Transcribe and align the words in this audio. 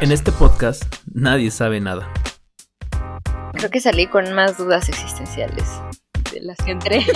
En 0.00 0.12
este 0.12 0.32
podcast 0.32 0.82
nadie 1.12 1.50
sabe 1.50 1.78
nada. 1.78 2.10
Creo 3.52 3.68
que 3.68 3.80
salí 3.80 4.06
con 4.06 4.32
más 4.32 4.56
dudas 4.56 4.88
existenciales 4.88 5.64
de 6.32 6.40
las 6.40 6.56
que 6.56 6.70
entré. 6.70 7.04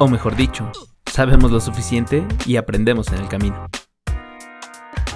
O 0.00 0.06
mejor 0.06 0.36
dicho, 0.36 0.70
sabemos 1.10 1.50
lo 1.50 1.60
suficiente 1.60 2.24
y 2.46 2.56
aprendemos 2.56 3.08
en 3.08 3.14
el 3.20 3.28
camino. 3.28 3.66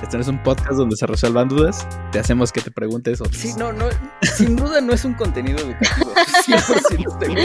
Este 0.03 0.17
no 0.17 0.23
es 0.23 0.29
un 0.29 0.43
podcast 0.43 0.73
donde 0.73 0.97
se 0.97 1.07
resuelvan 1.07 1.49
dudas. 1.49 1.87
Te 2.11 2.19
hacemos 2.19 2.51
que 2.51 2.63
te 2.63 2.71
preguntes 2.73 3.21
otras. 3.21 3.37
Sí, 3.37 3.53
no, 3.57 3.73
no, 3.73 3.85
sin 4.23 4.57
duda 4.57 4.81
no 4.81 4.93
es 4.93 5.05
un 5.05 5.15
contenido 5.15 5.59
educativo. 5.59 6.15
100% 6.47 7.19
seguro. 7.21 7.43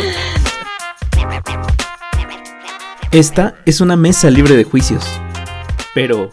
Esta 3.12 3.56
es 3.66 3.82
una 3.82 3.98
mesa 3.98 4.32
libre 4.32 4.56
de 4.56 4.64
juicios, 4.64 5.06
pero 5.94 6.32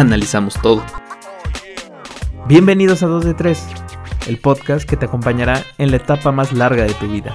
analizamos 0.00 0.54
todo. 0.60 0.84
Bienvenidos 2.46 3.02
a 3.02 3.06
2 3.06 3.24
de 3.24 3.34
3, 3.34 3.66
el 4.28 4.38
podcast 4.38 4.88
que 4.88 4.96
te 4.96 5.06
acompañará 5.06 5.62
en 5.78 5.90
la 5.90 5.96
etapa 5.96 6.32
más 6.32 6.52
larga 6.52 6.84
de 6.84 6.94
tu 6.94 7.08
vida, 7.08 7.34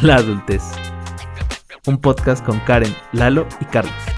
la 0.00 0.16
adultez. 0.16 0.62
Un 1.86 1.98
podcast 1.98 2.44
con 2.44 2.60
Karen, 2.60 2.94
Lalo 3.12 3.46
y 3.60 3.66
Carlos. 3.66 4.11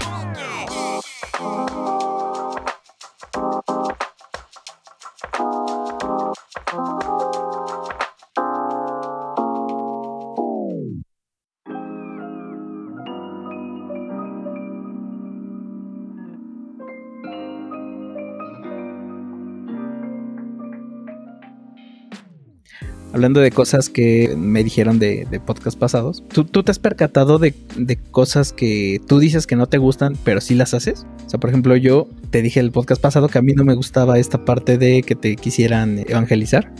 Hablando 23.15 23.39
de 23.39 23.49
cosas 23.49 23.87
que 23.87 24.35
me 24.37 24.61
dijeron 24.61 24.99
de, 24.99 25.25
de 25.31 25.39
podcast 25.39 25.79
pasados, 25.79 26.21
¿tú, 26.27 26.43
tú 26.43 26.63
te 26.63 26.71
has 26.71 26.79
percatado 26.79 27.39
de, 27.39 27.53
de 27.77 27.95
cosas 27.95 28.51
que 28.51 28.99
tú 29.07 29.19
dices 29.19 29.47
que 29.47 29.55
no 29.55 29.67
te 29.67 29.77
gustan, 29.77 30.17
pero 30.25 30.41
sí 30.41 30.53
las 30.53 30.73
haces? 30.73 31.07
O 31.25 31.29
sea, 31.29 31.39
por 31.39 31.49
ejemplo, 31.49 31.77
yo 31.77 32.09
te 32.29 32.41
dije 32.41 32.59
el 32.59 32.73
podcast 32.73 33.01
pasado 33.01 33.29
que 33.29 33.37
a 33.37 33.41
mí 33.41 33.53
no 33.53 33.63
me 33.63 33.73
gustaba 33.73 34.19
esta 34.19 34.43
parte 34.43 34.77
de 34.77 35.01
que 35.01 35.15
te 35.15 35.37
quisieran 35.37 35.99
evangelizar. 35.99 36.73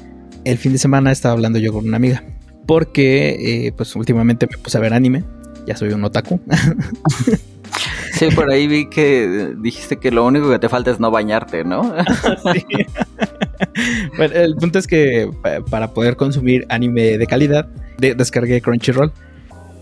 El 0.43 0.57
fin 0.57 0.73
de 0.73 0.77
semana 0.77 1.13
estaba 1.13 1.31
hablando 1.31 1.57
yo 1.57 1.71
con 1.71 1.87
una 1.87 1.95
amiga, 1.95 2.21
porque 2.67 3.67
eh, 3.67 3.71
pues 3.71 3.95
últimamente 3.95 4.45
me 4.51 4.57
puse 4.57 4.77
a 4.77 4.81
ver 4.81 4.93
anime, 4.93 5.23
ya 5.65 5.77
soy 5.77 5.93
un 5.93 6.03
otaku. 6.03 6.41
Sí, 8.13 8.27
por 8.33 8.49
ahí 8.49 8.67
vi 8.67 8.89
que 8.89 9.53
dijiste 9.57 9.97
que 9.97 10.09
lo 10.11 10.25
único 10.25 10.49
que 10.49 10.59
te 10.59 10.69
falta 10.69 10.91
es 10.91 10.99
no 10.99 11.11
bañarte, 11.11 11.63
¿no? 11.63 11.93
Sí. 12.53 12.65
Bueno, 14.17 14.35
el 14.35 14.55
punto 14.55 14.79
es 14.79 14.87
que 14.87 15.29
pa- 15.41 15.59
para 15.69 15.93
poder 15.93 16.15
consumir 16.15 16.65
anime 16.69 17.17
de 17.17 17.27
calidad, 17.27 17.67
de- 17.97 18.15
descargué 18.15 18.61
Crunchyroll. 18.61 19.11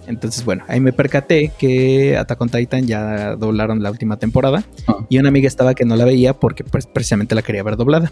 Entonces, 0.07 0.43
bueno, 0.43 0.63
ahí 0.67 0.79
me 0.79 0.91
percaté 0.93 1.51
que 1.57 2.17
Attack 2.17 2.41
on 2.41 2.49
Titan 2.49 2.85
ya 2.87 3.35
doblaron 3.35 3.81
la 3.83 3.89
última 3.91 4.17
temporada. 4.17 4.63
Ah. 4.87 4.97
Y 5.09 5.17
una 5.19 5.29
amiga 5.29 5.47
estaba 5.47 5.73
que 5.75 5.85
no 5.85 5.95
la 5.95 6.05
veía 6.05 6.33
porque 6.33 6.63
pues, 6.63 6.87
precisamente 6.87 7.35
la 7.35 7.41
quería 7.41 7.63
ver 7.63 7.77
doblada. 7.77 8.11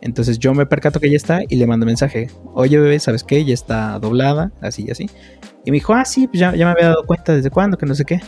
Entonces 0.00 0.38
yo 0.38 0.54
me 0.54 0.66
percato 0.66 0.98
que 1.00 1.10
ya 1.10 1.16
está 1.16 1.40
y 1.48 1.56
le 1.56 1.66
mando 1.66 1.84
mensaje. 1.86 2.28
Oye, 2.54 2.78
bebé, 2.78 2.98
¿sabes 2.98 3.22
qué? 3.24 3.44
Ya 3.44 3.54
está 3.54 3.98
doblada, 3.98 4.52
así 4.60 4.84
y 4.86 4.90
así. 4.90 5.08
Y 5.64 5.70
me 5.70 5.76
dijo, 5.76 5.92
ah, 5.94 6.04
sí, 6.04 6.26
pues 6.26 6.40
ya, 6.40 6.54
ya 6.56 6.64
me 6.66 6.72
había 6.72 6.88
dado 6.88 7.04
cuenta 7.06 7.34
desde 7.34 7.50
cuándo, 7.50 7.76
que 7.78 7.86
no 7.86 7.94
sé 7.94 8.04
qué. 8.04 8.20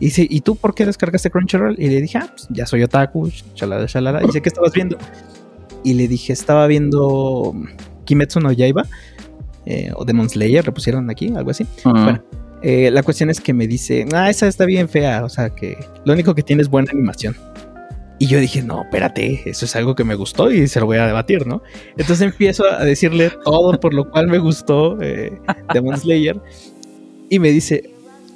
Y 0.00 0.06
dice, 0.06 0.26
¿y 0.28 0.40
tú 0.40 0.56
por 0.56 0.74
qué 0.74 0.86
descargaste 0.86 1.30
Crunchyroll? 1.30 1.76
Y 1.78 1.88
le 1.88 2.00
dije, 2.00 2.18
ah, 2.18 2.26
pues 2.28 2.48
ya 2.50 2.66
soy 2.66 2.82
otaku, 2.82 3.30
chalada, 3.54 3.86
chalada. 3.86 4.22
Y 4.22 4.26
dice, 4.26 4.42
¿qué 4.42 4.48
estabas 4.48 4.72
viendo? 4.72 4.98
Y 5.84 5.94
le 5.94 6.08
dije, 6.08 6.32
estaba 6.32 6.66
viendo 6.66 7.54
Kimetsu 8.04 8.40
no 8.40 8.52
Yaiba, 8.52 8.86
eh, 9.66 9.92
o 9.94 10.04
Demon 10.04 10.28
Slayer, 10.28 10.64
le 10.64 10.72
pusieron 10.72 11.08
aquí, 11.10 11.32
algo 11.36 11.50
así. 11.50 11.64
Mm. 11.84 12.04
Bueno, 12.04 12.24
eh, 12.62 12.90
la 12.90 13.02
cuestión 13.02 13.30
es 13.30 13.40
que 13.40 13.52
me 13.52 13.66
dice, 13.66 14.06
ah, 14.12 14.30
esa 14.30 14.46
está 14.46 14.64
bien 14.64 14.88
fea, 14.88 15.24
o 15.24 15.28
sea 15.28 15.50
que 15.50 15.76
lo 16.04 16.12
único 16.12 16.34
que 16.34 16.42
tiene 16.42 16.62
es 16.62 16.68
buena 16.68 16.90
animación. 16.92 17.36
Y 18.18 18.26
yo 18.28 18.38
dije, 18.38 18.62
no, 18.62 18.82
espérate, 18.82 19.42
eso 19.46 19.64
es 19.64 19.74
algo 19.74 19.96
que 19.96 20.04
me 20.04 20.14
gustó 20.14 20.50
y 20.52 20.68
se 20.68 20.78
lo 20.78 20.86
voy 20.86 20.98
a 20.98 21.06
debatir, 21.08 21.44
¿no? 21.44 21.60
Entonces 21.96 22.20
empiezo 22.20 22.64
a 22.70 22.84
decirle 22.84 23.32
todo 23.44 23.80
por 23.80 23.94
lo 23.94 24.08
cual 24.08 24.28
me 24.28 24.38
gustó 24.38 24.96
eh, 25.02 25.40
Demon 25.74 25.98
Slayer. 25.98 26.40
Y 27.28 27.40
me 27.40 27.50
dice, 27.50 27.91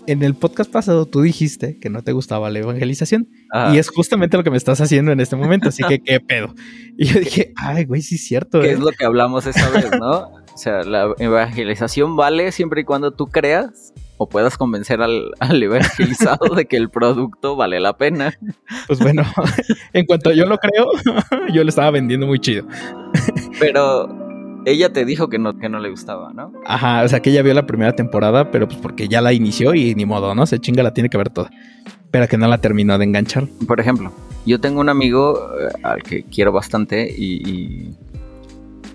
en 0.06 0.22
el 0.22 0.34
podcast 0.34 0.70
pasado 0.70 1.06
tú 1.06 1.20
dijiste 1.22 1.78
que 1.78 1.90
no 1.90 2.02
te 2.02 2.12
gustaba 2.12 2.50
la 2.50 2.58
evangelización. 2.60 3.28
Ah, 3.52 3.72
Y 3.74 3.78
es 3.78 3.88
justamente 3.88 4.36
lo 4.36 4.44
que 4.44 4.50
me 4.50 4.56
estás 4.56 4.80
haciendo 4.80 5.12
en 5.12 5.20
este 5.20 5.36
momento, 5.36 5.68
así 5.68 5.82
que 5.84 6.00
qué 6.04 6.20
pedo. 6.20 6.54
Y 6.96 7.06
yo 7.06 7.20
dije, 7.20 7.52
ay, 7.56 7.84
güey, 7.84 8.02
sí 8.02 8.16
es 8.16 8.26
cierto. 8.26 8.60
que 8.60 8.68
¿eh?". 8.68 8.72
es 8.72 8.80
lo 8.80 8.90
que 8.90 9.04
hablamos 9.04 9.46
esa 9.46 9.68
vez, 9.70 9.90
¿no? 9.98 10.30
O 10.54 10.58
sea, 10.58 10.82
la 10.84 11.14
evangelización 11.18 12.16
vale 12.16 12.50
siempre 12.52 12.80
y 12.80 12.84
cuando 12.84 13.10
tú 13.10 13.26
creas 13.26 13.92
o 14.16 14.26
puedas 14.28 14.56
convencer 14.56 15.02
al, 15.02 15.32
al 15.38 15.62
evangelizado 15.62 16.54
de 16.54 16.64
que 16.64 16.78
el 16.78 16.88
producto 16.88 17.56
vale 17.56 17.78
la 17.80 17.98
pena. 17.98 18.38
Pues 18.86 18.98
bueno, 18.98 19.22
en 19.92 20.06
cuanto 20.06 20.32
yo 20.32 20.46
lo 20.46 20.56
creo, 20.56 20.86
yo 21.52 21.62
lo 21.62 21.68
estaba 21.68 21.90
vendiendo 21.90 22.26
muy 22.26 22.38
chido. 22.38 22.66
Pero 23.60 24.25
ella 24.66 24.92
te 24.92 25.04
dijo 25.04 25.28
que 25.28 25.38
no, 25.38 25.56
que 25.58 25.68
no 25.68 25.78
le 25.78 25.90
gustaba, 25.90 26.32
¿no? 26.32 26.52
Ajá, 26.66 27.04
o 27.04 27.08
sea 27.08 27.20
que 27.20 27.30
ella 27.30 27.42
vio 27.42 27.54
la 27.54 27.66
primera 27.66 27.94
temporada, 27.94 28.50
pero 28.50 28.66
pues 28.66 28.80
porque 28.80 29.06
ya 29.06 29.20
la 29.20 29.32
inició 29.32 29.74
y 29.74 29.94
ni 29.94 30.04
modo, 30.04 30.34
¿no? 30.34 30.44
Se 30.44 30.58
chinga, 30.58 30.82
la 30.82 30.92
tiene 30.92 31.08
que 31.08 31.16
ver 31.16 31.30
toda. 31.30 31.50
Pero 32.10 32.26
que 32.26 32.36
no 32.36 32.48
la 32.48 32.58
terminó 32.58 32.98
de 32.98 33.04
enganchar. 33.04 33.46
Por 33.68 33.78
ejemplo, 33.78 34.12
yo 34.44 34.60
tengo 34.60 34.80
un 34.80 34.88
amigo 34.88 35.50
eh, 35.60 35.68
al 35.84 36.02
que 36.02 36.24
quiero 36.24 36.50
bastante 36.50 37.08
y, 37.16 37.48
y 37.48 37.96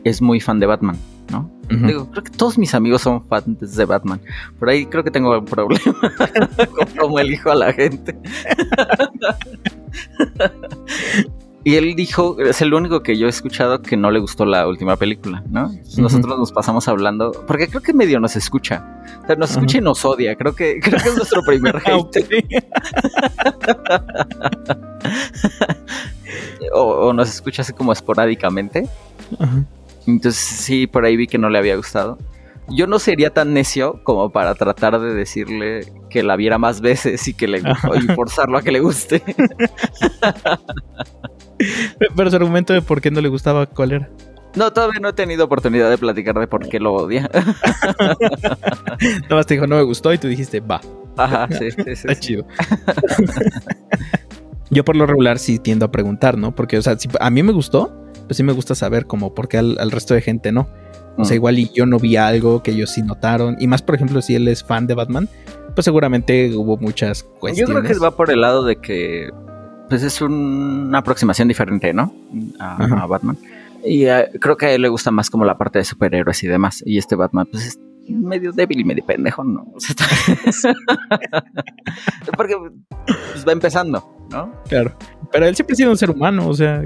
es 0.04 0.22
muy 0.22 0.42
fan 0.42 0.60
de 0.60 0.66
Batman, 0.66 0.98
¿no? 1.32 1.50
Digo, 1.70 2.12
creo 2.12 2.24
que 2.26 2.32
todos 2.32 2.58
mis 2.58 2.76
amigos 2.76 3.04
son 3.04 3.24
fans 3.24 3.78
de 3.78 3.86
Batman. 3.86 4.20
Por 4.60 4.68
ahí 4.68 4.86
creo 4.86 5.06
que 5.06 5.12
tengo 5.12 5.40
un 5.40 5.46
problema 5.46 5.80
con 6.76 6.86
cómo 7.00 7.18
elijo 7.18 7.50
a 7.50 7.56
la 7.56 7.72
gente. 7.72 8.14
y 11.64 11.76
él 11.76 11.96
dijo, 11.96 12.38
es 12.40 12.62
el 12.62 12.74
único 12.74 13.04
que 13.04 13.18
yo 13.18 13.28
he 13.28 13.30
escuchado 13.30 13.82
que 13.82 13.96
no 13.96 14.10
le 14.10 14.20
gustó 14.20 14.46
la 14.46 14.68
última 14.68 14.96
película, 14.96 15.44
¿no? 15.50 15.72
Nosotros 15.98 16.40
nos 16.40 16.52
pasamos 16.52 16.88
hablando, 16.88 17.32
porque 17.46 17.68
creo 17.68 17.82
que 17.82 17.94
medio 17.94 18.20
nos 18.20 18.36
escucha. 18.36 19.04
O 19.24 19.28
sea, 19.28 19.36
nos 19.36 19.52
escucha 19.52 19.78
y 19.78 19.82
nos 19.82 20.04
odia. 20.04 20.36
Creo 20.36 20.56
que, 20.56 20.80
creo 20.80 21.00
que 21.00 21.10
es 21.10 21.16
nuestro 21.16 21.42
primer 21.44 21.76
Ah, 21.86 21.92
hate. 21.92 22.46
o, 26.74 26.82
o 26.82 27.14
nos 27.14 27.30
escucha 27.30 27.62
así 27.62 27.74
como 27.74 27.92
esporádicamente. 27.92 28.88
Entonces 30.08 30.42
sí, 30.42 30.88
por 30.88 31.06
ahí 31.06 31.16
vi 31.16 31.28
que 31.28 31.38
no 31.38 31.50
le 31.50 31.60
había 31.60 31.76
gustado. 31.76 32.18
Yo 32.70 32.88
no 32.88 33.00
sería 33.00 33.32
tan 33.32 33.54
necio 33.54 34.02
como 34.04 34.32
para 34.32 34.56
tratar 34.56 35.00
de 35.00 35.14
decirle 35.14 35.92
que 36.10 36.24
la 36.24 36.36
viera 36.36 36.58
más 36.58 36.82
veces 36.82 37.28
y 37.28 37.34
que 37.34 37.48
le 37.48 37.60
y 37.60 38.14
forzarlo 38.16 38.58
a 38.58 38.62
que 38.62 38.72
le 38.72 38.80
guste. 38.80 39.22
Pero 42.16 42.30
su 42.30 42.36
argumento 42.36 42.74
de 42.74 42.82
por 42.82 43.02
qué 43.02 43.12
no 43.12 43.22
le 43.22 43.30
gustaba, 43.30 43.66
¿cuál 43.66 43.92
era? 43.94 44.10
No, 44.56 44.72
todavía 44.74 45.00
no 45.00 45.10
he 45.10 45.14
tenido 45.14 45.46
oportunidad 45.46 45.90
de 45.90 45.98
platicar 45.98 46.38
de 46.38 46.46
por 46.48 46.68
qué 46.68 46.80
lo 46.80 46.94
odia. 46.94 47.30
Nada 48.02 48.18
más 49.30 49.46
te 49.46 49.54
dijo, 49.54 49.66
no 49.68 49.78
me 49.78 49.84
gustó 49.84 50.14
y 50.14 50.18
tú 50.18 50.28
dijiste, 50.28 50.60
va, 50.60 50.82
Ajá, 51.18 51.48
sí, 51.58 51.72
sí, 51.72 51.82
sí, 51.84 51.90
está 51.92 52.16
chido. 52.20 52.46
Yo 54.70 54.86
por 54.86 54.96
lo 54.96 55.06
regular 55.06 55.38
sí 55.40 55.60
tiendo 55.60 55.86
a 55.86 55.92
preguntar, 55.92 56.38
¿no? 56.38 56.56
Porque, 56.56 56.78
o 56.78 56.82
sea, 56.82 56.98
si 56.98 57.10
a 57.20 57.30
mí 57.30 57.44
me 57.44 57.52
gustó, 57.52 57.94
pues 58.28 58.38
sí 58.38 58.44
me 58.44 58.54
gusta 58.54 58.74
saber 58.76 59.06
como 59.06 59.34
por 59.34 59.48
qué 59.50 59.58
al, 59.58 59.78
al 59.80 59.92
resto 59.92 60.14
de 60.14 60.22
gente 60.22 60.52
no. 60.52 60.68
O 61.18 61.26
sea, 61.26 61.36
Mm. 61.36 61.38
igual 61.40 61.60
y 61.60 61.70
yo 61.74 61.86
no 61.86 62.00
vi 62.00 62.16
algo 62.16 62.64
que 62.64 62.72
ellos 62.72 62.90
sí 62.92 63.02
notaron. 63.02 63.58
Y 63.60 63.68
más, 63.68 63.82
por 63.82 63.96
ejemplo, 63.96 64.22
si 64.22 64.36
él 64.36 64.48
es 64.48 64.64
fan 64.64 64.88
de 64.88 64.94
Batman, 64.96 65.28
pues 65.76 65.84
seguramente 65.84 66.56
hubo 66.56 66.78
muchas 66.78 67.24
Yo 67.24 67.30
cuestiones. 67.40 67.78
creo 67.84 67.94
que 67.94 68.00
va 68.00 68.12
por 68.16 68.32
el 68.32 68.40
lado 68.42 68.64
de 68.64 68.78
que 68.78 69.30
pues 69.92 70.04
es 70.04 70.22
un- 70.22 70.86
una 70.88 71.00
aproximación 71.00 71.50
diferente, 71.50 71.94
¿no? 71.94 72.14
A, 72.60 73.06
Batman. 73.08 73.38
Y 73.84 74.06
eh, 74.06 74.30
creo 74.40 74.56
que 74.56 74.68
a 74.68 74.72
él 74.72 74.82
le 74.84 74.88
gusta 74.88 75.12
más 75.12 75.30
como 75.30 75.44
la 75.44 75.58
parte 75.58 75.80
de 75.80 75.84
superhéroes 75.86 76.42
y 76.44 76.48
demás. 76.48 76.82
Y 76.86 76.98
este 76.98 77.18
Batman, 77.18 77.46
pues 77.52 77.68
es 77.68 77.80
medio 78.08 78.54
débil 78.54 78.80
y 78.80 78.84
medio 78.86 79.06
pendejo, 79.06 79.44
¿no? 79.44 79.66
O 79.76 79.80
sea, 79.82 79.96
está- 80.50 80.74
Porque 82.38 82.56
pues, 83.34 83.46
va 83.46 83.52
empezando, 83.52 84.28
¿no? 84.30 84.54
Claro. 84.70 84.96
Pero 85.30 85.46
él 85.46 85.56
siempre 85.56 85.74
ha 85.74 85.76
sido 85.78 85.92
un 85.92 85.98
ser 85.98 86.10
humano, 86.10 86.48
o 86.48 86.54
sea. 86.54 86.84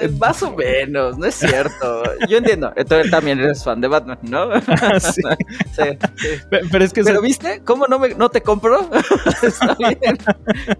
Eh, 0.00 0.08
Más 0.18 0.42
o 0.42 0.54
menos, 0.54 1.16
no 1.18 1.26
es 1.26 1.34
cierto. 1.34 2.02
Yo 2.28 2.38
entiendo. 2.38 2.72
Entonces 2.76 3.10
también 3.10 3.38
eres 3.40 3.62
fan 3.64 3.80
de 3.80 3.88
Batman, 3.88 4.18
¿no? 4.22 4.48
sí. 5.00 5.22
Sí, 5.74 5.82
sí. 6.16 6.28
Pe- 6.48 6.60
Pero 6.70 6.84
es 6.84 6.92
que 6.92 7.02
Pero 7.02 7.20
viste, 7.20 7.60
¿cómo 7.64 7.86
no, 7.86 7.98
me, 7.98 8.14
no 8.14 8.28
te 8.28 8.40
compro? 8.40 8.88
Está 9.42 9.74
bien. 9.78 10.18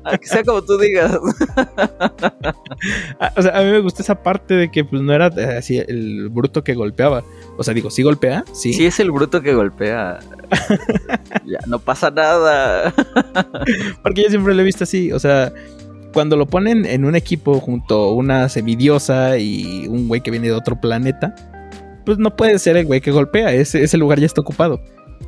A 0.05 0.17
que 0.17 0.27
sea 0.27 0.43
como 0.45 0.63
tú 0.63 0.79
digas. 0.79 1.19
a, 3.19 3.33
o 3.37 3.43
sea, 3.43 3.59
a 3.59 3.63
mí 3.63 3.71
me 3.71 3.81
gusta 3.81 4.03
esa 4.03 4.23
parte 4.23 4.55
de 4.55 4.71
que 4.71 4.85
pues 4.85 5.03
no 5.03 5.13
era 5.13 5.29
eh, 5.37 5.57
así 5.59 5.79
el 5.79 6.29
bruto 6.31 6.63
que 6.63 6.75
golpeaba. 6.75 7.25
O 7.57 7.63
sea, 7.65 7.75
digo, 7.75 7.91
sí 7.91 8.03
golpea, 8.03 8.45
sí. 8.53 8.73
Si 8.73 8.87
es 8.87 8.99
el 9.01 9.11
bruto 9.11 9.41
que 9.43 9.55
golpea, 9.55 10.19
ya 11.45 11.59
no 11.67 11.79
pasa 11.79 12.11
nada. 12.11 12.93
Porque 14.03 14.23
yo 14.25 14.29
siempre 14.31 14.55
lo 14.55 14.63
he 14.63 14.65
visto 14.65 14.85
así. 14.85 15.13
O 15.13 15.19
sea, 15.21 15.53
cuando 16.15 16.37
lo 16.37 16.47
ponen 16.47 16.87
en 16.87 17.05
un 17.05 17.15
equipo 17.17 17.61
junto 17.61 18.05
a 18.05 18.15
una 18.15 18.49
semidiosa 18.49 19.37
y 19.37 19.87
un 19.89 20.09
güey 20.09 20.23
que 20.23 20.31
viene 20.31 20.47
de 20.47 20.55
otro 20.55 20.81
planeta, 20.81 21.35
pues 22.07 22.17
no 22.19 22.35
puede 22.37 22.59
ser 22.59 22.77
el 22.79 22.87
güey 22.87 23.01
que 23.03 23.11
golpea, 23.11 23.53
ese, 23.53 23.83
ese 23.83 23.99
lugar 23.99 24.19
ya 24.21 24.27
está 24.27 24.41
ocupado. 24.41 24.81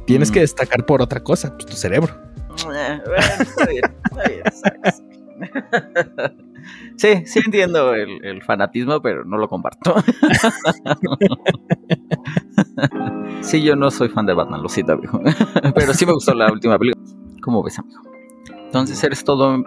Tienes 0.07 0.31
Mm. 0.31 0.35
que 0.35 0.41
destacar 0.41 0.87
por 0.87 1.03
otra 1.03 1.23
cosa, 1.23 1.53
pues 1.55 1.67
tu 1.67 1.77
cerebro. 1.77 2.15
Eh, 2.75 3.01
bueno, 3.05 3.25
está 3.41 3.67
bien, 3.67 3.85
está 4.05 4.29
bien, 4.29 4.43
¿sabes? 4.53 5.03
Sí, 6.97 7.27
sí 7.27 7.41
entiendo 7.45 7.93
el, 7.95 8.25
el 8.25 8.43
fanatismo, 8.43 9.01
pero 9.03 9.25
no 9.25 9.37
lo 9.37 9.49
comparto. 9.49 9.95
Sí, 13.43 13.63
yo 13.63 13.77
no 13.77 13.91
soy 13.91 14.09
fan 14.09 14.27
de 14.27 14.35
Batman, 14.35 14.63
lo 14.63 14.69
siento, 14.69 14.93
amigo. 14.95 15.21
Pero 15.75 15.95
sí 15.95 16.05
me 16.05 16.13
gustó 16.13 16.35
la 16.35 16.51
última 16.51 16.79
película. 16.79 17.05
¿Cómo 17.43 17.63
ves, 17.63 17.79
amigo? 17.79 18.01
Entonces 18.65 19.03
eres 19.05 19.23
todo 19.25 19.63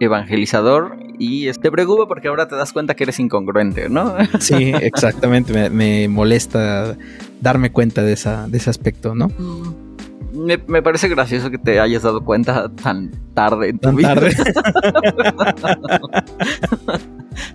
evangelizador 0.00 0.96
y 1.18 1.50
te 1.52 1.70
preocupa 1.70 2.08
porque 2.08 2.28
ahora 2.28 2.48
te 2.48 2.56
das 2.56 2.72
cuenta 2.72 2.94
que 2.94 3.04
eres 3.04 3.20
incongruente, 3.20 3.88
¿no? 3.88 4.14
Sí, 4.40 4.72
exactamente. 4.80 5.52
me, 5.52 5.70
me 5.70 6.08
molesta 6.08 6.96
darme 7.40 7.70
cuenta 7.70 8.02
de, 8.02 8.12
esa, 8.14 8.48
de 8.48 8.58
ese 8.58 8.70
aspecto, 8.70 9.14
¿no? 9.14 9.28
Me, 10.32 10.58
me 10.68 10.80
parece 10.82 11.08
gracioso 11.08 11.50
que 11.50 11.58
te 11.58 11.80
hayas 11.80 12.02
dado 12.02 12.24
cuenta 12.24 12.70
tan 12.70 13.10
tarde 13.34 13.70
en 13.70 13.78
tu 13.78 13.88
Tan 13.88 13.96
vida. 13.96 14.14
tarde. 14.14 14.32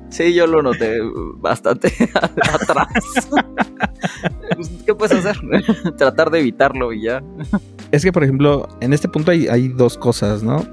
Sí, 0.10 0.34
yo 0.34 0.48
lo 0.48 0.62
noté 0.64 1.00
bastante 1.38 1.92
atrás. 2.16 2.88
Pues, 4.56 4.70
¿Qué 4.86 4.96
puedes 4.96 5.18
hacer? 5.26 5.38
Tratar 5.98 6.32
de 6.32 6.40
evitarlo 6.40 6.94
y 6.94 7.04
ya. 7.04 7.22
Es 7.92 8.04
que, 8.04 8.14
por 8.14 8.24
ejemplo, 8.24 8.68
en 8.80 8.94
este 8.94 9.10
punto 9.10 9.32
hay, 9.32 9.48
hay 9.48 9.68
dos 9.68 9.98
cosas, 9.98 10.42
¿no? 10.42 10.66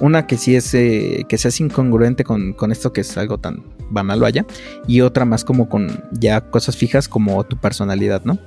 Una 0.00 0.26
que 0.26 0.36
sí 0.36 0.54
es 0.54 0.72
eh, 0.74 1.24
que 1.28 1.38
seas 1.38 1.60
incongruente 1.60 2.24
con, 2.24 2.52
con 2.52 2.72
esto 2.72 2.92
que 2.92 3.00
es 3.00 3.16
algo 3.18 3.38
tan 3.38 3.64
banal, 3.90 4.20
vaya. 4.20 4.46
Y 4.86 5.00
otra 5.00 5.24
más 5.24 5.44
como 5.44 5.68
con 5.68 6.04
ya 6.12 6.40
cosas 6.40 6.76
fijas 6.76 7.08
como 7.08 7.42
tu 7.44 7.56
personalidad, 7.56 8.22
¿no? 8.24 8.38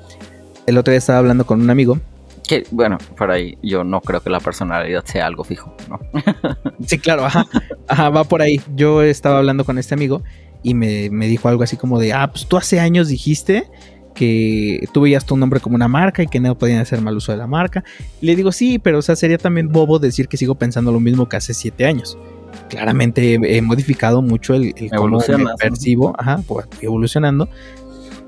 El 0.65 0.77
otro 0.77 0.91
día 0.91 0.99
estaba 0.99 1.19
hablando 1.19 1.45
con 1.45 1.61
un 1.61 1.69
amigo. 1.69 1.99
Que, 2.47 2.65
bueno, 2.71 2.97
por 3.17 3.31
ahí 3.31 3.57
yo 3.61 3.83
no 3.83 4.01
creo 4.01 4.21
que 4.21 4.29
la 4.29 4.39
personalidad 4.39 5.05
sea 5.05 5.25
algo 5.25 5.43
fijo, 5.43 5.75
¿no? 5.89 5.99
Sí, 6.85 6.97
claro, 6.97 7.25
ajá. 7.25 7.45
Ajá, 7.87 8.09
va 8.09 8.23
por 8.23 8.41
ahí. 8.41 8.61
Yo 8.75 9.01
estaba 9.03 9.37
hablando 9.37 9.65
con 9.65 9.77
este 9.77 9.93
amigo 9.93 10.23
y 10.63 10.73
me, 10.73 11.09
me 11.09 11.27
dijo 11.27 11.47
algo 11.47 11.63
así 11.63 11.77
como 11.77 11.99
de, 11.99 12.13
ah, 12.13 12.31
pues 12.31 12.47
tú 12.47 12.57
hace 12.57 12.79
años 12.79 13.07
dijiste 13.07 13.69
que 14.13 14.87
tú 14.93 15.01
veías 15.01 15.25
tu 15.25 15.37
nombre 15.37 15.59
como 15.59 15.75
una 15.75 15.87
marca 15.87 16.23
y 16.23 16.27
que 16.27 16.39
no 16.39 16.57
podían 16.57 16.79
hacer 16.79 17.01
mal 17.01 17.15
uso 17.15 17.31
de 17.31 17.37
la 17.37 17.47
marca. 17.47 17.83
Le 18.21 18.35
digo, 18.35 18.51
sí, 18.51 18.79
pero 18.79 18.99
o 18.99 19.01
sea, 19.01 19.15
sería 19.15 19.37
también 19.37 19.69
bobo 19.69 19.99
decir 19.99 20.27
que 20.27 20.37
sigo 20.37 20.55
pensando 20.55 20.91
lo 20.91 20.99
mismo 20.99 21.29
que 21.29 21.37
hace 21.37 21.53
siete 21.53 21.85
años. 21.85 22.17
Claramente 22.69 23.39
he, 23.41 23.61
modificado 23.61 24.21
mucho 24.21 24.53
el, 24.53 24.73
el 24.75 24.89
cómo 24.89 25.19
me 25.19 25.45
percibo, 25.57 26.13
ajá, 26.17 26.41
pues, 26.45 26.67
evolucionando. 26.81 27.49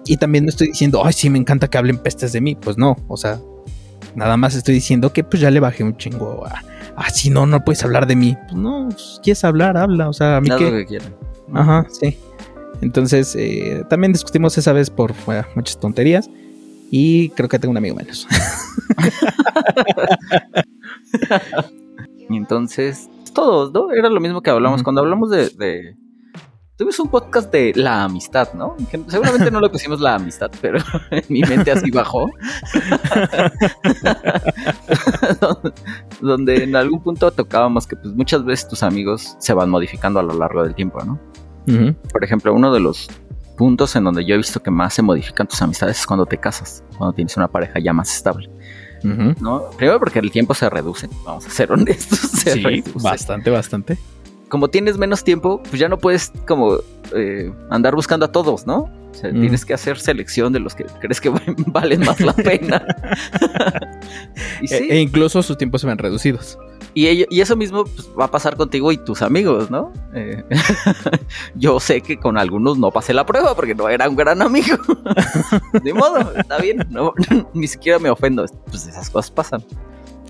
Y 0.05 0.17
también 0.17 0.45
no 0.45 0.49
estoy 0.49 0.67
diciendo, 0.67 1.01
ay, 1.05 1.13
sí, 1.13 1.29
me 1.29 1.39
encanta 1.39 1.69
que 1.69 1.77
hablen 1.77 1.97
pestes 1.97 2.33
de 2.33 2.41
mí. 2.41 2.55
Pues 2.55 2.77
no, 2.77 2.97
o 3.07 3.17
sea, 3.17 3.39
nada 4.15 4.37
más 4.37 4.55
estoy 4.55 4.75
diciendo 4.75 5.13
que 5.13 5.23
pues 5.23 5.41
ya 5.41 5.49
le 5.51 5.59
bajé 5.59 5.83
un 5.83 5.97
chingo 5.97 6.45
a, 6.45 6.61
ah, 6.95 7.09
si 7.09 7.29
no, 7.29 7.45
no 7.45 7.63
puedes 7.63 7.83
hablar 7.83 8.07
de 8.07 8.15
mí. 8.15 8.37
Pues 8.47 8.55
no, 8.55 8.89
pues, 8.89 9.19
quieres 9.23 9.43
hablar, 9.43 9.77
habla, 9.77 10.09
o 10.09 10.13
sea, 10.13 10.37
a 10.37 10.41
mí 10.41 10.49
que 10.57 10.85
quieran. 10.85 11.15
Ajá, 11.53 11.85
sí. 11.89 12.17
Entonces, 12.83 13.33
eh, 13.37 13.83
también 13.89 14.11
discutimos 14.11 14.57
esa 14.57 14.73
vez 14.73 14.89
por 14.89 15.13
bueno, 15.25 15.45
muchas 15.55 15.79
tonterías. 15.79 16.29
Y 16.91 17.29
creo 17.29 17.49
que 17.49 17.57
tengo 17.57 17.71
un 17.71 17.77
amigo 17.77 17.95
menos. 17.95 18.27
Y 22.29 22.37
entonces, 22.37 23.09
todos, 23.33 23.71
¿no? 23.73 23.91
Era 23.91 24.09
lo 24.09 24.19
mismo 24.19 24.41
que 24.41 24.51
hablamos. 24.51 24.83
Cuando 24.83 25.01
hablamos 25.01 25.31
de, 25.31 25.49
de- 25.49 25.95
Tuvimos 26.75 26.99
un 26.99 27.09
podcast 27.09 27.51
de 27.51 27.71
la 27.75 28.03
amistad, 28.03 28.51
¿no? 28.53 28.75
Que 28.91 28.99
seguramente 29.07 29.49
no 29.51 29.61
le 29.61 29.69
pusimos 29.69 29.99
la 30.01 30.15
amistad, 30.15 30.51
pero 30.59 30.79
en 31.11 31.23
mi 31.29 31.41
mente 31.41 31.71
así 31.71 31.89
bajó. 31.91 32.29
Donde 36.21 36.63
en 36.63 36.75
algún 36.75 37.01
punto 37.01 37.31
tocábamos 37.31 37.87
que 37.87 37.95
pues 37.95 38.13
muchas 38.15 38.43
veces 38.43 38.67
tus 38.67 38.83
amigos 38.83 39.35
se 39.39 39.53
van 39.53 39.69
modificando 39.69 40.19
a 40.19 40.23
lo 40.23 40.33
largo 40.33 40.63
del 40.63 40.75
tiempo, 40.75 41.01
¿no? 41.03 41.19
Por 42.11 42.23
ejemplo, 42.23 42.53
uno 42.53 42.73
de 42.73 42.79
los 42.79 43.07
puntos 43.57 43.95
en 43.95 44.03
donde 44.03 44.25
yo 44.25 44.33
he 44.35 44.37
visto 44.37 44.61
que 44.61 44.71
más 44.71 44.93
se 44.95 45.01
modifican 45.01 45.47
tus 45.47 45.61
amistades 45.61 45.99
es 45.99 46.07
cuando 46.07 46.25
te 46.25 46.37
casas, 46.37 46.83
cuando 46.97 47.13
tienes 47.13 47.37
una 47.37 47.47
pareja 47.47 47.79
ya 47.79 47.93
más 47.93 48.13
estable. 48.15 48.49
¿no? 49.03 49.69
Primero 49.77 49.99
porque 49.99 50.19
el 50.19 50.31
tiempo 50.31 50.53
se 50.53 50.69
reduce, 50.69 51.09
vamos 51.25 51.45
a 51.45 51.49
ser 51.49 51.71
honestos, 51.73 52.19
se 52.19 52.53
Sí, 52.53 52.61
reduce. 52.63 52.91
bastante, 53.01 53.49
bastante. 53.49 53.97
Como 54.49 54.69
tienes 54.69 54.97
menos 54.97 55.23
tiempo, 55.23 55.61
pues 55.63 55.79
ya 55.79 55.89
no 55.89 55.97
puedes 55.97 56.31
como 56.47 56.77
eh, 57.15 57.51
andar 57.69 57.95
buscando 57.95 58.25
a 58.25 58.31
todos, 58.31 58.65
¿no? 58.67 58.89
O 59.11 59.15
sea, 59.15 59.31
Mm. 59.31 59.41
tienes 59.41 59.65
que 59.65 59.73
hacer 59.73 59.99
selección 59.99 60.53
de 60.53 60.59
los 60.59 60.73
que 60.73 60.85
crees 61.01 61.19
que 61.21 61.29
valen 61.67 61.99
más 62.01 62.19
la 62.21 62.33
pena. 62.33 62.83
y 64.61 64.67
sí, 64.67 64.75
E, 64.75 64.93
e 64.93 64.99
incluso 65.01 65.41
sus 65.43 65.57
tiempos 65.57 65.81
se 65.81 65.87
ven 65.87 65.97
reducidos. 65.97 66.57
Y, 66.93 67.07
ello- 67.07 67.25
y 67.29 67.41
eso 67.41 67.55
mismo 67.55 67.85
pues, 67.85 68.09
va 68.19 68.25
a 68.25 68.31
pasar 68.31 68.55
contigo 68.55 68.91
y 68.91 68.97
tus 68.97 69.21
amigos, 69.21 69.69
¿no? 69.71 69.91
Eh, 70.13 70.43
yo 71.55 71.79
sé 71.79 72.01
que 72.01 72.19
con 72.19 72.37
algunos 72.37 72.77
no 72.77 72.91
pasé 72.91 73.13
la 73.13 73.25
prueba 73.25 73.55
porque 73.55 73.75
no 73.75 73.89
era 73.89 74.07
un 74.09 74.15
gran 74.15 74.41
amigo. 74.41 74.77
De 75.83 75.93
modo, 75.93 76.35
está 76.35 76.57
bien, 76.59 76.85
no, 76.89 77.13
ni 77.53 77.67
siquiera 77.67 77.99
me 77.99 78.09
ofendo. 78.09 78.45
Pues 78.67 78.87
esas 78.87 79.09
cosas 79.09 79.31
pasan. 79.31 79.63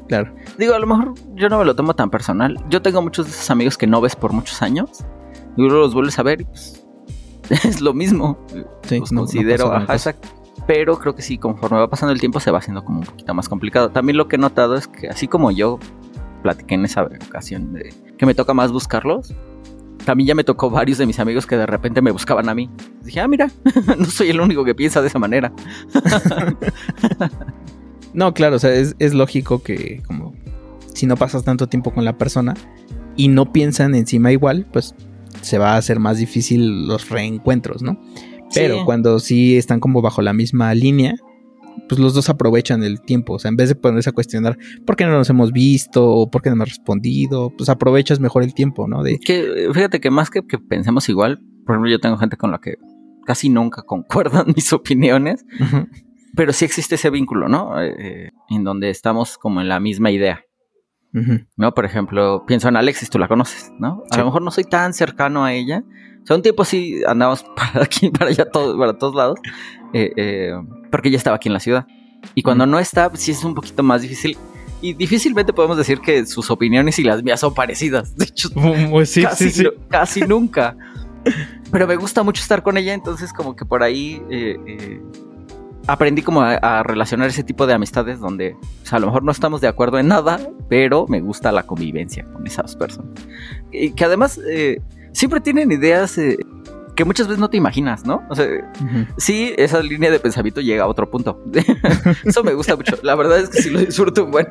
Claro. 0.08 0.34
Digo, 0.58 0.74
a 0.74 0.80
lo 0.80 0.88
mejor 0.88 1.14
yo 1.36 1.50
no 1.50 1.58
me 1.60 1.66
lo 1.66 1.76
tomo 1.76 1.94
tan 1.96 2.10
personal. 2.10 2.58
Yo 2.70 2.82
tengo 2.82 3.02
muchos 3.02 3.26
de 3.26 3.32
esos 3.32 3.50
amigos 3.50 3.78
que 3.78 3.88
no 3.88 4.02
ves 4.02 4.16
por 4.16 4.34
muchos 4.34 4.62
años 4.62 4.90
y 5.58 5.62
luego 5.62 5.78
los 5.80 5.94
vuelves 5.94 6.20
a 6.20 6.24
ver 6.24 6.42
y 6.42 6.46
pues 6.46 6.84
es 7.50 7.82
lo 7.82 7.94
mismo. 7.94 8.38
Sí, 8.88 9.00
los 9.00 9.12
no- 9.12 9.22
no 9.22 9.26
considero, 9.28 9.72
ajá, 9.74 9.94
exacto. 9.94 10.28
Pero 10.68 10.98
creo 10.98 11.14
que 11.14 11.22
sí, 11.22 11.38
conforme 11.38 11.78
va 11.78 11.90
pasando 11.90 12.14
el 12.14 12.20
tiempo 12.22 12.40
se 12.40 12.50
va 12.52 12.60
haciendo 12.60 12.86
como 12.86 13.00
un 13.00 13.06
poquito 13.06 13.34
más 13.34 13.50
complicado. 13.50 13.90
También 13.92 14.16
lo 14.18 14.28
que 14.30 14.38
he 14.38 14.40
notado 14.40 14.76
es 14.76 14.88
que 14.88 15.10
así 15.10 15.28
como 15.28 15.52
yo 15.52 15.78
platiqué 16.44 16.76
en 16.76 16.86
esa 16.86 17.02
ocasión 17.04 17.74
de 17.74 17.92
que 18.18 18.26
me 18.28 18.36
toca 18.36 18.54
más 18.54 18.72
buscarlos, 18.72 19.34
también 20.06 20.28
ya 20.28 20.36
me 20.36 20.44
tocó 20.44 20.70
varios 20.70 20.98
de 21.00 21.06
mis 21.08 21.18
amigos 21.20 21.48
que 21.48 21.56
de 21.58 21.66
repente 21.66 22.02
me 22.02 22.12
buscaban 22.12 22.50
a 22.50 22.54
mí. 22.54 22.70
Dije, 23.04 23.22
ah, 23.22 23.28
mira, 23.28 23.50
no 23.98 24.06
soy 24.06 24.30
el 24.30 24.40
único 24.42 24.64
que 24.66 24.76
piensa 24.76 25.02
de 25.02 25.08
esa 25.08 25.18
manera. 25.18 25.52
No, 28.14 28.34
claro, 28.36 28.58
o 28.58 28.60
sea, 28.60 28.72
es, 28.76 28.96
es 29.00 29.16
lógico 29.16 29.64
que 29.64 30.04
como 30.06 30.36
si 30.94 31.08
no 31.08 31.18
pasas 31.18 31.44
tanto 31.44 31.68
tiempo 31.68 31.92
con 31.92 32.06
la 32.06 32.16
persona 32.18 32.54
y 33.16 33.28
no 33.28 33.52
piensan 33.52 33.96
encima 33.96 34.32
igual, 34.32 34.68
pues 34.72 34.94
se 35.42 35.58
va 35.58 35.74
a 35.74 35.78
hacer 35.78 36.00
más 36.00 36.20
difícil 36.20 36.88
los 36.88 37.10
reencuentros, 37.10 37.82
¿no? 37.82 38.00
Pero 38.54 38.78
Sí. 38.78 38.82
cuando 38.86 39.18
sí 39.20 39.58
están 39.58 39.80
como 39.80 40.04
bajo 40.04 40.22
la 40.22 40.32
misma 40.34 40.72
línea, 40.76 41.16
pues 41.90 42.00
los 42.00 42.14
dos 42.14 42.30
aprovechan 42.30 42.84
el 42.84 43.02
tiempo. 43.02 43.34
O 43.34 43.40
sea, 43.40 43.50
en 43.50 43.56
vez 43.58 43.70
de 43.70 43.76
ponerse 43.76 44.10
a 44.10 44.14
cuestionar 44.14 44.58
por 44.86 44.96
qué 44.96 45.06
no 45.06 45.12
nos 45.12 45.30
hemos 45.30 45.52
visto 45.52 46.06
o 46.06 46.30
por 46.32 46.42
qué 46.42 46.50
no 46.50 46.56
me 46.56 46.64
has 46.64 46.70
respondido, 46.70 47.52
pues 47.58 47.70
aprovechas 47.70 48.20
mejor 48.20 48.44
el 48.44 48.54
tiempo, 48.54 48.88
¿no? 48.88 49.04
De, 49.04 49.20
Que 49.20 49.70
fíjate 49.74 50.00
que 50.00 50.10
más 50.12 50.30
que, 50.30 50.46
que 50.46 50.58
pensemos 50.60 51.08
igual, 51.10 51.40
por 51.66 51.76
ejemplo, 51.76 51.92
yo 51.92 52.00
tengo 52.00 52.18
gente 52.18 52.38
con 52.38 52.52
la 52.52 52.60
que 52.60 52.76
casi 53.26 53.50
nunca 53.50 53.84
concuerdan 53.84 54.48
mis 54.56 54.72
opiniones, 54.74 55.46
pero 56.36 56.52
sí 56.54 56.66
existe 56.66 56.96
ese 56.96 57.10
vínculo, 57.10 57.48
¿no? 57.48 57.82
Eh, 57.82 57.94
eh, 58.00 58.32
en 58.50 58.64
donde 58.64 58.90
estamos 58.90 59.38
como 59.38 59.62
en 59.62 59.68
la 59.70 59.80
misma 59.80 60.12
idea. 60.12 60.42
¿no? 61.58 61.76
Por 61.76 61.86
ejemplo, 61.86 62.44
pienso 62.48 62.70
en 62.70 62.76
Alexis, 62.76 63.10
tú 63.12 63.20
la 63.20 63.28
conoces, 63.28 63.72
¿no? 63.80 64.02
A 64.10 64.16
Sí. 64.16 64.20
lo 64.20 64.26
mejor 64.26 64.42
no 64.42 64.50
soy 64.50 64.64
tan 64.64 64.94
cercano 64.96 65.46
a 65.46 65.54
ella. 65.54 65.84
O 66.24 66.26
sea, 66.26 66.36
un 66.38 66.42
tiempo 66.42 66.64
sí 66.66 67.02
andamos 67.08 67.44
para 67.56 67.84
aquí, 67.84 68.10
para 68.10 68.30
allá, 68.32 68.46
todo- 68.50 68.78
para 68.78 68.94
todos 68.98 69.16
lados, 69.16 69.40
eh, 69.94 70.12
eh, 70.16 70.54
porque 70.92 71.10
ella 71.10 71.18
estaba 71.18 71.36
aquí 71.36 71.50
en 71.50 71.54
la 71.54 71.60
ciudad. 71.60 71.86
Y 72.36 72.42
cuando 72.42 72.64
Ujú. 72.64 72.72
no 72.72 72.80
está, 72.80 73.10
pues 73.10 73.22
sí 73.22 73.32
es 73.32 73.44
un 73.44 73.54
poquito 73.54 73.84
más 73.84 74.02
difícil. 74.02 74.38
Y 74.82 74.94
difícilmente 74.94 75.54
podemos 75.54 75.78
decir 75.78 76.00
que 76.00 76.26
sus 76.26 76.50
opiniones 76.52 77.00
y 77.00 77.04
las 77.04 77.24
mías 77.24 77.40
son 77.40 77.54
parecidas. 77.54 78.16
De 78.18 78.26
hecho, 78.26 78.50
Pues 78.90 79.10
sí, 79.10 79.24
casi, 79.24 79.50
sí, 79.52 79.62
sí. 79.64 79.68
casi 79.90 80.22
nunca. 80.28 80.76
Pero 81.72 81.88
me 81.88 81.96
gusta 81.96 82.22
mucho 82.24 82.42
estar 82.42 82.64
con 82.64 82.78
ella, 82.78 82.94
entonces 82.94 83.32
como 83.34 83.56
que 83.56 83.66
por 83.66 83.82
ahí 83.82 84.22
eh, 84.30 84.58
eh, 84.68 85.02
aprendí 85.88 86.22
como 86.22 86.42
a, 86.42 86.54
a 86.56 86.84
relacionar 86.84 87.30
ese 87.30 87.44
tipo 87.44 87.66
de 87.66 87.74
amistades 87.74 88.20
donde 88.20 88.54
o 88.84 88.86
sea, 88.86 88.98
a 88.98 89.00
lo 89.00 89.08
mejor 89.08 89.24
no 89.24 89.32
estamos 89.32 89.60
de 89.62 89.68
acuerdo 89.68 90.00
en 90.00 90.08
nada, 90.10 90.40
pero 90.70 91.06
me 91.08 91.20
gusta 91.22 91.52
la 91.52 91.64
convivencia 91.64 92.26
con 92.26 92.46
esas 92.46 92.76
personas. 92.76 93.12
Y 93.72 93.92
que 93.92 94.04
además 94.06 94.40
eh, 94.50 94.82
siempre 95.14 95.40
tienen 95.40 95.72
ideas 95.72 96.18
eh, 96.18 96.38
que 96.96 97.06
muchas 97.06 97.28
veces 97.28 97.40
no 97.40 97.50
te 97.50 97.58
imaginas, 97.58 98.06
¿no? 98.06 98.22
O 98.30 98.36
sea, 98.36 98.48
sí, 99.18 99.54
esa 99.58 99.82
línea 99.82 100.12
de 100.12 100.20
pensamiento 100.20 100.62
llega 100.62 100.84
a 100.84 100.88
otro 100.88 101.10
punto. 101.10 101.42
Eso 102.26 102.44
me 102.44 102.54
gusta 102.54 102.76
mucho. 102.76 102.98
La 103.02 103.16
verdad 103.16 103.40
es 103.40 103.50
que 103.50 103.62
sí 103.64 103.70
lo 103.72 103.80
disfruto 103.80 104.26
un 104.26 104.32
buen. 104.32 104.48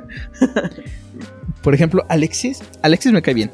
Por 1.63 1.75
ejemplo, 1.75 2.05
Alexis. 2.09 2.61
Alexis 2.83 3.13
me 3.13 3.23
cae 3.23 3.35
bien. 3.35 3.51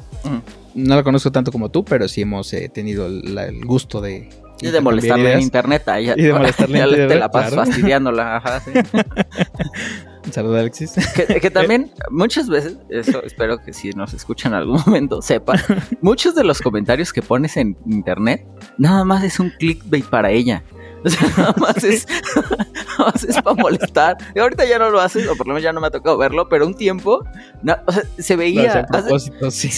No 0.73 0.95
la 0.95 1.03
conozco 1.03 1.31
tanto 1.31 1.51
como 1.51 1.69
tú, 1.69 1.83
pero 1.85 2.07
sí 2.07 2.21
hemos 2.21 2.51
eh, 2.53 2.69
tenido 2.73 3.07
la- 3.09 3.45
el 3.45 3.63
gusto 3.65 4.01
de 4.01 4.29
Y 4.61 4.67
de 4.71 4.81
molestarle 4.81 5.33
en 5.33 5.41
internet 5.41 5.87
a 5.87 5.99
ella. 5.99 6.13
Y 6.17 6.23
de 6.23 6.33
molestarle 6.39 6.77
en 6.77 6.79
Ya 6.79 6.85
le- 6.87 6.95
te 6.97 7.01
internet, 7.03 7.19
la 7.19 7.31
pasas 7.31 7.53
claro. 7.53 7.65
fastidiándola, 7.71 8.37
ajá, 8.37 8.59
sí. 8.61 8.71
Un 10.25 10.33
saludo, 10.33 10.57
Alexis. 10.59 10.93
Que, 11.15 11.39
que 11.39 11.49
también 11.49 11.91
muchas 12.11 12.49
veces, 12.49 12.77
eso 12.89 13.23
espero 13.23 13.57
que 13.63 13.73
si 13.73 13.91
nos 13.91 14.13
escuchan 14.13 14.51
en 14.53 14.59
algún 14.59 14.81
momento 14.85 15.21
sepan, 15.21 15.57
muchos 16.01 16.35
de 16.35 16.43
los 16.43 16.61
comentarios 16.61 17.13
que 17.13 17.21
pones 17.21 17.57
en 17.57 17.77
internet 17.87 18.45
nada 18.77 19.03
más 19.05 19.23
es 19.23 19.39
un 19.39 19.49
clickbait 19.57 20.05
para 20.05 20.29
ella. 20.31 20.63
O 21.05 21.09
sea, 21.09 21.27
nada 21.37 21.55
más 21.57 21.83
es, 21.83 22.05
nada 22.35 23.11
más 23.13 23.23
es 23.23 23.41
para 23.41 23.55
molestar. 23.55 24.17
Y 24.35 24.39
ahorita 24.39 24.65
ya 24.65 24.77
no 24.79 24.89
lo 24.89 24.99
haces, 24.99 25.27
o 25.27 25.35
por 25.35 25.47
lo 25.47 25.53
menos 25.53 25.63
ya 25.63 25.71
no 25.71 25.79
me 25.81 25.87
ha 25.87 25.91
tocado 25.91 26.17
verlo, 26.17 26.49
pero 26.49 26.65
un 26.67 26.75
tiempo 26.75 27.23
na- 27.61 27.81
o 27.85 27.91
sea, 27.91 28.03
se 28.17 28.35
veía. 28.35 28.85
propósito, 28.85 29.49
sí. 29.51 29.69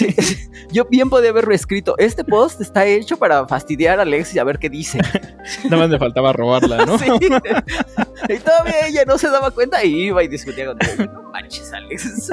Yo 0.71 0.85
bien 0.85 1.09
podía 1.09 1.29
haberlo 1.29 1.53
escrito. 1.53 1.95
Este 1.97 2.23
post 2.23 2.61
está 2.61 2.85
hecho 2.85 3.17
para 3.17 3.45
fastidiar 3.47 3.99
a 3.99 4.03
Alexis 4.03 4.39
a 4.39 4.43
ver 4.43 4.57
qué 4.59 4.69
dice. 4.69 4.99
Nada 5.65 5.77
más 5.77 5.89
me 5.89 5.99
faltaba 5.99 6.33
robarla, 6.33 6.85
¿no? 6.85 6.97
Sí. 6.97 7.05
Y 8.29 8.37
todavía 8.37 8.87
ella 8.87 9.03
no 9.05 9.17
se 9.17 9.29
daba 9.29 9.51
cuenta 9.51 9.83
y 9.83 10.05
iba 10.05 10.23
y 10.23 10.27
discutía 10.27 10.65
contigo. 10.67 11.05
No 11.11 11.29
manches, 11.31 11.71
Alexis. 11.73 12.31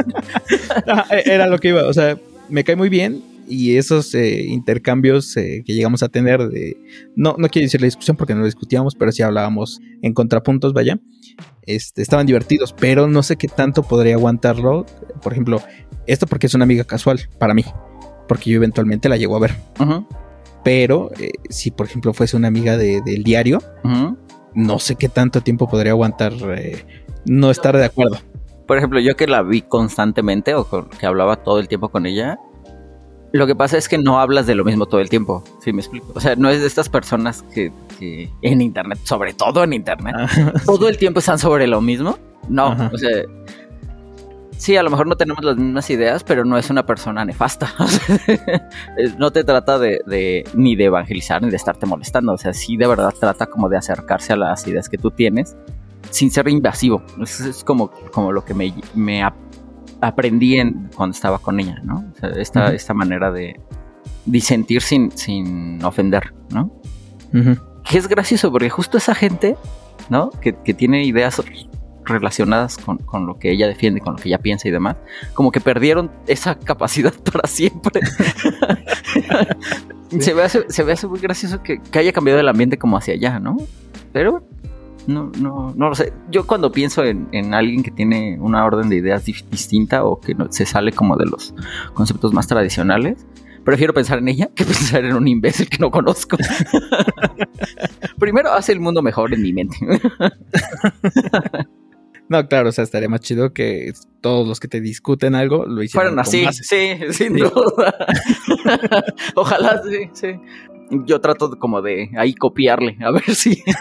Ajá, 0.87 1.07
e- 1.17 1.31
Era 1.33 1.47
lo 1.47 1.59
que 1.59 1.69
iba, 1.69 1.85
o 1.85 1.93
sea, 1.93 2.17
me 2.49 2.65
cae 2.65 2.77
muy 2.77 2.89
bien 2.89 3.23
y 3.49 3.77
esos 3.77 4.15
eh, 4.15 4.43
intercambios 4.47 5.37
eh, 5.37 5.63
que 5.65 5.75
llegamos 5.75 6.03
a 6.03 6.09
tener 6.09 6.49
de, 6.49 6.77
no, 7.17 7.35
no 7.39 7.49
quiero 7.49 7.65
decir 7.67 7.81
la 7.81 7.87
discusión 7.87 8.17
porque 8.17 8.35
no 8.35 8.45
discutíamos, 8.45 8.95
pero 8.95 9.11
sí 9.13 9.23
hablábamos 9.23 9.81
en 10.03 10.13
contrapuntos, 10.15 10.73
vaya, 10.73 10.99
este, 11.63 12.03
estaban 12.03 12.27
divertidos, 12.27 12.73
pero 12.73 13.07
no 13.09 13.23
sé 13.23 13.37
qué 13.37 13.49
tanto 13.49 13.83
podría 13.83 14.15
aguantarlo, 14.15 14.87
por 15.23 15.33
ejemplo, 15.33 15.61
esto 16.07 16.27
porque 16.27 16.47
es 16.47 16.55
una 16.55 16.65
amiga 16.65 16.85
casual 16.85 17.21
para 17.39 17.55
mí, 17.55 17.65
porque 18.29 18.51
yo 18.51 18.57
eventualmente 18.57 19.09
la 19.09 19.17
llego 19.17 19.37
a 19.37 19.41
ver, 19.41 19.55
pero 20.65 21.11
eh, 21.19 21.31
si 21.49 21.71
por 21.71 21.87
ejemplo 21.87 22.13
fuese 22.13 22.37
una 22.37 22.49
amiga 22.49 22.77
de- 22.77 23.01
del 23.03 23.23
diario, 23.25 23.61
no 24.55 24.79
sé 24.79 24.97
qué 24.97 25.09
tanto 25.09 25.41
tiempo 25.41 25.69
podría 25.69 25.93
aguantar 25.93 26.33
no 27.27 27.51
estar 27.51 27.77
de 27.77 27.85
acuerdo. 27.85 28.19
Por 28.67 28.77
ejemplo, 28.77 29.01
yo 29.01 29.17
que 29.17 29.27
la 29.27 29.43
vi 29.43 29.63
constantemente 29.63 30.55
o 30.55 30.67
que 30.91 31.07
hablaba 31.07 31.37
todo 31.43 31.59
el 31.59 31.69
tiempo 31.69 31.89
con 31.91 32.05
ella, 32.07 32.39
lo 33.33 33.47
que 33.47 33.55
pasa 33.55 33.77
es 33.77 33.89
que 33.89 33.99
no 33.99 34.21
hablas 34.21 34.47
de 34.47 34.55
lo 34.55 34.65
mismo 34.65 34.87
todo 34.87 35.01
el 35.01 35.09
tiempo, 35.09 35.45
¿sí 35.63 35.73
me 35.73 35.81
explico? 35.81 36.13
O 36.15 36.21
sea, 36.21 36.35
no 36.37 36.49
es 36.51 36.61
de 36.61 36.67
estas 36.67 36.89
personas 36.89 37.43
que, 37.55 37.73
que 37.99 38.31
en 38.43 38.61
internet, 38.61 38.99
sobre 39.05 39.35
todo 39.35 39.63
en 39.65 39.73
internet, 39.75 40.15
todo 40.67 40.89
el 40.89 40.97
tiempo 40.99 41.21
están 41.21 41.39
sobre 41.39 41.67
lo 41.67 41.81
mismo. 41.81 42.19
No, 42.49 42.69
Ajá. 42.69 42.91
o 42.93 42.97
sea, 42.97 43.11
sí, 44.57 44.77
a 44.77 44.83
lo 44.83 44.91
mejor 44.91 45.07
no 45.07 45.17
tenemos 45.17 45.45
las 45.45 45.57
mismas 45.57 45.89
ideas, 45.91 46.25
pero 46.25 46.45
no 46.45 46.57
es 46.59 46.71
una 46.71 46.87
persona 46.87 47.25
nefasta. 47.25 47.73
O 47.79 47.87
sea, 47.87 48.17
no 49.19 49.31
te 49.31 49.45
trata 49.45 49.79
de, 49.79 50.01
de- 50.07 50.45
ni 50.55 50.75
de 50.77 50.85
evangelizar 50.87 51.43
ni 51.43 51.51
de 51.51 51.57
estarte 51.57 51.87
molestando. 51.87 52.33
O 52.33 52.39
sea, 52.39 52.53
sí 52.53 52.77
de 52.77 52.87
verdad 52.87 53.13
trata 53.19 53.47
como 53.47 53.69
de 53.69 53.77
acercarse 53.77 54.33
a 54.33 54.37
las 54.37 54.67
ideas 54.67 54.89
que 54.89 54.99
tú 54.99 55.11
tienes 55.11 55.57
sin 56.11 56.31
ser 56.31 56.49
invasivo. 56.49 57.03
Eso 57.23 57.49
es 57.49 57.63
como, 57.65 57.91
como 58.13 58.33
lo 58.33 58.45
que 58.45 58.55
me, 58.55 58.73
me 58.95 59.23
aprendí 60.01 60.59
en, 60.59 60.91
cuando 60.95 61.15
estaba 61.15 61.39
con 61.39 61.61
ella, 61.61 61.81
¿no? 61.83 62.05
O 62.15 62.21
sea, 62.21 62.31
esta, 62.31 62.75
esta 62.75 62.95
manera 62.95 63.31
de 63.31 63.61
disentir 64.27 64.83
sin, 64.83 65.11
sin 65.13 65.85
ofender, 65.85 66.35
¿no? 66.51 66.73
Que 67.85 67.99
es 67.99 68.09
gracioso 68.09 68.51
porque 68.51 68.71
justo 68.71 68.99
esa 68.99 69.15
gente, 69.15 69.57
¿no? 70.09 70.31
Que, 70.31 70.55
que 70.55 70.75
tiene 70.75 71.05
ideas 71.05 71.41
relacionadas 72.05 72.79
con, 72.79 72.99
con 72.99 73.27
lo 73.27 73.39
que 73.39 73.51
ella 73.51 73.67
defiende, 73.69 74.01
con 74.01 74.15
lo 74.15 74.19
que 74.19 74.29
ella 74.29 74.39
piensa 74.39 74.69
y 74.69 74.71
demás, 74.71 74.97
como 75.35 75.53
que 75.53 75.61
perdieron 75.61 76.11
esa 76.27 76.59
capacidad 76.59 77.13
para 77.33 77.47
siempre. 77.49 78.01
se, 80.19 80.35
me 80.35 80.43
hace, 80.43 80.65
se 80.69 80.85
me 80.85 80.93
hace 80.93 81.07
muy 81.07 81.21
gracioso 81.21 81.63
que, 81.63 81.81
que 81.81 81.99
haya 81.99 82.13
cambiado 82.13 82.41
el 82.41 82.49
ambiente 82.49 82.79
como 82.79 82.97
hacia 82.97 83.15
allá, 83.15 83.39
¿no? 83.39 83.57
Pero 84.13 84.43
no, 85.09 85.33
no, 85.41 85.73
no 85.75 85.89
lo 85.89 85.95
sé. 85.97 86.13
Yo 86.31 86.47
cuando 86.47 86.71
pienso 86.71 87.03
en, 87.05 87.29
en 87.33 87.55
alguien 87.55 87.83
que 87.83 87.91
tiene 87.91 88.39
una 88.41 88.65
orden 88.65 88.89
de 88.89 88.97
ideas 88.97 89.25
distinta 89.25 90.05
o 90.05 90.21
que 90.21 90.35
no- 90.35 90.53
se 90.53 90.65
sale 90.67 90.93
como 90.93 91.17
de 91.17 91.27
los 91.27 91.53
conceptos 91.95 92.33
más 92.33 92.47
tradicionales, 92.47 93.27
prefiero 93.65 93.93
pensar 93.93 94.19
en 94.19 94.29
ella 94.29 94.49
que 94.55 94.65
pensar 94.67 95.05
en 95.05 95.15
un 95.17 95.27
imbécil 95.27 95.69
que 95.69 95.79
no 95.79 95.91
conozco. 95.91 96.37
Primero 98.19 98.53
hace 98.53 98.73
el 98.73 98.81
mundo 98.81 99.03
mejor 99.03 99.35
en 99.35 99.43
mi 99.43 99.53
mente. 99.53 99.77
No, 102.31 102.47
claro, 102.47 102.69
o 102.69 102.73
sea, 102.73 102.85
estaría 102.85 103.09
más 103.09 103.21
chido 103.23 103.55
que 103.55 103.95
todos 104.21 104.47
los 104.47 104.61
que 104.61 104.69
te 104.69 104.83
discuten 104.83 105.35
algo 105.35 105.65
lo 105.65 105.83
hicieran 105.83 106.09
Fueron 106.13 106.19
así, 106.19 106.45
sí, 106.63 106.91
sin 107.11 107.35
Sí. 107.37 107.41
duda. 107.41 107.95
Ojalá, 109.35 109.81
sí, 109.89 110.11
sí. 110.13 110.39
Yo 110.91 111.21
trato 111.21 111.59
como 111.59 111.83
de 111.83 112.11
ahí 112.17 112.35
copiarle, 112.35 112.97
a 113.05 113.11
ver 113.11 113.35
si. 113.35 113.63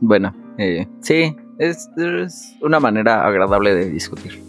bueno, 0.00 0.34
eh, 0.58 0.86
sí, 1.00 1.36
es, 1.58 1.88
es 1.96 2.56
una 2.60 2.80
manera 2.80 3.26
agradable 3.26 3.74
de 3.74 3.90
discutir. 3.90 4.42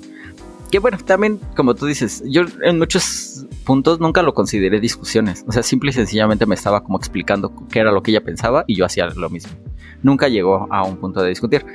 Que 0.71 0.79
bueno, 0.79 0.97
también, 0.97 1.39
como 1.55 1.75
tú 1.75 1.85
dices, 1.85 2.23
yo 2.25 2.41
en 2.63 2.79
muchos 2.79 3.45
puntos 3.65 3.99
nunca 3.99 4.23
lo 4.23 4.33
consideré 4.33 4.79
discusiones. 4.79 5.45
O 5.47 5.51
sea, 5.51 5.63
simple 5.63 5.91
y 5.91 5.93
sencillamente 5.93 6.45
me 6.45 6.55
estaba 6.55 6.83
como 6.83 6.97
explicando 6.97 7.53
qué 7.69 7.79
era 7.79 7.91
lo 7.91 8.01
que 8.01 8.11
ella 8.11 8.23
pensaba 8.23 8.63
y 8.67 8.75
yo 8.75 8.85
hacía 8.85 9.07
lo 9.07 9.29
mismo. 9.29 9.53
Nunca 10.01 10.27
llegó 10.27 10.67
a 10.71 10.83
un 10.83 10.97
punto 10.97 11.21
de 11.21 11.29
discutir. 11.29 11.65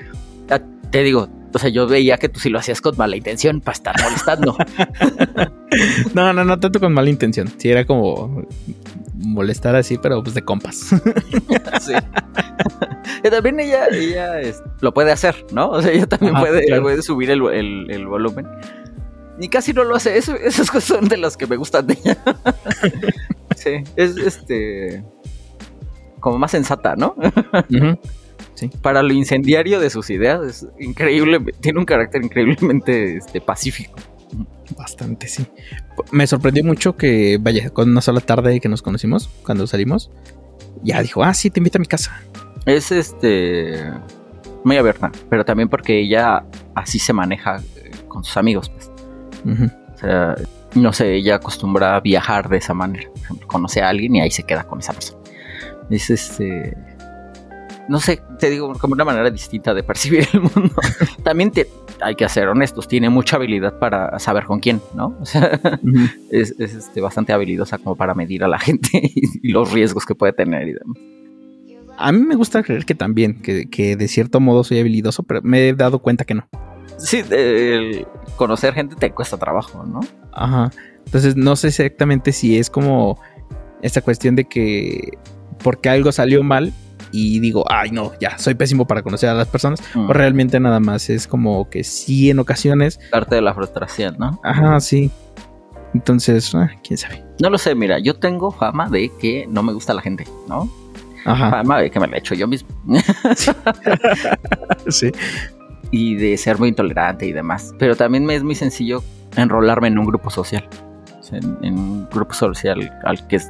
Ah, 0.50 0.61
Te 0.90 1.02
digo, 1.02 1.28
o 1.52 1.59
sea, 1.59 1.69
yo 1.71 1.87
veía 1.87 2.16
que 2.19 2.28
tú 2.28 2.40
sí 2.40 2.49
lo 2.50 2.59
hacías 2.59 2.80
con 2.80 2.97
mala 2.97 3.16
intención 3.16 3.61
para 3.61 3.75
estar 3.75 3.95
molestando. 4.02 4.57
No, 6.14 6.33
no, 6.33 6.45
no 6.45 6.59
tanto 6.59 6.80
con 6.80 6.92
mala 6.92 7.11
intención. 7.11 7.47
Sí, 7.59 7.71
era 7.71 7.85
como 7.87 8.45
molestar 9.14 9.76
así, 9.76 9.99
pero 9.99 10.21
pues 10.23 10.35
de 10.35 10.42
compas. 10.42 10.90
Sí. 11.80 11.92
Y 13.25 13.30
también 13.30 13.61
ella, 13.61 13.87
ella 13.92 14.40
es- 14.40 14.62
lo 14.80 14.92
puede 14.92 15.12
hacer, 15.12 15.47
¿no? 15.52 15.71
O 15.71 15.80
sea, 15.83 15.92
ella 15.92 16.07
también 16.07 16.35
puede, 16.35 16.64
claro. 16.66 16.83
puede 16.83 17.02
subir 17.02 17.30
el, 17.30 17.40
el- 17.52 17.90
el 17.90 18.07
volumen. 18.07 18.47
Ni 19.38 19.49
casi 19.49 19.73
no 19.73 19.85
lo 19.85 19.95
hace. 19.97 20.19
Eso, 20.19 20.35
esas 20.35 20.71
cosas 20.71 20.85
son 20.99 21.09
de 21.09 21.16
las 21.16 21.37
que 21.37 21.47
me 21.47 21.57
gustan 21.57 21.87
de 21.87 21.95
ella. 22.04 22.19
sí, 23.57 23.71
es 23.97 24.16
este. 24.16 25.04
Como 26.19 26.37
más 26.38 26.50
sensata, 26.50 26.97
¿no? 26.97 27.14
Para 28.69 29.02
lo 29.02 29.12
incendiario 29.12 29.81
de 29.81 29.90
sus 29.90 30.11
ideas, 30.11 30.40
es 30.43 30.67
increíble. 30.79 31.40
Tiene 31.61 31.79
un 31.79 31.85
carácter 31.85 32.25
increíblemente 32.25 33.17
este, 33.17 33.40
pacífico. 33.40 33.99
Bastante, 34.76 35.26
sí. 35.26 35.47
Me 36.12 36.26
sorprendió 36.26 36.64
mucho 36.64 36.97
que, 36.97 37.38
vaya, 37.40 37.71
con 37.71 37.90
una 37.90 38.00
sola 38.00 38.21
tarde 38.21 38.61
que 38.61 38.69
nos 38.69 38.83
conocimos, 38.83 39.29
cuando 39.45 39.67
salimos, 39.67 40.11
ya 40.83 41.02
dijo, 41.02 41.25
ah, 41.25 41.35
sí, 41.35 41.50
te 41.50 41.61
invito 41.61 41.79
a 41.79 41.81
mi 41.81 41.87
casa. 41.87 42.21
Es 42.67 42.93
este. 42.93 43.90
Muy 44.62 44.76
abierta, 44.76 45.11
pero 45.31 45.45
también 45.45 45.69
porque 45.69 46.00
ella 46.00 46.45
así 46.75 46.99
se 46.99 47.12
maneja 47.12 47.62
eh, 47.76 47.90
con 48.09 48.23
sus 48.25 48.37
amigos, 48.37 48.69
pues. 48.69 48.90
O 49.95 49.99
sea, 49.99 50.37
no 50.75 50.93
sé, 50.93 51.14
ella 51.14 51.37
acostumbra 51.37 51.97
a 51.97 52.00
viajar 52.00 52.49
de 52.49 52.59
esa 52.59 52.75
manera. 52.75 53.09
Por 53.11 53.19
ejemplo, 53.19 53.49
conoce 53.49 53.81
a 53.81 53.88
alguien 53.88 54.17
y 54.17 54.21
ahí 54.21 54.31
se 54.31 54.43
queda 54.43 54.64
con 54.64 54.81
esa 54.81 54.93
persona. 54.93 55.23
Es 55.88 56.11
este. 56.11 56.76
No 57.90 57.99
sé, 57.99 58.23
te 58.38 58.49
digo, 58.49 58.73
como 58.75 58.94
una 58.94 59.04
manera 59.04 59.28
distinta 59.30 59.75
de 59.75 59.82
percibir 59.82 60.25
el 60.32 60.42
mundo. 60.42 60.76
También 61.25 61.50
te, 61.50 61.66
hay 62.00 62.14
que 62.14 62.28
ser 62.28 62.47
honestos, 62.47 62.87
tiene 62.87 63.11
mucha 63.11 63.35
habilidad 63.35 63.80
para 63.80 64.16
saber 64.20 64.44
con 64.44 64.61
quién, 64.61 64.80
¿no? 64.94 65.16
O 65.20 65.26
sea, 65.26 65.61
es, 66.30 66.54
es, 66.61 66.75
este, 66.75 67.00
bastante 67.00 67.32
habilidosa 67.32 67.78
como 67.78 67.97
para 67.97 68.14
medir 68.14 68.44
a 68.44 68.49
la 68.49 68.61
gente 68.61 68.90
y, 69.02 69.49
y 69.49 69.50
los 69.50 69.73
riesgos 69.73 70.06
que 70.06 70.14
puede 70.14 70.32
tener 70.32 70.68
y 70.68 70.75
demás. 70.75 70.97
A 71.99 72.12
mí 72.12 72.20
me 72.20 72.37
gusta 72.37 72.62
creer 72.62 72.85
que 72.85 72.94
también, 72.94 73.42
que, 73.42 73.68
que 73.68 73.97
de 73.97 74.06
cierto 74.06 74.38
modo 74.38 74.62
soy 74.62 74.78
habilidoso, 74.78 75.25
pero 75.25 75.40
me 75.42 75.68
he 75.68 75.75
dado 75.75 75.99
cuenta 75.99 76.25
que 76.25 76.35
no. 76.35 76.49
Sí, 76.97 77.25
el 77.28 78.06
conocer 78.37 78.73
gente 78.73 78.94
te 78.94 79.11
cuesta 79.11 79.37
trabajo, 79.37 79.85
¿no? 79.85 79.99
Ajá. 80.30 80.70
Entonces 81.06 81.35
no 81.35 81.56
sé 81.56 81.66
exactamente 81.66 82.30
si 82.30 82.56
es 82.56 82.70
como 82.70 83.20
esta 83.82 84.00
cuestión 84.00 84.37
de 84.37 84.44
que 84.44 85.18
porque 85.61 85.88
algo 85.88 86.12
salió 86.12 86.44
mal 86.44 86.73
y 87.12 87.40
digo, 87.40 87.64
ay 87.69 87.90
no, 87.90 88.12
ya, 88.21 88.38
soy 88.38 88.55
pésimo 88.55 88.87
para 88.87 89.02
conocer 89.02 89.29
a 89.29 89.35
las 89.35 89.49
personas, 89.49 89.81
Mm. 89.95 90.11
o 90.11 90.12
realmente 90.12 90.61
nada 90.61 90.79
más 90.81 91.11
es 91.11 91.26
como 91.26 91.69
que 91.71 91.83
sí 91.85 92.31
en 92.31 92.38
ocasiones, 92.38 93.00
Parte 93.11 93.35
de 93.37 93.43
la 93.43 93.55
frustración, 93.55 94.17
¿no? 94.19 94.40
ajá, 94.45 94.79
sí. 94.81 95.11
Entonces, 95.95 96.55
ah, 96.55 96.71
quién 96.87 96.97
sabe. 96.99 97.25
No 97.43 97.50
lo 97.50 97.59
sé, 97.59 97.75
mira, 97.75 97.99
yo 97.99 98.14
tengo 98.14 98.52
fama 98.52 98.88
de 98.88 99.11
que 99.21 99.47
no 99.49 99.62
me 99.64 99.73
gusta 99.73 99.93
la 99.93 100.02
gente, 100.02 100.25
¿no? 100.49 100.71
Ajá. 101.25 101.50
Fama 101.50 101.81
de 101.81 101.90
que 101.90 101.99
me 101.99 102.07
la 102.07 102.17
he 102.17 102.19
hecho 102.21 102.35
yo 102.35 102.47
mismo. 102.47 102.69
Sí. 104.88 105.11
y 105.90 106.14
de 106.17 106.37
ser 106.37 106.59
muy 106.59 106.69
intolerante 106.69 107.26
y 107.26 107.33
demás. 107.33 107.75
Pero 107.79 107.97
también 107.97 108.25
me 108.25 108.35
es 108.37 108.43
muy 108.45 108.55
sencillo 108.55 109.02
enrolarme 109.37 109.88
en 109.88 109.99
un 109.99 110.07
grupo 110.07 110.31
social. 110.31 110.69
En, 111.33 111.57
en 111.62 111.79
un 111.79 112.09
grupo 112.11 112.35
social 112.35 112.93
al 113.05 113.25
que 113.29 113.37
es 113.37 113.49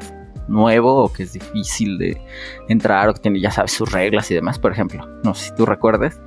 nuevo 0.51 1.05
o 1.05 1.13
que 1.13 1.23
es 1.23 1.33
difícil 1.33 1.97
de 1.99 2.21
entrar 2.69 3.09
o 3.09 3.15
que 3.15 3.21
tiene, 3.21 3.41
ya 3.41 3.51
sabes, 3.51 3.73
sus 3.73 3.91
reglas 3.91 4.31
y 4.31 4.35
demás. 4.35 4.59
Por 4.59 4.73
ejemplo, 4.73 5.07
no 5.25 5.35
sé 5.35 5.49
si 5.51 5.55
tú 5.55 5.65
recuerdes, 5.65 6.21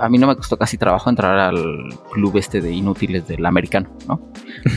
a 0.00 0.08
mí 0.08 0.18
no 0.18 0.26
me 0.26 0.34
costó 0.36 0.56
casi 0.58 0.76
trabajo 0.76 1.08
entrar 1.08 1.38
al 1.38 1.88
club 2.12 2.36
este 2.36 2.60
de 2.60 2.72
inútiles 2.72 3.26
del 3.28 3.46
americano, 3.46 3.88
¿no? 4.08 4.20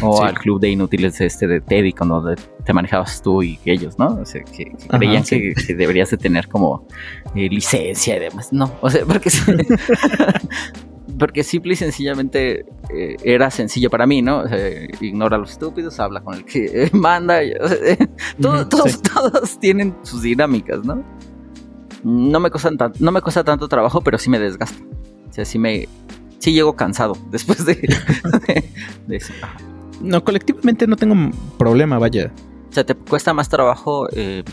O 0.01 0.17
Sí. 0.17 0.23
al 0.23 0.35
club 0.35 0.59
de 0.61 0.69
inútiles 0.69 1.19
este 1.21 1.47
de 1.47 1.59
Teddy, 1.61 1.91
cuando 1.93 2.21
de- 2.21 2.35
te 2.63 2.71
manejabas 2.73 3.21
tú 3.21 3.41
y 3.43 3.59
ellos, 3.65 3.97
¿no? 3.97 4.07
O 4.21 4.25
sea, 4.25 4.43
que, 4.43 4.65
que 4.65 4.71
Ajá, 4.89 4.97
creían 4.99 5.25
sí. 5.25 5.39
que, 5.55 5.65
que 5.65 5.73
deberías 5.75 6.11
de 6.11 6.17
tener 6.17 6.47
como 6.47 6.87
eh, 7.35 7.49
licencia 7.49 8.15
y 8.17 8.19
demás. 8.19 8.53
No, 8.53 8.71
o 8.81 8.89
sea, 8.89 9.03
porque 9.05 9.29
porque 11.21 11.43
simple 11.43 11.73
y 11.73 11.75
sencillamente 11.75 12.65
eh, 12.89 13.15
era 13.23 13.51
sencillo 13.51 13.91
para 13.91 14.07
mí, 14.07 14.23
¿no? 14.23 14.39
O 14.39 14.47
sea, 14.47 14.57
ignora 15.01 15.35
a 15.35 15.39
los 15.39 15.51
estúpidos, 15.51 15.99
habla 15.99 16.21
con 16.21 16.33
el 16.33 16.43
que 16.45 16.89
manda. 16.93 17.43
y, 17.43 17.51
o 17.53 17.67
sea, 17.67 17.77
eh, 17.83 18.07
todo- 18.41 18.67
todos, 18.67 18.91
sí. 18.93 18.97
todos 19.13 19.59
tienen 19.59 19.95
sus 20.01 20.23
dinámicas, 20.23 20.83
¿no? 20.83 21.03
No 22.03 22.39
me 22.39 22.49
cuesta 22.49 22.71
tan- 22.75 22.93
no 22.99 23.11
me 23.11 23.21
cuesta 23.21 23.43
tanto 23.43 23.67
trabajo, 23.67 24.01
pero 24.01 24.17
sí 24.17 24.31
me 24.31 24.39
desgasta. 24.39 24.83
O 25.29 25.31
sea, 25.31 25.45
sí 25.45 25.59
me 25.59 25.87
sí 26.39 26.53
llego 26.53 26.75
cansado 26.75 27.15
después 27.29 27.65
de, 27.67 27.75
de, 27.75 28.63
de 29.05 29.15
eso. 29.15 29.31
No, 30.01 30.23
colectivamente 30.23 30.87
no 30.87 30.95
tengo 30.95 31.15
problema, 31.59 31.99
vaya. 31.99 32.31
O 32.67 32.73
sea, 32.73 32.83
¿te 32.83 32.95
cuesta 32.95 33.31
más 33.35 33.47
trabajo 33.47 34.07
eh, 34.13 34.43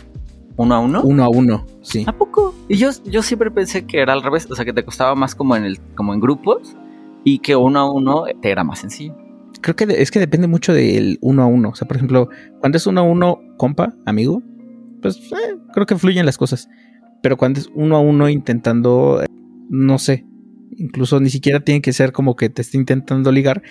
uno 0.59 0.75
a 0.75 0.79
uno? 0.81 1.03
Uno 1.03 1.25
a 1.25 1.29
uno, 1.31 1.65
sí. 1.81 2.05
¿A 2.07 2.13
poco? 2.13 2.55
Y 2.69 2.77
yo, 2.77 2.91
yo 3.07 3.23
siempre 3.23 3.51
pensé 3.51 3.87
que 3.87 4.01
era 4.01 4.13
al 4.13 4.23
revés, 4.23 4.47
o 4.51 4.55
sea, 4.55 4.65
que 4.65 4.73
te 4.75 4.85
costaba 4.85 5.15
más 5.15 5.35
como 5.35 5.57
en 5.57 5.65
el, 5.65 5.79
como 5.95 6.13
en 6.13 6.21
grupos 6.21 6.77
y 7.25 7.39
que 7.39 7.57
uno 7.57 7.79
a 7.81 7.91
uno 7.91 8.25
te 8.43 8.51
era 8.51 8.65
más 8.65 8.81
sencillo. 8.81 9.17
Creo 9.61 9.75
que 9.77 9.87
de- 9.87 10.03
es 10.03 10.11
que 10.11 10.19
depende 10.21 10.47
mucho 10.47 10.73
del 10.75 11.19
uno 11.23 11.43
a 11.43 11.47
uno. 11.47 11.71
O 11.71 11.75
sea, 11.75 11.89
por 11.89 11.97
ejemplo, 11.97 12.29
cuando 12.61 12.77
es 12.77 12.87
uno 12.87 13.01
a 13.01 13.05
uno, 13.05 13.41
compa, 13.57 13.95
amigo, 14.07 14.43
pues 15.01 15.17
eh, 15.33 15.57
creo 15.73 15.87
que 15.87 15.97
fluyen 15.97 16.27
las 16.27 16.37
cosas. 16.39 16.69
Pero 17.23 17.37
cuando 17.37 17.59
es 17.61 17.71
uno 17.75 17.97
a 17.97 18.01
uno 18.01 18.29
intentando, 18.29 19.23
eh, 19.23 19.27
no 19.69 19.99
sé, 19.99 20.25
incluso 20.77 21.19
ni 21.21 21.31
siquiera 21.31 21.61
tiene 21.61 21.83
que 21.83 21.93
ser 21.93 22.13
como 22.13 22.37
que 22.37 22.51
te 22.51 22.63
esté 22.63 22.79
intentando 22.79 23.33
ligar, 23.33 23.63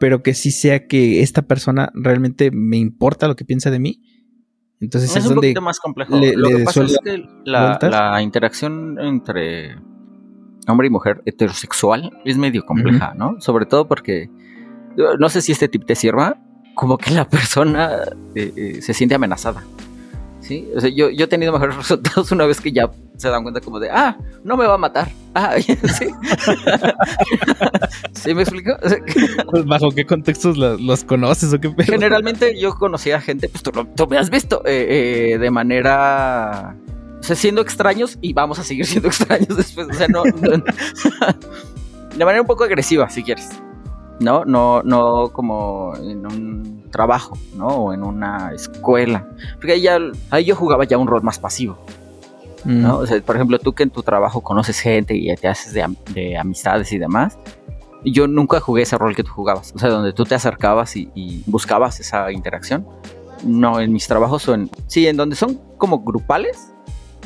pero 0.00 0.22
que 0.22 0.34
sí 0.34 0.50
sea 0.50 0.86
que 0.86 1.20
esta 1.22 1.42
persona 1.42 1.90
realmente 1.94 2.50
me 2.50 2.76
importa 2.78 3.28
lo 3.28 3.36
que 3.36 3.44
piensa 3.44 3.70
de 3.70 3.78
mí. 3.80 4.00
Entonces 4.84 5.10
es 5.10 5.16
es, 5.16 5.24
un 5.24 5.34
donde 5.36 5.48
poquito 5.48 5.62
más 5.62 5.80
complejo. 5.80 6.16
le- 6.18 6.34
Lo 6.36 6.48
le 6.48 6.56
que 6.58 6.64
pasa 6.64 6.80
es 6.82 6.98
que 7.04 7.24
la 7.90 8.22
interacción 8.22 8.98
entre 9.00 9.76
hombre 10.66 10.86
y 10.86 10.90
mujer 10.90 11.22
heterosexual 11.26 12.10
es 12.24 12.36
medio 12.38 12.64
compleja, 12.64 13.12
¿no? 13.14 13.40
Sobre 13.40 13.66
todo 13.66 13.86
porque 13.86 14.30
no 15.18 15.28
sé 15.28 15.42
si 15.42 15.52
este 15.52 15.68
tip 15.68 15.84
te 15.84 15.94
sirva, 15.94 16.38
como 16.74 16.96
que 16.98 17.10
la 17.10 17.28
persona 17.28 17.90
eh, 18.34 18.52
eh, 18.56 18.82
se 18.82 18.94
siente 18.94 19.14
amenazada. 19.14 19.62
Sí, 20.46 20.68
o 20.76 20.80
sea, 20.80 20.90
yo, 20.90 21.08
yo 21.08 21.24
he 21.24 21.28
tenido 21.28 21.52
mejores 21.52 21.74
resultados 21.76 22.30
una 22.30 22.44
vez 22.44 22.60
que 22.60 22.70
ya 22.70 22.90
se 23.16 23.30
dan 23.30 23.42
cuenta 23.44 23.62
como 23.62 23.80
de, 23.80 23.88
ah, 23.90 24.18
no 24.44 24.58
me 24.58 24.66
va 24.66 24.74
a 24.74 24.78
matar. 24.78 25.10
Ah, 25.36 25.54
sí. 25.58 25.74
¿Sí 28.12 28.34
me 28.34 28.42
explico? 28.42 28.76
O 28.82 28.88
sea, 28.88 29.00
que 29.00 29.14
Pues, 29.50 29.64
¿Bajo 29.66 29.90
qué 29.90 30.04
contextos 30.06 30.56
los 30.56 31.04
conoces 31.04 31.52
o 31.52 31.60
qué 31.60 31.70
pedo? 31.70 31.92
generalmente 31.92 32.58
yo 32.58 32.74
conocía 32.76 33.20
gente, 33.20 33.48
pues 33.48 33.62
tú, 33.62 33.70
lo- 33.74 33.86
tú 33.86 34.06
me 34.06 34.16
has 34.18 34.30
visto, 34.30 34.62
eh, 34.64 35.32
eh, 35.34 35.38
de 35.38 35.50
manera... 35.50 36.76
O 37.18 37.22
sea, 37.22 37.36
siendo 37.36 37.62
extraños 37.62 38.18
y 38.20 38.32
vamos 38.32 38.58
a 38.58 38.64
seguir 38.64 38.86
siendo 38.86 39.08
extraños 39.08 39.56
después. 39.56 39.88
O 39.90 39.94
sea, 39.94 40.06
no... 40.08 40.22
no- 40.24 40.64
de 42.16 42.24
manera 42.24 42.40
un 42.42 42.46
poco 42.46 42.62
agresiva, 42.64 43.08
si 43.10 43.22
quieres. 43.24 43.48
No, 44.24 44.44
no, 44.44 44.82
no 44.82 45.28
como 45.32 45.94
en 45.96 46.26
un 46.26 46.84
trabajo, 46.90 47.36
¿no? 47.56 47.66
O 47.68 47.92
en 47.92 48.02
una 48.02 48.52
escuela. 48.54 49.28
Porque 49.56 49.72
ahí, 49.72 49.82
ya, 49.82 49.98
ahí 50.30 50.44
yo 50.46 50.56
jugaba 50.56 50.84
ya 50.84 50.96
un 50.98 51.06
rol 51.06 51.22
más 51.22 51.38
pasivo. 51.38 51.76
Mm, 52.64 52.82
¿no? 52.82 52.98
O 52.98 53.06
sea, 53.06 53.20
por 53.20 53.36
ejemplo, 53.36 53.58
tú 53.58 53.72
que 53.74 53.82
en 53.82 53.90
tu 53.90 54.02
trabajo 54.02 54.40
conoces 54.40 54.80
gente 54.80 55.14
y 55.14 55.34
te 55.36 55.48
haces 55.48 55.72
de, 55.74 55.82
am- 55.82 55.96
de 56.14 56.38
amistades 56.38 56.90
y 56.92 56.98
demás. 56.98 57.38
Yo 58.04 58.26
nunca 58.26 58.60
jugué 58.60 58.82
ese 58.82 58.96
rol 58.98 59.14
que 59.14 59.22
tú 59.24 59.30
jugabas. 59.32 59.72
O 59.74 59.78
sea, 59.78 59.88
donde 59.90 60.12
tú 60.12 60.24
te 60.24 60.34
acercabas 60.34 60.96
y, 60.96 61.10
y 61.14 61.42
buscabas 61.46 62.00
esa 62.00 62.30
interacción. 62.32 62.86
No, 63.44 63.80
en 63.80 63.92
mis 63.92 64.06
trabajos 64.08 64.48
o 64.48 64.54
en... 64.54 64.70
Sí, 64.86 65.06
en 65.06 65.16
donde 65.16 65.36
son 65.36 65.60
como 65.78 66.00
grupales. 66.00 66.72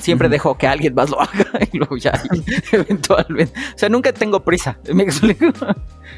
Siempre 0.01 0.29
dejo 0.29 0.57
que 0.57 0.67
alguien 0.67 0.95
más 0.95 1.11
lo 1.11 1.21
haga 1.21 1.47
y 1.73 1.77
luego 1.79 1.97
ya 1.97 2.13
eventualmente. 2.73 3.53
O 3.75 3.79
sea, 3.79 3.89
nunca 3.89 4.13
tengo 4.13 4.41
prisa. 4.41 4.79
¿Me 4.95 5.03
explico? 5.05 5.47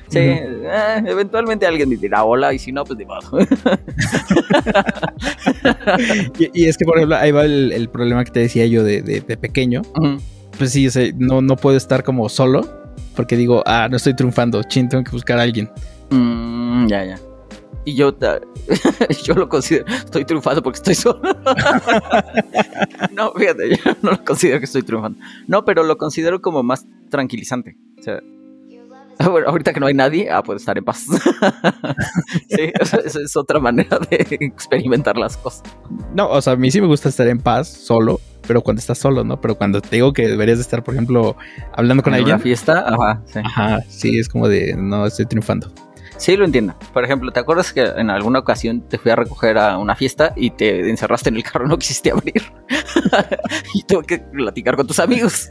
Sí, 0.09 0.19
eh, 0.19 1.03
eventualmente 1.07 1.67
alguien 1.67 1.89
me 1.89 1.97
dirá 1.97 2.25
hola 2.25 2.53
y 2.53 2.59
si 2.59 2.73
no, 2.73 2.85
pues 2.85 2.99
de 2.99 3.07
modo. 3.07 3.39
Y, 6.39 6.63
y 6.63 6.69
es 6.69 6.77
que, 6.77 6.85
por 6.85 6.97
ejemplo, 6.97 7.17
ahí 7.17 7.31
va 7.33 7.45
el, 7.45 7.73
el 7.73 7.89
problema 7.89 8.25
que 8.25 8.31
te 8.31 8.41
decía 8.41 8.67
yo 8.67 8.83
de, 8.85 9.03
de- 9.03 9.21
de 9.21 9.37
pequeño. 9.37 9.83
Pues 10.59 10.73
sí, 10.73 10.87
o 10.87 10.91
sea, 10.91 11.11
no, 11.17 11.41
no 11.41 11.57
puedo 11.57 11.77
estar 11.77 12.03
como 12.05 12.29
solo. 12.29 12.67
Porque 13.17 13.37
digo, 13.37 13.63
ah, 13.67 13.89
no 13.91 13.97
estoy 13.97 14.15
triunfando. 14.15 14.63
Chin, 14.63 14.89
tengo 14.89 15.03
que 15.05 15.11
buscar 15.11 15.39
a 15.39 15.43
alguien. 15.43 15.69
Mm, 16.11 16.87
ya, 16.89 17.05
ya. 17.05 17.19
Y 17.91 17.95
yo, 17.97 18.17
yo 19.25 19.35
lo 19.35 19.49
considero, 19.49 19.85
estoy 19.89 20.25
triunfando 20.25 20.63
porque 20.63 20.77
estoy 20.77 20.95
solo. 20.95 21.21
no, 23.13 23.33
fíjate, 23.33 23.71
yo 23.71 23.93
no 24.01 24.13
lo 24.13 24.25
considero 24.25 24.61
que 24.61 24.67
estoy 24.67 24.85
triunfando. 24.85 25.19
No, 25.49 25.65
pero 25.65 25.83
lo 25.83 25.99
considero 25.99 26.41
como 26.41 26.63
más 26.63 26.87
tranquilizante. 27.11 27.77
O 27.99 28.03
sea, 28.05 28.21
ah, 29.19 29.29
bueno, 29.29 29.49
ahorita 29.49 29.73
que 29.73 29.81
no 29.81 29.87
hay 29.87 29.95
nadie, 29.95 30.31
ah, 30.31 30.41
puedo 30.41 30.57
estar 30.57 30.79
en 30.79 30.85
paz. 30.85 31.05
sí, 32.49 32.71
esa 32.79 33.01
es 33.01 33.37
otra 33.37 33.59
manera 33.59 33.99
de 33.99 34.25
experimentar 34.39 35.17
las 35.17 35.37
cosas. 35.37 35.65
No, 36.15 36.31
o 36.31 36.41
sea, 36.41 36.53
a 36.53 36.57
mí 36.57 36.71
sí 36.71 36.81
me 36.81 36.87
gusta 36.87 37.09
estar 37.09 37.27
en 37.27 37.41
paz, 37.41 37.67
solo. 37.67 38.21
Pero 38.47 38.63
cuando 38.63 38.79
estás 38.79 38.99
solo, 38.99 39.25
¿no? 39.25 39.41
Pero 39.41 39.57
cuando 39.57 39.81
te 39.81 39.97
digo 39.97 40.13
que 40.13 40.29
deberías 40.29 40.59
de 40.59 40.63
estar, 40.63 40.85
por 40.85 40.95
ejemplo, 40.95 41.37
hablando 41.73 42.05
con 42.05 42.15
en 42.15 42.23
una 42.23 42.35
alguien. 42.35 42.41
fiesta, 42.41 42.85
ajá, 42.87 43.21
sí. 43.27 43.41
Ajá, 43.45 43.81
sí, 43.89 44.19
es 44.19 44.29
como 44.29 44.49
de, 44.49 44.77
no, 44.77 45.07
estoy 45.07 45.27
triunfando. 45.27 45.73
Sí, 46.21 46.37
lo 46.37 46.45
entiendo. 46.45 46.75
Por 46.93 47.03
ejemplo, 47.03 47.33
¿te 47.33 47.41
acuerdas 47.41 47.73
que 47.73 47.81
en 47.83 48.11
alguna 48.11 48.41
ocasión 48.41 48.83
te 48.83 48.99
fui 48.99 49.11
a 49.11 49.17
recoger 49.17 49.57
a 49.57 49.79
una 49.79 49.97
fiesta 49.97 50.35
y 50.37 50.51
te 50.51 50.91
encerraste 50.91 51.31
en 51.31 51.37
el 51.37 51.43
carro 51.43 51.65
y 51.65 51.69
no 51.71 51.79
quisiste 51.79 52.11
abrir? 52.11 52.43
y 53.75 53.83
tuve 53.85 54.05
que 54.05 54.19
platicar 54.19 54.77
con 54.77 54.87
tus 54.87 54.99
amigos. 55.01 55.49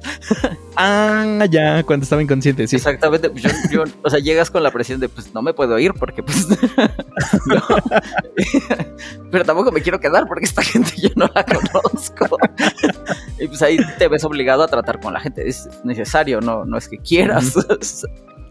Ah, 0.76 1.46
ya, 1.50 1.82
cuando 1.84 2.04
estaba 2.04 2.22
inconsciente, 2.22 2.68
sí. 2.68 2.76
Exactamente. 2.76 3.32
pues 3.32 3.42
Yo, 3.44 3.50
yo- 3.72 3.84
o 4.04 4.10
sea, 4.12 4.20
llegas 4.20 4.52
con 4.52 4.62
la 4.62 4.70
presión 4.70 5.00
de, 5.00 5.10
pues 5.10 5.34
no 5.34 5.42
me 5.42 5.56
puedo 5.56 5.80
ir 5.80 5.92
porque, 5.96 6.22
pues. 6.22 6.48
no. 7.48 7.62
Pero 9.32 9.46
tampoco 9.46 9.72
me 9.72 9.82
quiero 9.82 10.00
quedar 10.00 10.28
porque 10.28 10.46
esta 10.46 10.62
gente 10.62 10.92
yo 11.02 11.10
no 11.16 11.28
la 11.34 11.44
conozco. 11.46 12.38
y 13.40 13.48
pues 13.48 13.62
ahí 13.64 13.78
te 13.98 14.08
ves 14.08 14.24
obligado 14.24 14.62
a 14.62 14.68
tratar 14.68 15.00
con 15.00 15.14
la 15.14 15.20
gente. 15.20 15.48
Es 15.50 15.68
necesario, 15.84 16.42
no, 16.42 16.64
no 16.64 16.78
es 16.78 16.88
que 16.88 16.98
quieras. 17.00 17.56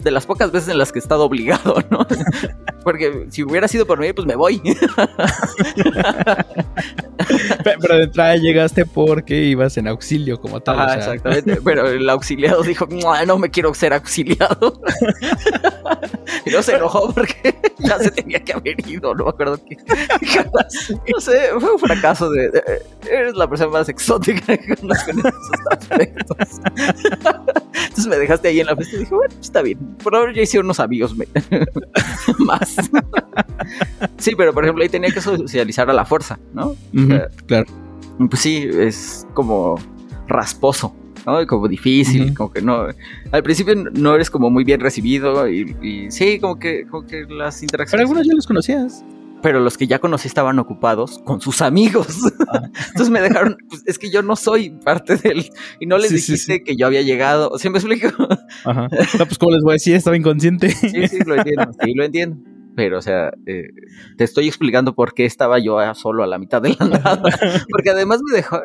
De 0.01 0.11
las 0.11 0.27
pocas 0.27 0.53
veces 0.53 0.69
en 0.69 0.79
las 0.79 0.93
que 0.93 0.99
he 0.99 1.03
estado 1.03 1.25
obligado, 1.25 1.77
¿no? 1.91 2.07
Porque 2.85 3.27
si 3.31 3.43
hubiera 3.43 3.67
sido 3.69 3.85
por 3.87 3.99
mí, 3.99 4.13
pues 4.13 4.27
me 4.27 4.37
voy. 4.37 4.61
Pe- 7.65 7.77
Pero 7.81 7.97
de 7.97 8.05
entrada 8.05 8.37
llegaste 8.37 8.87
porque 8.87 9.43
ibas 9.43 9.77
en 9.77 9.89
auxilio 9.89 10.41
como 10.41 10.61
tal. 10.61 10.77
Ajá, 10.79 10.87
o 10.87 10.89
sea, 10.89 10.99
exactamente. 11.15 11.59
Pero 11.65 11.89
el 11.89 12.09
auxiliado 12.09 12.63
dijo, 12.63 12.87
"Mua, 12.87 13.25
no 13.27 13.39
me 13.39 13.51
quiero 13.51 13.75
ser 13.75 13.93
auxiliado. 13.93 14.81
y 16.45 16.51
no 16.51 16.63
se 16.63 16.77
enojó 16.77 17.13
porque 17.13 17.55
ya 17.79 17.99
se 17.99 18.11
tenía 18.11 18.43
que 18.43 18.53
haber 18.53 18.77
ido, 18.89 19.15
no 19.15 19.25
me 19.25 19.31
acuerdo 19.31 19.59
qué. 19.65 19.77
no 21.15 21.21
sé, 21.21 21.49
fue 21.59 21.73
un 21.73 21.79
fracaso 21.79 22.31
de, 22.31 22.51
de- 22.51 22.83
eres 23.11 23.35
la 23.35 23.49
persona 23.49 23.71
más 23.71 23.89
exótica 23.89 24.57
que 24.57 24.77
conozco 24.77 25.11
en 25.11 25.19
esos 25.21 25.33
aspectos. 25.71 26.37
Entonces 26.77 28.07
me 28.07 28.17
dejaste 28.17 28.49
ahí 28.49 28.61
en 28.61 28.67
la 28.67 28.77
fiesta 28.77 28.97
y 28.97 28.99
dije, 29.01 29.15
bueno, 29.15 29.33
pues 29.35 29.47
está 29.47 29.63
bien. 29.63 29.79
Por 30.03 30.15
ahora 30.15 30.33
ya 30.35 30.43
hice 30.43 30.59
unos 30.59 30.81
amigos 30.81 31.17
me- 31.17 31.29
más. 32.39 32.77
sí, 34.19 34.35
pero 34.37 34.53
por 34.53 34.65
ejemplo 34.65 34.83
ahí 34.83 34.89
tenía 34.89 35.11
que 35.11 35.21
socializar 35.21 35.89
a 35.91 35.93
la 35.93 36.05
fuerza, 36.05 36.39
¿no? 36.53 36.75
claro. 37.47 37.67
pues 38.31 38.41
sí, 38.43 38.69
es 38.73 39.27
como 39.35 39.77
rasposo, 40.27 40.95
¿no? 41.29 41.47
Como 41.47 41.69
difícil, 41.69 42.35
como 42.35 42.51
que 42.53 42.63
no. 42.63 42.87
Al 43.33 43.43
principio 43.43 43.75
no 43.75 44.15
eres 44.15 44.31
como 44.31 44.51
muy 44.51 44.65
bien 44.65 44.81
recibido 44.81 45.49
y, 45.49 45.77
y 45.83 46.11
sí, 46.11 46.39
como 46.41 46.59
que, 46.59 46.87
como 46.87 47.07
que 47.07 47.23
las 47.29 47.57
Pero 47.57 47.65
interacciones. 47.65 48.05
algunos 48.05 48.27
ya 48.27 48.35
los 48.35 48.47
conocías. 48.47 49.05
Pero 49.41 49.61
los 49.61 49.79
que 49.79 49.87
ya 49.87 50.01
conocí 50.01 50.27
estaban 50.27 50.59
ocupados 50.59 51.21
con 51.25 51.41
sus 51.41 51.63
amigos. 51.63 52.09
Ah. 52.49 52.63
Entonces 52.89 53.11
me 53.11 53.21
dejaron, 53.21 53.57
pues 53.69 53.85
es 53.87 53.97
que 53.97 54.11
yo 54.11 54.21
no 54.23 54.35
soy 54.35 54.71
parte 54.71 55.17
del. 55.17 55.49
Y 55.79 55.87
no 55.87 55.97
les 55.97 56.09
Sí, 56.11 56.19
sí, 56.19 56.33
dijiste 56.33 56.65
que 56.65 56.75
yo 56.77 56.87
había 56.87 57.03
llegado. 57.03 57.57
¿Sí 57.57 57.71
me 57.71 57.79
explico? 57.79 58.09
Ajá. 58.65 58.89
No, 59.17 59.27
pues, 59.27 59.39
¿cómo 59.39 59.53
les 59.53 59.63
voy 59.63 59.73
a 59.73 59.75
decir? 59.75 59.95
Estaba 59.95 60.17
inconsciente. 60.17 60.71
Sí, 60.71 60.89
sí, 61.07 61.19
lo 61.25 61.37
entiendo. 61.37 61.71
Sí, 61.85 61.95
lo 61.95 62.05
entiendo. 62.05 62.37
Pero, 62.75 62.99
o 62.99 63.03
sea, 63.03 63.31
eh, 63.47 63.69
te 64.17 64.25
estoy 64.25 64.49
explicando 64.49 64.95
por 64.97 65.15
qué 65.15 65.25
estaba 65.25 65.61
yo 65.61 65.79
solo 65.95 66.25
a 66.25 66.27
la 66.27 66.39
mitad 66.39 66.61
de 66.61 66.77
la 66.79 66.87
nada. 66.87 67.21
Porque 67.71 67.91
además 67.91 68.21
me 68.29 68.37
dejó. 68.37 68.61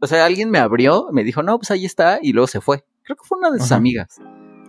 O 0.00 0.06
sea, 0.06 0.24
alguien 0.26 0.50
me 0.50 0.58
abrió, 0.58 1.08
me 1.12 1.24
dijo, 1.24 1.42
no, 1.42 1.58
pues 1.58 1.70
ahí 1.70 1.84
está, 1.84 2.18
y 2.20 2.32
luego 2.32 2.46
se 2.46 2.60
fue. 2.60 2.84
Creo 3.04 3.16
que 3.16 3.24
fue 3.24 3.38
una 3.38 3.50
de 3.50 3.58
sus 3.58 3.72
Ajá. 3.72 3.76
amigas. 3.78 4.20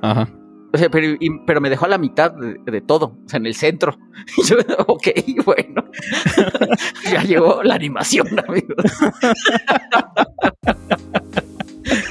Ajá. 0.01 0.29
O 0.73 0.77
sea, 0.77 0.89
pero, 0.89 1.15
y- 1.19 1.39
pero 1.45 1.61
me 1.61 1.69
dejó 1.69 1.85
a 1.85 1.89
la 1.89 1.97
mitad 1.97 2.31
de, 2.31 2.57
de 2.69 2.81
todo, 2.81 3.17
o 3.25 3.29
sea, 3.29 3.37
en 3.37 3.45
el 3.45 3.55
centro. 3.55 3.97
Y 4.37 4.43
yo, 4.43 4.57
ok, 4.87 5.07
bueno. 5.45 5.83
ya 7.11 7.21
llegó 7.23 7.63
la 7.63 7.75
animación, 7.75 8.27
amigos. 8.47 8.75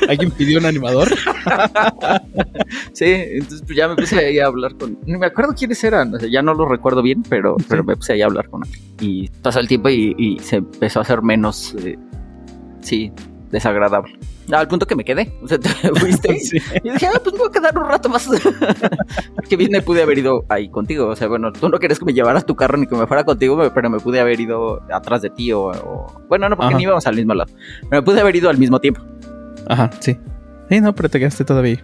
¿Alguien 0.09 0.31
pidió 0.31 0.59
un 0.61 0.67
animador? 0.67 1.09
Sí, 2.93 3.05
entonces 3.07 3.63
pues 3.67 3.77
ya 3.77 3.89
me 3.89 3.97
puse 3.97 4.19
ahí 4.19 4.39
a 4.39 4.47
hablar 4.47 4.77
con. 4.77 4.99
No 5.07 5.19
me 5.19 5.27
acuerdo 5.27 5.53
quiénes 5.55 5.83
eran, 5.83 6.15
o 6.15 6.19
sea, 6.21 6.29
ya 6.29 6.43
no 6.43 6.55
lo 6.55 6.67
recuerdo 6.69 7.03
bien, 7.03 7.23
pero, 7.29 7.57
pero 7.69 7.83
me 7.83 7.97
puse 7.97 8.13
ahí 8.13 8.23
a 8.23 8.27
hablar 8.27 8.49
con 8.49 8.63
él. 8.65 8.71
Y 9.01 9.29
pasó 9.43 9.59
el 9.61 9.67
tiempo 9.69 9.89
y, 9.89 10.15
y 10.17 10.39
se 10.39 10.57
empezó 10.57 11.01
a 11.01 11.03
hacer 11.03 11.23
menos. 11.23 11.75
eh, 11.85 11.99
sí, 12.85 13.13
desagradable. 13.51 14.17
Al 14.53 14.69
punto 14.69 14.87
que 14.87 14.95
me 14.95 15.05
quedé. 15.05 15.33
O 15.43 15.49
sea, 15.49 15.59
te 15.59 15.69
fuiste. 15.71 16.39
Sí. 16.39 16.59
Y 16.83 16.91
dije, 16.91 17.07
ah, 17.07 17.19
pues 17.23 17.33
me 17.33 17.39
voy 17.41 17.49
a 17.49 17.53
quedar 17.53 17.79
un 17.79 17.89
rato 17.89 18.09
más. 18.11 18.29
que 19.49 19.57
bien 19.57 19.71
me 19.73 19.81
pude 19.83 20.03
haber 20.03 20.19
ido 20.19 20.45
ahí 20.51 20.69
contigo. 20.69 21.07
O 21.09 21.17
sea, 21.17 21.29
bueno, 21.29 21.51
tú 21.53 21.69
no 21.71 21.79
querías 21.79 21.99
que 21.99 22.05
me 22.05 22.13
llevaras 22.13 22.45
tu 22.45 22.55
carro 22.55 22.77
ni 22.77 22.87
que 22.87 22.95
me 22.95 23.07
fuera 23.07 23.25
contigo, 23.25 23.59
pero 23.75 23.89
me 23.91 23.99
pude 24.01 24.21
haber 24.21 24.39
ido 24.41 24.83
atrás 24.93 25.23
de 25.23 25.31
ti 25.31 25.51
o. 25.53 25.69
o- 25.69 26.23
bueno, 26.29 26.49
no, 26.49 26.57
porque 26.57 26.69
Ajá. 26.69 26.77
ni 26.77 26.83
íbamos 26.83 27.07
al 27.07 27.17
mismo 27.17 27.33
lado. 27.35 27.51
Pero 27.89 28.03
me 28.03 28.03
pude 28.03 28.21
haber 28.21 28.37
ido 28.37 28.51
al 28.51 28.59
mismo 28.59 28.79
tiempo. 28.81 29.01
Ajá, 29.67 29.91
sí. 30.01 30.19
Sí, 30.69 30.81
no, 30.81 30.95
pero 30.95 31.09
te 31.09 31.19
quedaste 31.19 31.45
todavía. 31.45 31.83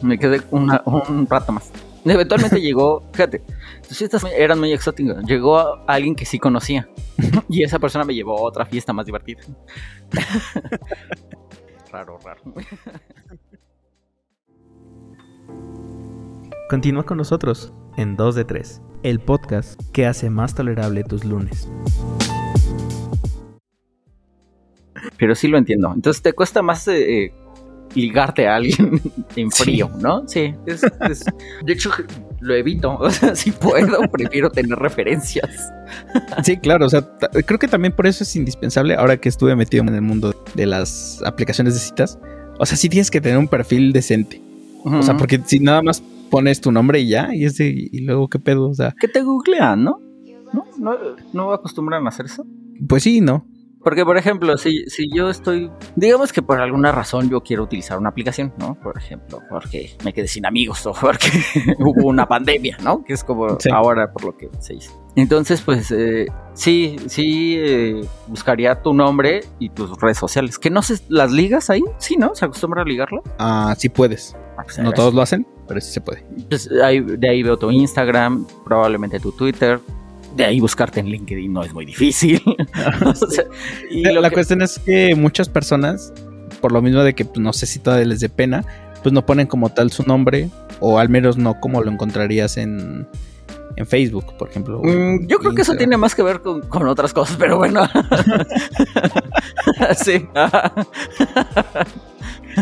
Me 0.00 0.18
quedé 0.18 0.40
una- 0.50 0.82
un 0.86 1.26
rato 1.28 1.52
más. 1.52 1.70
Eventualmente 2.04 2.60
llegó, 2.60 3.02
fíjate, 3.12 3.42
tus 3.86 3.98
fiestas 3.98 4.24
eran 4.36 4.58
muy 4.58 4.72
exóticas. 4.72 5.24
Llegó 5.24 5.58
a- 5.58 5.84
alguien 5.86 6.14
que 6.14 6.24
sí 6.24 6.38
conocía. 6.38 6.88
Y 7.48 7.62
esa 7.62 7.78
persona 7.78 8.04
me 8.04 8.14
llevó 8.14 8.38
a 8.38 8.42
otra 8.42 8.64
fiesta 8.66 8.92
más 8.92 9.06
divertida. 9.06 9.40
raro, 11.92 12.18
raro. 12.24 12.40
Continúa 16.68 17.04
con 17.04 17.16
nosotros 17.16 17.72
en 17.96 18.16
2 18.16 18.34
de 18.34 18.44
3, 18.44 18.82
el 19.02 19.20
podcast 19.20 19.80
que 19.92 20.06
hace 20.06 20.28
más 20.30 20.54
tolerable 20.54 21.02
tus 21.04 21.24
lunes. 21.24 21.68
Pero 25.16 25.34
sí 25.34 25.48
lo 25.48 25.56
entiendo. 25.58 25.90
Entonces 25.94 26.22
te 26.22 26.32
cuesta 26.34 26.60
más 26.62 26.86
eh, 26.88 27.24
eh, 27.24 27.34
ligarte 27.94 28.46
a 28.46 28.56
alguien 28.56 29.00
en 29.36 29.50
frío, 29.50 29.90
¿no? 30.00 30.26
Sí. 30.28 30.54
es- 30.66 30.82
es- 31.08 31.24
de 31.64 31.72
hecho, 31.72 31.90
lo 32.40 32.54
evito. 32.54 32.96
O 33.00 33.10
sea, 33.10 33.34
si 33.34 33.50
puedo, 33.50 34.00
prefiero 34.10 34.50
tener 34.50 34.78
referencias. 34.78 35.70
Sí, 36.44 36.56
claro, 36.58 36.86
o 36.86 36.90
sea, 36.90 37.02
creo 37.46 37.58
que 37.58 37.68
también 37.68 37.92
por 37.94 38.06
eso 38.06 38.24
es 38.24 38.36
indispensable, 38.36 38.94
ahora 38.94 39.16
que 39.16 39.28
estuve 39.28 39.54
metido 39.56 39.82
en 39.84 39.94
el 39.94 40.02
mundo 40.02 40.34
de 40.54 40.66
las 40.66 41.22
aplicaciones 41.24 41.74
de 41.74 41.80
citas, 41.80 42.18
o 42.58 42.66
sea, 42.66 42.76
sí 42.76 42.88
tienes 42.88 43.10
que 43.10 43.20
tener 43.20 43.38
un 43.38 43.48
perfil 43.48 43.92
decente. 43.92 44.40
O 44.84 45.02
sea, 45.02 45.16
porque 45.16 45.40
si 45.44 45.58
nada 45.60 45.82
más 45.82 46.02
pones 46.30 46.60
tu 46.60 46.70
nombre 46.72 47.00
y 47.00 47.08
ya, 47.08 47.34
y 47.34 47.44
es 47.44 47.56
de, 47.56 47.68
y 47.68 48.00
luego 48.00 48.28
qué 48.28 48.38
pedo, 48.38 48.68
o 48.68 48.74
sea, 48.74 48.94
que 48.98 49.08
te 49.08 49.22
googlean, 49.22 49.82
¿no? 49.84 50.00
¿No? 50.52 50.64
¿No, 50.78 50.96
no 51.32 51.52
acostumbran 51.52 52.06
a 52.06 52.08
hacer 52.08 52.26
eso? 52.26 52.46
pues 52.88 53.02
sí, 53.02 53.20
¿no? 53.20 53.44
Porque, 53.88 54.04
por 54.04 54.18
ejemplo, 54.18 54.58
si, 54.58 54.84
si 54.88 55.06
yo 55.14 55.30
estoy, 55.30 55.70
digamos 55.96 56.30
que 56.30 56.42
por 56.42 56.60
alguna 56.60 56.92
razón 56.92 57.30
yo 57.30 57.40
quiero 57.40 57.62
utilizar 57.62 57.96
una 57.98 58.10
aplicación, 58.10 58.52
¿no? 58.58 58.74
Por 58.74 58.98
ejemplo, 58.98 59.40
porque 59.48 59.96
me 60.04 60.12
quedé 60.12 60.28
sin 60.28 60.44
amigos 60.44 60.84
o 60.86 60.92
porque 60.92 61.30
hubo 61.78 62.06
una 62.06 62.26
pandemia, 62.26 62.76
¿no? 62.82 63.02
Que 63.02 63.14
es 63.14 63.24
como 63.24 63.58
Sí. 63.58 63.70
ahora 63.72 64.12
por 64.12 64.24
lo 64.24 64.36
que 64.36 64.50
se 64.58 64.74
hizo. 64.74 64.92
Entonces, 65.16 65.62
pues 65.62 65.90
eh, 65.90 66.26
sí, 66.52 66.96
sí 67.06 67.54
eh, 67.58 68.00
buscaría 68.26 68.82
tu 68.82 68.92
nombre 68.92 69.40
y 69.58 69.70
tus 69.70 69.98
redes 69.98 70.18
sociales. 70.18 70.58
¿Que 70.58 70.68
no 70.68 70.82
se 70.82 70.98
las 71.08 71.32
ligas 71.32 71.70
ahí? 71.70 71.82
Sí, 71.96 72.16
¿no? 72.16 72.34
¿Se 72.34 72.44
acostumbra 72.44 72.82
a 72.82 72.84
ligarlo? 72.84 73.22
Ah, 73.38 73.74
sí 73.78 73.88
puedes. 73.88 74.36
Ah, 74.58 74.64
pues, 74.64 74.78
No 74.80 74.92
todos 74.92 75.14
lo 75.14 75.22
hacen, 75.22 75.46
pero 75.66 75.80
sí 75.80 75.90
se 75.92 76.00
puede. 76.02 76.26
pues, 76.50 76.68
ahí- 76.84 77.00
de 77.00 77.30
ahí 77.30 77.42
veo 77.42 77.56
tu 77.56 77.70
Instagram, 77.70 78.46
probablemente 78.64 79.18
tu 79.18 79.32
Twitter. 79.32 79.80
De 80.36 80.44
ahí 80.44 80.60
buscarte 80.60 81.00
en 81.00 81.06
LinkedIn 81.06 81.52
no 81.52 81.62
es 81.62 81.72
muy 81.72 81.84
difícil. 81.84 82.42
O 83.04 83.14
sea, 83.14 83.44
y 83.90 84.02
la 84.02 84.28
que- 84.28 84.34
cuestión 84.34 84.62
es 84.62 84.78
que 84.78 85.14
muchas 85.14 85.48
personas, 85.48 86.12
por 86.60 86.72
lo 86.72 86.82
mismo 86.82 87.02
de 87.02 87.14
que 87.14 87.24
pues, 87.24 87.40
no 87.40 87.52
sé 87.52 87.66
si 87.66 87.78
todavía 87.78 88.06
les 88.06 88.20
dé 88.20 88.28
pena, 88.28 88.64
pues 89.02 89.12
no 89.12 89.24
ponen 89.24 89.46
como 89.46 89.70
tal 89.70 89.90
su 89.90 90.02
nombre, 90.04 90.50
o 90.80 90.98
al 90.98 91.08
menos 91.08 91.36
no 91.36 91.58
como 91.60 91.82
lo 91.82 91.90
encontrarías 91.90 92.56
en, 92.56 93.06
en 93.76 93.86
Facebook, 93.86 94.36
por 94.36 94.48
ejemplo. 94.50 94.80
Mm, 94.82 95.26
yo 95.26 95.38
creo 95.38 95.54
que 95.54 95.62
eso 95.62 95.74
tiene 95.76 95.96
más 95.96 96.14
que 96.14 96.22
ver 96.22 96.40
con, 96.40 96.62
con 96.62 96.86
otras 96.88 97.12
cosas, 97.12 97.36
pero 97.38 97.58
bueno. 97.58 97.88
sí. 100.04 100.26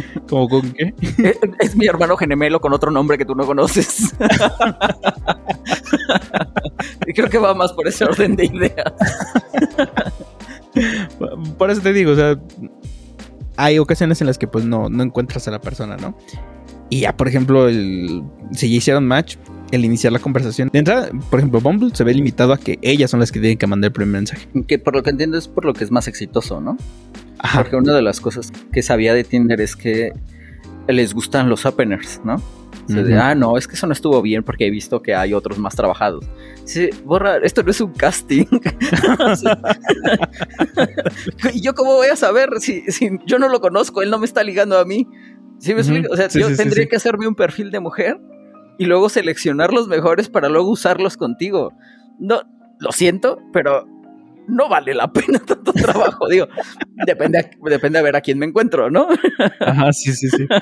¿Cómo 0.28 0.48
con 0.48 0.72
qué? 0.72 0.94
Es, 1.00 1.38
es 1.60 1.76
mi 1.76 1.86
hermano 1.86 2.16
gemelo 2.16 2.60
con 2.60 2.72
otro 2.72 2.90
nombre 2.90 3.18
que 3.18 3.24
tú 3.24 3.34
no 3.34 3.46
conoces. 3.46 4.14
y 7.06 7.12
creo 7.12 7.28
que 7.28 7.38
va 7.38 7.54
más 7.54 7.72
por 7.72 7.88
ese 7.88 8.04
orden 8.04 8.36
de 8.36 8.46
ideas. 8.46 8.92
Por 11.56 11.70
eso 11.70 11.80
te 11.80 11.94
digo, 11.94 12.12
o 12.12 12.14
sea, 12.14 12.38
hay 13.56 13.78
ocasiones 13.78 14.20
en 14.20 14.26
las 14.26 14.36
que 14.36 14.46
pues 14.46 14.66
no, 14.66 14.90
no 14.90 15.02
encuentras 15.02 15.48
a 15.48 15.50
la 15.50 15.58
persona, 15.58 15.96
¿no? 15.96 16.14
Y 16.90 17.00
ya, 17.00 17.16
por 17.16 17.28
ejemplo, 17.28 17.68
el, 17.68 18.22
si 18.52 18.70
ya 18.70 18.76
hicieron 18.76 19.06
match, 19.06 19.36
el 19.72 19.84
iniciar 19.84 20.12
la 20.12 20.18
conversación. 20.18 20.70
De 20.72 20.78
entrada, 20.78 21.08
por 21.30 21.40
ejemplo, 21.40 21.60
Bumble 21.60 21.90
se 21.94 22.04
ve 22.04 22.14
limitado 22.14 22.52
a 22.52 22.58
que 22.58 22.78
ellas 22.82 23.10
son 23.10 23.20
las 23.20 23.32
que 23.32 23.40
tienen 23.40 23.58
que 23.58 23.66
mandar 23.66 23.88
el 23.88 23.92
primer 23.92 24.12
mensaje. 24.12 24.46
Que 24.68 24.78
por 24.78 24.94
lo 24.94 25.02
que 25.02 25.10
entiendo 25.10 25.36
es 25.36 25.48
por 25.48 25.64
lo 25.64 25.74
que 25.74 25.82
es 25.82 25.90
más 25.90 26.06
exitoso, 26.06 26.60
¿no? 26.60 26.76
Ajá. 27.38 27.60
Porque 27.62 27.76
una 27.76 27.94
de 27.94 28.02
las 28.02 28.20
cosas 28.20 28.52
que 28.72 28.82
sabía 28.82 29.14
de 29.14 29.24
Tinder 29.24 29.60
es 29.60 29.76
que 29.76 30.12
les 30.88 31.14
gustan 31.14 31.48
los 31.48 31.66
openers, 31.66 32.20
¿no? 32.24 32.36
O 32.36 32.88
sea, 32.88 33.02
de, 33.02 33.14
Ujú. 33.14 33.20
ah, 33.22 33.34
no, 33.34 33.58
es 33.58 33.66
que 33.66 33.74
eso 33.74 33.86
no 33.88 33.92
estuvo 33.92 34.22
bien 34.22 34.44
porque 34.44 34.66
he 34.66 34.70
visto 34.70 35.02
que 35.02 35.14
hay 35.14 35.34
otros 35.34 35.58
más 35.58 35.74
trabajados. 35.74 36.24
Sí, 36.64 36.88
borra, 37.04 37.38
esto 37.38 37.62
no 37.64 37.70
es 37.72 37.80
un 37.80 37.92
casting. 37.92 38.44
¿Y 41.54 41.60
yo 41.60 41.74
cómo 41.74 41.94
voy 41.94 42.08
a 42.08 42.16
saber 42.16 42.50
si, 42.60 42.82
si 42.92 43.10
yo 43.26 43.38
no 43.38 43.48
lo 43.48 43.60
conozco? 43.60 44.02
Él 44.02 44.10
no 44.10 44.18
me 44.18 44.26
está 44.26 44.42
ligando 44.42 44.78
a 44.78 44.84
mí. 44.84 45.06
¿Sí 45.58 45.74
me 45.74 45.80
Ujú. 45.80 45.90
explico? 45.90 46.12
O 46.12 46.16
sea, 46.16 46.28
Sí, 46.30 46.40
yo 46.40 46.48
sí, 46.50 46.56
tendría 46.56 46.86
que 46.86 46.96
hacerme 46.96 47.26
un 47.26 47.34
perfil 47.34 47.70
de 47.70 47.80
mujer 47.80 48.18
y 48.78 48.84
luego 48.84 49.08
seleccionar 49.08 49.72
los 49.72 49.88
mejores 49.88 50.28
para 50.28 50.48
luego 50.48 50.70
usarlos 50.70 51.16
contigo. 51.16 51.72
No, 52.18 52.42
lo 52.78 52.92
siento, 52.92 53.38
pero 53.52 53.86
no 54.48 54.68
vale 54.68 54.94
la 54.94 55.12
pena 55.12 55.38
tanto 55.38 55.72
trabajo. 55.72 56.28
Digo, 56.28 56.46
depende, 57.06 57.38
a- 57.38 57.50
depende 57.68 57.98
a 57.98 58.02
ver 58.02 58.16
a 58.16 58.20
quién 58.20 58.38
me 58.38 58.46
encuentro, 58.46 58.90
¿no? 58.90 59.08
Ajá, 59.60 59.92
sí, 59.92 60.12
sí, 60.12 60.28
sí. 60.28 60.46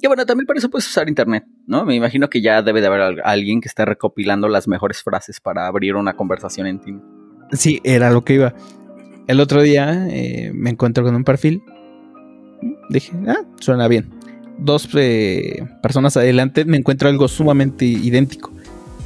Que 0.00 0.06
bueno, 0.06 0.24
también 0.26 0.46
para 0.46 0.58
eso 0.58 0.70
puedes 0.70 0.86
usar 0.86 1.08
internet, 1.08 1.44
¿no? 1.66 1.84
Me 1.84 1.96
imagino 1.96 2.30
que 2.30 2.40
ya 2.40 2.62
debe 2.62 2.80
de 2.80 2.86
haber 2.86 3.00
al- 3.00 3.20
alguien 3.24 3.60
que 3.60 3.66
esté 3.66 3.84
recopilando 3.84 4.48
las 4.48 4.68
mejores 4.68 5.02
frases 5.02 5.40
para 5.40 5.66
abrir 5.66 5.96
una 5.96 6.14
conversación 6.14 6.68
en 6.68 6.78
Tinder. 6.80 7.04
Sí, 7.50 7.80
era 7.82 8.08
lo 8.10 8.22
que 8.24 8.34
iba. 8.34 8.54
El 9.26 9.40
otro 9.40 9.60
día 9.60 10.06
eh, 10.08 10.52
me 10.54 10.70
encuentro 10.70 11.02
con 11.02 11.16
un 11.16 11.24
perfil. 11.24 11.62
Dije, 12.90 13.12
ah, 13.26 13.40
suena 13.60 13.88
bien. 13.88 14.08
Dos 14.58 14.88
eh, 14.94 15.64
personas 15.82 16.16
adelante 16.16 16.64
me 16.64 16.76
encuentro 16.76 17.08
algo 17.08 17.26
sumamente 17.26 17.84
idéntico. 17.84 18.52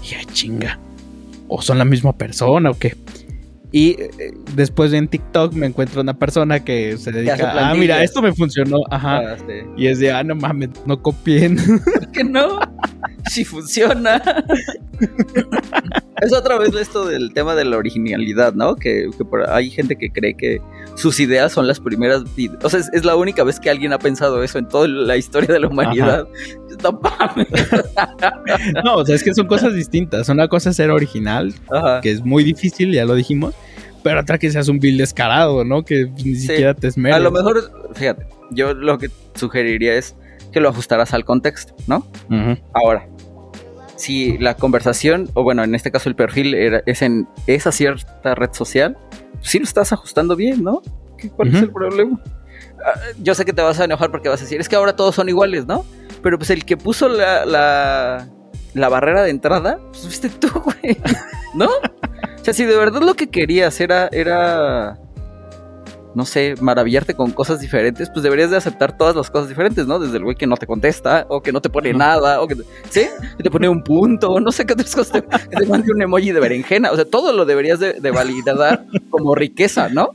Y 0.08 0.14
ay, 0.14 0.26
chinga. 0.26 0.78
O 1.48 1.62
son 1.62 1.78
la 1.78 1.84
misma 1.86 2.12
persona 2.16 2.70
o 2.70 2.74
qué. 2.78 2.96
Y 3.72 3.96
eh, 3.98 4.34
después 4.54 4.92
en 4.92 5.08
TikTok 5.08 5.54
me 5.54 5.66
encuentro 5.66 6.02
una 6.02 6.14
persona 6.14 6.62
que 6.62 6.98
se 6.98 7.10
dedica 7.10 7.70
ah, 7.70 7.74
mira, 7.74 8.02
esto 8.04 8.20
me 8.20 8.32
funcionó. 8.34 8.82
Ajá. 8.90 9.32
Ah, 9.32 9.36
sí. 9.38 9.66
Y 9.76 9.86
es 9.86 9.98
de, 9.98 10.12
ah, 10.12 10.22
no 10.22 10.34
mames, 10.34 10.68
no 10.84 11.00
copien. 11.00 11.56
¿Por 11.84 12.10
qué 12.12 12.22
no? 12.22 12.60
Si 13.30 13.44
funciona. 13.44 14.22
es 16.26 16.32
otra 16.32 16.58
vez 16.58 16.74
esto 16.74 17.04
del 17.06 17.32
tema 17.32 17.54
de 17.54 17.64
la 17.64 17.76
originalidad, 17.76 18.54
¿no? 18.54 18.76
Que, 18.76 19.08
que 19.16 19.24
por- 19.24 19.48
hay 19.50 19.70
gente 19.70 19.96
que 19.96 20.10
cree 20.10 20.34
que 20.34 20.60
sus 20.94 21.20
ideas 21.20 21.52
son 21.52 21.66
las 21.66 21.80
primeras. 21.80 22.22
O 22.62 22.68
sea, 22.70 22.80
es, 22.80 22.90
es 22.92 23.04
la 23.04 23.16
única 23.16 23.44
vez 23.44 23.58
que 23.60 23.70
alguien 23.70 23.92
ha 23.92 23.98
pensado 23.98 24.42
eso 24.42 24.58
en 24.58 24.68
toda 24.68 24.88
la 24.88 25.16
historia 25.16 25.52
de 25.52 25.60
la 25.60 25.68
humanidad. 25.68 26.26
No 28.84 28.96
o 28.96 29.04
sea, 29.04 29.14
es 29.14 29.22
que 29.22 29.34
son 29.34 29.46
cosas 29.46 29.74
distintas. 29.74 30.28
Una 30.28 30.48
cosa 30.48 30.70
es 30.70 30.76
ser 30.76 30.90
original, 30.90 31.54
Ajá. 31.70 32.00
que 32.00 32.10
es 32.10 32.24
muy 32.24 32.44
difícil, 32.44 32.92
ya 32.92 33.04
lo 33.04 33.14
dijimos. 33.14 33.54
Pero 34.02 34.20
otra 34.20 34.38
que 34.38 34.50
seas 34.50 34.68
un 34.68 34.80
bill 34.80 34.98
descarado, 34.98 35.64
¿no? 35.64 35.84
Que 35.84 36.06
ni 36.24 36.34
siquiera 36.34 36.74
te 36.74 36.88
esmeres. 36.88 37.16
A 37.16 37.20
lo 37.20 37.30
mejor, 37.30 37.70
fíjate, 37.94 38.26
yo 38.50 38.74
lo 38.74 38.98
que 38.98 39.10
sugeriría 39.34 39.94
es 39.94 40.16
que 40.50 40.58
lo 40.60 40.68
ajustaras 40.68 41.14
al 41.14 41.24
contexto, 41.24 41.74
¿no? 41.86 42.06
Ahora, 42.74 43.06
si 44.02 44.36
la 44.38 44.54
conversación, 44.54 45.28
o 45.34 45.42
bueno, 45.44 45.62
en 45.62 45.74
este 45.74 45.90
caso 45.92 46.08
el 46.08 46.16
perfil 46.16 46.54
era, 46.54 46.82
es 46.86 47.02
en 47.02 47.28
esa 47.46 47.70
cierta 47.72 48.34
red 48.34 48.50
social, 48.52 48.96
pues 49.32 49.48
sí 49.50 49.58
lo 49.58 49.64
estás 49.64 49.92
ajustando 49.92 50.34
bien, 50.36 50.62
¿no? 50.64 50.82
¿Qué- 51.18 51.30
¿Cuál 51.30 51.48
es 51.54 51.62
el 51.62 51.70
problema? 51.70 52.20
Ah, 52.84 52.98
Yo 53.22 53.34
sé 53.34 53.44
que 53.44 53.52
te 53.52 53.62
vas 53.62 53.78
a 53.78 53.84
enojar 53.84 54.10
porque 54.10 54.28
vas 54.28 54.40
a 54.40 54.44
decir, 54.44 54.60
es 54.60 54.68
que 54.68 54.74
ahora 54.76 54.96
todos 54.96 55.14
son 55.14 55.28
iguales, 55.28 55.66
¿no? 55.66 55.84
Pero 56.22 56.36
pues 56.38 56.50
el 56.50 56.64
que 56.64 56.76
puso 56.76 57.08
la, 57.08 57.44
la, 57.46 58.28
la 58.74 58.88
barrera 58.88 59.22
de 59.22 59.30
entrada, 59.30 59.78
pues 59.90 60.02
fuiste 60.02 60.28
tú, 60.30 60.48
güey, 60.50 60.96
¿no? 61.54 61.66
O 61.66 62.44
sea, 62.44 62.52
si 62.54 62.64
de 62.64 62.76
verdad 62.76 63.02
lo 63.02 63.14
que 63.14 63.28
querías 63.30 63.80
era, 63.80 64.08
era, 64.10 64.98
no 66.14 66.24
sé, 66.26 66.54
maravillarte 66.60 67.14
con 67.14 67.30
cosas 67.32 67.60
diferentes, 67.60 68.10
pues 68.10 68.22
deberías 68.22 68.50
de 68.50 68.56
aceptar 68.58 68.96
todas 68.96 69.16
las 69.16 69.30
cosas 69.30 69.48
diferentes, 69.48 69.86
¿no? 69.86 69.98
Desde 69.98 70.18
el 70.18 70.24
güey 70.24 70.36
que 70.36 70.46
no 70.46 70.56
te 70.56 70.66
contesta, 70.66 71.26
o 71.28 71.42
que 71.42 71.52
no 71.52 71.60
te 71.60 71.70
pone 71.70 71.92
nada, 71.94 72.40
o 72.42 72.46
que, 72.48 72.56
te- 72.56 72.64
¿sí? 72.90 73.06
Que 73.36 73.42
te 73.42 73.50
pone 73.50 73.68
un 73.68 73.82
punto, 73.82 74.30
o 74.30 74.40
no 74.40 74.52
sé 74.52 74.66
qué 74.66 74.74
otras 74.74 74.94
cosas, 74.94 75.12
te, 75.12 75.22
que 75.48 75.56
te 75.56 75.66
mande 75.66 75.92
un 75.92 76.02
emoji 76.02 76.32
de 76.32 76.40
berenjena, 76.40 76.90
o 76.92 76.96
sea, 76.96 77.04
todo 77.04 77.32
lo 77.32 77.44
deberías 77.44 77.80
de, 77.80 77.94
de 77.94 78.10
validar 78.10 78.86
como 79.10 79.34
riqueza, 79.34 79.88
¿no? 79.88 80.10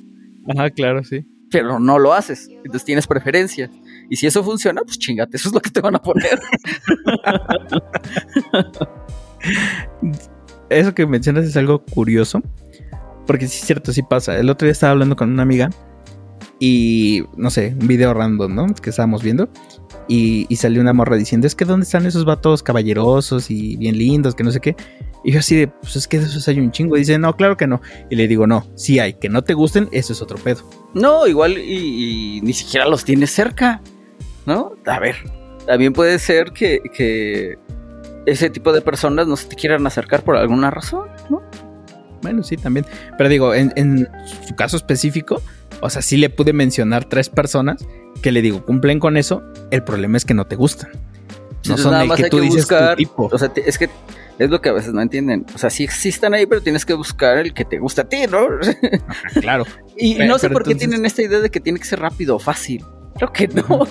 Ajá, 0.56 0.70
claro, 0.70 1.04
sí. 1.04 1.26
pero 1.52 1.80
no 1.80 2.00
lo 2.00 2.14
haces. 2.14 2.48
Entonces 2.50 2.84
tienes 2.84 3.08
preferencias. 3.08 3.70
Y 4.10 4.16
si 4.16 4.28
eso 4.28 4.44
funciona, 4.44 4.82
pues 4.84 4.98
chingate, 5.00 5.36
eso 5.38 5.50
es 5.50 5.56
lo 5.56 5.60
que 5.60 5.70
te 5.70 5.82
van 5.82 5.96
a 5.96 6.02
poner. 6.02 6.40
Eso 10.70 10.94
que 10.94 11.06
mencionas 11.08 11.46
es 11.46 11.56
algo 11.58 11.84
curioso. 11.84 12.42
Porque 13.28 13.48
sí 13.48 13.60
es 13.60 13.66
cierto, 13.66 13.94
sí 13.94 14.02
pasa. 14.02 14.38
El 14.38 14.50
otro 14.50 14.66
día 14.66 14.72
estaba 14.72 14.92
hablando 14.92 15.16
con 15.16 15.30
una 15.30 15.44
amiga 15.44 15.70
y 16.60 17.24
no 17.36 17.50
sé, 17.52 17.76
un 17.80 17.88
video 17.88 18.14
random, 18.14 18.56
¿no? 18.56 18.68
Que 18.74 18.90
estábamos 18.90 19.22
viendo. 19.22 19.50
Y, 20.08 20.48
salió 20.56 20.82
una 20.82 20.94
morra 20.94 21.18
diciendo, 21.18 21.46
es 21.46 21.54
que 21.54 21.66
¿dónde 21.66 21.84
están 21.84 22.06
esos 22.06 22.24
vatos 22.24 22.64
caballerosos 22.64 23.52
y 23.52 23.76
bien 23.76 23.98
lindos, 23.98 24.36
que 24.36 24.44
no 24.44 24.52
sé 24.52 24.62
qué? 24.62 24.76
Y 25.24 25.34
yo 25.34 25.40
así 25.40 25.58
de, 25.58 25.68
pues 25.68 25.98
es 25.98 26.08
que 26.08 26.20
de 26.20 26.26
esos 26.26 26.48
hay 26.48 26.60
un 26.60 26.72
chingo. 26.72 26.96
Y 26.96 27.00
dice, 27.00 27.20
no, 27.20 27.36
claro 27.36 27.58
que 27.58 27.68
no. 27.68 27.82
Y 28.10 28.16
le 28.16 28.28
digo, 28.28 28.48
no, 28.48 28.66
sí 28.76 29.00
hay, 29.00 29.16
que 29.16 29.28
no 29.28 29.44
te 29.44 29.54
gusten, 29.54 29.90
eso 29.92 30.14
es 30.14 30.22
otro 30.22 30.38
pedo. 30.38 30.64
No, 30.94 31.28
igual 31.28 31.58
y, 31.58 32.38
y 32.38 32.42
ni 32.42 32.54
siquiera 32.54 32.88
los 32.88 33.04
tienes 33.04 33.32
cerca, 33.32 33.82
¿no? 34.46 34.72
A 34.86 35.00
ver, 35.00 35.16
también 35.68 35.92
puede 35.92 36.18
ser 36.18 36.54
que, 36.54 36.80
que 36.94 37.58
ese 38.26 38.50
tipo 38.50 38.72
de 38.72 38.82
personas 38.82 39.28
no 39.28 39.36
se 39.36 39.48
te 39.48 39.56
quieran 39.56 39.86
acercar 39.86 40.24
por 40.24 40.38
alguna 40.38 40.72
razón, 40.72 41.10
¿no? 41.30 41.42
Bueno, 42.22 42.44
sí, 42.44 42.58
también. 42.58 42.86
Pero 43.18 43.30
digo, 43.30 43.54
en, 43.54 43.72
en 43.76 44.08
su 44.48 44.56
caso 44.56 44.78
específico, 44.78 45.42
o 45.82 45.90
sea, 45.90 46.02
sí 46.02 46.18
le 46.18 46.30
pude 46.30 46.54
mencionar 46.54 47.06
tres 47.06 47.30
personas 47.30 47.86
que 48.22 48.32
le 48.32 48.42
digo, 48.42 48.66
cumplen 48.66 49.00
con 49.00 49.18
eso, 49.18 49.44
el 49.72 49.84
problema 49.84 50.18
es 50.18 50.26
que 50.26 50.34
no 50.34 50.46
te 50.46 50.56
gustan. 50.56 50.90
No 50.92 51.74
Entonces, 51.74 51.84
son 51.84 51.92
nada 51.92 52.04
el 52.04 52.10
más 52.10 52.18
que 52.18 52.30
tú 52.30 52.38
que 52.38 52.44
dices 52.44 52.62
buscar, 52.64 52.92
tu 52.92 52.96
tipo. 52.98 53.30
o 53.32 53.38
sea, 53.38 53.52
es 53.56 53.78
que 53.78 53.90
es 54.40 54.50
lo 54.50 54.62
que 54.62 54.70
a 54.70 54.74
veces 54.74 54.94
no 54.94 55.02
entienden. 55.02 55.46
O 55.54 55.58
sea, 55.58 55.70
sí 55.70 55.84
existen 55.84 56.34
ahí, 56.34 56.46
pero 56.46 56.62
tienes 56.62 56.86
que 56.86 56.94
buscar 56.94 57.38
el 57.40 57.54
que 57.54 57.66
te 57.66 57.78
gusta 57.80 58.04
a 58.04 58.06
ti, 58.10 58.20
¿no? 58.30 58.48
claro. 59.42 59.66
y 59.98 60.16
Pero- 60.16 60.30
no 60.30 60.38
sé 60.40 60.50
por 60.50 60.64
qué 60.64 60.72
entonces- 60.72 60.90
tienen 60.90 61.06
esta 61.06 61.22
idea 61.24 61.40
de 61.40 61.50
que 61.50 61.60
tiene 61.60 61.80
que 61.80 61.86
ser 61.86 62.00
rápido 62.00 62.36
o 62.36 62.40
fácil. 62.40 62.84
Creo 63.18 63.34
que 63.34 63.48
no. 63.48 63.88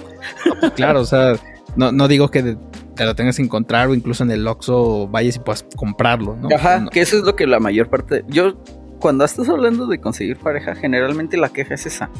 Claro, 0.76 1.00
o 1.00 1.04
sea, 1.04 1.34
no, 1.74 1.90
no 1.92 2.06
digo 2.08 2.30
que 2.30 2.42
de- 2.42 2.56
te 2.96 3.04
lo 3.04 3.14
tengas 3.14 3.37
que 3.37 3.42
encontrar 3.42 3.88
o 3.88 3.94
incluso 3.94 4.24
en 4.24 4.30
el 4.32 4.46
Oxxo 4.48 5.06
vayas 5.09 5.37
y 5.37 5.38
puedas 5.38 5.64
comprarlo, 5.76 6.35
¿no? 6.37 6.48
Ajá, 6.54 6.80
No. 6.80 6.90
que 6.90 7.00
eso 7.00 7.16
es 7.18 7.22
lo 7.24 7.37
que 7.37 7.46
la 7.46 7.61
mayor 7.61 7.88
parte. 7.88 8.24
Yo, 8.28 8.61
cuando 8.98 9.24
estás 9.24 9.48
hablando 9.48 9.87
de 9.87 10.00
conseguir 10.00 10.37
pareja, 10.38 10.74
generalmente 10.74 11.37
la 11.37 11.50
queja 11.50 11.74
es 11.74 11.87
esa: 11.87 12.11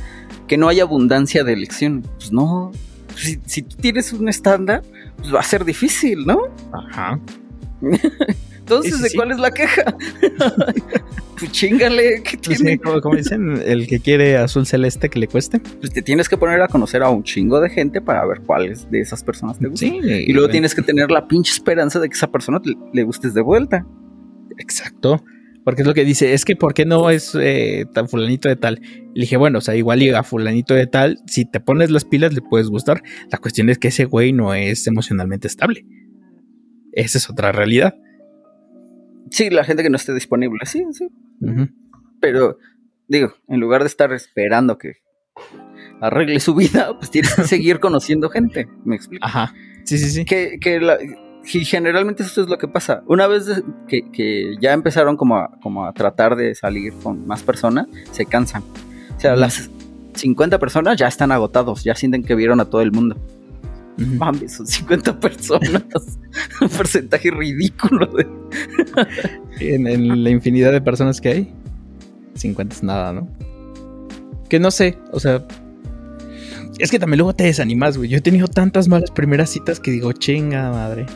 que 0.47 0.57
no 0.57 0.69
hay 0.69 0.81
abundancia 0.81 1.43
de 1.43 1.53
elección. 1.55 2.03
Pues 2.19 2.31
no. 2.33 2.71
Si, 3.17 3.41
si 3.47 3.63
tú 3.63 3.77
tienes 3.77 4.13
un 4.13 4.29
estándar, 4.29 4.83
pues 5.17 5.35
va 5.35 5.41
a 5.41 5.43
ser 5.43 5.65
difícil, 5.65 6.27
¿no? 6.27 6.43
Ajá. 6.73 7.19
Entonces, 8.67 8.93
Sí, 8.95 8.99
sí, 8.99 9.09
¿de 9.11 9.15
cuál 9.15 9.31
es 9.31 9.39
la 9.39 9.51
queja? 9.53 9.83
pues 11.39 11.53
chingale, 11.53 12.23
¿qué 12.23 12.39
Pues 12.39 12.59
tiene? 12.59 12.79
como, 12.79 13.01
como 13.01 13.17
dicen, 13.17 13.63
el 13.65 13.87
que 13.87 14.01
quiere 14.01 14.37
azul 14.37 14.67
celeste 14.67 15.09
que 15.09 15.19
le 15.21 15.29
cueste. 15.29 15.61
Pues 15.61 15.93
te 15.93 16.03
tienes 16.03 16.29
que 16.29 16.37
poner 16.37 16.61
a 16.63 16.69
conocer 16.69 17.03
a 17.03 17.11
un 17.11 17.23
chingo 17.23 17.61
de 17.61 17.71
gente 17.71 18.01
para 18.01 18.25
ver 18.27 18.41
cuáles 18.41 18.91
de 18.91 19.01
esas 19.01 19.23
personas 19.23 19.59
te 19.59 19.69
gustan. 19.69 19.95
Y 20.03 20.33
luego 20.33 20.49
tienes 20.49 20.75
que 20.75 20.83
tener 20.83 21.11
la 21.11 21.29
pinche 21.29 21.53
esperanza 21.53 22.01
de 22.01 22.09
que 22.09 22.15
esa 22.15 22.31
persona 22.31 22.61
te- 22.61 22.75
le 22.93 23.03
gustes 23.05 23.35
de 23.35 23.43
vuelta. 23.43 23.87
Exacto. 24.59 25.23
Porque 25.65 25.83
es 25.83 25.89
lo 25.89 25.95
que 25.95 26.05
dice, 26.05 26.33
es 26.33 26.45
que 26.45 26.55
¿por 26.55 26.75
qué 26.75 26.87
no 26.87 27.11
es 27.11 27.37
eh, 27.41 27.87
tan 27.93 28.09
fulanito 28.09 28.49
de 28.49 28.55
tal? 28.57 28.81
Le 29.15 29.21
dije, 29.23 29.37
bueno, 29.37 29.59
o 29.59 29.61
sea, 29.61 29.75
igual 29.75 30.01
y 30.03 30.11
a 30.11 30.23
fulanito 30.23 30.75
de 30.75 30.87
tal, 30.87 31.19
si 31.27 31.45
te 31.45 31.59
pones 31.61 31.91
las 31.91 32.05
pilas 32.05 32.33
le 32.33 32.41
puedes 32.41 32.69
gustar. 32.69 33.03
La 33.33 33.39
cuestión 33.39 33.69
es 33.69 33.79
que 33.79 33.89
ese 33.89 34.05
güey 34.05 34.33
no 34.33 34.55
es 34.55 34.87
emocionalmente 34.87 35.49
estable. 35.49 35.85
Esa 36.93 37.19
es 37.19 37.29
otra 37.29 37.51
realidad. 37.53 37.95
Sí, 39.37 39.51
la 39.51 39.65
gente 39.65 39.83
que 39.83 39.91
no 39.91 39.97
esté 39.97 40.15
disponible, 40.15 40.59
sí, 40.65 40.83
sí. 40.93 41.09
Pero, 42.21 42.59
digo, 43.07 43.35
en 43.49 43.61
lugar 43.61 43.83
de 43.83 43.89
estar 43.89 44.11
esperando 44.15 44.79
que 44.79 44.95
arregle 46.01 46.41
su 46.41 46.55
vida, 46.55 46.89
pues 46.99 47.11
tienes 47.11 47.35
que 47.35 47.43
seguir 47.45 47.79
conociendo 47.81 48.31
gente. 48.31 48.67
¿Me 48.85 48.97
explico? 48.97 49.27
Ajá. 49.27 49.53
Sí, 49.85 49.99
sí, 49.99 50.09
sí. 50.11 50.25
Que, 50.25 50.59
que 50.61 50.81
la- 50.81 50.99
y 51.03 51.65
generalmente 51.65 52.23
eso 52.23 52.41
es 52.43 52.49
lo 52.49 52.57
que 52.59 52.67
pasa. 52.67 53.03
Una 53.07 53.27
vez 53.27 53.63
que, 53.89 54.11
que 54.11 54.57
ya 54.61 54.73
empezaron 54.73 55.17
como 55.17 55.37
a, 55.37 55.51
como 55.63 55.85
a 55.87 55.93
tratar 55.93 56.35
de 56.35 56.55
salir 56.55 56.93
con 57.03 57.27
más 57.27 57.43
personas, 57.43 57.87
se 58.11 58.25
cansan. 58.27 58.63
O 59.17 59.21
sea, 59.21 59.37
las 59.37 59.71
50 60.15 60.59
personas 60.59 60.97
ya 60.97 61.07
están 61.07 61.31
agotados, 61.31 61.85
ya 61.85 61.95
sienten 61.95 62.25
que 62.25 62.35
vieron 62.35 62.59
a 62.61 62.65
todo 62.65 62.81
el 62.81 62.91
mundo. 62.91 63.17
Ujú. 63.99 64.15
Mames, 64.17 64.53
son 64.53 64.67
50 64.67 65.19
personas. 65.21 65.85
Un 66.61 66.69
porcentaje 66.69 67.31
ridículo 67.31 68.07
de... 68.07 68.27
En, 69.61 69.87
en 69.87 70.23
la 70.23 70.31
infinidad 70.31 70.73
de 70.73 70.81
personas 70.81 71.21
que 71.21 71.29
hay, 71.29 71.55
50 72.35 72.75
es 72.75 72.83
nada, 72.83 73.13
¿no? 73.13 73.29
Que 74.49 74.61
no 74.61 74.71
sé, 74.71 74.99
o 75.13 75.21
sea. 75.21 75.45
Es 76.79 76.91
que 76.91 76.99
también 76.99 77.19
luego 77.19 77.35
te 77.35 77.45
desanimas, 77.45 77.97
güey. 77.97 78.11
Yo 78.11 78.19
he 78.19 78.21
tenido 78.21 78.49
tantas 78.49 78.87
malas 78.87 79.11
primeras 79.11 79.51
citas 79.51 79.81
que 79.81 79.91
digo, 79.91 80.13
chinga 80.13 80.71
madre. 80.71 81.07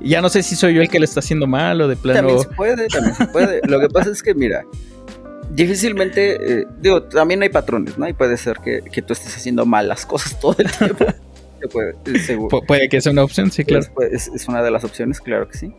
Y 0.00 0.10
ya 0.10 0.20
no 0.20 0.28
sé 0.28 0.42
si 0.42 0.54
soy 0.54 0.74
yo 0.74 0.80
el 0.80 0.88
que 0.88 1.00
le 1.00 1.04
está 1.04 1.20
haciendo 1.20 1.46
mal 1.46 1.80
o 1.80 1.88
de 1.88 1.96
plano. 1.96 2.20
También 2.20 2.40
se 2.40 2.48
puede, 2.54 2.86
también 2.86 3.14
se 3.16 3.26
puede. 3.26 3.60
Lo 3.66 3.80
que 3.80 3.88
pasa 3.88 4.10
es 4.10 4.22
que, 4.22 4.32
mira, 4.32 4.64
difícilmente, 5.50 6.60
eh, 6.60 6.66
digo, 6.80 7.02
también 7.02 7.42
hay 7.42 7.48
patrones, 7.48 7.98
¿no? 7.98 8.08
Y 8.08 8.12
puede 8.12 8.36
ser 8.36 8.58
que, 8.64 8.80
que 8.92 9.02
tú 9.02 9.12
estés 9.12 9.36
haciendo 9.36 9.66
mal 9.66 9.88
las 9.88 10.06
cosas 10.06 10.38
todo 10.38 10.54
el 10.58 10.70
tiempo. 10.70 11.04
Se 11.60 11.68
puede. 11.68 11.94
Pu- 12.04 12.88
que 12.88 13.00
sea 13.00 13.12
una 13.12 13.24
opción, 13.24 13.50
sí, 13.50 13.64
claro. 13.64 13.82
Es, 13.82 13.90
pues, 13.90 14.12
es- 14.12 14.28
es 14.34 14.48
una 14.48 14.62
de 14.62 14.70
las 14.70 14.84
opciones, 14.84 15.20
claro 15.20 15.48
que 15.48 15.56
sí. 15.58 15.74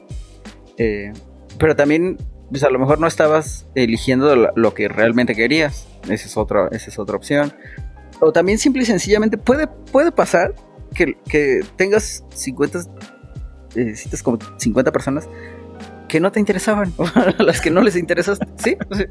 Eh, 0.78 1.12
pero 1.58 1.76
también, 1.76 2.18
pues 2.50 2.64
a 2.64 2.70
lo 2.70 2.80
mejor 2.80 3.00
no 3.00 3.08
estabas 3.08 3.68
eligiendo 3.76 4.36
lo, 4.36 4.50
lo 4.56 4.74
que 4.74 4.88
realmente 4.88 5.36
querías. 5.36 5.88
Esa 6.04 6.28
es 6.28 6.38
otra, 6.38 6.68
esa 6.72 6.90
es 6.90 7.00
otra 7.00 7.16
opción. 7.16 7.54
O 8.22 8.32
también 8.32 8.58
simple 8.58 8.84
y 8.84 8.86
sencillamente 8.86 9.38
puede, 9.38 9.68
puede 9.68 10.12
pasar 10.12 10.54
que, 10.94 11.16
que 11.30 11.62
tengas 11.76 12.24
50 12.34 12.80
eh, 13.76 13.96
citas 13.96 14.24
como 14.24 14.40
50 14.58 14.92
personas 14.92 15.30
que 16.10 16.20
no 16.20 16.32
te 16.34 16.42
interesaban, 16.42 16.92
a 17.16 17.42
las 17.44 17.62
que 17.62 17.70
no 17.72 17.82
les 17.82 17.96
interesas, 17.96 18.40
sí, 18.58 18.76
o 18.90 18.96
sea, 18.96 19.06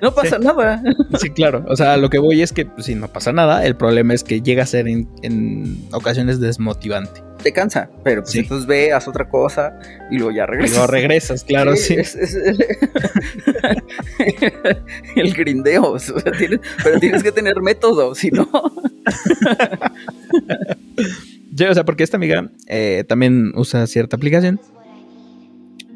no 0.00 0.14
pasa 0.14 0.38
nada. 0.38 0.80
Sí, 1.20 1.30
claro. 1.30 1.64
O 1.68 1.74
sea, 1.74 1.96
lo 1.96 2.08
que 2.10 2.18
voy 2.18 2.42
es 2.42 2.52
que 2.52 2.66
pues, 2.66 2.86
si 2.86 2.94
no 2.94 3.08
pasa 3.08 3.32
nada, 3.32 3.64
el 3.66 3.74
problema 3.74 4.14
es 4.14 4.22
que 4.22 4.40
llega 4.42 4.62
a 4.62 4.66
ser 4.66 4.86
en, 4.86 5.08
en 5.22 5.78
ocasiones 5.92 6.38
desmotivante. 6.38 7.22
Te 7.42 7.52
cansa, 7.52 7.90
pero 8.04 8.22
pues 8.22 8.32
Sí. 8.32 8.38
entonces 8.40 8.68
ve, 8.68 8.92
haz 8.92 9.08
otra 9.08 9.28
cosa 9.28 9.72
y 10.12 10.16
luego 10.18 10.30
ya 10.30 10.44
Y 10.44 10.46
regresas. 10.46 10.76
luego 10.76 10.92
regresas, 10.92 11.44
claro, 11.48 11.74
sí. 11.74 11.94
es- 11.94 12.14
es- 12.14 12.36
el 15.16 15.34
grindeo, 15.34 15.92
o 15.92 15.98
sea, 15.98 16.16
tienes- 16.38 16.60
pero 16.84 17.00
tienes 17.00 17.22
que 17.22 17.32
tener 17.32 17.60
método, 17.60 18.14
si 18.14 18.30
no. 18.30 18.48
Sí, 21.56 21.64
o 21.64 21.74
sea, 21.74 21.84
porque 21.84 22.04
esta 22.04 22.16
amiga 22.16 22.48
eh, 22.66 23.04
también 23.08 23.52
usa 23.56 23.86
cierta 23.86 24.16
aplicación 24.16 24.60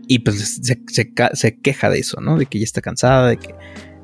y 0.07 0.21
pues 0.21 0.61
se, 0.63 1.13
se 1.33 1.59
queja 1.59 1.91
de 1.91 1.99
eso, 1.99 2.21
¿no? 2.21 2.37
De 2.39 2.47
que 2.47 2.59
ya 2.59 2.65
está 2.65 2.81
cansada, 2.81 3.29
de 3.29 3.37
que... 3.37 3.55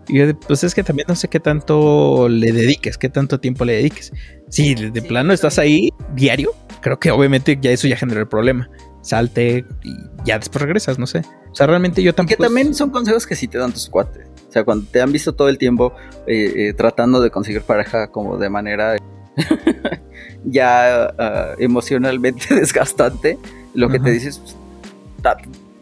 Y 0.09 0.19
yo, 0.19 0.39
pues 0.41 0.65
es 0.65 0.75
que 0.75 0.83
también 0.83 1.07
no 1.09 1.15
sé 1.15 1.29
qué 1.29 1.39
tanto 1.39 2.29
le 2.29 2.53
dediques, 2.53 2.99
qué 2.99 3.09
tanto 3.09 3.39
tiempo 3.39 3.65
le 3.65 3.75
dediques. 3.75 4.13
Si 4.49 4.75
de, 4.75 5.03
plano 5.03 5.33
estás 5.33 5.59
ahí 5.59 5.91
diario, 6.15 6.51
creo 6.81 6.99
que 6.99 7.11
obviamente 7.11 7.59
ya 7.61 7.71
eso 7.71 7.87
ya 7.87 7.97
generó 7.97 8.21
el 8.21 8.29
problema. 8.29 8.69
Salte 9.01 9.65
y 9.83 9.97
ya 10.25 10.39
después 10.39 10.63
regresas, 10.63 10.99
no 10.99 11.07
sé. 11.07 11.23
O 11.51 11.55
sea, 11.55 11.67
realmente 11.67 12.03
yo 12.03 12.13
Que 12.13 12.17
tampoco... 12.17 12.43
también 12.43 12.75
son 12.75 12.91
consejos 12.91 13.27
que 13.27 13.37
sí 13.37 13.49
te 13.49 13.59
dan 13.59 13.73
tus 13.73 13.89
cuates. 13.89 14.27
O 14.49 14.53
sea, 14.53 14.65
cuando 14.65 14.87
te 14.91 15.01
han 15.01 15.13
visto 15.13 15.35
todo 15.35 15.49
el 15.49 15.57
tiempo 15.57 15.95
eh, 16.27 16.53
eh, 16.57 16.75
tratando 16.75 17.21
de 17.21 17.31
conseguir 17.31 17.63
pareja 17.63 18.09
como 18.09 18.37
de 18.37 18.51
manera 18.51 18.97
ya 20.45 21.07
ah, 21.19 21.55
emocionalmente 21.59 22.55
desgastante, 22.55 23.39
lo 23.75 23.89
que 23.89 23.97
Ajá. 23.97 24.05
te 24.05 24.11
dices, 24.11 24.39
pues, 24.39 24.57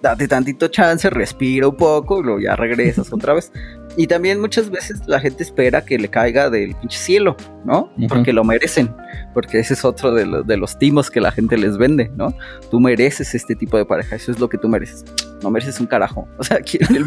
date, 0.02 0.26
tantito 0.28 0.68
chance, 0.68 1.08
respira 1.10 1.68
un 1.68 1.76
poco 1.76 2.20
y 2.20 2.22
luego 2.22 2.40
ya 2.40 2.56
regresas 2.56 3.12
otra 3.12 3.34
vez. 3.34 3.52
Y 3.96 4.06
también 4.06 4.40
muchas 4.40 4.70
veces 4.70 5.00
la 5.08 5.18
gente 5.18 5.42
espera 5.42 5.84
que 5.84 5.98
le 5.98 6.08
caiga 6.08 6.48
del 6.48 6.76
pinche 6.76 6.96
cielo, 6.96 7.36
¿no? 7.64 7.90
Ujú. 7.98 8.06
Porque 8.08 8.32
lo 8.32 8.44
merecen. 8.44 8.94
Porque 9.34 9.58
ese 9.58 9.74
es 9.74 9.84
otro 9.84 10.14
de, 10.14 10.26
los- 10.26 10.46
de 10.46 10.56
los 10.56 10.78
timos 10.78 11.10
que 11.10 11.20
la 11.20 11.32
gente 11.32 11.56
les 11.58 11.76
vende, 11.76 12.08
¿no? 12.16 12.32
Tú 12.70 12.78
mereces 12.78 13.34
este 13.34 13.56
tipo 13.56 13.76
de 13.76 13.84
pareja, 13.84 14.14
eso 14.14 14.30
es 14.30 14.38
lo 14.38 14.48
que 14.48 14.58
tú 14.58 14.68
mereces. 14.68 15.04
No 15.42 15.50
mereces 15.50 15.80
un 15.80 15.86
carajo. 15.86 16.28
O 16.38 16.44
sea, 16.44 16.58
en, 16.72 16.96
el- 16.96 17.06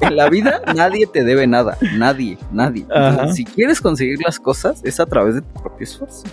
en 0.00 0.16
la 0.16 0.28
vida 0.28 0.60
nadie 0.74 1.06
te 1.06 1.22
debe 1.22 1.46
nada. 1.46 1.78
Nadie, 1.96 2.36
nadie. 2.50 2.82
Entonces, 2.82 3.18
Ajá. 3.20 3.32
si 3.32 3.44
quieres 3.44 3.80
conseguir 3.80 4.18
las 4.24 4.40
cosas, 4.40 4.80
es 4.84 4.98
a 4.98 5.06
través 5.06 5.36
de 5.36 5.42
tu 5.42 5.62
propio 5.62 5.84
esfuerzo. 5.84 6.24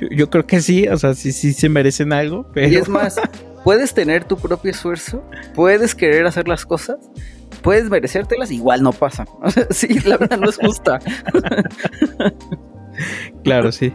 Yo, 0.00 0.08
yo 0.10 0.28
creo 0.30 0.46
que 0.46 0.60
sí, 0.60 0.88
o 0.88 0.96
sea, 0.96 1.14
sí, 1.14 1.30
sí 1.32 1.52
se 1.52 1.68
merecen 1.68 2.12
algo, 2.12 2.46
pero... 2.52 2.68
Y 2.68 2.76
es 2.76 2.88
más, 2.88 3.16
puedes 3.64 3.94
tener 3.94 4.24
tu 4.24 4.36
propio 4.36 4.70
esfuerzo, 4.70 5.24
puedes 5.54 5.94
querer 5.94 6.26
hacer 6.26 6.48
las 6.48 6.64
cosas, 6.64 6.98
puedes 7.62 7.88
merecértelas, 7.88 8.50
igual 8.50 8.82
no 8.82 8.92
pasa. 8.92 9.24
Sí, 9.70 10.00
la 10.00 10.16
vida 10.16 10.36
no 10.36 10.48
es 10.48 10.56
justa. 10.56 10.98
Claro, 13.42 13.72
sí. 13.72 13.92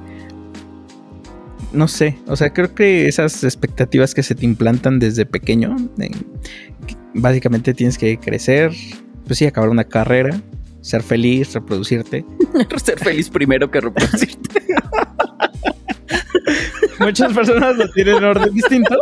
No 1.71 1.87
sé, 1.87 2.17
o 2.27 2.35
sea, 2.35 2.51
creo 2.51 2.73
que 2.73 3.07
esas 3.07 3.43
expectativas 3.43 4.13
que 4.13 4.23
se 4.23 4.35
te 4.35 4.45
implantan 4.45 4.99
desde 4.99 5.25
pequeño, 5.25 5.75
eh, 5.99 6.09
básicamente 7.13 7.73
tienes 7.73 7.97
que 7.97 8.17
crecer, 8.17 8.71
pues 9.25 9.37
sí, 9.37 9.45
acabar 9.45 9.69
una 9.69 9.83
carrera, 9.83 10.41
ser 10.81 11.03
feliz, 11.03 11.53
reproducirte. 11.53 12.25
Ser 12.83 12.97
feliz 12.99 13.29
primero 13.29 13.69
que 13.69 13.81
reproducirte. 13.81 14.61
muchas 16.99 17.33
personas 17.33 17.75
lo 17.75 17.89
tienen 17.91 18.17
en 18.17 18.23
orden 18.23 18.53
distinto. 18.53 18.97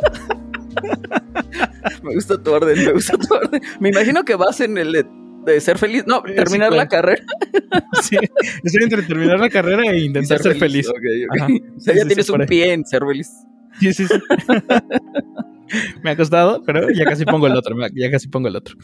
Me 2.04 2.14
gusta 2.16 2.42
tu 2.42 2.52
orden, 2.52 2.78
me 2.86 2.92
gusta 2.94 3.18
tu 3.18 3.34
orden. 3.34 3.62
Me 3.80 3.90
imagino 3.90 4.24
que 4.24 4.36
vas 4.36 4.60
en 4.62 4.78
el 4.78 4.92
de, 4.92 5.06
de 5.46 5.62
ser 5.62 5.78
feliz. 5.78 6.04
No, 6.08 6.22
Sí, 6.26 6.36
terminar 6.36 6.72
sí, 6.72 6.78
la 6.78 6.88
carrera 6.88 7.24
Sí, 8.04 8.18
estoy 8.64 8.84
entre 8.84 9.04
terminar 9.04 9.40
la 9.40 9.50
carrera 9.50 9.84
e 9.92 10.00
intentar 10.00 10.40
ser 10.40 10.56
feliz. 10.58 10.88
O 10.88 10.92
sea, 11.38 11.48
Sí, 11.48 11.62
ya 11.96 12.02
sí, 12.04 12.08
tienes 12.08 12.30
un 12.30 12.46
pie 12.46 12.74
en 12.74 12.86
ser 12.86 13.04
feliz. 13.08 13.30
Sí, 13.80 13.94
sí, 13.94 14.06
sí. 14.08 14.14
Me 16.04 16.12
ha 16.12 16.16
costado, 16.16 16.62
pero 16.66 16.90
ya 16.92 17.06
casi 17.06 17.26
pongo 17.26 17.48
el 17.48 17.56
otro. 17.56 17.76
Ya 17.96 18.12
casi 18.12 18.28
pongo 18.28 18.48
el 18.48 18.56
otro. 18.56 18.76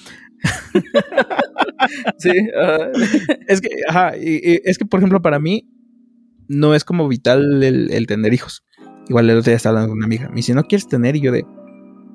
Sí. 2.17 2.31
Es 3.47 3.61
que, 3.61 3.69
ajá, 3.87 4.17
y- 4.17 4.51
y 4.53 4.61
es 4.63 4.77
que, 4.77 4.85
por 4.85 4.99
ejemplo, 4.99 5.21
para 5.21 5.39
mí 5.39 5.67
no 6.47 6.73
es 6.75 6.83
como 6.83 7.07
vital 7.07 7.63
el, 7.63 7.91
el 7.91 8.07
tener 8.07 8.33
hijos. 8.33 8.63
Igual 9.09 9.29
el 9.29 9.37
otro 9.37 9.49
día 9.51 9.57
estaba 9.57 9.73
hablando 9.73 9.89
con 9.91 9.97
una 9.99 10.05
amiga. 10.05 10.29
Me 10.29 10.37
dice, 10.37 10.53
¿no 10.53 10.63
quieres 10.63 10.87
tener? 10.87 11.15
Y 11.15 11.21
yo 11.21 11.31
de, 11.31 11.45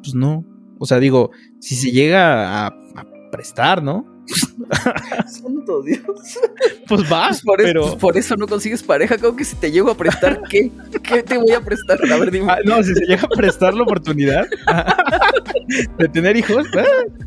pues 0.07 0.14
no. 0.14 0.45
O 0.79 0.87
sea, 0.87 0.99
digo, 1.01 1.31
si 1.61 1.75
se 1.75 1.90
llega 1.90 2.66
a, 2.66 2.66
a 2.69 3.07
prestar, 3.33 3.83
¿no? 3.83 4.05
Santo 5.27 5.83
Dios. 5.83 6.01
Pues 6.88 7.03
va, 7.11 7.29
Pues 7.29 7.42
por, 7.42 7.61
eso, 7.61 7.69
pero... 7.69 7.83
pues 7.83 7.95
por 7.97 8.16
eso 8.16 8.37
no 8.37 8.47
consigues 8.47 8.83
pareja. 8.83 9.19
Como 9.19 9.37
que 9.37 9.45
si 9.45 9.57
te 9.57 9.71
llego 9.71 9.90
a 9.90 9.97
prestar, 9.97 10.40
¿qué? 10.49 10.71
¿Qué 11.03 11.23
te 11.23 11.38
voy 11.38 11.53
a 11.53 11.61
prestar? 11.61 11.99
A 12.11 12.19
ver, 12.19 12.31
dime. 12.31 12.51
Ah, 12.51 12.59
no, 12.64 12.83
si 12.83 12.95
se 12.95 13.05
llega 13.07 13.23
a 13.23 13.29
prestar 13.37 13.75
la 13.75 13.83
oportunidad 13.83 14.47
de 15.99 16.09
tener 16.09 16.37
hijos. 16.37 16.66
ah. 16.77 17.27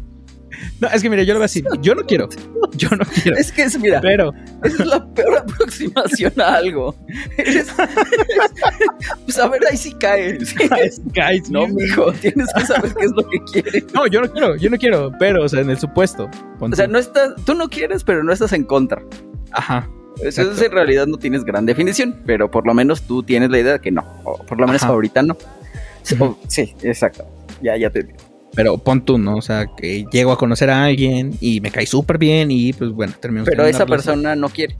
No, 0.79 0.87
es 0.89 1.01
que 1.01 1.09
mira, 1.09 1.23
yo 1.23 1.33
lo 1.33 1.39
voy 1.39 1.43
a 1.43 1.47
decir, 1.47 1.65
yo 1.81 1.95
no 1.95 2.03
quiero, 2.03 2.29
yo 2.75 2.89
no 2.89 3.05
quiero, 3.05 3.37
Es 3.37 3.51
que 3.51 3.63
es, 3.63 3.77
mira, 3.79 3.99
pero 4.01 4.31
esa 4.63 4.83
es 4.83 4.87
la 4.87 5.05
peor 5.13 5.37
aproximación 5.39 6.33
a 6.39 6.55
algo. 6.55 6.95
Eres- 7.37 7.67
pues 9.25 9.37
a 9.39 9.47
ver, 9.47 9.61
ahí 9.69 9.77
sí 9.77 9.93
cae. 9.99 10.39
Sí. 10.45 10.55
guys, 11.13 11.49
No, 11.49 11.67
mijo, 11.67 12.11
tienes 12.13 12.47
que 12.55 12.65
saber 12.65 12.93
qué 12.95 13.05
es 13.05 13.11
lo 13.11 13.27
que 13.29 13.39
quieres. 13.51 13.85
no, 13.93 14.07
yo 14.07 14.21
no 14.21 14.31
quiero, 14.31 14.55
yo 14.55 14.69
no 14.69 14.77
quiero, 14.77 15.11
pero, 15.19 15.43
o 15.43 15.49
sea, 15.49 15.61
en 15.61 15.69
el 15.69 15.77
supuesto, 15.79 16.29
O 16.59 16.75
sea, 16.75 16.87
no 16.87 16.97
estás, 16.99 17.33
tú 17.45 17.53
no 17.55 17.69
quieres, 17.69 18.03
pero 18.03 18.23
no 18.23 18.31
estás 18.33 18.53
en 18.53 18.63
contra. 18.63 19.01
ajá, 19.51 19.89
Eso 20.21 20.41
Exacto. 20.41 20.65
en 20.65 20.71
realidad 20.71 21.07
no 21.07 21.17
tienes 21.17 21.43
gran 21.45 21.65
definición, 21.65 22.21
pero 22.25 22.49
por 22.51 22.65
lo 22.67 22.73
menos 22.73 23.01
tú 23.03 23.23
tienes 23.23 23.49
la 23.49 23.59
idea 23.59 23.73
de 23.73 23.79
que 23.79 23.91
no, 23.91 24.03
o 24.23 24.37
por 24.45 24.59
lo 24.59 24.65
menos 24.67 24.83
Ajá. 24.83 24.91
ahorita 24.93 25.21
no. 25.23 25.37
Sí, 26.47 26.73
exacto. 26.83 27.25
Ya, 27.61 27.75
ya 27.77 27.89
te 27.89 28.03
digo. 28.03 28.17
Pero 28.59 28.77
pon 28.77 29.05
tú, 29.05 29.17
¿no? 29.17 29.37
O 29.37 29.41
sea, 29.41 29.67
que 29.77 30.05
llego 30.11 30.33
a 30.33 30.37
conocer 30.37 30.69
a 30.69 30.83
alguien 30.83 31.31
y 31.39 31.61
me 31.61 31.71
cae 31.71 31.85
súper 31.85 32.17
bien 32.17 32.51
y 32.51 32.73
pues 32.73 32.91
bueno, 32.91 33.13
termino. 33.17 33.45
Pero 33.45 33.65
esa 33.65 33.85
persona 33.85 34.35
no 34.35 34.49
quiere. 34.49 34.75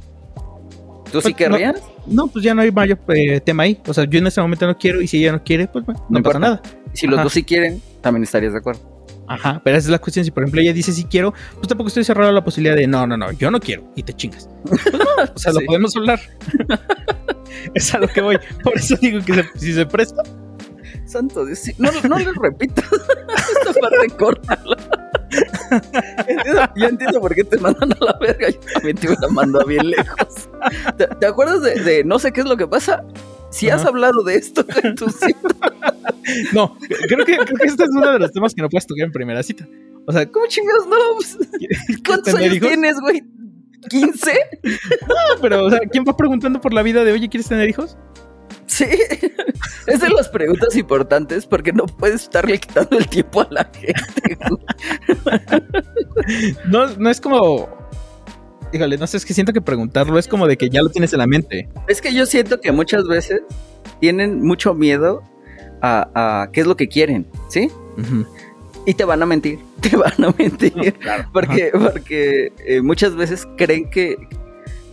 ¿Tú 1.10 1.22
sí 1.22 1.32
Pues, 1.34 1.50
no. 1.50 1.56
querrías? 1.56 1.82
No, 2.06 2.28
pues 2.28 2.44
ya 2.44 2.54
no 2.54 2.62
hay 2.62 2.72
mayor 2.74 3.00
eh, 3.15 3.39
tema 3.39 3.63
ahí. 3.63 3.80
O 3.88 3.94
sea, 3.94 4.04
yo 4.04 4.20
en 4.20 4.28
este 4.28 4.42
momento 4.42 4.68
no 4.68 4.78
quiero 4.78 5.02
y 5.02 5.08
si 5.08 5.20
ella 5.22 5.32
no 5.32 5.42
quiere, 5.46 5.68
pues 5.68 5.86
bueno, 5.86 6.06
no, 6.10 6.20
No 6.20 6.24
pasa 6.24 6.39
nada. 6.39 6.62
Si 6.92 7.08
los 7.08 7.24
dos 7.24 7.32
sí 7.32 7.44
quieren, 7.44 7.82
también 8.02 8.24
estarías 8.24 8.52
de 8.52 8.60
acuerdo. 8.60 8.82
Ajá, 9.28 9.62
pero 9.63 9.78
esa 9.78 9.88
es 9.88 9.92
la 9.92 10.00
cuestión. 10.00 10.26
Si 10.26 10.32
por 10.32 10.44
ejemplo 10.44 10.60
ella 10.60 10.74
dice 10.74 10.92
si 10.92 11.06
quiero, 11.06 11.34
pues 11.56 11.70
tampoco 11.70 11.88
estoy 11.88 12.04
cerrado 12.04 12.30
a 12.32 12.34
la 12.34 12.44
posibilidad 12.44 12.76
de 12.76 12.86
no, 12.86 13.08
no, 13.08 13.15
no, 13.15 13.32
yo 13.32 13.50
no 13.50 13.62
quiero 13.62 13.84
y 13.96 14.04
te 14.04 14.12
chingas. 14.13 14.50
Pues 14.68 14.82
no, 14.92 15.00
o 15.36 15.39
sea, 15.39 15.54
Sí. 15.54 15.60
lo 15.62 15.65
podemos 15.68 15.96
hablar. 15.96 16.20
es 17.76 17.94
a 17.94 18.00
lo 18.00 18.08
que 18.10 18.22
voy. 18.22 18.38
Por 18.63 18.76
eso 18.78 18.96
digo 19.02 19.20
que 19.24 19.34
se- 19.36 19.46
si 19.60 19.74
se 19.74 19.86
presta, 19.86 20.22
Santo 21.10 21.45
Dios, 21.45 21.62
no, 21.78 21.89
no 22.08 22.19
le 22.19 22.32
repitas. 22.41 22.86
Esta 23.67 23.74
parte 23.80 24.08
córtala. 24.17 24.78
Entiendo- 26.28 26.69
yo 26.76 26.88
entiendo 26.88 27.22
por 27.22 27.36
qué 27.36 27.43
te 27.43 27.58
mandan 27.58 27.91
a 27.93 27.98
la 28.06 28.17
verga. 28.19 28.50
Yo 28.50 28.60
también 28.74 28.98
te 28.98 29.08
hubiera 29.08 29.28
mandado 29.30 29.65
bien 29.65 29.89
lejos. 29.89 30.50
¿Te, 30.98 31.08
te 31.08 31.26
acuerdas 31.26 31.62
de, 31.62 31.76
de 31.82 32.04
no 32.04 32.19
sé 32.19 32.32
qué 32.32 32.41
es 32.41 32.48
lo 32.48 32.58
que 32.58 32.67
pasa? 32.67 33.04
Si 33.52 33.69
has 33.69 33.84
hablado 33.86 34.22
de 34.24 34.36
esto 34.36 34.63
con 34.65 34.93
tus 34.95 35.15
hijos, 35.28 35.52
no, 36.54 36.78
creo 37.08 37.26
que, 37.26 37.36
creo 37.38 37.58
que 37.58 37.65
este 37.65 37.84
es 37.84 37.89
uno 37.91 38.12
de 38.12 38.19
los 38.19 38.32
temas 38.32 38.54
que 38.54 38.62
no 38.62 38.69
puedes 38.69 38.86
tocar 38.86 39.06
en 39.08 39.12
primera 39.12 39.41
cita. 39.41 39.67
O 40.06 40.12
sea, 40.12 40.30
¿cómo 40.32 40.45
chingados 40.48 40.86
no? 40.88 40.95
Pues, 41.15 41.38
¿Cuántos 42.06 42.36
años 42.36 42.54
hijos? 42.56 42.67
tienes, 42.69 43.00
güey? 43.00 43.24
¿15? 43.89 44.32
pero, 45.41 45.65
o 45.65 45.69
sea, 45.72 45.80
¿quién 45.91 46.04
va 46.08 46.15
preguntando 46.15 46.62
por 46.62 46.74
la 46.74 46.84
vida 46.84 47.04
de, 47.04 47.12
oye, 47.12 47.28
¿quieres 47.30 47.48
tener 47.48 47.67
hijos? 47.69 47.98
Sí. 48.70 48.86
Es 49.88 50.02
de 50.02 50.10
las 50.10 50.30
preguntas 50.30 50.76
importantes 50.76 51.46
porque 51.46 51.74
no 51.74 51.86
puedes 51.86 52.24
estarle 52.24 52.60
quitando 52.60 52.98
el 52.98 53.08
tiempo 53.08 53.42
a 53.42 53.48
la 53.50 53.72
gente. 53.74 54.38
No, 56.68 56.88
no 56.96 57.10
es 57.10 57.20
como. 57.20 57.68
Híjole, 58.72 58.98
no 58.98 59.08
sé, 59.08 59.18
es 59.18 59.26
que 59.26 59.34
siento 59.34 59.52
que 59.52 59.62
preguntarlo 59.62 60.20
es 60.20 60.28
como 60.28 60.46
de 60.46 60.58
que 60.58 60.70
ya 60.70 60.84
lo 60.84 60.90
tienes 60.90 61.12
en 61.14 61.20
la 61.20 61.28
mente. 61.28 61.68
Es 61.88 62.02
que 62.02 62.14
yo 62.14 62.28
siento 62.28 62.62
que 62.62 62.72
muchas 62.72 63.08
veces 63.08 63.42
tienen 64.00 64.42
mucho 64.44 64.76
miedo 64.76 65.24
a, 65.82 66.44
a 66.44 66.52
qué 66.52 66.62
es 66.62 66.68
lo 66.68 66.78
que 66.78 66.88
quieren, 66.88 67.28
¿sí? 67.50 67.72
Y 68.86 68.94
te 68.94 69.04
van 69.04 69.22
a 69.22 69.26
mentir, 69.26 69.60
te 69.82 69.96
van 69.96 70.24
a 70.24 70.34
mentir. 70.38 70.94
Claro. 71.00 71.30
Porque, 71.34 71.72
porque 71.74 72.52
eh, 72.66 72.82
muchas 72.82 73.16
veces 73.16 73.48
creen 73.58 73.90
que, 73.90 74.16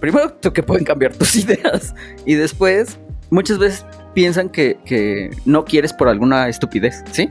primero, 0.01 0.39
que 0.41 0.63
pueden 0.63 0.85
cambiar 0.85 1.15
tus 1.15 1.37
ideas 1.45 1.95
y 2.25 2.35
después, 2.35 2.99
muchas 3.31 3.59
veces 3.59 3.85
piensan 4.15 4.49
que, 4.49 4.79
que 4.85 5.31
no 5.45 5.65
quieres 5.65 5.93
por 5.93 6.09
alguna 6.09 6.49
estupidez, 6.49 7.03
¿sí? 7.13 7.31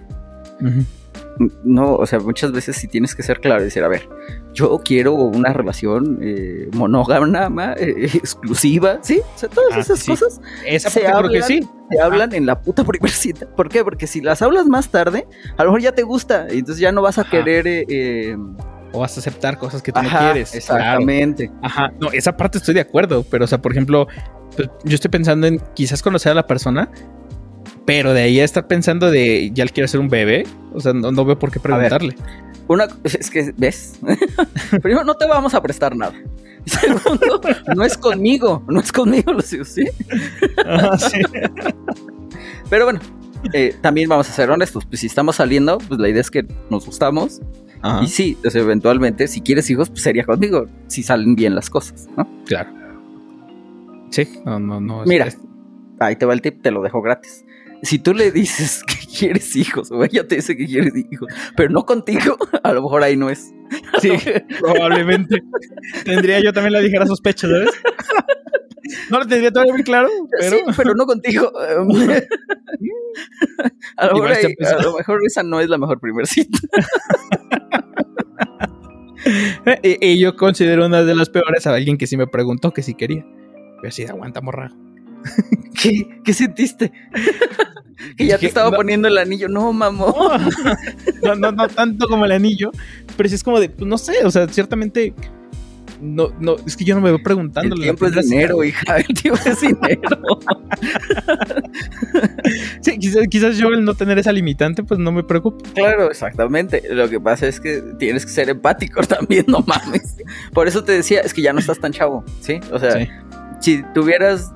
No, 1.66 1.96
o 1.96 2.06
sea, 2.06 2.20
muchas 2.20 2.54
veces 2.54 2.78
sí 2.78 2.88
tienes 2.88 3.14
que 3.14 3.22
ser 3.22 3.42
claro 3.42 3.62
y 3.62 3.66
decir, 3.66 3.84
a 3.84 3.90
ver, 3.90 4.08
yo 4.54 4.80
quiero 4.86 5.14
una 5.16 5.52
relación 5.52 6.20
eh, 6.22 6.70
monógama, 6.72 7.74
eh, 7.78 8.10
exclusiva, 8.14 9.00
¿sí? 9.02 9.20
O 9.36 9.38
sea, 9.38 9.50
todas 9.50 9.74
Ah, 9.74 9.80
esas 9.82 10.00
sí. 10.00 10.12
cosas 10.12 10.40
Esa 10.66 10.90
Se 10.90 11.02
parte 11.02 11.18
creo 11.18 11.30
que 11.32 11.38
hablan- 11.40 11.48
sí. 11.48 11.98
hablan 12.02 12.34
en 12.34 12.46
la 12.46 12.62
puta 12.62 12.86
primer 12.86 13.12
cita. 13.12 13.48
¿Por 13.56 13.68
qué? 13.68 13.84
Porque 13.84 14.08
si 14.08 14.22
las 14.22 14.42
hablas 14.42 14.66
más 14.68 14.88
tarde, 14.90 15.28
a 15.58 15.64
lo 15.66 15.72
mejor 15.72 15.82
ya 15.82 15.92
te 15.92 16.04
gusta 16.04 16.48
y 16.50 16.60
entonces 16.60 16.80
ya 16.80 16.94
no 16.94 17.02
vas 17.02 17.18
a 17.18 17.22
Ajá. 17.22 17.32
querer... 17.32 17.66
eh, 17.68 18.38
O 18.94 19.00
vas 19.00 19.18
a 19.18 19.20
aceptar 19.20 19.58
cosas 19.58 19.82
que 19.82 19.92
tú 19.92 20.02
no 20.02 20.08
quieres. 20.08 20.52
Claro. 20.52 20.58
Exactamente. 20.58 21.52
Ajá, 21.62 21.92
no, 22.00 22.14
esa 22.14 22.38
parte 22.38 22.60
estoy 22.60 22.76
de 22.76 22.82
acuerdo, 22.82 23.26
pero 23.30 23.44
o 23.44 23.48
sea, 23.48 23.62
por 23.62 23.74
ejemplo, 23.74 24.08
pues, 24.56 24.70
yo 24.84 24.96
estoy 24.96 25.10
pensando 25.12 25.48
en 25.48 25.62
quizás 25.74 26.02
conocer 26.02 26.32
a 26.32 26.36
la 26.36 26.48
persona, 26.48 26.89
pero 27.86 28.13
de 28.13 28.24
ahí 28.24 28.39
a 28.39 28.44
estar 28.44 28.68
pensando 28.68 29.12
de 29.12 29.52
ya 29.54 29.65
le 29.65 29.72
quiero 29.72 29.86
hacer 29.86 30.00
un 30.00 30.10
bebé, 30.10 30.46
o 30.74 30.80
sea, 30.80 30.94
no, 30.94 31.12
no 31.12 31.26
veo 31.26 31.38
por 31.38 31.52
qué 31.52 31.60
preguntarle. 31.60 32.15
Una, 32.68 32.88
es 33.04 33.30
que, 33.30 33.54
¿ves? 33.56 34.00
Primero, 34.82 35.04
no 35.04 35.15
te 35.15 35.28
vamos 35.28 35.54
a 35.54 35.62
prestar 35.62 35.96
nada. 35.96 36.13
Segundo, 36.65 37.39
no 37.76 37.84
es 37.84 37.96
conmigo, 37.96 38.63
no 38.68 38.80
es 38.80 38.91
conmigo, 38.91 39.34
lo 39.34 39.41
digo, 39.41 39.65
¿sí? 39.65 39.86
Sí. 40.98 41.22
Pero 42.70 42.86
bueno, 42.86 43.00
eh, 43.54 43.76
también 43.82 44.10
vamos 44.10 44.28
a 44.30 44.34
ser 44.34 44.50
honestos, 44.50 44.84
pues 44.86 45.00
si 45.02 45.08
estamos 45.08 45.36
saliendo, 45.36 45.78
pues 45.78 46.00
la 46.00 46.10
idea 46.10 46.22
es 46.22 46.32
que 46.32 46.44
nos 46.72 46.88
gustamos 46.88 47.39
Ajá, 47.84 48.04
y 48.04 48.08
sí, 48.08 48.36
pues, 48.41 48.56
eventualmente, 48.56 49.28
si 49.28 49.41
quieres 49.41 49.70
hijos, 49.70 49.89
pues 49.89 50.02
sería 50.02 50.26
conmigo, 50.26 50.65
si 50.88 51.04
salen 51.04 51.36
bien 51.36 51.54
las 51.54 51.70
cosas, 51.70 52.08
¿no? 52.18 52.28
claro. 52.46 52.85
Sí, 54.15 54.28
no, 54.45 54.60
no, 54.60 54.80
no. 54.80 55.04
Mira, 55.06 55.25
es- 55.28 55.39
ahí 55.99 56.15
te 56.15 56.25
va 56.25 56.34
el 56.34 56.41
tip, 56.41 56.62
te 56.62 56.71
lo 56.71 56.82
dejo 56.82 57.01
gratis. 57.01 57.43
Si 57.82 57.99
tú 57.99 58.13
le 58.13 58.32
dices 58.32 58.84
que 58.88 58.95
quieres 59.17 59.56
hijos, 59.56 59.91
o 59.91 60.04
ella 60.04 60.28
te 60.28 60.36
dice 60.36 60.56
que 60.56 60.65
quieres 60.65 60.93
hijos, 60.95 61.28
pero 61.58 61.69
no 61.69 61.86
contigo, 61.86 62.38
a 62.63 62.73
lo 62.73 62.82
mejor 62.82 63.04
ahí 63.04 63.17
no 63.17 63.30
es. 63.30 63.51
sí, 64.01 64.12
probablemente. 64.60 65.41
Tendría 66.04 66.39
yo 66.41 66.54
también 66.54 66.73
la 66.73 66.82
ligera 66.82 67.06
sospecha, 67.06 67.47
¿sabes? 67.47 67.69
No 69.10 69.17
lo 69.19 69.25
tendría 69.25 69.51
todavía 69.51 69.73
muy 69.73 69.84
claro, 69.84 70.10
pero 70.39 70.58
Sí, 70.58 70.63
pero 70.78 70.93
no 70.93 71.06
contigo. 71.08 71.51
a, 71.58 71.73
lo 71.73 71.86
mejor 74.13 74.32
ahí- 74.32 74.45
a 74.45 74.49
pesado. 74.58 74.82
lo 74.91 74.97
mejor 74.97 75.19
esa 75.25 75.41
no 75.43 75.60
es 75.60 75.67
la 75.69 75.78
mejor 75.80 75.99
primer 75.99 76.28
cita. 76.28 76.60
y, 79.84 80.06
y 80.12 80.19
yo 80.19 80.36
considero 80.36 80.86
una 80.86 81.04
de 81.04 81.15
las 81.15 81.30
peores 81.30 81.65
a 81.67 81.73
alguien 81.73 81.97
que 81.97 82.08
sí 82.08 82.17
me 82.17 82.28
preguntó 82.28 82.71
que 82.71 82.84
sí 82.84 82.93
quería. 82.93 83.25
Pero 83.82 83.92
sí, 83.92 84.04
aguanta, 84.06 84.42
morra. 84.42 84.72
¿Qué, 85.82 86.08
qué 86.24 86.34
sentiste? 86.34 86.92
que 88.18 88.28
ya 88.28 88.38
te 88.38 88.46
estaba 88.48 88.72
no. 88.72 88.78
poniendo 88.78 89.08
el 89.08 89.18
anillo. 89.18 89.50
No, 89.50 89.74
mamón. 89.74 90.50
No, 91.24 91.36
no, 91.36 91.52
no 91.52 91.68
tanto 91.68 92.08
como 92.08 92.26
el 92.26 92.32
anillo, 92.32 92.72
pero 93.18 93.28
sí 93.30 93.36
es 93.36 93.44
como 93.44 93.60
de, 93.60 93.70
pues 93.70 93.88
no 93.88 93.98
sé, 93.98 94.24
o 94.24 94.32
sea, 94.32 94.48
ciertamente. 94.48 95.14
No, 96.02 96.28
no, 96.41 96.58
es 96.68 96.76
que 96.76 96.84
yo 96.84 96.93
no 96.93 96.99
me 96.99 97.08
veo 97.10 97.18
El 97.18 97.24
preguntándole. 97.24 97.80
la 97.80 97.95
tiempo 97.95 98.06
es 98.06 98.28
dinero, 98.30 98.64
hija. 98.66 98.97
El 98.97 99.06
tiempo 99.16 99.39
es 99.45 99.62
dinero. 99.62 100.39
Sí, 102.82 102.97
quizás, 102.99 103.28
quizás 103.30 103.58
yo 103.58 103.70
el 103.70 103.84
no 103.84 103.95
tener 103.95 104.20
esa 104.20 104.32
limitante, 104.32 104.84
pues 104.84 104.99
no 104.99 105.12
me 105.12 105.24
preocupa. 105.24 105.68
Claro, 105.74 106.10
exactamente. 106.10 106.84
Lo 106.91 107.10
que 107.10 107.20
pasa 107.20 107.47
es 107.47 107.60
que 107.60 107.82
tienes 107.97 108.26
que 108.26 108.32
ser 108.32 108.49
empático 108.49 109.02
también, 109.04 109.45
no 109.47 109.62
mames. 109.62 110.16
Por 110.54 110.68
eso 110.68 110.84
te 110.84 110.91
decía, 110.91 111.22
es 111.22 111.34
que 111.34 111.41
ya 111.41 111.52
no 111.54 111.60
estás 111.60 111.80
tan 111.80 111.91
chavo, 111.91 112.24
¿sí? 112.41 112.60
O 112.72 112.80
sea, 112.80 112.91
Sí. 112.91 113.08
Si 113.60 113.84
tuvieras 113.93 114.54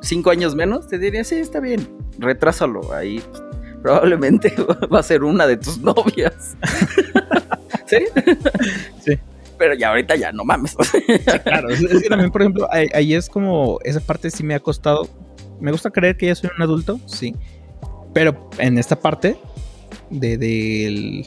cinco 0.00 0.30
años 0.30 0.54
menos, 0.54 0.88
te 0.88 0.98
diría, 0.98 1.24
sí, 1.24 1.36
está 1.36 1.60
bien, 1.60 1.88
retrásalo. 2.18 2.92
Ahí 2.92 3.22
probablemente 3.82 4.54
va 4.92 5.00
a 5.00 5.02
ser 5.02 5.24
una 5.24 5.46
de 5.46 5.56
tus 5.56 5.78
novias. 5.78 6.56
¿Sí? 7.86 8.04
Sí. 9.00 9.18
Pero 9.58 9.74
ya 9.74 9.90
ahorita 9.90 10.16
ya 10.16 10.32
no 10.32 10.44
mames. 10.44 10.76
Claro, 11.44 11.70
es, 11.70 11.80
que 11.80 12.08
también, 12.08 12.30
por 12.30 12.42
ejemplo, 12.42 12.68
ahí, 12.70 12.88
ahí 12.94 13.14
es 13.14 13.28
como 13.28 13.78
esa 13.84 14.00
parte 14.00 14.30
sí 14.30 14.42
me 14.42 14.54
ha 14.54 14.60
costado 14.60 15.08
me 15.62 15.70
gusta 15.70 15.90
creer 15.90 16.16
que 16.16 16.26
ya 16.26 16.34
soy 16.34 16.50
un 16.54 16.62
adulto, 16.62 17.00
sí. 17.06 17.36
Pero 18.12 18.50
en 18.58 18.78
esta 18.78 18.98
parte 18.98 19.36
de, 20.10 20.36
del 20.36 21.26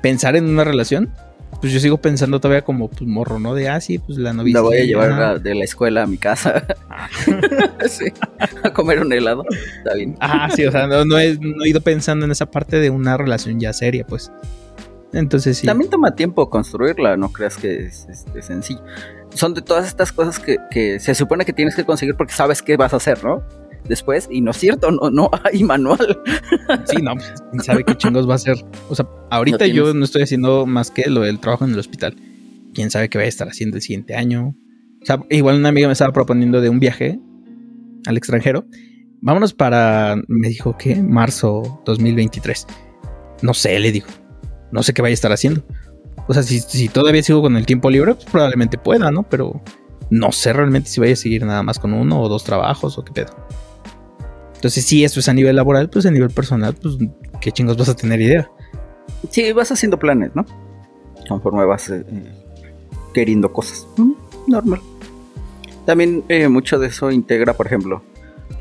pensar 0.00 0.36
en 0.36 0.48
una 0.48 0.62
relación, 0.62 1.12
pues 1.60 1.72
yo 1.72 1.80
sigo 1.80 1.98
pensando 1.98 2.40
todavía 2.40 2.62
como 2.64 2.88
pues 2.88 3.02
morro, 3.02 3.38
¿no? 3.38 3.54
De, 3.54 3.68
ah, 3.68 3.80
sí, 3.80 3.98
pues 3.98 4.18
la 4.18 4.32
novia. 4.32 4.54
La 4.54 4.60
voy 4.60 4.76
a 4.78 4.84
llevar 4.84 5.12
a- 5.12 5.38
de 5.38 5.54
la 5.54 5.64
escuela 5.64 6.02
a 6.02 6.06
mi 6.06 6.16
casa. 6.18 6.64
Sí, 7.88 8.06
a 8.62 8.72
comer 8.72 9.00
un 9.00 9.12
helado. 9.12 9.44
Está 9.78 9.94
bien. 9.94 10.16
Ah, 10.20 10.48
sí, 10.54 10.64
o 10.64 10.70
sea, 10.72 10.86
no, 10.86 11.04
no 11.04 11.18
he, 11.18 11.36
no 11.38 11.64
he 11.64 11.68
ido 11.68 11.80
pensando 11.80 12.24
en 12.24 12.30
esa 12.30 12.46
parte 12.50 12.78
de 12.80 12.88
una 12.90 13.16
relación 13.16 13.60
ya 13.60 13.72
seria, 13.72 14.06
pues. 14.06 14.32
Entonces 15.12 15.58
sí. 15.58 15.66
También 15.66 15.90
toma 15.90 16.14
tiempo 16.14 16.48
construirla, 16.50 17.16
no 17.16 17.30
creas 17.30 17.56
que 17.56 17.86
es, 17.86 18.06
este, 18.08 18.42
sencillo. 18.42 18.82
Son 19.34 19.52
de 19.54 19.62
todas 19.62 19.86
estas 19.86 20.12
cosas 20.12 20.38
que, 20.38 20.56
que 20.70 20.98
se 20.98 21.14
supone 21.14 21.44
que 21.44 21.52
tienes 21.52 21.76
que 21.76 21.84
conseguir 21.84 22.14
porque 22.16 22.32
sabes 22.32 22.62
qué 22.62 22.76
vas 22.76 22.94
a 22.94 22.96
hacer, 22.96 23.22
¿no? 23.22 23.42
Después, 23.88 24.28
y 24.30 24.40
no 24.40 24.52
es 24.52 24.56
cierto, 24.56 24.90
no, 24.90 25.10
no 25.10 25.30
hay 25.44 25.62
manual. 25.62 26.22
Sí, 26.86 27.02
no, 27.02 27.14
pues, 27.14 27.34
quién 27.50 27.62
sabe 27.62 27.84
qué 27.84 27.96
chingos 27.96 28.28
va 28.28 28.34
a 28.34 28.38
ser. 28.38 28.56
O 28.88 28.94
sea, 28.94 29.06
ahorita 29.30 29.66
No 29.66 29.72
yo 29.72 29.94
no 29.94 30.04
estoy 30.04 30.22
haciendo 30.22 30.66
más 30.66 30.90
que 30.90 31.08
lo 31.10 31.20
del 31.20 31.38
trabajo 31.38 31.64
en 31.64 31.72
el 31.72 31.78
hospital. 31.78 32.16
Quién 32.72 32.90
sabe 32.90 33.08
qué 33.08 33.18
voy 33.18 33.26
a 33.26 33.28
estar 33.28 33.48
haciendo 33.48 33.76
el 33.76 33.82
siguiente 33.82 34.16
año. 34.16 34.54
O 35.02 35.06
sea, 35.06 35.22
igual 35.30 35.56
una 35.56 35.68
amiga 35.68 35.86
me 35.86 35.92
estaba 35.92 36.12
proponiendo 36.12 36.60
de 36.60 36.70
un 36.70 36.80
viaje 36.80 37.20
al 38.06 38.16
extranjero. 38.16 38.66
Vámonos 39.20 39.52
para, 39.52 40.16
me 40.28 40.48
dijo 40.48 40.76
que 40.76 40.96
marzo 40.96 41.82
2023. 41.84 42.66
No 43.42 43.54
sé, 43.54 43.78
le 43.78 43.92
digo. 43.92 44.06
No 44.72 44.82
sé 44.82 44.94
qué 44.94 45.02
vaya 45.02 45.12
a 45.12 45.14
estar 45.14 45.32
haciendo. 45.32 45.62
O 46.26 46.32
sea, 46.32 46.42
si, 46.42 46.60
si 46.60 46.88
todavía 46.88 47.22
sigo 47.22 47.42
con 47.42 47.56
el 47.56 47.66
tiempo 47.66 47.90
libre, 47.90 48.14
pues 48.14 48.26
probablemente 48.26 48.78
pueda, 48.78 49.10
¿no? 49.10 49.24
Pero 49.24 49.62
no 50.10 50.32
sé 50.32 50.52
realmente 50.52 50.88
si 50.88 51.00
vaya 51.00 51.12
a 51.12 51.16
seguir 51.16 51.44
nada 51.44 51.62
más 51.62 51.78
con 51.78 51.92
uno 51.92 52.20
o 52.20 52.28
dos 52.28 52.44
trabajos 52.44 52.98
o 52.98 53.04
qué 53.04 53.12
pedo. 53.12 53.34
Entonces, 54.64 54.86
si 54.86 55.04
eso 55.04 55.20
es 55.20 55.28
a 55.28 55.34
nivel 55.34 55.56
laboral, 55.56 55.90
pues 55.90 56.06
a 56.06 56.10
nivel 56.10 56.30
personal, 56.30 56.72
pues 56.72 56.96
qué 57.38 57.52
chingos 57.52 57.76
vas 57.76 57.90
a 57.90 57.94
tener 57.94 58.18
idea. 58.22 58.50
Sí, 59.28 59.52
vas 59.52 59.70
haciendo 59.70 59.98
planes, 59.98 60.30
¿no? 60.34 60.46
Conforme 61.28 61.66
vas 61.66 61.90
eh, 61.90 62.02
queriendo 63.12 63.52
cosas. 63.52 63.86
Normal. 64.46 64.80
También 65.84 66.24
eh, 66.30 66.48
mucho 66.48 66.78
de 66.78 66.86
eso 66.86 67.10
integra, 67.10 67.52
por 67.52 67.66
ejemplo, 67.66 68.02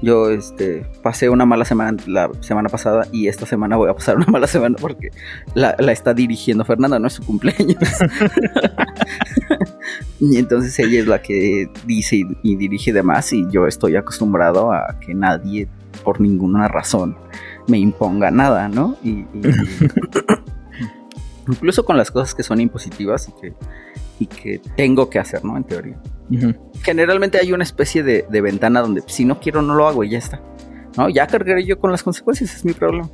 yo 0.02 0.30
este, 0.30 0.86
pasé 1.02 1.30
una 1.30 1.46
mala 1.46 1.64
semana 1.64 1.98
la 2.06 2.30
semana 2.42 2.68
pasada 2.68 3.08
y 3.14 3.30
esta 3.30 3.46
semana 3.46 3.78
voy 3.78 3.90
a 3.90 3.94
pasar 3.94 4.18
una 4.18 4.26
mala 4.28 4.48
semana 4.48 4.76
porque 4.82 5.12
la, 5.54 5.74
la 5.80 5.94
está 5.94 6.14
dirigiendo 6.14 6.66
Fernanda, 6.66 7.00
no 7.00 7.08
es 7.08 7.14
su 7.14 7.24
cumpleaños. 7.24 7.78
y 10.20 10.36
entonces 10.36 10.78
ella 10.80 11.00
es 11.00 11.08
la 11.08 11.22
que 11.22 11.70
dice 11.86 12.24
y 12.44 12.58
dirige 12.58 12.92
demás 12.92 13.32
y 13.32 13.50
yo 13.50 13.68
estoy 13.68 13.96
acostumbrado 13.96 14.74
a 14.74 15.00
que 15.00 15.14
nadie 15.14 15.70
por 16.04 16.20
ninguna 16.22 16.68
razón 16.68 17.18
me 17.68 17.78
imponga 17.78 18.32
nada, 18.32 18.68
¿no? 18.70 18.96
Y, 19.04 19.10
y- 19.12 19.28
incluso 21.48 21.86
con 21.86 21.98
las 21.98 22.12
cosas 22.12 22.34
que 22.36 22.44
son 22.44 22.60
impositivas 22.62 23.30
y 23.30 23.34
que, 23.42 23.54
y 24.20 24.26
que 24.28 24.62
tengo 24.76 25.10
que 25.10 25.20
hacer, 25.20 25.44
¿no? 25.44 25.58
En 25.58 25.64
teoría. 25.64 25.98
Generalmente 26.84 27.38
hay 27.38 27.54
una 27.54 27.64
especie 27.64 28.04
de, 28.04 28.26
de 28.30 28.42
ventana 28.42 28.82
donde 28.82 29.04
si 29.08 29.26
no 29.26 29.40
quiero 29.40 29.62
no 29.62 29.76
lo 29.76 29.88
hago 29.88 30.04
y 30.04 30.10
ya 30.12 30.18
está. 30.18 30.42
¿No? 30.98 31.10
Ya 31.10 31.28
cargaré 31.28 31.66
yo 31.66 31.80
con 31.80 31.92
las 31.92 32.04
consecuencias, 32.04 32.56
es 32.56 32.66
mi 32.66 32.74
problema. 32.74 33.10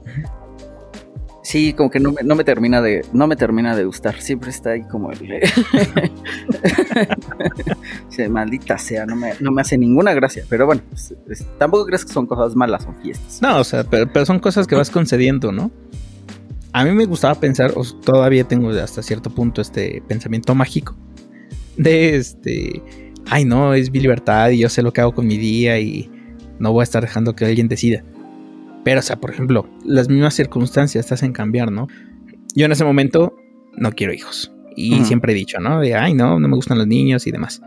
Sí, 1.42 1.74
como 1.74 1.90
que 1.90 2.00
no 2.00 2.12
me, 2.12 2.22
no 2.24 2.36
me 2.36 2.44
termina 2.44 2.82
de 2.82 3.04
no 3.14 3.26
me 3.26 3.36
termina 3.36 3.76
de 3.76 3.86
gustar. 3.86 4.22
Siempre 4.22 4.50
está 4.50 4.72
ahí 4.72 4.84
como 4.84 5.12
el 5.12 5.20
maldita 8.30 8.78
sea, 8.78 9.06
no 9.06 9.16
me, 9.16 9.34
no 9.40 9.52
me 9.52 9.62
hace 9.62 9.78
ninguna 9.78 10.14
gracia. 10.14 10.44
Pero 10.50 10.66
bueno, 10.66 10.82
pues, 10.90 11.14
es- 11.30 11.46
tampoco 11.58 11.86
crees 11.86 12.06
que 12.06 12.14
son 12.14 12.26
cosas 12.26 12.56
malas, 12.56 12.84
son 12.84 12.96
fiestas. 13.02 13.42
No, 13.42 13.60
o 13.60 13.64
sea, 13.64 13.84
pero, 13.84 14.12
pero 14.12 14.26
son 14.26 14.40
cosas 14.40 14.68
que 14.68 14.76
vas 14.76 14.90
concediendo, 14.90 15.52
¿no? 15.52 15.72
A 16.74 16.84
mí 16.84 16.92
me 16.92 17.06
gustaba 17.06 17.36
pensar, 17.36 17.74
o 17.76 17.84
todavía 17.84 18.44
tengo 18.44 18.70
hasta 18.72 19.02
cierto 19.02 19.30
punto 19.32 19.62
este 19.62 20.04
pensamiento 20.08 20.54
mágico 20.54 20.96
de 21.78 22.18
este, 22.18 22.84
ay 23.28 23.46
no, 23.46 23.74
es 23.74 23.90
mi 23.90 24.00
libertad 24.02 24.50
y 24.50 24.60
yo 24.60 24.70
sé 24.70 24.84
lo 24.84 24.92
que 24.92 25.00
hago 25.02 25.14
con 25.14 25.26
mi 25.26 25.38
día 25.38 25.80
y 25.80 26.12
no 26.60 26.74
voy 26.74 26.82
a 26.82 26.84
estar 26.84 27.02
dejando 27.02 27.36
que 27.36 27.46
alguien 27.46 27.70
decida. 27.70 28.04
Pero, 28.84 29.00
o 29.00 29.04
sea, 29.04 29.20
por 29.20 29.32
ejemplo, 29.32 29.70
las 29.84 30.10
mismas 30.10 30.34
circunstancias 30.34 31.08
te 31.08 31.14
hacen 31.14 31.34
cambiar, 31.34 31.72
¿no? 31.72 31.88
Yo 32.56 32.66
en 32.66 32.72
ese 32.72 32.86
momento 32.86 33.36
no 33.78 33.92
quiero 33.92 34.14
hijos. 34.14 34.52
Y 34.76 35.04
siempre 35.04 35.34
he 35.34 35.36
dicho, 35.36 35.60
¿no? 35.60 35.82
De, 35.82 35.96
ay, 35.96 36.14
no, 36.14 36.40
no 36.40 36.48
me 36.48 36.56
gustan 36.56 36.78
los 36.78 36.88
niños 36.88 37.28
y 37.28 37.32
demás. 37.32 37.62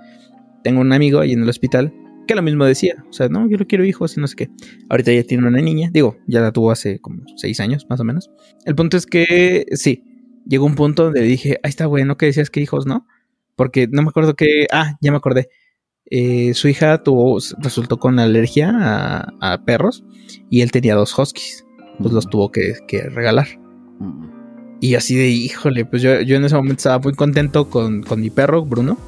Tengo 0.65 0.81
un 0.81 0.93
amigo 0.93 1.21
ahí 1.21 1.33
en 1.33 1.43
el 1.43 1.49
hospital 1.49 1.93
que 2.27 2.35
lo 2.35 2.43
mismo 2.43 2.65
decía. 2.65 3.05
O 3.11 3.13
sea, 3.13 3.29
no, 3.29 3.49
yo 3.49 3.59
no 3.59 3.67
quiero 3.67 3.85
hijos 3.85 4.17
y 4.17 4.21
no 4.21 4.27
sé 4.27 4.37
qué. 4.37 4.51
Ahorita 4.89 5.13
ya 5.13 5.23
tiene 5.25 5.47
una 5.47 5.61
niña. 5.61 5.91
Digo, 5.93 6.17
ya 6.27 6.41
la 6.41 6.53
tuvo 6.53 6.71
hace 6.71 7.01
como 7.01 7.23
seis 7.37 7.61
años, 7.61 7.87
más 7.91 8.01
o 8.01 8.05
menos. 8.05 8.31
El 8.65 8.75
punto 8.75 8.97
es 8.97 9.07
que, 9.07 9.67
sí, 9.73 10.05
llegó 10.47 10.65
un 10.65 10.75
punto 10.75 11.05
donde 11.05 11.21
dije, 11.21 11.59
ahí 11.63 11.69
está 11.69 11.87
bueno 11.87 12.17
que 12.17 12.27
decías 12.27 12.49
que 12.49 12.61
hijos, 12.61 12.87
¿no? 12.87 13.07
Porque 13.57 13.89
no 13.89 14.03
me 14.03 14.09
acuerdo 14.09 14.35
que... 14.35 14.67
Ah, 14.73 14.97
ya 15.01 15.11
me 15.11 15.19
acordé. 15.19 15.49
Eh, 16.11 16.53
su 16.55 16.69
hija 16.69 17.03
tuvo, 17.03 17.39
resultó 17.59 17.99
con 17.99 18.19
alergia 18.19 18.71
a, 18.75 19.33
a 19.41 19.65
perros 19.65 20.05
y 20.51 20.61
él 20.63 20.71
tenía 20.71 20.95
dos 20.95 21.19
huskies. 21.19 21.65
Pues 21.99 22.13
los 22.13 22.29
tuvo 22.29 22.51
que, 22.51 22.75
que 22.89 23.03
regalar. 23.03 23.47
Y 24.81 24.97
así 24.97 25.15
de, 25.15 25.29
híjole, 25.29 25.85
pues 25.85 26.03
yo, 26.03 26.21
yo 26.23 26.37
en 26.37 26.45
ese 26.45 26.57
momento 26.57 26.81
estaba 26.81 26.99
muy 26.99 27.15
contento 27.15 27.71
con, 27.71 28.03
con 28.03 28.21
mi 28.21 28.31
perro, 28.31 28.65
Bruno. 28.65 28.99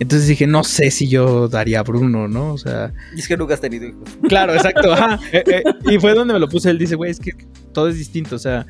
Entonces 0.00 0.28
dije, 0.28 0.46
no 0.46 0.64
sé 0.64 0.90
si 0.90 1.08
yo 1.08 1.48
daría 1.48 1.80
a 1.80 1.82
Bruno, 1.82 2.28
¿no? 2.28 2.52
O 2.52 2.58
sea, 2.58 2.92
Y 3.16 3.20
es 3.20 3.28
que 3.28 3.36
nunca 3.36 3.54
has 3.54 3.60
tenido 3.60 3.86
hijos. 3.86 4.02
claro, 4.28 4.52
exacto. 4.54 4.92
ajá. 4.92 5.18
Eh, 5.32 5.44
eh, 5.46 5.62
y 5.90 5.98
fue 5.98 6.14
donde 6.14 6.34
me 6.34 6.40
lo 6.40 6.48
puse. 6.48 6.68
Él 6.68 6.78
dice, 6.78 6.96
güey, 6.96 7.10
es 7.12 7.20
que 7.20 7.32
todo 7.72 7.88
es 7.88 7.96
distinto. 7.96 8.36
O 8.36 8.38
sea, 8.38 8.66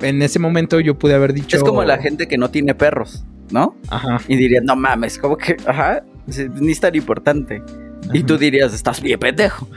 en 0.00 0.22
ese 0.22 0.38
momento 0.38 0.80
yo 0.80 0.98
pude 0.98 1.14
haber 1.14 1.34
dicho. 1.34 1.56
Es 1.56 1.62
como 1.62 1.84
la 1.84 1.98
gente 1.98 2.28
que 2.28 2.38
no 2.38 2.50
tiene 2.50 2.74
perros, 2.74 3.24
¿no? 3.50 3.76
Ajá. 3.88 4.20
Y 4.28 4.36
diría, 4.36 4.60
no 4.62 4.76
mames, 4.76 5.18
como 5.18 5.36
que, 5.36 5.56
ajá, 5.66 6.04
ni 6.38 6.72
es 6.72 6.80
tan 6.80 6.94
importante. 6.94 7.62
Y 8.12 8.22
tú 8.22 8.38
dirías, 8.38 8.72
estás 8.72 9.00
bien 9.00 9.20
pendejo. 9.20 9.68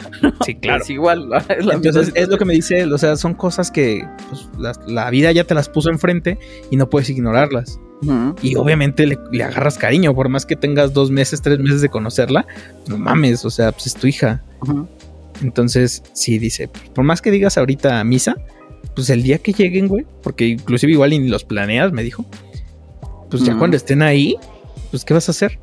Sí, 0.45 0.55
claro. 0.61 0.81
Es 0.81 0.89
igual, 0.89 1.29
¿no? 1.29 1.37
es 1.49 1.65
la 1.65 1.75
Entonces 1.75 2.11
es 2.15 2.29
lo 2.29 2.37
que 2.37 2.45
me 2.45 2.53
dice 2.53 2.79
él, 2.79 2.93
o 2.93 2.97
sea, 2.97 3.15
son 3.15 3.33
cosas 3.33 3.69
que 3.69 4.07
pues, 4.29 4.49
la, 4.57 4.73
la 4.87 5.09
vida 5.09 5.31
ya 5.31 5.43
te 5.43 5.53
las 5.53 5.69
puso 5.69 5.89
enfrente 5.89 6.39
y 6.71 6.77
no 6.77 6.89
puedes 6.89 7.09
ignorarlas. 7.09 7.79
Y 8.41 8.57
obviamente 8.57 9.07
le, 9.07 9.17
le 9.31 9.45
agarras 9.45 9.77
cariño, 9.77 10.13
por 10.13 10.27
más 10.27 10.45
que 10.45 10.57
tengas 10.57 10.91
dos 10.91 11.09
meses, 11.09 11.41
tres 11.41 11.59
meses 11.59 11.81
de 11.81 11.87
conocerla, 11.87 12.45
no 12.87 12.97
mames, 12.97 13.45
o 13.45 13.49
sea, 13.49 13.71
pues 13.71 13.87
es 13.87 13.95
tu 13.95 14.07
hija. 14.07 14.43
Entonces, 15.41 16.03
sí, 16.11 16.37
dice, 16.37 16.69
por 16.93 17.05
más 17.05 17.21
que 17.21 17.31
digas 17.31 17.57
ahorita 17.57 18.01
a 18.01 18.03
misa, 18.03 18.35
pues 18.93 19.09
el 19.09 19.23
día 19.23 19.37
que 19.37 19.53
lleguen, 19.53 19.87
güey, 19.87 20.05
porque 20.21 20.47
inclusive 20.47 20.91
igual 20.91 21.11
ni 21.11 21.29
los 21.29 21.45
planeas, 21.45 21.93
me 21.93 22.03
dijo, 22.03 22.25
pues 23.29 23.43
ya 23.43 23.57
cuando 23.57 23.77
estén 23.77 24.01
ahí, 24.01 24.35
pues 24.91 25.05
¿qué 25.05 25.13
vas 25.13 25.29
a 25.29 25.31
hacer? 25.31 25.59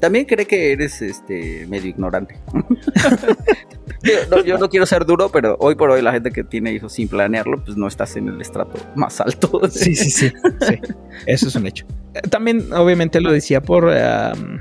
También 0.00 0.24
cree 0.24 0.46
que 0.46 0.72
eres 0.72 1.02
este 1.02 1.66
medio 1.68 1.88
ignorante. 1.90 2.36
Yo 4.02 4.12
no, 4.30 4.42
yo 4.42 4.56
no 4.56 4.70
quiero 4.70 4.86
ser 4.86 5.04
duro, 5.04 5.28
pero 5.30 5.58
hoy 5.60 5.74
por 5.74 5.90
hoy 5.90 6.00
la 6.00 6.10
gente 6.10 6.30
que 6.30 6.42
tiene 6.42 6.72
hijos 6.72 6.94
sin 6.94 7.06
planearlo, 7.06 7.62
pues 7.62 7.76
no 7.76 7.86
estás 7.86 8.16
en 8.16 8.28
el 8.28 8.40
estrato 8.40 8.78
más 8.94 9.20
alto. 9.20 9.60
Sí, 9.70 9.94
sí, 9.94 10.10
sí, 10.10 10.32
sí, 10.66 10.80
eso 11.26 11.48
es 11.48 11.54
un 11.54 11.66
hecho. 11.66 11.84
Eh, 12.14 12.22
También, 12.30 12.72
obviamente, 12.72 13.20
lo 13.20 13.30
decía 13.30 13.60
por... 13.60 13.90
am, 13.90 14.58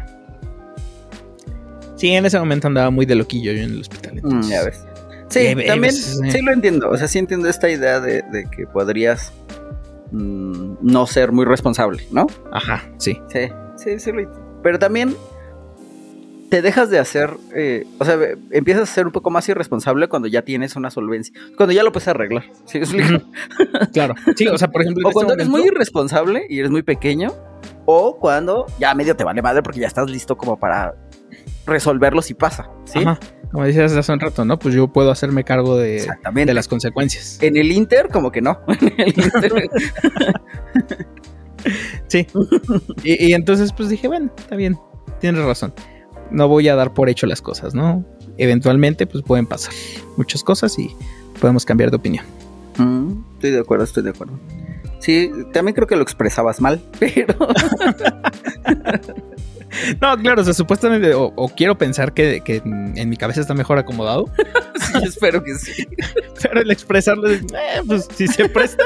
sí, 1.96 2.10
en 2.12 2.26
ese 2.26 2.38
momento 2.38 2.68
andaba 2.68 2.90
muy 2.90 3.06
de 3.06 3.16
loquillo 3.16 3.54
yo 3.54 3.62
en 3.62 3.72
el 3.72 3.80
hospital. 3.80 4.16
Mm, 4.16 4.18
entonces- 4.18 4.52
ya 4.52 4.64
ves. 4.66 4.86
Sí, 5.30 5.40
Eh, 5.40 5.66
también 5.68 5.94
eh. 5.94 6.32
sí 6.32 6.42
lo 6.42 6.52
entiendo. 6.52 6.90
O 6.90 6.98
sea, 6.98 7.08
sí 7.08 7.20
entiendo 7.20 7.48
esta 7.48 7.70
idea 7.70 8.02
de, 8.02 8.24
de 8.34 8.44
que 8.54 8.68
podrías 8.68 9.32
mm, 10.12 10.80
no 10.82 11.08
ser 11.08 11.32
muy 11.32 11.46
responsable, 11.46 12.04
¿no? 12.12 12.28
Ajá, 12.52 12.84
sí. 12.98 13.22
Sí, 13.32 13.48
sí, 13.78 14.00
sí 14.00 14.12
lo 14.12 14.20
entiendo. 14.20 14.60
Pero 14.64 14.78
también 14.80 15.16
te 16.50 16.62
dejas 16.62 16.90
de 16.90 16.98
hacer, 17.00 17.32
eh, 17.56 17.86
o 18.00 18.06
sea, 18.06 18.18
empiezas 18.52 18.90
a 18.90 18.94
ser 18.94 19.06
un 19.06 19.12
poco 19.12 19.30
más 19.30 19.48
irresponsable 19.50 20.08
cuando 20.08 20.28
ya 20.28 20.42
tienes 20.42 20.76
una 20.76 20.90
solvencia, 20.90 21.34
cuando 21.56 21.74
ya 21.74 21.84
lo 21.84 21.92
puedes 21.92 22.08
arreglar. 22.08 22.44
¿sí? 22.66 22.80
Claro. 23.94 24.16
Sí, 24.36 24.48
o 24.48 24.58
sea, 24.58 24.68
por 24.70 24.82
ejemplo... 24.82 25.06
O 25.06 25.10
este 25.10 25.14
cuando 25.14 25.34
eres 25.34 25.48
muy 25.48 25.62
irresponsable 25.68 26.46
y 26.50 26.60
eres 26.60 26.72
muy 26.72 26.82
pequeño, 26.84 27.34
o 27.86 28.18
cuando 28.20 28.66
ya 28.80 28.94
medio 28.96 29.16
te 29.16 29.24
vale 29.24 29.42
madre 29.42 29.62
porque 29.62 29.80
ya 29.80 29.88
estás 29.88 30.10
listo 30.10 30.36
como 30.38 30.58
para 30.60 30.96
resolverlo 31.66 32.22
si 32.22 32.34
pasa. 32.34 32.70
¿sí? 32.86 33.00
Ajá, 33.00 33.20
como 33.52 33.64
decías 33.66 33.94
hace 33.94 34.12
un 34.12 34.20
rato, 34.20 34.44
¿no? 34.46 34.58
Pues 34.58 34.74
yo 34.74 34.88
puedo 34.88 35.12
hacerme 35.12 35.44
cargo 35.44 35.78
de, 35.78 36.08
de 36.34 36.54
las 36.54 36.68
consecuencias. 36.68 37.38
En 37.42 37.58
el 37.58 37.72
Inter, 37.72 38.10
como 38.10 38.32
que 38.32 38.42
no. 38.42 38.60
En 38.82 38.94
el 38.98 39.08
Inter- 39.10 39.70
Sí. 42.08 42.26
y, 43.04 43.28
y 43.28 43.34
entonces 43.34 43.74
pues 43.74 43.90
dije, 43.90 44.08
bueno, 44.08 44.32
está 44.38 44.56
bien, 44.56 44.78
tienes 45.20 45.44
razón. 45.44 45.74
No 46.32 46.48
voy 46.48 46.68
a 46.68 46.76
dar 46.76 46.94
por 46.94 47.10
hecho 47.10 47.26
las 47.28 47.42
cosas, 47.42 47.74
¿no? 47.74 48.06
Eventualmente 48.38 49.06
pues 49.08 49.24
pueden 49.24 49.46
pasar 49.46 49.74
muchas 50.18 50.44
cosas 50.44 50.78
y 50.80 50.90
podemos 51.40 51.66
cambiar 51.66 51.90
de 51.92 51.98
opinión. 51.98 52.26
Mm, 52.78 53.12
estoy 53.36 53.52
de 53.52 53.60
acuerdo, 53.60 53.84
estoy 53.84 54.04
de 54.04 54.10
acuerdo. 54.12 54.34
Sí, 55.00 55.32
también 55.54 55.74
creo 55.76 55.88
que 55.88 55.96
lo 55.96 56.04
expresabas 56.04 56.60
mal, 56.62 56.82
pero 57.00 57.36
No, 60.02 60.18
claro, 60.18 60.42
o 60.42 60.44
sea, 60.44 60.54
supuestamente, 60.54 61.14
o, 61.14 61.32
o 61.36 61.50
quiero 61.50 61.78
pensar 61.78 62.14
que, 62.14 62.42
que 62.42 62.58
en 62.66 63.08
mi 63.10 63.16
cabeza 63.18 63.40
está 63.42 63.54
mejor 63.54 63.78
acomodado, 63.78 64.26
Sí, 64.80 64.94
espero 65.04 65.44
que 65.44 65.54
sí. 65.56 65.88
pero 66.42 66.62
el 66.62 66.72
expresarlo, 66.72 67.30
es, 67.30 67.42
eh, 67.42 67.82
pues 67.86 68.08
si 68.16 68.28
se 68.28 68.50
presta. 68.50 68.84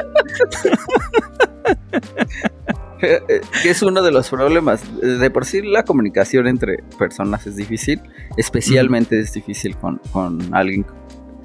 Que 3.61 3.69
es 3.69 3.81
uno 3.81 4.01
de 4.01 4.11
los 4.11 4.29
problemas. 4.29 4.81
De 5.01 5.29
por 5.29 5.45
sí 5.45 5.61
la 5.61 5.83
comunicación 5.83 6.47
entre 6.47 6.83
personas 6.97 7.45
es 7.47 7.55
difícil, 7.55 8.01
especialmente 8.37 9.19
es 9.19 9.33
difícil 9.33 9.75
con, 9.77 9.99
con 10.11 10.53
alguien 10.53 10.85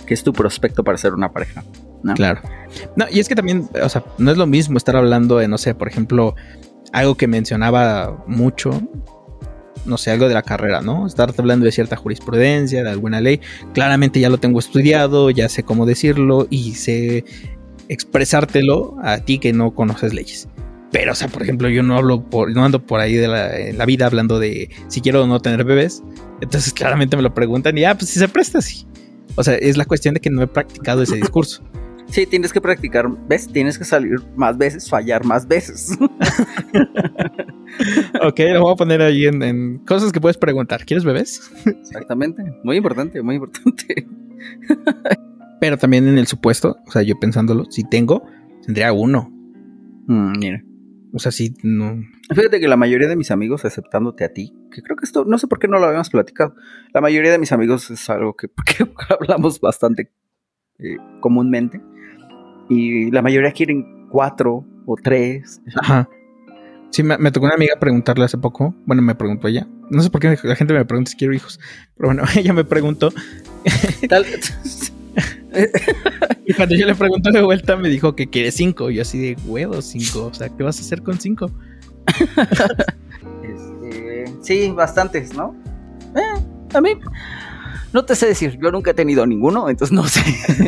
que 0.07 0.15
es 0.15 0.23
tu 0.23 0.33
prospecto 0.33 0.85
para 0.85 0.97
ser 0.97 1.15
una 1.15 1.33
pareja. 1.33 1.65
Claro. 2.15 2.41
No, 2.97 3.07
y 3.11 3.19
es 3.19 3.29
que 3.29 3.35
también, 3.35 3.69
o 3.83 3.89
sea, 3.89 4.05
no 4.19 4.31
es 4.31 4.37
lo 4.37 4.47
mismo 4.47 4.79
estar 4.79 4.97
hablando 4.97 5.39
de, 5.39 5.49
no 5.49 5.59
sé, 5.59 5.75
por 5.75 5.89
ejemplo, 5.89 6.35
algo 6.93 7.17
que 7.17 7.27
mencionaba 7.27 8.25
mucho, 8.27 8.71
no 9.85 9.99
sé, 9.99 10.13
algo 10.13 10.29
de 10.29 10.35
la 10.35 10.43
carrera, 10.43 10.81
¿no? 10.81 11.07
Estar 11.07 11.35
hablando 11.37 11.67
de 11.67 11.73
cierta 11.73 11.97
jurisprudencia, 11.97 12.85
de 12.85 12.91
alguna 12.91 13.21
ley. 13.21 13.41
Claramente 13.75 14.21
ya 14.21 14.31
lo 14.31 14.39
tengo 14.39 14.59
estudiado, 14.61 15.31
ya 15.31 15.49
sé 15.49 15.65
cómo 15.65 15.87
decirlo 15.87 16.47
y 16.51 16.75
sé 16.75 17.25
expresártelo 17.89 18.97
a 19.03 19.19
ti 19.19 19.39
que 19.39 19.53
no 19.53 19.75
conoces 19.75 20.15
leyes. 20.15 20.49
Pero, 20.91 21.12
o 21.12 21.14
sea, 21.14 21.28
por 21.28 21.43
ejemplo, 21.43 21.68
yo 21.68 21.82
no 21.82 21.97
hablo 21.97 22.24
por, 22.24 22.55
no 22.55 22.64
ando 22.64 22.84
por 22.84 23.01
ahí 23.01 23.14
de 23.14 23.28
la, 23.28 23.57
en 23.57 23.76
la 23.76 23.84
vida 23.84 24.07
hablando 24.07 24.39
de 24.39 24.70
si 24.89 25.01
quiero 25.01 25.24
o 25.24 25.26
no 25.26 25.41
tener 25.41 25.64
bebés. 25.64 26.03
Entonces, 26.41 26.72
claramente 26.72 27.16
me 27.16 27.22
lo 27.22 27.34
preguntan 27.34 27.76
y, 27.76 27.84
ah, 27.84 27.95
pues 27.95 28.11
si 28.11 28.18
se 28.18 28.28
presta, 28.28 28.62
sí. 28.62 28.86
O 29.36 29.45
sea, 29.45 29.55
es 29.55 29.76
la 29.76 29.84
cuestión 29.84 30.14
de 30.14 30.20
que 30.20 30.30
no 30.30 30.43
he 30.43 30.47
practicado 30.47 31.03
ese 31.03 31.16
discurso. 31.16 31.62
Sí, 32.11 32.24
tienes 32.24 32.55
que 32.55 32.61
practicar, 32.61 33.07
¿ves? 33.28 33.49
Tienes 33.49 33.78
que 33.78 33.84
salir 33.84 34.16
más 34.34 34.57
veces, 34.57 34.89
fallar 34.89 35.24
más 35.24 35.47
veces. 35.47 35.91
ok, 38.22 38.41
lo 38.55 38.62
voy 38.62 38.72
a 38.72 38.76
poner 38.76 39.03
ahí 39.03 39.26
en, 39.26 39.43
en 39.43 39.78
cosas 39.80 40.11
que 40.11 40.20
puedes 40.20 40.39
preguntar. 40.39 40.86
¿Quieres 40.86 41.05
bebés? 41.05 41.51
Exactamente. 41.66 42.43
Muy 42.64 42.78
importante, 42.78 43.20
muy 43.20 43.34
importante. 43.34 44.07
Pero 45.61 45.76
también 45.76 46.09
en 46.09 46.16
el 46.16 46.26
supuesto, 46.26 46.78
o 46.86 46.91
sea, 46.91 47.03
yo 47.03 47.20
pensándolo, 47.20 47.66
si 47.70 47.84
tengo, 47.84 48.24
tendría 48.64 48.91
uno. 48.95 49.30
Mm, 50.07 50.39
mira. 50.39 50.64
O 51.13 51.19
sea, 51.19 51.33
si 51.33 51.55
no. 51.63 52.03
Fíjate 52.35 52.61
que 52.61 52.69
la 52.69 52.77
mayoría 52.77 53.09
de 53.09 53.17
mis 53.17 53.31
amigos, 53.31 53.65
aceptándote 53.65 54.25
a 54.25 54.33
ti, 54.33 54.53
que 54.71 54.83
creo 54.83 54.97
que 54.97 55.05
esto, 55.05 55.25
no 55.25 55.39
sé 55.39 55.47
por 55.47 55.59
qué 55.59 55.67
no 55.69 55.79
lo 55.79 55.87
habíamos 55.87 56.11
platicado, 56.11 56.55
la 56.93 57.01
mayoría 57.01 57.31
de 57.33 57.39
mis 57.39 57.53
amigos 57.53 57.91
es 57.91 58.11
algo 58.11 58.35
que, 58.37 58.49
que 58.67 58.85
hablamos 59.09 59.61
bastante 59.61 60.11
eh, 60.79 60.97
comúnmente. 61.21 61.81
Y 62.69 63.11
la 63.11 63.23
mayoría 63.23 63.53
quieren 63.53 64.09
cuatro 64.11 64.65
o 64.87 64.97
tres. 65.03 65.63
Ajá. 65.77 66.09
Sí, 66.91 67.03
me, 67.03 67.17
me 67.19 67.31
tocó 67.31 67.47
una 67.47 67.55
amiga 67.55 67.77
preguntarle 67.81 68.25
hace 68.25 68.39
poco. 68.39 68.75
Bueno, 68.87 69.03
me 69.03 69.15
preguntó 69.15 69.49
ella. 69.49 69.67
No 69.91 70.03
sé 70.03 70.11
por 70.11 70.21
qué 70.21 70.37
la 70.43 70.55
gente 70.57 70.75
me 70.75 70.85
pregunta 70.85 71.11
si 71.11 71.17
quiero 71.17 71.33
hijos. 71.35 71.59
Pero 71.97 72.09
bueno, 72.09 72.25
ella 72.37 72.53
me 72.53 72.65
preguntó. 72.65 73.11
Tal- 74.09 74.27
cuando 76.59 76.75
yo 76.75 76.87
le 76.87 76.95
pregunté 76.95 77.31
de 77.31 77.43
vuelta, 77.43 77.77
me 77.77 77.89
dijo 77.89 78.15
que 78.15 78.29
quiere 78.29 78.51
cinco. 78.53 78.91
Y 78.91 78.97
yo 78.97 79.03
así 79.03 79.19
de 79.19 79.37
huevos, 79.47 79.87
cinco. 79.87 80.27
O 80.27 80.35
sea, 80.35 80.51
¿qué 80.51 80.63
vas 80.63 80.79
a 80.79 80.83
hacer 80.83 81.03
con 81.03 81.19
cinco? 81.19 81.51
Este, 83.43 84.27
sí, 84.43 84.71
bastantes, 84.71 85.35
¿no? 85.35 85.55
Eh, 86.15 86.43
a 86.75 86.81
mí 86.81 86.91
no 87.93 88.05
te 88.05 88.15
sé 88.15 88.27
decir, 88.27 88.59
yo 88.63 88.71
nunca 88.71 88.91
he 88.91 88.95
tenido 88.95 89.27
ninguno, 89.27 89.69
entonces 89.71 89.95
no 89.95 90.05
sé, 90.05 90.21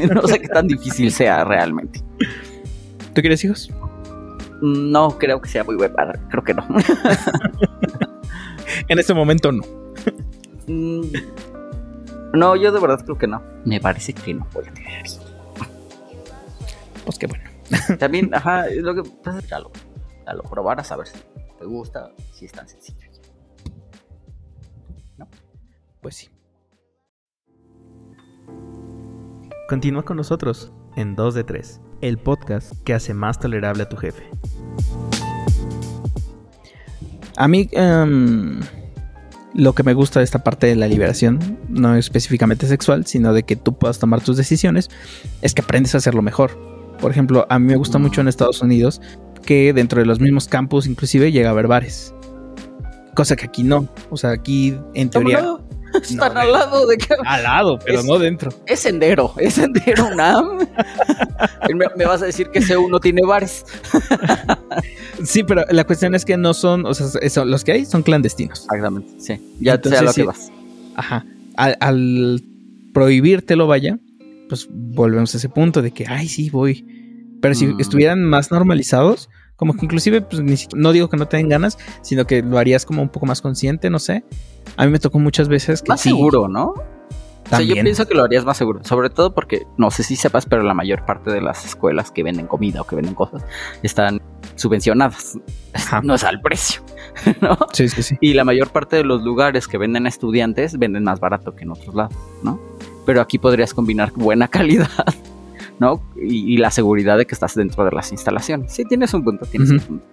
no 0.15 0.27
sé 0.27 0.41
qué 0.41 0.49
tan 0.49 0.67
difícil 0.67 1.13
sea 1.13 1.45
realmente. 1.45 2.01
¿Tú 3.15 3.21
quieres 3.21 3.45
hijos? 3.45 3.71
No 4.63 5.19
creo 5.19 5.41
que 5.41 5.49
sea 5.49 5.65
muy 5.65 5.77
buen 5.77 5.93
padre, 5.93 6.19
creo 6.31 6.45
que 6.45 6.55
no. 6.55 6.67
En 8.89 8.99
este 8.99 9.13
momento 9.15 9.53
no. 9.53 9.63
Mm, 10.67 11.03
No, 12.35 12.57
yo 12.57 12.71
de 12.73 12.81
verdad 12.81 13.01
creo 13.05 13.19
que 13.19 13.27
no. 13.27 13.43
Me 13.65 13.81
parece 13.81 14.13
que 14.13 14.33
no 14.35 14.47
voy 14.53 14.65
a 14.67 14.73
tener 14.73 15.01
hijos. 15.07 15.21
Pues 17.11 17.19
qué 17.19 17.27
bueno. 17.27 17.43
También, 17.99 18.33
ajá, 18.33 18.69
es 18.69 18.85
lo 18.85 18.95
que 18.95 19.03
pasa 19.03 19.39
es 19.39 19.45
que 19.45 19.51
ya 19.51 19.59
lo, 19.59 19.73
ya 20.25 20.33
lo 20.33 20.45
probaras 20.45 20.93
a 20.93 20.97
ver 20.97 21.09
si 21.09 21.19
te 21.59 21.65
gusta, 21.65 22.13
si 22.33 22.45
es 22.45 22.53
tan 22.53 22.69
sencillo. 22.69 23.11
Pues 26.01 26.15
sí. 26.15 26.29
Continúa 29.69 30.05
con 30.05 30.19
nosotros 30.19 30.73
en 30.95 31.17
2 31.17 31.35
de 31.35 31.43
3, 31.43 31.81
el 32.01 32.17
podcast 32.19 32.81
que 32.85 32.95
hace 32.95 33.13
más 33.13 33.41
tolerable 33.41 33.83
a 33.83 33.89
tu 33.89 33.97
jefe. 33.97 34.23
A 37.37 37.49
mí, 37.49 37.69
em, 37.73 38.61
lo 39.53 39.75
que 39.75 39.83
me 39.83 39.95
gusta 39.95 40.21
de 40.21 40.25
esta 40.25 40.45
parte 40.45 40.69
de 40.69 40.77
la 40.77 40.87
liberación, 40.87 41.59
no 41.69 41.97
específicamente 41.97 42.69
sexual, 42.69 43.05
sino 43.07 43.33
de 43.33 43.43
que 43.43 43.57
tú 43.57 43.77
puedas 43.77 43.99
tomar 43.99 44.21
tus 44.21 44.37
decisiones, 44.37 44.91
es 45.43 45.55
que 45.55 45.63
aprendes 45.63 45.97
a 45.97 45.99
hacerlo 45.99 46.23
mejor. 46.23 46.70
Por 47.01 47.11
ejemplo, 47.11 47.47
a 47.49 47.59
mí 47.59 47.67
me 47.67 47.77
gusta 47.77 47.99
mucho 47.99 48.21
en 48.21 48.29
Estados 48.29 48.61
Unidos 48.63 49.01
que 49.45 49.73
dentro 49.73 50.01
de 50.01 50.07
los 50.07 50.21
mismos 50.21 50.49
campus 50.49 50.87
inclusive 50.87 51.33
llega 51.33 51.49
a 51.49 51.53
haber 51.53 51.67
bares. 51.67 52.15
Cosa 53.15 53.37
que 53.37 53.47
aquí 53.47 53.63
no. 53.63 53.89
O 54.11 54.17
sea, 54.17 54.31
aquí 54.31 54.77
en 54.95 55.11
teoría... 55.11 55.41
No, 55.41 55.61
Están 56.01 56.35
No, 56.35 56.41
al 56.41 56.53
lado 56.53 56.87
de 56.87 56.97
que 56.99 57.07
Al 57.27 57.43
lado, 57.43 57.79
pero 57.85 57.99
Es- 58.01 58.05
no 58.07 58.19
dentro. 58.19 58.53
es 58.67 58.79
sendero, 58.81 59.33
es 59.39 59.55
sendero 59.55 60.07
UNAM. 60.13 60.59
me, 61.75 61.87
me 61.97 62.05
vas 62.05 62.23
a 62.23 62.27
decir 62.27 62.49
que 62.51 62.61
ese 62.61 62.77
uno 62.77 63.01
tiene 63.01 63.23
bares. 63.27 63.65
Sí, 65.25 65.43
pero 65.43 65.65
la 65.71 65.85
cuestión 65.85 66.15
es 66.15 66.25
que 66.25 66.37
no 66.37 66.55
son, 66.55 66.87
o 66.87 66.95
sea, 66.95 67.07
eso, 67.23 67.45
los 67.45 67.65
que 67.65 67.73
hay 67.73 67.85
son 67.87 68.03
clandestinos. 68.03 68.61
Exactamente, 68.65 69.11
sí. 69.19 69.57
Ya 69.61 69.75
Entonces, 69.75 69.99
sé 69.99 70.05
a 70.05 70.07
lo 70.07 70.13
sí. 70.13 70.21
que 70.21 70.27
vas. 70.27 70.53
Ajá. 70.97 71.25
Al, 71.57 71.77
al 71.81 72.43
prohibírtelo, 72.95 73.67
vaya, 73.67 73.99
pues 74.51 74.69
volvemos 74.71 75.33
a 75.35 75.39
ese 75.39 75.49
punto 75.49 75.81
de 75.81 75.93
que, 75.93 76.05
ay, 76.07 76.29
sí, 76.29 76.51
voy. 76.51 76.85
Pero 77.41 77.55
si 77.55 77.69
Mm. 77.69 77.81
estuvieran 77.81 78.23
más 78.25 78.51
normalizados, 78.51 79.31
como 79.57 79.73
que 79.75 79.87
inclusive, 79.87 80.21
pues 80.21 80.43
ni 80.43 80.57
no 80.75 80.93
digo 80.93 81.09
que 81.09 81.17
no 81.17 81.27
te 81.27 81.39
den 81.39 81.49
ganas, 81.49 81.79
sino 82.03 82.27
que 82.27 82.43
lo 82.43 82.59
harías 82.59 82.85
como 82.85 83.01
un 83.01 83.09
poco 83.09 83.25
más 83.27 83.41
consciente, 83.41 83.89
no 83.89 83.99
sé. 83.99 84.25
A 84.77 84.85
mí 84.85 84.93
me 84.93 84.99
tocó 84.99 85.19
muchas 85.19 85.49
veces 85.49 85.81
que 85.83 85.89
Más 85.91 86.01
sí, 86.03 86.11
seguro, 86.11 86.49
¿no? 86.49 86.65
O 86.67 87.49
sea, 87.49 87.61
yo 87.61 87.67
también. 87.69 87.85
pienso 87.87 88.07
que 88.07 88.15
lo 88.15 88.23
harías 88.23 88.45
más 88.45 88.57
seguro. 88.59 88.85
Sobre 88.85 89.11
todo 89.11 89.35
porque, 89.35 89.63
no 89.77 89.91
sé 89.91 90.03
si 90.05 90.15
sepas, 90.17 90.47
pero 90.47 90.63
la 90.63 90.73
mayor 90.75 91.05
parte 91.05 91.31
de 91.31 91.41
las 91.41 91.65
escuelas 91.65 92.11
que 92.13 92.23
venden 92.23 92.47
comida 92.47 92.81
o 92.83 92.87
que 92.87 92.95
venden 92.97 93.15
cosas 93.15 93.43
están 93.83 94.21
subvencionadas. 94.57 95.39
Ajá. 95.73 96.01
No 96.05 96.15
es 96.15 96.25
al 96.25 96.41
precio, 96.41 96.83
¿no? 97.41 97.59
Sí, 97.73 97.89
sí, 97.89 98.03
sí. 98.03 98.17
Y 98.21 98.35
la 98.35 98.45
mayor 98.45 98.69
parte 98.71 98.97
de 98.97 99.05
los 99.05 99.23
lugares 99.23 99.67
que 99.69 99.79
venden 99.79 100.07
a 100.07 100.09
estudiantes 100.09 100.79
venden 100.79 101.05
más 101.05 101.19
barato 101.21 101.55
que 101.57 101.65
en 101.65 101.71
otros 101.73 101.95
lados, 101.95 102.15
¿no? 102.43 102.61
Pero 103.07 103.21
aquí 103.21 103.39
podrías 103.39 103.75
combinar 103.75 104.13
buena 104.15 104.49
calidad, 104.57 104.89
¿no? 105.79 106.03
Y, 106.17 106.55
y 106.55 106.57
la 106.59 106.71
seguridad 106.71 107.17
de 107.19 107.27
que 107.27 107.35
estás 107.35 107.55
dentro 107.55 107.85
de 107.85 107.91
las 107.93 108.13
instalaciones. 108.13 108.73
Sí, 108.73 108.85
tienes 108.85 109.13
un 109.15 109.25
punto, 109.25 109.47
tienes 109.47 109.71
un 109.71 109.81
punto. 109.81 110.07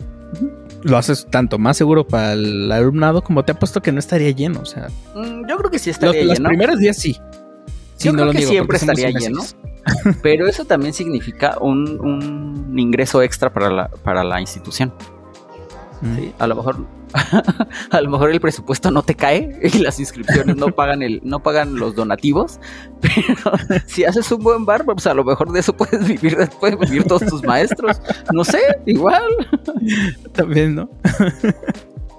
Lo 0.84 0.98
haces 0.98 1.26
tanto 1.30 1.58
más 1.58 1.78
seguro 1.78 2.06
para 2.06 2.34
el 2.34 2.72
alumnado 2.72 3.22
como 3.24 3.44
te 3.46 3.54
apuesto 3.54 3.82
que 3.82 3.92
no 3.92 4.00
estaría 4.00 4.32
lleno. 4.32 4.60
O 4.62 4.66
sea, 4.66 4.88
Mm, 5.16 5.48
yo 5.48 5.58
creo 5.58 5.72
que 5.72 5.80
sí 5.80 5.90
los, 5.90 5.96
estaría 5.98 6.24
los 6.26 6.38
lleno, 6.38 6.50
primeros 6.50 6.80
días 6.80 6.98
sí. 6.98 7.14
Sí, 7.96 8.08
Yo 8.10 8.12
no 8.14 8.24
creo 8.24 8.34
que 8.34 8.42
siempre 8.44 8.78
estaría 8.78 9.10
imbéciles. 9.10 9.56
pero 10.22 10.48
eso 10.48 10.66
también 10.66 10.94
significa 10.94 11.58
un, 11.60 12.00
un 12.00 12.78
ingreso 12.78 13.22
extra 13.24 13.52
para 13.52 13.70
la, 13.72 13.88
para 13.88 14.24
la 14.24 14.40
institución. 14.42 14.94
Mm. 16.02 16.16
¿sí? 16.16 16.34
A 16.40 16.48
lo 16.48 16.56
mejor 16.56 16.86
a 17.92 18.02
lo 18.02 18.10
mejor 18.10 18.32
el 18.32 18.40
presupuesto 18.40 18.92
no 18.92 19.02
te 19.02 19.16
cae 19.16 19.60
y 19.64 19.80
las 19.80 20.00
inscripciones 20.00 20.56
no 20.56 20.68
pagan 20.68 21.02
el 21.02 21.22
no 21.24 21.42
pagan 21.42 21.76
los 21.76 21.96
donativos, 21.96 22.60
pero 23.02 23.82
si 23.86 24.04
haces 24.04 24.32
un 24.32 24.44
buen 24.44 24.66
bar, 24.66 24.86
pues 24.86 25.08
a 25.08 25.14
lo 25.14 25.24
mejor 25.24 25.52
de 25.52 25.60
eso 25.60 25.76
puedes 25.76 26.08
vivir, 26.08 26.38
pueden 26.60 26.80
vivir 26.80 27.04
todos 27.06 27.26
tus 27.26 27.44
maestros. 27.44 28.02
No 28.34 28.44
sé, 28.44 28.60
igual, 28.86 29.24
También, 30.34 30.76
¿no? 30.76 30.90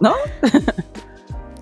¿no? 0.00 0.14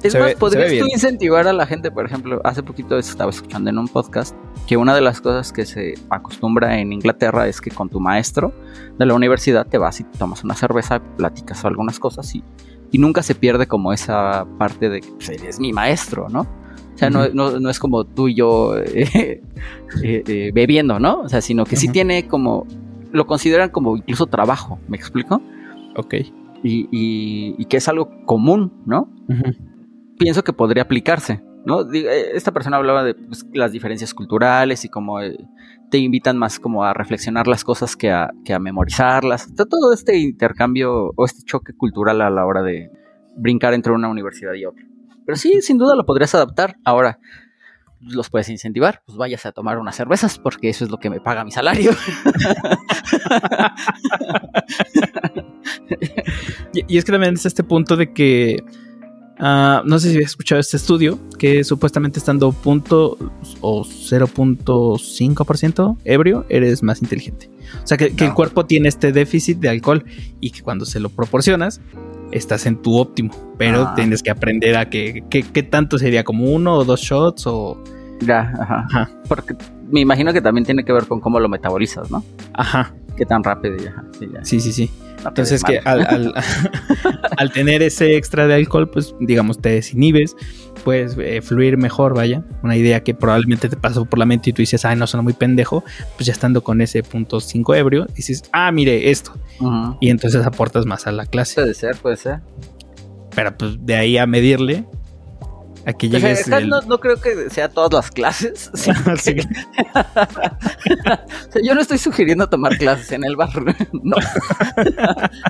Es 0.07 0.13
Se 0.13 0.19
más, 0.19 0.29
ve- 0.29 0.37
podrías 0.37 0.71
tú 0.79 0.87
incentivar 0.93 1.47
a 1.49 1.53
la 1.53 1.67
gente, 1.67 1.91
por 1.91 2.07
ejemplo, 2.07 2.41
hace 2.45 2.63
poquito 2.63 2.99
estaba 2.99 3.31
escuchando 3.31 3.71
en 3.71 3.79
un 3.79 3.89
podcast 3.89 4.35
que 4.67 4.77
una 4.77 4.95
de 4.95 5.01
las 5.01 5.21
cosas 5.21 5.53
que 5.53 5.65
se 5.67 5.95
acostumbra 6.11 6.79
en 6.79 6.93
Inglaterra 6.93 7.47
es 7.49 7.61
que 7.61 7.71
con 7.71 7.89
tu 7.89 8.01
maestro 8.01 8.53
de 8.99 9.07
la 9.07 9.15
universidad 9.15 9.67
te 9.67 9.79
vas 9.79 10.01
y 10.01 10.05
te 10.05 10.19
tomas 10.19 10.45
una 10.45 10.55
cerveza, 10.55 11.01
platicas 11.17 11.65
algunas 11.65 11.99
cosas 11.99 12.35
y, 12.35 12.43
y 12.93 12.99
nunca 12.99 13.23
se 13.23 13.35
pierde 13.35 13.67
como 13.67 13.93
esa 13.93 14.47
parte 14.59 14.89
de 14.89 15.01
que 15.01 15.09
pues, 15.13 15.29
eres 15.31 15.61
mi 15.61 15.73
maestro, 15.73 16.29
¿no? 16.29 16.41
O 16.95 16.99
sea, 16.99 17.11
no, 17.11 17.25
Ujú. 17.25 17.31
no- 17.35 17.61
no 17.61 17.69
es 17.71 17.79
como 17.79 18.05
tú 18.05 18.29
y 18.29 18.35
yo 18.37 18.77
eh, 18.79 19.43
eh, 20.03 20.23
eh, 20.27 20.51
bebiendo, 20.55 20.99
¿no? 20.99 21.21
O 21.21 21.29
sea, 21.29 21.41
sino 21.41 21.65
que 21.65 21.77
sí 21.77 21.89
tiene 21.89 22.27
como, 22.27 22.67
lo 23.13 23.27
consideran 23.27 23.71
como 23.71 23.97
incluso 23.97 24.27
trabajo, 24.27 24.79
¿me 24.89 24.97
explico? 24.97 25.41
Ok. 25.97 26.15
Y, 26.63 26.89
y- 26.91 27.55
y 27.59 27.65
que 27.67 27.77
es 27.77 27.87
algo 27.89 28.11
común, 28.25 28.73
¿no? 28.87 29.09
Ujú. 29.29 29.55
Pienso 30.19 30.45
que 30.45 30.53
podría 30.53 30.85
aplicarse, 30.85 31.43
¿no? 31.65 31.93
Eh, 31.93 32.33
Esta 32.35 32.53
persona 32.53 32.77
hablaba 32.77 33.05
de 33.05 33.15
pues, 33.15 33.47
las 33.53 33.73
diferencias 33.73 34.15
culturales 34.15 34.85
y 34.85 34.89
cómo 34.89 35.21
eh, 35.21 35.37
te 35.91 35.99
invitan 35.99 36.39
más 36.39 36.59
como 36.59 36.85
a 36.85 36.95
reflexionar 36.95 37.47
las 37.47 37.65
cosas 37.65 37.97
que 37.97 38.11
a, 38.11 38.31
que 38.45 38.55
a 38.55 38.59
memorizarlas. 38.59 39.55
Todo 39.55 39.93
este 39.93 40.19
intercambio 40.19 41.13
o 41.15 41.25
este 41.25 41.43
choque 41.45 41.73
cultural 41.73 42.21
a 42.21 42.31
la 42.31 42.45
hora 42.45 42.63
de, 42.63 42.91
brincar 43.37 43.75
entre 43.75 43.93
una 43.93 44.09
universidad 44.09 44.55
y 44.55 44.65
otra. 44.65 44.85
Pero 45.25 45.37
sí, 45.37 45.63
sin 45.63 45.79
duda 45.79 45.95
lo 45.95 46.05
podrías 46.07 46.35
adaptar. 46.35 46.77
Ahora, 46.85 47.21
los 48.01 48.31
puedes 48.31 48.49
incentivar, 48.49 49.03
pues 49.07 49.19
vayas 49.19 49.47
a 49.47 49.53
tomar 49.53 49.79
unas 49.79 49.95
cervezas 49.97 50.39
porque 50.39 50.69
eso 50.69 50.85
es 50.85 50.91
lo 50.91 50.99
que 50.99 51.11
me 51.11 51.21
paga 51.21 51.45
mi 51.45 51.51
salario. 51.51 51.91
y 56.89 56.99
es 56.99 57.05
que 57.05 57.13
también 57.13 57.35
es 57.35 57.47
este 57.47 57.65
punto 57.65 57.97
de 57.97 58.13
que 58.13 58.63
Ah, 59.39 59.83
no 59.85 59.99
sé 59.99 60.09
si 60.09 60.15
habías 60.15 60.31
escuchado 60.31 60.61
este 60.61 60.79
estudio 60.79 61.19
que 61.39 61.63
supuestamente 61.63 62.19
estando 62.19 62.53
punto 62.53 63.19
o 63.61 63.85
0.5% 63.85 65.99
ebrio 66.05 66.47
eres 66.49 66.83
más 66.83 67.03
inteligente. 67.03 67.51
O 67.83 67.87
sea 67.87 67.99
que, 67.99 68.15
el 68.17 68.35
cuerpo 68.35 68.65
tiene 68.65 68.89
este 68.89 69.13
déficit 69.13 69.59
de 69.59 69.69
alcohol 69.69 70.05
y 70.41 70.51
que 70.51 70.63
cuando 70.63 70.87
se 70.87 71.01
lo 71.01 71.11
proporcionas 71.11 71.81
estás 72.33 72.67
en 72.67 72.81
tu 72.81 72.97
óptimo, 72.97 73.33
pero 73.59 73.89
ah. 73.89 73.95
tienes 73.95 74.23
que 74.23 74.31
aprender 74.31 74.77
a 74.77 74.89
que, 74.89 75.25
qué 75.29 75.63
tanto 75.63 75.99
sería 75.99 76.25
como 76.25 76.51
uno 76.51 76.75
o 76.75 76.85
dos 76.85 77.01
shots 77.01 77.47
o... 77.47 77.83
Ya, 78.21 78.55
ajá. 78.59 79.11
Porque 79.29 79.55
me 79.91 80.01
imagino 80.01 80.33
que 80.33 80.41
también 80.41 80.65
tiene 80.65 80.85
que 80.85 80.93
ver 80.93 81.07
con 81.07 81.21
cómo 81.21 81.39
lo 81.39 81.51
metabolizas, 81.51 82.11
¿no? 82.11 82.25
Ajá. 82.55 82.95
Qué 83.17 83.27
tan 83.27 83.43
rápido 83.43 83.77
ya. 83.77 84.05
Sí, 84.43 84.61
sí, 84.61 84.73
sí. 84.73 84.91
Entonces 85.29 85.63
que 85.63 85.79
al, 85.85 87.53
tener 87.53 87.83
ese 87.83 88.17
extra 88.17 88.47
de 88.47 88.55
alcohol, 88.55 88.89
pues 88.91 89.15
digamos, 89.21 89.61
te 89.61 89.71
desinhibes, 89.71 90.37
puedes 90.85 91.17
eh, 91.19 91.41
fluir 91.43 91.77
mejor, 91.77 92.15
vaya. 92.15 92.45
Una 92.63 92.77
idea 92.77 93.03
que 93.03 93.15
probablemente 93.15 93.69
te 93.69 93.77
pasó 93.77 94.05
por 94.05 94.19
la 94.19 94.27
mente 94.27 94.51
y 94.51 94.53
tú 94.53 94.63
dices, 94.63 94.85
ay, 94.85 94.97
no 94.97 95.07
suena 95.07 95.23
muy 95.23 95.33
pendejo, 95.33 95.85
pues 96.17 96.27
ya 96.27 96.33
estando 96.33 96.63
con 96.63 96.81
ese 96.81 97.03
punto 97.03 97.41
5 97.41 97.75
ebrio, 97.75 98.07
dices, 98.15 98.45
ah, 98.53 98.71
mire 98.73 99.11
esto. 99.11 99.33
Y 100.01 100.11
entonces 100.11 100.45
aportas 100.45 100.87
más 100.87 101.07
a 101.07 101.13
la 101.13 101.27
clase. 101.27 101.55
Puede 101.55 101.75
ser, 101.75 101.97
puede 101.97 102.17
ser. 102.17 102.41
Pero 103.35 103.57
pues 103.57 103.77
de 103.85 103.97
ahí 103.97 104.17
a 104.19 104.27
medirle, 104.27 104.87
Aquí 105.87 106.09
llegues. 106.09 106.49
no, 106.49 106.99
creo 106.99 107.21
que 107.21 107.49
sea 107.49 107.69
todas 107.69 107.93
las 107.93 108.11
clases. 108.11 108.73
yo 111.63 111.75
no 111.75 111.81
estoy 111.81 111.99
sugiriendo 111.99 112.49
tomar 112.49 112.77
clases 112.77 113.13
en 113.13 113.23
el 113.25 113.37
bar. 113.37 113.51
No. 114.03 114.17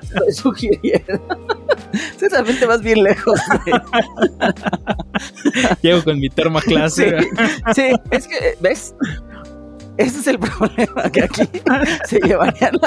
estoy 0.03 0.33
sugiriendo. 0.33 1.27
Tú 2.19 2.27
te 2.29 2.67
vas 2.67 2.83
bien 2.83 3.03
lejos. 3.03 3.41
Llego 5.83 6.05
con 6.05 6.21
mi 6.21 6.29
termoclase. 6.29 7.19
Sí, 7.19 7.27
sí, 7.75 7.93
es 8.11 8.29
que, 8.29 8.57
¿ves? 8.61 8.95
Ese 9.97 10.21
es 10.21 10.27
el 10.27 10.39
problema, 10.41 11.11
que 11.11 11.25
aquí 11.25 11.43
se 12.09 12.21
llevarían 12.21 12.79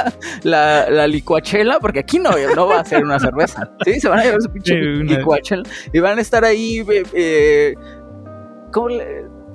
la, 0.44 0.90
la, 0.90 1.08
licuachela, 1.08 1.80
porque 1.80 2.00
aquí 2.00 2.20
no, 2.20 2.32
no 2.56 2.68
va 2.68 2.82
a 2.82 2.86
ser 2.86 3.04
una 3.04 3.20
cerveza. 3.20 3.72
Sí, 3.86 4.00
se 4.00 4.10
van 4.10 4.20
a 4.20 4.24
llevar 4.24 4.42
su 4.42 4.52
pinche 4.52 4.76
licuachela 4.76 5.64
y 5.92 6.00
van 6.00 6.18
a 6.18 6.22
estar 6.22 6.46
ahí, 6.46 6.86
eh, 7.14 7.76
¿cómo 8.72 8.90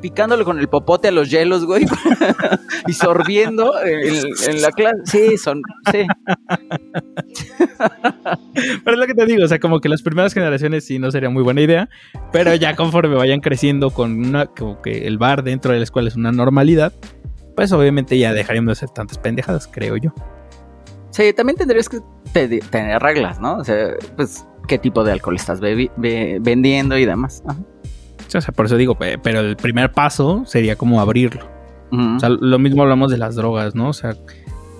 picándole 0.04 0.44
con 0.44 0.58
el 0.58 0.68
popote 0.68 1.08
a 1.08 1.12
los 1.12 1.30
hielos, 1.30 1.64
güey, 1.64 1.86
y 2.86 2.92
sorbiendo 2.92 3.72
en, 3.82 4.60
la 4.60 4.70
clase. 4.70 5.00
Sí, 5.06 5.38
son, 5.38 5.62
sí. 5.90 6.06
Pero 8.84 8.92
es 8.92 8.98
lo 8.98 9.06
que 9.06 9.14
te 9.14 9.24
digo, 9.24 9.44
o 9.46 9.48
sea, 9.48 9.58
como 9.58 9.80
que 9.80 9.88
las 9.88 10.02
primeras 10.02 10.34
generaciones 10.34 10.84
sí 10.84 10.98
no 10.98 11.10
sería 11.10 11.30
muy 11.30 11.42
buena 11.42 11.62
idea, 11.62 11.88
pero 12.32 12.54
ya 12.54 12.76
conforme 12.76 13.14
vayan 13.14 13.40
creciendo 13.40 13.92
con 13.92 14.12
una, 14.26 14.44
como 14.44 14.82
que 14.82 15.06
el 15.06 15.16
bar 15.16 15.42
dentro 15.42 15.72
de 15.72 15.78
la 15.78 15.84
escuela 15.84 16.08
es 16.08 16.16
una 16.16 16.32
normalidad, 16.32 16.92
pues 17.54 17.72
obviamente 17.72 18.18
ya 18.18 18.32
dejaríamos 18.32 18.68
de 18.68 18.72
hacer 18.72 18.90
tantas 18.90 19.18
pendejadas, 19.18 19.68
creo 19.70 19.96
yo. 19.96 20.12
Sí, 21.10 21.32
también 21.32 21.56
tendrías 21.56 21.88
que 21.88 22.00
tener 22.70 23.00
reglas, 23.00 23.40
¿no? 23.40 23.58
O 23.58 23.64
sea, 23.64 23.90
pues, 24.16 24.46
qué 24.66 24.78
tipo 24.78 25.04
de 25.04 25.12
alcohol 25.12 25.36
estás 25.36 25.60
vendiendo 25.60 26.98
y 26.98 27.04
demás. 27.04 27.42
O 27.46 28.40
sea, 28.40 28.52
por 28.52 28.66
eso 28.66 28.76
digo, 28.76 28.96
pero 28.96 29.40
el 29.40 29.56
primer 29.56 29.92
paso 29.92 30.42
sería 30.44 30.76
como 30.76 31.00
abrirlo. 31.00 31.48
O 31.92 32.18
sea, 32.18 32.28
lo 32.28 32.58
mismo 32.58 32.82
hablamos 32.82 33.12
de 33.12 33.18
las 33.18 33.36
drogas, 33.36 33.76
¿no? 33.76 33.90
O 33.90 33.92
sea, 33.92 34.16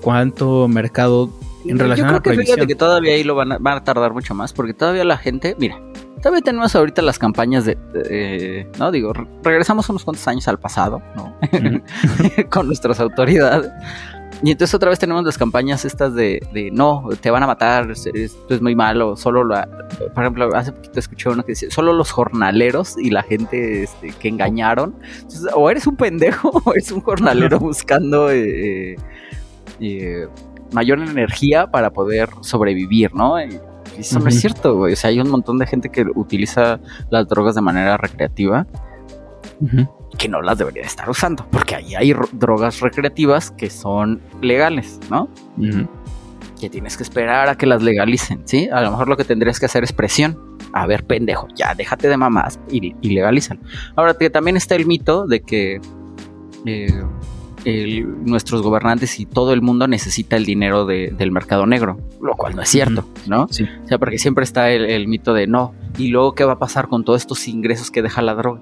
cuánto 0.01 0.66
mercado 0.66 1.31
en 1.64 1.79
relación 1.79 2.09
Yo 2.09 2.20
creo 2.20 2.37
que 2.37 2.43
fíjate 2.43 2.66
que 2.66 2.75
todavía 2.75 3.14
ahí 3.14 3.22
lo 3.22 3.37
van 3.37 3.53
a, 3.53 3.59
van 3.59 3.79
a 3.79 3.85
tardar 3.85 4.12
mucho 4.12 4.35
más, 4.35 4.53
porque 4.53 4.75
todavía 4.75 5.05
la 5.05 5.16
gente, 5.16 5.55
mira, 5.59 5.81
Todavía 6.25 6.41
tenemos 6.41 6.75
ahorita 6.75 7.03
las 7.03 7.18
campañas 7.18 7.66
de, 7.66 8.66
no 8.79 8.91
digo, 8.91 9.12
regresamos 9.43 9.91
unos 9.91 10.05
cuantos 10.05 10.27
años 10.27 10.49
al 10.49 10.59
pasado, 10.59 11.03
¿no? 11.14 11.37
Con 12.51 12.66
nuestras 12.66 12.99
autoridades. 12.99 13.70
Y 14.43 14.53
entonces 14.53 14.75
otra 14.75 14.89
vez 14.89 14.99
tenemos 14.99 15.22
las 15.22 15.37
campañas 15.37 15.85
estas 15.85 16.14
de, 16.14 16.41
no, 16.72 17.11
te 17.20 17.31
van 17.31 17.43
a 17.43 17.47
matar, 17.47 17.91
esto 17.91 18.14
es 18.49 18.62
muy 18.62 18.75
malo, 18.75 19.16
solo 19.16 19.45
la, 19.45 19.68
por 20.14 20.25
ejemplo, 20.25 20.49
hace 20.57 20.72
poquito 20.72 20.99
escuché 20.99 21.29
uno 21.29 21.43
que 21.45 21.53
decía, 21.53 21.70
solo 21.70 21.93
los 21.93 22.11
jornaleros 22.11 22.97
y 22.97 23.11
la 23.11 23.22
gente 23.22 23.83
este, 23.83 24.12
que 24.12 24.29
engañaron, 24.29 24.97
o 25.55 25.68
eres 25.68 25.87
un 25.87 25.97
pendejo 25.97 26.49
o 26.64 26.72
eres 26.72 26.91
un 26.91 27.03
jornalero 27.03 27.59
buscando 27.59 28.31
eh, 28.31 28.97
eh, 29.79 30.27
mayor 30.72 31.01
energía 31.01 31.66
para 31.66 31.91
poder 31.93 32.31
sobrevivir, 32.41 33.14
¿no? 33.14 33.37
Eso 33.99 34.18
no 34.18 34.28
es 34.28 34.41
cierto, 34.41 34.76
güey. 34.76 34.93
O 34.93 34.97
sea, 34.97 35.11
hay 35.11 35.20
un 35.20 35.30
montón 35.30 35.59
de 35.59 35.66
gente 35.66 35.89
que 35.89 36.05
utiliza 36.14 36.80
las 37.11 37.28
drogas 37.28 37.55
de 37.55 37.61
manera 37.61 37.97
recreativa 37.97 38.66
que 40.18 40.28
no 40.28 40.43
las 40.43 40.59
debería 40.59 40.82
estar 40.82 41.09
usando, 41.09 41.47
porque 41.51 41.74
ahí 41.74 41.95
hay 41.95 42.14
drogas 42.32 42.80
recreativas 42.80 43.51
que 43.51 43.70
son 43.70 44.20
legales, 44.41 45.01
¿no? 45.11 45.28
Que 46.61 46.70
tienes 46.70 46.97
que 46.97 47.03
esperar 47.03 47.49
a 47.49 47.57
que 47.57 47.66
las 47.66 47.82
legalicen, 47.82 48.43
¿sí? 48.45 48.68
A 48.72 48.80
lo 48.80 48.91
mejor 48.91 49.09
lo 49.09 49.16
que 49.16 49.24
tendrías 49.24 49.59
que 49.59 49.66
hacer 49.66 49.85
es 49.85 49.93
presión. 49.93 50.39
A 50.72 50.87
ver, 50.87 51.05
pendejo, 51.05 51.47
ya 51.55 51.74
déjate 51.74 52.09
de 52.09 52.16
mamás 52.16 52.59
y, 52.70 52.95
y 53.01 53.11
legalizan. 53.11 53.61
Ahora, 53.97 54.14
que 54.14 54.30
también 54.30 54.57
está 54.57 54.74
el 54.74 54.87
mito 54.87 55.26
de 55.26 55.41
que 55.41 55.80
eh, 56.66 57.03
nuestros 57.65 58.62
gobernantes 58.62 59.19
y 59.21 59.27
todo 59.27 59.53
el 59.53 59.62
mundo 59.62 59.89
necesita 59.89 60.37
el 60.37 60.45
dinero 60.45 60.85
del 60.87 61.33
mercado 61.33 61.67
negro, 61.67 61.99
lo 62.21 62.35
cual 62.35 62.57
no 62.57 62.62
es 62.62 62.69
cierto, 62.69 63.09
¿no? 63.27 63.47
Sí. 63.51 63.65
O 63.85 63.89
sea, 63.89 63.99
porque 63.99 64.19
siempre 64.19 64.45
está 64.45 64.71
el, 64.71 65.09
mito 65.09 65.35
de 65.35 65.47
no, 65.47 65.75
y 65.99 66.09
luego 66.09 66.35
qué 66.35 66.45
va 66.45 66.55
a 66.55 66.59
pasar 66.59 66.89
con 66.89 67.05
todos 67.05 67.23
estos 67.23 67.47
ingresos 67.49 67.91
que 67.91 68.03
deja 68.03 68.23
la 68.23 68.35
droga. 68.35 68.61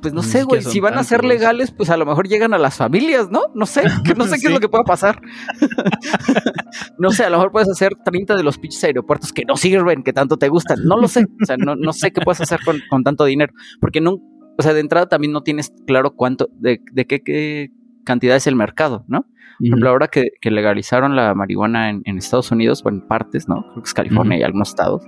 Pues 0.00 0.14
no 0.14 0.20
mm, 0.20 0.24
sé, 0.24 0.42
güey, 0.44 0.62
si 0.62 0.78
van 0.78 0.96
a 0.96 1.02
ser 1.02 1.24
legales, 1.24 1.72
pues 1.72 1.90
a 1.90 1.96
lo 1.96 2.06
mejor 2.06 2.28
llegan 2.28 2.54
a 2.54 2.58
las 2.58 2.76
familias, 2.76 3.30
¿no? 3.30 3.42
No 3.54 3.66
sé, 3.66 3.82
que 4.04 4.14
no 4.14 4.26
sé 4.26 4.38
qué 4.40 4.46
es 4.46 4.52
lo 4.52 4.60
que 4.60 4.68
pueda 4.68 4.84
pasar. 4.84 5.20
no 6.98 7.10
sé, 7.10 7.24
a 7.24 7.30
lo 7.30 7.38
mejor 7.38 7.52
puedes 7.52 7.68
hacer 7.68 7.94
30 8.04 8.36
de 8.36 8.42
los 8.42 8.58
pinches 8.58 8.82
aeropuertos 8.84 9.32
que 9.32 9.44
no 9.44 9.56
sirven, 9.56 10.02
que 10.02 10.12
tanto 10.12 10.36
te 10.36 10.48
gustan. 10.48 10.84
No 10.84 10.96
lo 10.98 11.08
sé, 11.08 11.26
o 11.42 11.44
sea, 11.44 11.56
no, 11.56 11.74
no 11.74 11.92
sé 11.92 12.12
qué 12.12 12.20
puedes 12.20 12.40
hacer 12.40 12.60
con, 12.64 12.78
con 12.88 13.02
tanto 13.02 13.24
dinero, 13.24 13.52
porque 13.80 14.00
no, 14.00 14.18
o 14.56 14.62
sea, 14.62 14.72
de 14.72 14.80
entrada 14.80 15.08
también 15.08 15.32
no 15.32 15.42
tienes 15.42 15.72
claro 15.86 16.14
cuánto, 16.14 16.48
de, 16.58 16.80
de 16.92 17.06
qué, 17.06 17.20
qué, 17.20 17.70
cantidad 18.08 18.36
es 18.36 18.46
el 18.46 18.56
mercado, 18.56 19.04
¿no? 19.06 19.26
Por 19.58 19.66
ejemplo, 19.66 19.90
ahora 19.90 20.08
que, 20.08 20.30
legalizaron 20.42 21.14
la 21.14 21.34
marihuana 21.34 21.90
en, 21.90 22.18
Estados 22.18 22.50
Unidos, 22.50 22.82
o 22.84 22.88
en 22.88 23.02
partes, 23.02 23.48
¿no? 23.48 23.62
Creo 23.62 23.82
que 23.82 23.88
es 23.88 23.94
California 23.94 24.38
y 24.38 24.42
algunos 24.42 24.70
estados, 24.70 25.02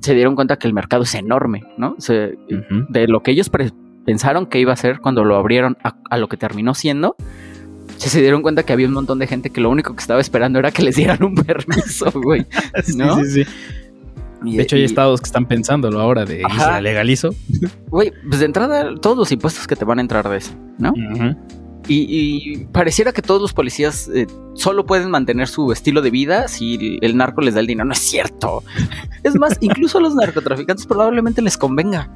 se 0.00 0.14
dieron 0.14 0.34
cuenta 0.34 0.58
que 0.58 0.66
el 0.66 0.74
mercado 0.74 1.04
es 1.04 1.14
enorme, 1.14 1.64
¿no? 1.78 1.96
De 2.90 3.08
lo 3.08 3.22
que 3.22 3.30
ellos 3.30 3.50
pensaron 4.04 4.46
que 4.46 4.60
iba 4.60 4.74
a 4.74 4.76
ser 4.76 5.00
cuando 5.00 5.24
lo 5.24 5.36
abrieron 5.36 5.78
a, 5.82 6.18
lo 6.18 6.28
que 6.28 6.36
terminó 6.36 6.74
siendo, 6.74 7.16
se 7.96 8.20
dieron 8.20 8.42
cuenta 8.42 8.62
que 8.62 8.74
había 8.74 8.86
un 8.86 8.92
montón 8.92 9.18
de 9.18 9.26
gente 9.26 9.50
que 9.50 9.60
lo 9.60 9.70
único 9.70 9.94
que 9.94 10.00
estaba 10.00 10.20
esperando 10.20 10.58
era 10.58 10.70
que 10.70 10.82
les 10.82 10.96
dieran 10.96 11.22
un 11.24 11.34
permiso, 11.46 12.10
güey. 12.12 12.44
¿no? 12.96 13.16
sí, 13.16 13.24
sí, 13.30 13.44
sí. 14.42 14.56
de 14.56 14.62
hecho, 14.62 14.76
hay 14.76 14.84
estados 14.84 15.20
que 15.20 15.26
están 15.26 15.46
pensándolo 15.46 15.98
ahora 15.98 16.24
de 16.26 16.42
¿y 16.42 16.60
se 16.60 16.82
legalizo. 16.82 17.30
Güey, 17.88 18.12
pues 18.28 18.40
de 18.40 18.46
entrada, 18.46 18.94
todos 19.00 19.16
los 19.16 19.32
impuestos 19.32 19.66
que 19.66 19.76
te 19.76 19.84
van 19.84 19.98
a 19.98 20.02
entrar 20.02 20.28
de 20.28 20.36
eso, 20.36 20.52
¿no? 20.78 20.92
Y, 21.88 22.66
pareciera 22.72 23.12
que 23.12 23.22
todos 23.22 23.40
los 23.40 23.52
policías 23.52 24.08
eh, 24.08 24.26
solo 24.54 24.86
pueden 24.86 25.10
mantener 25.10 25.48
su 25.48 25.70
estilo 25.72 26.02
de 26.02 26.10
vida 26.10 26.48
si 26.48 26.98
el 27.00 27.16
narco 27.16 27.40
les 27.40 27.54
da 27.54 27.60
el 27.60 27.66
dinero. 27.66 27.86
No 27.86 27.92
es 27.92 28.00
cierto. 28.00 28.62
Es 29.22 29.34
más, 29.36 29.56
incluso 29.60 29.98
a 29.98 30.00
los 30.00 30.14
narcotraficantes 30.14 30.86
probablemente 30.86 31.42
les 31.42 31.56
convenga. 31.56 32.10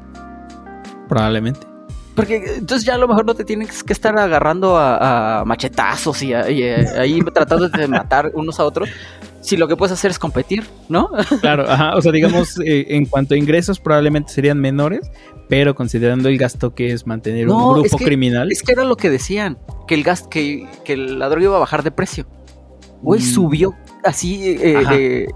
Probablemente. 1.08 1.66
Porque 2.14 2.56
entonces 2.58 2.84
ya 2.84 2.96
a 2.96 2.98
lo 2.98 3.08
mejor 3.08 3.24
no 3.24 3.34
te 3.34 3.44
tienes 3.44 3.82
que 3.82 3.92
estar 3.92 4.18
agarrando 4.18 4.76
a, 4.76 5.44
machetazos 5.46 6.22
y, 6.22 6.34
ahí 6.34 7.20
tratando 7.32 7.68
de 7.68 7.86
matar 7.86 8.32
unos 8.34 8.58
a 8.60 8.64
otros, 8.64 8.88
si 9.40 9.56
lo 9.56 9.68
que 9.68 9.76
puedes 9.76 9.92
hacer 9.92 10.10
es 10.10 10.18
competir, 10.18 10.66
¿no? 10.88 11.10
Claro, 11.40 11.64
ajá. 11.68 11.96
O 11.96 12.02
sea, 12.02 12.12
digamos, 12.12 12.58
eh, 12.64 12.86
en 12.90 13.06
cuanto 13.06 13.34
a 13.34 13.36
ingresos 13.36 13.80
probablemente 13.80 14.32
serían 14.32 14.58
menores, 14.58 15.10
pero 15.50 15.74
considerando 15.74 16.28
el 16.28 16.38
gasto 16.38 16.74
que 16.74 16.92
es 16.92 17.06
mantener 17.08 17.48
un 17.48 17.74
grupo 17.74 17.98
criminal. 17.98 18.50
Es 18.52 18.62
que 18.62 18.72
era 18.72 18.84
lo 18.84 18.96
que 18.96 19.10
decían, 19.10 19.58
que 19.88 19.96
el 19.96 20.04
gasto, 20.04 20.30
que, 20.30 20.66
que 20.84 20.96
la 20.96 21.28
droga 21.28 21.44
iba 21.44 21.56
a 21.56 21.60
bajar 21.60 21.82
de 21.82 21.90
precio. 21.90 22.24
Güey, 23.02 23.20
mm. 23.20 23.24
subió 23.24 23.74
así 24.04 24.46
eh, 24.46 24.84
eh, 24.92 25.26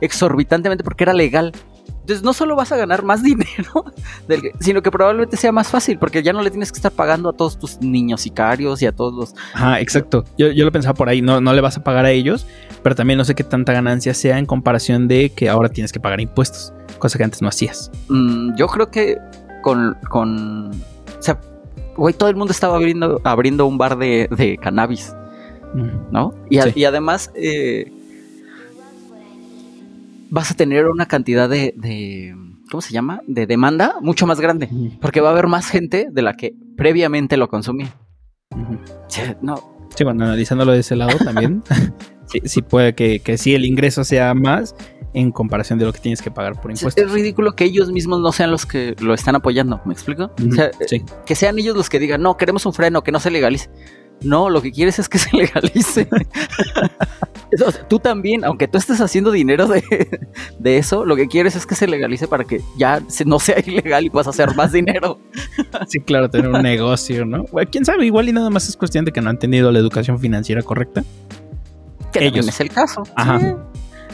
exorbitantemente 0.00 0.82
porque 0.82 1.04
era 1.04 1.12
legal. 1.12 1.52
Entonces 1.86 2.24
no 2.24 2.32
solo 2.32 2.56
vas 2.56 2.72
a 2.72 2.78
ganar 2.78 3.02
más 3.02 3.22
dinero, 3.22 3.84
del 4.26 4.52
sino 4.58 4.80
que 4.80 4.90
probablemente 4.90 5.36
sea 5.36 5.52
más 5.52 5.68
fácil, 5.68 5.98
porque 5.98 6.22
ya 6.22 6.32
no 6.32 6.40
le 6.40 6.50
tienes 6.50 6.72
que 6.72 6.78
estar 6.78 6.92
pagando 6.92 7.28
a 7.28 7.34
todos 7.34 7.58
tus 7.58 7.78
niños 7.82 8.22
sicarios 8.22 8.80
y 8.80 8.86
a 8.86 8.92
todos 8.92 9.12
los... 9.12 9.34
Ajá, 9.52 9.80
exacto. 9.80 10.24
Yo, 10.38 10.50
yo 10.50 10.64
lo 10.64 10.72
pensaba 10.72 10.94
por 10.94 11.10
ahí, 11.10 11.20
no, 11.20 11.42
no 11.42 11.52
le 11.52 11.60
vas 11.60 11.76
a 11.76 11.84
pagar 11.84 12.06
a 12.06 12.10
ellos, 12.10 12.46
pero 12.82 12.94
también 12.94 13.18
no 13.18 13.24
sé 13.26 13.34
qué 13.34 13.44
tanta 13.44 13.74
ganancia 13.74 14.14
sea 14.14 14.38
en 14.38 14.46
comparación 14.46 15.08
de 15.08 15.28
que 15.28 15.50
ahora 15.50 15.68
tienes 15.68 15.92
que 15.92 16.00
pagar 16.00 16.22
impuestos, 16.22 16.72
cosa 16.98 17.18
que 17.18 17.24
antes 17.24 17.42
no 17.42 17.48
hacías. 17.48 17.90
Mm, 18.08 18.56
yo 18.56 18.66
creo 18.68 18.90
que 18.90 19.18
con, 19.68 19.96
con... 20.08 20.70
O 20.70 21.20
sea, 21.22 21.38
güey, 21.96 22.14
todo 22.14 22.28
el 22.28 22.36
mundo 22.36 22.52
estaba 22.52 22.76
abriendo, 22.76 23.20
abriendo 23.24 23.66
un 23.66 23.76
bar 23.78 23.98
de, 23.98 24.28
de 24.36 24.56
cannabis, 24.56 25.14
¿no? 26.10 26.32
Y, 26.48 26.58
a- 26.58 26.62
Sí. 26.64 26.72
y 26.76 26.84
además 26.84 27.30
eh, 27.34 27.92
vas 30.30 30.50
a 30.50 30.54
tener 30.54 30.86
una 30.86 31.06
cantidad 31.06 31.48
de, 31.48 31.74
de... 31.76 32.34
¿Cómo 32.70 32.80
se 32.82 32.92
llama? 32.92 33.20
De 33.26 33.46
demanda 33.46 33.94
mucho 34.02 34.26
más 34.26 34.40
grande. 34.40 34.68
Porque 35.00 35.20
va 35.22 35.28
a 35.30 35.32
haber 35.32 35.46
más 35.46 35.68
gente 35.70 36.08
de 36.10 36.22
la 36.22 36.34
que 36.34 36.54
previamente 36.76 37.36
lo 37.38 37.48
consumía. 37.48 37.94
sea, 39.08 39.36
no, 39.42 39.76
Sí, 39.94 40.04
bueno, 40.04 40.24
analizándolo 40.24 40.72
de 40.72 40.80
ese 40.80 40.94
lado 40.96 41.16
también, 41.18 41.62
sí, 42.26 42.40
sí 42.44 42.62
puede 42.62 42.94
que, 42.94 43.20
que 43.20 43.36
sí 43.38 43.54
el 43.54 43.64
ingreso 43.64 44.04
sea 44.04 44.32
más 44.34 44.74
en 45.14 45.32
comparación 45.32 45.78
de 45.78 45.86
lo 45.86 45.92
que 45.92 46.00
tienes 46.00 46.22
que 46.22 46.30
pagar 46.30 46.60
por 46.60 46.70
es, 46.70 46.80
impuestos. 46.80 47.04
es 47.04 47.12
ridículo 47.12 47.52
que 47.52 47.64
ellos 47.64 47.90
mismos 47.90 48.20
no 48.20 48.32
sean 48.32 48.50
los 48.50 48.66
que 48.66 48.94
lo 49.00 49.14
están 49.14 49.34
apoyando. 49.34 49.80
¿Me 49.84 49.92
explico? 49.92 50.30
O 50.48 50.52
sea, 50.52 50.70
sí. 50.86 51.04
que 51.24 51.34
sean 51.34 51.58
ellos 51.58 51.76
los 51.76 51.88
que 51.88 51.98
digan, 51.98 52.22
no, 52.22 52.36
queremos 52.36 52.66
un 52.66 52.72
freno, 52.72 53.02
que 53.02 53.12
no 53.12 53.20
se 53.20 53.30
legalice. 53.30 53.70
No, 54.22 54.50
lo 54.50 54.60
que 54.60 54.72
quieres 54.72 54.98
es 54.98 55.08
que 55.08 55.18
se 55.18 55.36
legalice. 55.36 56.08
O 57.50 57.70
sea, 57.70 57.88
tú 57.88 57.98
también, 57.98 58.44
aunque 58.44 58.68
tú 58.68 58.76
estés 58.76 59.00
haciendo 59.00 59.30
dinero 59.30 59.66
de, 59.66 59.82
de 60.58 60.76
eso, 60.76 61.06
lo 61.06 61.16
que 61.16 61.28
quieres 61.28 61.56
es 61.56 61.64
que 61.64 61.74
se 61.74 61.86
legalice 61.86 62.28
para 62.28 62.44
que 62.44 62.60
ya 62.76 63.02
no 63.24 63.38
sea 63.38 63.58
ilegal 63.66 64.04
y 64.04 64.10
puedas 64.10 64.28
hacer 64.28 64.54
más 64.54 64.70
dinero. 64.70 65.18
Sí, 65.88 66.00
claro, 66.00 66.28
tener 66.28 66.50
un 66.50 66.62
negocio, 66.62 67.24
¿no? 67.24 67.44
Bueno, 67.44 67.70
quién 67.72 67.86
sabe, 67.86 68.04
igual 68.04 68.28
y 68.28 68.32
nada 68.32 68.50
más 68.50 68.68
es 68.68 68.76
cuestión 68.76 69.06
de 69.06 69.12
que 69.12 69.22
no 69.22 69.30
han 69.30 69.38
tenido 69.38 69.72
la 69.72 69.78
educación 69.78 70.18
financiera 70.18 70.62
correcta. 70.62 71.02
Que 72.12 72.20
también 72.20 72.34
Ellos. 72.34 72.48
es 72.48 72.60
el 72.60 72.68
caso. 72.68 73.02
Ajá. 73.16 73.40
Sí. 73.40 73.46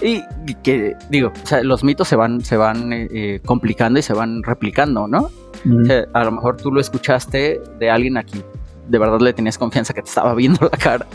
Y, 0.00 0.22
que, 0.62 0.96
digo, 1.10 1.32
o 1.42 1.46
sea, 1.46 1.62
los 1.62 1.84
mitos 1.84 2.08
se 2.08 2.16
van, 2.16 2.40
se 2.40 2.56
van 2.56 2.92
eh, 2.92 3.08
eh, 3.12 3.40
complicando 3.44 3.98
y 3.98 4.02
se 4.02 4.12
van 4.12 4.42
replicando, 4.42 5.06
¿no? 5.06 5.30
O 5.64 5.84
sea, 5.84 6.04
a 6.12 6.24
lo 6.24 6.32
mejor 6.32 6.56
tú 6.56 6.70
lo 6.70 6.80
escuchaste 6.80 7.60
de 7.78 7.90
alguien 7.90 8.16
aquí. 8.16 8.42
De 8.88 8.98
verdad 8.98 9.18
le 9.20 9.32
tenías 9.32 9.56
confianza 9.56 9.94
que 9.94 10.02
te 10.02 10.08
estaba 10.08 10.34
viendo 10.34 10.68
la 10.70 10.76
cara, 10.76 11.06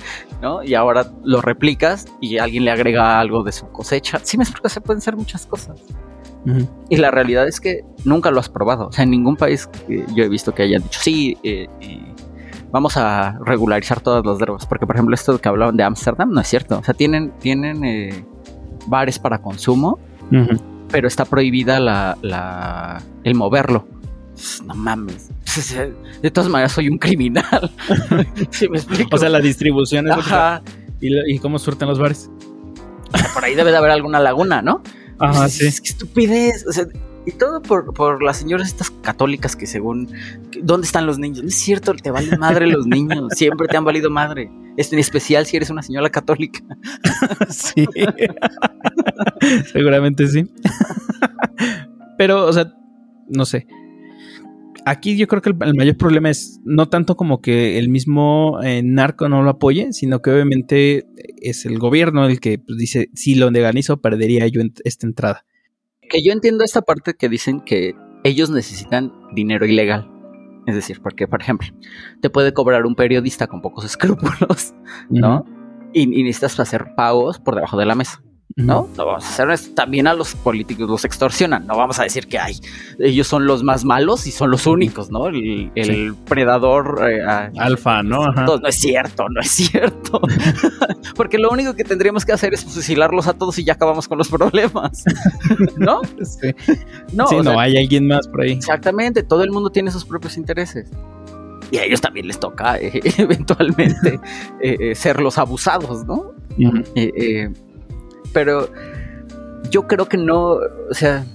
¿no? 0.41 0.63
Y 0.63 0.73
ahora 0.73 1.05
lo 1.23 1.41
replicas 1.41 2.07
y 2.19 2.39
alguien 2.39 2.65
le 2.65 2.71
agrega 2.71 3.19
algo 3.19 3.43
de 3.43 3.51
su 3.51 3.69
cosecha. 3.71 4.19
Sí 4.23 4.37
me 4.37 4.43
explico, 4.43 4.69
se 4.69 4.81
pueden 4.81 5.01
ser 5.01 5.15
muchas 5.15 5.45
cosas. 5.45 5.79
Y 6.89 6.97
la 6.97 7.11
realidad 7.11 7.47
es 7.47 7.59
que 7.59 7.83
nunca 8.05 8.31
lo 8.31 8.39
has 8.39 8.49
probado. 8.49 8.87
O 8.87 8.91
sea, 8.91 9.03
en 9.03 9.11
ningún 9.11 9.35
país 9.35 9.67
que 9.67 10.05
yo 10.15 10.23
he 10.23 10.29
visto 10.29 10.53
que 10.53 10.63
hayan 10.63 10.81
dicho, 10.81 10.99
sí, 11.01 11.37
eh, 11.43 11.67
eh, 11.81 12.13
vamos 12.71 12.97
a 12.97 13.37
regularizar 13.45 13.99
todas 13.99 14.25
las 14.25 14.39
drogas. 14.39 14.65
Porque, 14.65 14.87
por 14.87 14.95
ejemplo, 14.95 15.13
esto 15.13 15.39
que 15.39 15.49
hablaban 15.49 15.77
de 15.77 15.83
Ámsterdam 15.83 16.31
no 16.31 16.41
es 16.41 16.47
cierto. 16.47 16.79
O 16.79 16.83
sea, 16.83 16.93
tienen, 16.93 17.31
tienen 17.39 17.83
eh, 17.83 18.25
bares 18.89 19.19
para 19.19 19.39
consumo, 19.41 19.99
pero 20.91 21.07
está 21.07 21.25
prohibida 21.25 21.79
la, 21.79 22.17
la- 22.21 23.01
el 23.23 23.35
moverlo. 23.35 23.87
No 24.65 24.73
mames. 24.75 25.29
De 26.21 26.31
todas 26.31 26.49
maneras, 26.49 26.71
soy 26.71 26.87
un 26.89 26.97
criminal. 26.97 27.71
¿Sí 28.51 28.67
me 28.69 28.77
explico? 28.77 29.15
O 29.15 29.19
sea, 29.19 29.29
la 29.29 29.39
distribución 29.39 30.07
es 30.07 30.13
Ajá. 30.17 30.61
¿Y, 31.01 31.09
lo- 31.09 31.27
y 31.27 31.39
cómo 31.39 31.59
surten 31.59 31.87
los 31.87 31.99
bares. 31.99 32.29
Por 33.33 33.43
ahí 33.43 33.55
debe 33.55 33.71
de 33.71 33.77
haber 33.77 33.91
alguna 33.91 34.19
laguna, 34.19 34.61
¿no? 34.61 34.81
Ajá, 35.19 35.49
sí. 35.49 35.65
es 35.67 35.81
que 35.81 35.89
estupidez. 35.89 36.65
O 36.67 36.71
sea, 36.71 36.85
y 37.29 37.37
todo 37.37 37.61
por, 37.61 37.93
por 37.93 38.21
las 38.23 38.37
señoras 38.37 38.67
estas 38.67 38.89
católicas 38.91 39.55
que 39.55 39.65
según... 39.67 40.09
¿Dónde 40.61 40.85
están 40.85 41.05
los 41.05 41.19
niños? 41.19 41.43
No 41.43 41.49
es 41.49 41.55
cierto, 41.55 41.93
te 41.93 42.11
valen 42.11 42.39
madre 42.39 42.67
los 42.67 42.85
niños. 42.87 43.25
Siempre 43.35 43.67
te 43.67 43.77
han 43.77 43.85
valido 43.85 44.09
madre. 44.09 44.51
Es 44.77 44.91
en 44.93 44.99
especial 44.99 45.45
si 45.45 45.57
eres 45.57 45.69
una 45.69 45.81
señora 45.81 46.09
católica. 46.09 46.59
sí. 47.49 47.85
Seguramente 49.71 50.27
sí. 50.27 50.45
Pero, 52.17 52.45
o 52.45 52.53
sea, 52.53 52.73
no 53.27 53.45
sé. 53.45 53.67
Aquí 54.85 55.17
yo 55.17 55.27
creo 55.27 55.41
que 55.41 55.49
el, 55.49 55.57
el 55.61 55.75
mayor 55.75 55.97
problema 55.97 56.29
es 56.29 56.59
no 56.63 56.87
tanto 56.89 57.15
como 57.15 57.41
que 57.41 57.77
el 57.77 57.89
mismo 57.89 58.59
eh, 58.63 58.81
narco 58.83 59.29
no 59.29 59.43
lo 59.43 59.51
apoye, 59.51 59.93
sino 59.93 60.21
que 60.21 60.31
obviamente 60.31 61.05
es 61.41 61.65
el 61.65 61.77
gobierno 61.79 62.25
el 62.25 62.39
que 62.39 62.59
pues, 62.59 62.77
dice, 62.77 63.09
si 63.13 63.35
lo 63.35 63.51
legalizo, 63.51 64.01
perdería 64.01 64.47
yo 64.47 64.61
ent- 64.61 64.81
esta 64.85 65.05
entrada. 65.05 65.45
Que 66.09 66.23
yo 66.23 66.33
entiendo 66.33 66.63
esta 66.63 66.81
parte 66.81 67.13
que 67.13 67.29
dicen 67.29 67.61
que 67.61 67.95
ellos 68.23 68.49
necesitan 68.49 69.13
dinero 69.33 69.65
ilegal. 69.65 70.09
Es 70.65 70.75
decir, 70.75 71.01
porque, 71.01 71.27
por 71.27 71.41
ejemplo, 71.41 71.67
te 72.21 72.29
puede 72.29 72.53
cobrar 72.53 72.85
un 72.85 72.95
periodista 72.95 73.47
con 73.47 73.61
pocos 73.61 73.85
escrúpulos, 73.85 74.73
¿no? 75.09 75.45
Y, 75.93 76.03
y 76.03 76.23
necesitas 76.23 76.59
hacer 76.59 76.93
pagos 76.95 77.39
por 77.39 77.55
debajo 77.55 77.77
de 77.77 77.85
la 77.85 77.95
mesa. 77.95 78.21
¿No? 78.55 78.89
No 78.97 79.05
vamos 79.05 79.25
a 79.25 79.29
hacer 79.29 79.49
esto. 79.51 79.73
También 79.73 80.07
a 80.07 80.13
los 80.13 80.35
políticos 80.35 80.89
los 80.89 81.05
extorsionan. 81.05 81.65
No 81.67 81.77
vamos 81.77 81.99
a 81.99 82.03
decir 82.03 82.27
que 82.27 82.37
hay. 82.39 82.59
Ellos 82.99 83.27
son 83.27 83.45
los 83.45 83.63
más 83.63 83.85
malos 83.85 84.27
y 84.27 84.31
son 84.31 84.51
los 84.51 84.67
únicos, 84.67 85.11
¿no? 85.11 85.27
El, 85.27 85.71
el 85.75 86.13
predador. 86.25 86.99
eh, 87.09 87.21
Alfa, 87.57 88.03
¿no? 88.03 88.25
Ajá. 88.25 88.45
No, 88.45 88.59
es 88.67 88.75
cierto, 88.75 89.25
no 89.29 89.39
es 89.41 89.49
cierto. 89.51 90.19
Porque 91.15 91.37
lo 91.37 91.49
único 91.51 91.73
que 91.75 91.83
tendríamos 91.83 92.25
que 92.25 92.33
hacer 92.33 92.53
es 92.53 92.65
fusilarlos 92.65 93.27
a 93.27 93.33
todos 93.33 93.57
y 93.59 93.63
ya 93.63 93.73
acabamos 93.73 94.07
con 94.07 94.17
los 94.17 94.27
problemas. 94.29 95.03
¿No? 95.77 96.01
Sí, 96.23 96.53
No, 97.13 97.27
Sí, 97.27 97.35
no, 97.37 97.43
sea, 97.43 97.59
hay 97.61 97.77
alguien 97.77 98.07
más 98.07 98.27
por 98.27 98.41
ahí. 98.41 98.51
exactamente. 98.51 99.23
Todo 99.23 99.43
el 99.43 99.51
mundo 99.51 99.69
tiene 99.69 99.91
sus 99.91 100.03
propios 100.05 100.35
intereses. 100.37 100.89
Y 101.71 101.77
a 101.77 101.85
ellos 101.85 102.01
también 102.01 102.27
les 102.27 102.39
toca 102.39 102.77
eh, 102.79 102.99
eventualmente 103.17 104.19
eh, 104.61 104.75
eh, 104.79 104.95
ser 104.95 105.21
los 105.21 105.37
abusados, 105.37 106.03
¿no? 106.05 106.33
Eh, 106.95 107.49
pero 108.33 108.69
yo 109.69 109.87
creo 109.87 110.07
que 110.07 110.17
no, 110.17 110.53
o 110.89 110.93
sea, 110.93 111.25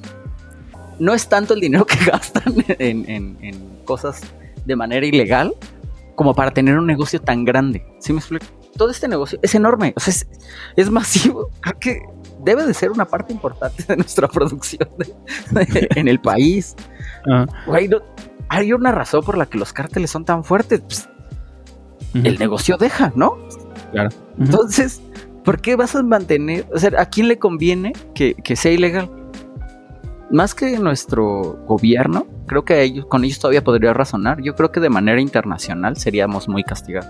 no 0.99 1.15
es 1.15 1.29
tanto 1.29 1.55
el 1.55 1.61
dinero 1.61 1.87
que 1.87 1.97
gastan 2.11 2.55
en, 2.79 3.09
en- 3.09 3.39
en 3.41 3.79
cosas 3.85 4.21
de 4.65 4.77
manera 4.77 5.05
ilegal 5.07 5.55
como 6.15 6.35
para 6.35 6.51
tener 6.53 6.79
un 6.79 6.87
negocio 6.87 7.21
tan 7.21 7.45
grande. 7.45 7.85
¿Sí 8.01 8.13
me 8.13 8.21
explico? 8.21 8.47
Todo 8.77 8.91
este 8.91 9.09
negocio 9.09 9.39
es 9.43 9.55
enorme, 9.55 9.93
o 9.97 10.01
sea, 10.01 10.13
es, 10.13 10.27
es 10.77 10.91
masivo. 10.91 11.51
Creo 11.61 11.79
que 11.79 12.01
debe 12.43 12.67
de 12.67 12.75
ser 12.75 12.91
una 12.91 13.05
parte 13.05 13.33
importante 13.33 13.85
de 13.87 13.97
nuestra 13.97 14.29
producción 14.29 14.89
de- 14.99 15.65
de- 15.67 15.89
en 15.97 16.09
el 16.09 16.21
país. 16.21 16.75
Güey, 17.67 17.89
no- 17.89 18.03
hay 18.49 18.73
una 18.73 18.93
razón 18.93 19.23
por 19.25 19.37
la 19.39 19.47
que 19.47 19.59
los 19.59 19.73
cárteles 19.73 20.11
son 20.11 20.25
tan 20.25 20.45
fuertes. 20.45 20.81
Pues, 20.81 21.09
el 22.15 22.39
negocio 22.39 22.77
deja, 22.77 23.13
¿no? 23.17 23.37
Ujú. 24.37 24.45
Entonces, 24.45 25.01
¿por 25.45 25.61
qué 25.61 25.77
vas 25.77 25.95
a 25.95 26.03
mantener? 26.03 26.67
O 26.73 26.79
sea, 26.79 26.91
¿a 26.99 27.07
quién 27.07 27.29
le 27.29 27.39
conviene 27.39 27.93
que, 28.15 28.35
que 28.35 28.57
sea 28.57 28.73
ilegal? 28.73 29.11
Más 30.31 30.55
que 30.55 30.79
nuestro 30.79 31.59
gobierno, 31.67 32.27
creo 32.47 32.65
que 32.65 32.83
ellos, 32.83 33.07
con 33.07 33.23
ellos 33.25 33.39
todavía 33.39 33.63
podría 33.63 33.93
razonar. 33.93 34.41
Yo 34.43 34.55
creo 34.57 34.73
que 34.73 34.81
de 34.81 34.89
manera 34.89 35.21
internacional 35.21 35.97
seríamos 35.97 36.49
muy 36.49 36.65
castigados. 36.65 37.07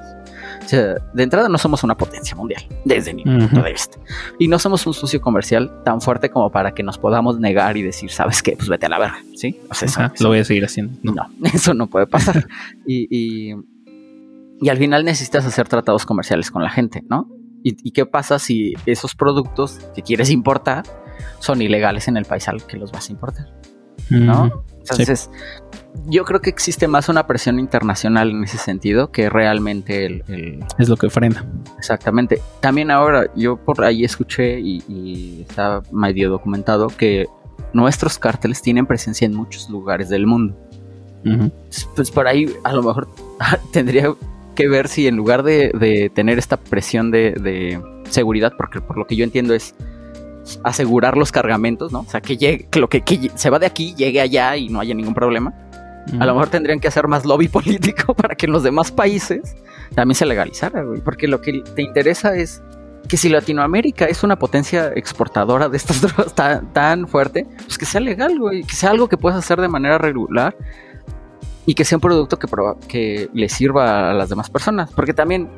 O 0.63 0.69
sea, 0.69 0.97
de 1.15 1.23
entrada 1.23 1.49
no 1.49 1.57
somos 1.57 1.85
una 1.85 1.97
potencia 1.97 2.35
mundial, 2.37 2.63
desde 2.85 3.15
mi 3.15 3.23
punto 3.25 3.63
de 3.63 3.73
vista. 3.73 3.99
Y 4.39 4.49
no 4.49 4.59
somos 4.59 4.87
un 4.87 4.95
socio 4.95 5.21
comercial 5.21 5.83
tan 5.85 6.01
fuerte 6.01 6.29
como 6.29 6.51
para 6.51 6.73
que 6.73 6.83
nos 6.83 6.99
podamos 6.99 7.39
negar 7.39 7.77
y 7.77 7.83
decir, 7.83 8.11
¿sabes 8.11 8.43
qué? 8.43 8.57
Pues 8.57 8.69
vete 8.69 8.87
a 8.87 8.89
la 8.91 8.99
verga, 8.99 9.19
¿sí? 9.37 9.59
O 9.71 9.75
sea, 9.75 9.87
eso- 9.87 10.01
Ajá, 10.01 10.13
eso- 10.15 10.25
lo 10.25 10.31
voy 10.31 10.41
a 10.41 10.45
seguir 10.45 10.65
haciendo. 10.65 10.99
No. 11.03 11.13
no, 11.15 11.29
eso 11.55 11.73
no 11.73 11.87
puede 11.87 12.07
pasar. 12.07 12.47
y, 12.87 13.07
y, 13.11 13.55
y 14.61 14.69
al 14.69 14.77
final 14.77 15.05
necesitas 15.05 15.47
hacer 15.47 15.69
tratados 15.69 16.05
comerciales 16.05 16.51
con 16.51 16.63
la 16.63 16.71
gente, 16.71 17.03
¿no? 17.09 17.29
¿Y, 17.65 17.77
y 17.83 17.91
qué 17.93 18.07
pasa 18.07 18.39
si 18.39 18.75
esos 18.87 19.17
productos 19.17 19.81
que 19.97 20.03
quieres 20.03 20.31
importar 20.31 20.85
son 21.41 21.61
ilegales 21.63 22.07
en 22.07 22.17
el 22.17 22.25
país 22.27 22.47
al 22.47 22.65
que 22.65 22.77
los 22.77 22.93
vas 22.93 23.09
a 23.09 23.13
importar? 23.13 23.47
¿no? 24.11 24.65
Entonces, 24.81 25.31
yo 26.07 26.25
creo 26.27 26.41
que 26.43 26.51
existe 26.51 26.87
más 26.89 27.09
una 27.09 27.27
presión 27.27 27.59
internacional 27.59 28.31
en 28.33 28.45
ese 28.45 28.59
sentido 28.59 29.11
que 29.11 29.31
realmente 29.31 30.05
el, 30.05 30.23
el- 30.29 30.65
Es 30.79 30.91
lo 30.91 30.97
que 30.99 31.09
frena. 31.09 31.47
Exactamente. 31.79 32.43
También 32.61 32.91
ahora, 32.91 33.27
yo 33.35 33.57
por 33.57 33.83
ahí 33.83 34.05
escuché 34.05 34.61
y, 34.61 34.83
y 34.89 35.47
está 35.49 35.83
medio 35.91 36.29
documentado 36.29 36.89
que 36.89 37.27
nuestros 37.73 38.19
cárteles 38.19 38.61
tienen 38.61 38.85
presencia 38.85 39.25
en 39.25 39.35
muchos 39.35 39.71
lugares 39.71 40.11
del 40.11 40.27
mundo. 40.27 40.55
Ujú. 41.27 41.51
pues 41.97 42.11
por 42.11 42.27
ahí 42.29 42.53
a 42.65 42.75
lo 42.75 42.83
mejor 42.83 43.09
tendría 43.73 44.13
que 44.55 44.69
ver 44.69 44.89
si 44.89 45.07
en 45.07 45.17
lugar 45.17 45.43
de, 45.43 45.71
de 45.79 46.11
tener 46.15 46.39
esta 46.39 46.57
presión 46.57 47.11
de, 47.11 47.33
de 47.33 47.81
seguridad, 48.09 48.53
porque 48.57 48.81
por 48.81 48.97
lo 48.97 49.07
que 49.07 49.17
yo 49.17 49.25
entiendo 49.25 49.55
es 49.55 49.75
asegurar 50.63 51.17
los 51.17 51.33
cargamentos, 51.33 51.93
¿no? 51.93 52.01
O 52.01 52.09
sea, 52.09 52.21
que 52.21 52.37
llegue, 52.37 52.67
que 52.71 52.81
lo 52.81 52.89
que, 52.89 53.03
que 53.03 53.31
se 53.35 53.51
va 53.51 53.59
de 53.59 53.67
aquí 53.67 53.95
llegue 53.95 54.21
allá 54.21 54.57
y 54.57 54.69
no 54.69 54.81
haya 54.81 54.95
ningún 54.95 55.15
problema. 55.15 55.55
A 56.21 56.27
lo 56.27 56.35
mejor 56.35 56.51
tendrían 56.51 56.81
que 56.81 56.89
hacer 56.89 57.09
más 57.09 57.25
lobby 57.25 57.49
político 57.59 58.15
para 58.15 58.35
que 58.35 58.47
en 58.47 58.53
los 58.53 58.63
demás 58.63 58.93
países 58.93 59.57
también 59.95 60.15
se 60.15 60.27
legalizara, 60.27 60.83
güey. 60.83 61.01
Porque 61.01 61.29
lo 61.29 61.41
que 61.41 61.63
te 61.75 61.83
interesa 61.83 62.37
es 62.37 62.63
que 63.09 63.17
si 63.17 63.29
Latinoamérica 63.29 64.07
es 64.07 64.23
una 64.23 64.39
potencia 64.39 64.93
exportadora 64.95 65.69
de 65.69 65.77
estas 65.77 66.01
drogas 66.03 66.35
tan, 66.35 66.73
tan 66.73 67.09
fuerte, 67.09 67.47
pues 67.65 67.79
que 67.79 67.87
sea 67.87 68.01
legal, 68.01 68.39
güey, 68.39 68.65
que 68.65 68.75
sea 68.75 68.91
algo 68.91 69.09
que 69.09 69.17
puedas 69.17 69.39
hacer 69.39 69.61
de 69.61 69.69
manera 69.69 69.99
regular 69.99 70.57
y 71.67 71.75
que 71.75 71.85
sea 71.85 71.97
un 71.99 72.03
producto 72.03 72.39
que, 72.39 72.47
que 72.89 73.31
le 73.33 73.49
sirva 73.49 74.11
a 74.11 74.15
las 74.15 74.29
demás 74.29 74.51
personas. 74.51 74.91
Porque 74.93 75.15
también, 75.15 75.49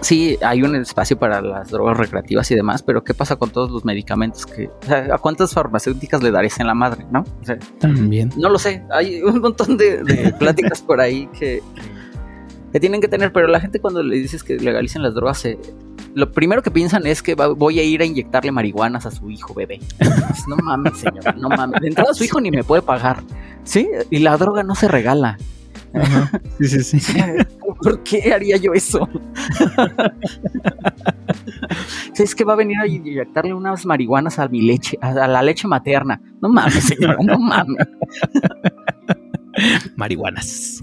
sí, 0.00 0.36
hay 0.42 0.62
un 0.62 0.74
espacio 0.76 1.18
para 1.18 1.40
las 1.40 1.70
drogas 1.70 1.96
recreativas 1.96 2.50
y 2.50 2.54
demás, 2.56 2.82
pero 2.82 3.02
¿qué 3.04 3.14
pasa 3.14 3.36
con 3.36 3.50
todos 3.50 3.70
los 3.70 3.84
medicamentos? 3.84 4.44
que 4.46 4.66
o 4.68 4.86
sea, 4.86 5.14
¿A 5.14 5.18
cuántas 5.18 5.52
farmacéuticas 5.52 6.22
le 6.22 6.30
darías 6.30 6.58
en 6.60 6.66
la 6.66 6.74
madre, 6.74 7.06
no? 7.10 7.20
O 7.40 7.44
sea, 7.44 7.58
También. 7.78 8.30
no 8.36 8.48
lo 8.48 8.58
sé, 8.58 8.82
hay 8.90 9.22
un 9.22 9.40
montón 9.40 9.76
de, 9.76 10.02
de 10.02 10.32
pláticas 10.38 10.82
por 10.82 11.00
ahí 11.00 11.28
que, 11.38 11.62
que 12.72 12.80
tienen 12.80 13.00
que 13.00 13.08
tener, 13.08 13.32
pero 13.32 13.46
la 13.46 13.60
gente 13.60 13.80
cuando 13.80 14.02
le 14.02 14.16
dices 14.16 14.42
que 14.42 14.56
legalicen 14.56 15.02
las 15.02 15.14
drogas, 15.14 15.38
se- 15.38 15.58
lo 16.14 16.30
primero 16.30 16.62
que 16.62 16.70
piensan 16.70 17.06
es 17.06 17.22
que 17.22 17.34
va- 17.34 17.48
voy 17.48 17.78
a 17.78 17.82
ir 17.82 18.02
a 18.02 18.04
inyectarle 18.04 18.52
marihuanas 18.52 19.06
a 19.06 19.10
su 19.10 19.30
hijo 19.30 19.54
bebé. 19.54 19.80
Pues, 19.98 20.46
no 20.48 20.56
mames, 20.56 20.98
señora, 20.98 21.32
no 21.32 21.48
mames. 21.48 21.80
De 21.80 21.88
entrada 21.88 22.12
su 22.12 22.24
hijo 22.24 22.38
ni 22.40 22.50
me 22.50 22.62
puede 22.64 22.82
pagar, 22.82 23.22
¿sí? 23.64 23.88
Y 24.10 24.18
la 24.20 24.36
droga 24.36 24.62
no 24.62 24.74
se 24.74 24.88
regala. 24.88 25.38
Ajá. 25.94 26.40
Sí, 26.60 26.82
sí, 26.82 27.00
sí. 27.00 27.18
¿Por 27.82 28.02
qué 28.02 28.32
haría 28.32 28.56
yo 28.56 28.72
eso? 28.72 29.08
Es 32.18 32.34
que 32.34 32.44
va 32.44 32.52
a 32.52 32.56
venir 32.56 32.76
a 32.78 32.86
inyectarle 32.86 33.54
unas 33.54 33.84
marihuanas 33.86 34.38
a 34.38 34.46
mi 34.48 34.62
leche, 34.62 34.98
a, 35.00 35.12
la 35.12 35.42
leche 35.42 35.66
materna. 35.66 36.20
No 36.40 36.48
mames, 36.48 36.84
señora, 36.84 37.16
no 37.22 37.38
mames. 37.38 37.86
Marihuanas. 39.96 40.82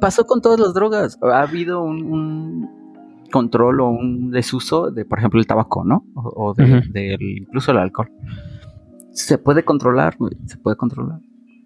Pasó 0.00 0.26
con 0.26 0.40
todas 0.40 0.58
las 0.60 0.74
drogas. 0.74 1.18
Ha 1.22 1.42
habido 1.42 1.82
un, 1.82 2.02
un 2.02 2.70
control 3.30 3.80
o 3.80 3.88
un 3.90 4.30
desuso 4.30 4.90
de, 4.90 5.04
por 5.04 5.18
ejemplo, 5.18 5.38
el 5.40 5.46
tabaco, 5.46 5.84
¿no? 5.84 6.04
O, 6.14 6.48
o 6.50 6.54
de- 6.54 6.82
del- 6.90 7.38
incluso 7.42 7.70
el 7.72 7.78
alcohol. 7.78 8.10
Se 9.12 9.38
puede 9.38 9.64
controlar, 9.64 10.16
se 10.46 10.56
puede 10.58 10.76
controlar. 10.76 11.20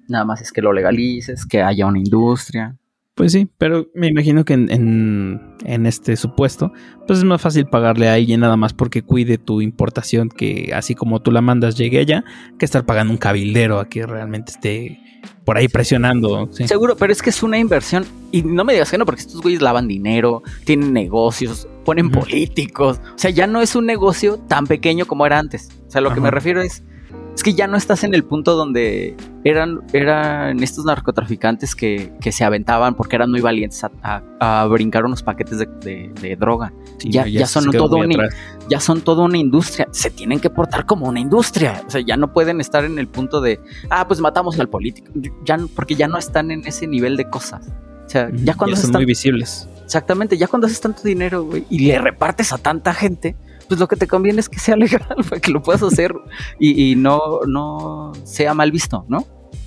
Nada 0.09 0.25
más 0.25 0.41
es 0.43 0.53
que 0.53 0.63
lo 0.63 0.73
legalices, 0.73 1.47
que 1.47 1.63
haya 1.63 1.87
una 1.87 1.99
industria. 1.99 2.77
Pues 3.15 3.31
sí, 3.31 3.49
pero 3.59 3.87
me 3.95 4.09
imagino 4.09 4.45
que 4.45 4.55
en, 4.55 4.71
en, 4.73 5.41
en 5.65 5.87
este 5.87 6.17
supuesto, 6.17 6.73
pues 7.07 7.21
es 7.21 7.25
más 7.25 7.41
fácil 7.41 7.67
pagarle 7.67 8.09
a 8.09 8.15
alguien 8.15 8.41
nada 8.41 8.57
más 8.57 8.73
porque 8.73 9.03
cuide 9.03 9.39
tu 9.39 9.61
importación, 9.61 10.29
que 10.29 10.73
así 10.75 10.97
como 10.97 11.23
tú 11.23 11.31
la 11.31 11.41
mandas 11.41 11.77
llegue 11.77 12.01
allá, 12.01 12.25
que 12.59 12.65
estar 12.65 12.85
pagando 12.85 13.13
un 13.13 13.19
cabildero 13.19 13.79
a 13.79 13.89
que 13.89 14.05
realmente 14.05 14.51
esté 14.51 14.99
por 15.45 15.57
ahí 15.57 15.69
presionando. 15.69 16.49
sí. 16.51 16.67
Seguro, 16.67 16.97
pero 16.97 17.13
es 17.13 17.23
que 17.23 17.31
es 17.31 17.43
una 17.45 17.57
inversión. 17.57 18.05
Y 18.33 18.43
no 18.43 18.65
me 18.65 18.73
digas 18.73 18.91
que 18.91 18.99
no, 18.99 19.07
porque 19.07 19.21
estos 19.21 19.41
güeyes 19.41 19.63
lavan 19.63 19.87
dinero, 19.87 20.43
tienen 20.65 20.93
negocios, 20.93 21.69
ponen 21.85 22.11
políticos. 22.11 23.01
O 23.15 23.19
sea, 23.19 23.31
ya 23.31 23.47
no 23.47 23.61
es 23.61 23.77
un 23.77 23.87
negocio 23.87 24.39
tan 24.49 24.67
pequeño 24.67 25.07
como 25.07 25.25
era 25.25 25.39
antes. 25.39 25.69
O 25.87 25.91
sea, 25.91 26.01
lo 26.01 26.13
que 26.13 26.21
me 26.21 26.33
refiero 26.33 26.61
es. 26.61 26.83
Es 27.35 27.43
que 27.43 27.53
ya 27.55 27.67
no 27.67 27.77
estás 27.77 28.05
en 28.05 28.15
el 28.15 28.23
punto 28.23 28.55
donde 28.55 29.17
eran, 29.43 29.81
eran 29.93 30.63
estos 30.63 30.85
narcotraficantes 30.85 31.75
que, 31.75 32.13
que 32.21 32.31
se 32.31 32.45
aventaban 32.45 32.95
porque 32.95 33.17
eran 33.17 33.31
muy 33.31 33.41
valientes 33.41 33.83
a, 33.83 33.91
a- 34.03 34.23
a 34.63 34.67
brincar 34.67 35.05
unos 35.05 35.23
paquetes 35.25 35.59
de, 35.59 35.67
de- 35.67 36.13
de 36.21 36.37
droga. 36.37 36.73
Sí, 36.99 37.11
ya- 37.11 37.23
no, 37.23 37.29
ya 37.29 37.47
son 37.47 37.71
todo 37.73 37.97
muy 37.99 38.07
un- 38.07 38.13
atrás. 38.21 38.35
Ya 38.69 38.79
son 38.79 39.01
toda 39.01 39.25
una 39.25 39.37
industria. 39.37 39.89
Se 39.91 40.11
tienen 40.11 40.39
que 40.39 40.49
portar 40.49 40.87
como 40.87 41.07
una 41.09 41.19
industria. 41.19 41.83
O 41.87 41.91
sea, 41.91 42.01
ya 42.03 42.17
no 42.17 42.33
pueden 42.33 42.61
estar 42.61 42.85
en 42.85 42.99
el 43.01 43.09
punto 43.09 43.41
de, 43.41 43.59
ah, 43.91 44.07
pues 44.07 44.21
matamos 44.21 44.59
al 44.61 44.69
político. 44.69 45.11
Ya, 45.45 45.59
porque 45.75 45.97
ya 45.97 46.07
no 46.07 46.19
están 46.19 46.53
en 46.53 46.65
ese 46.67 46.87
nivel 46.87 47.17
de 47.17 47.29
cosas. 47.29 47.67
O 48.07 48.09
sea, 48.09 48.31
ya 48.33 48.55
cuando 48.55 48.77
son 48.77 48.85
haces 48.85 48.93
muy 48.93 49.07
visibles. 49.07 49.69
exactamente, 49.85 50.37
ya 50.39 50.47
cuando 50.47 50.67
haces 50.67 50.81
tanto 50.81 51.03
dinero, 51.03 51.49
y 51.69 51.79
le 51.87 51.99
repartes 51.99 52.53
a 52.53 52.59
tanta 52.59 52.95
gente, 52.95 53.35
pues 53.69 53.81
lo 53.81 53.89
que 53.89 53.97
te 53.97 54.07
conviene 54.07 54.41
es 54.41 54.49
que 54.49 54.59
sea 54.59 54.77
legal, 54.77 55.07
para 55.29 55.41
que 55.41 55.51
lo 55.51 55.63
puedas 55.63 55.83
hacer 55.83 56.15
y, 56.59 56.91
y 56.93 56.97
no, 56.97 57.41
no 57.47 58.13
sea 58.25 58.55
mal 58.55 58.71
visto, 58.71 59.05
¿no? 59.09 59.19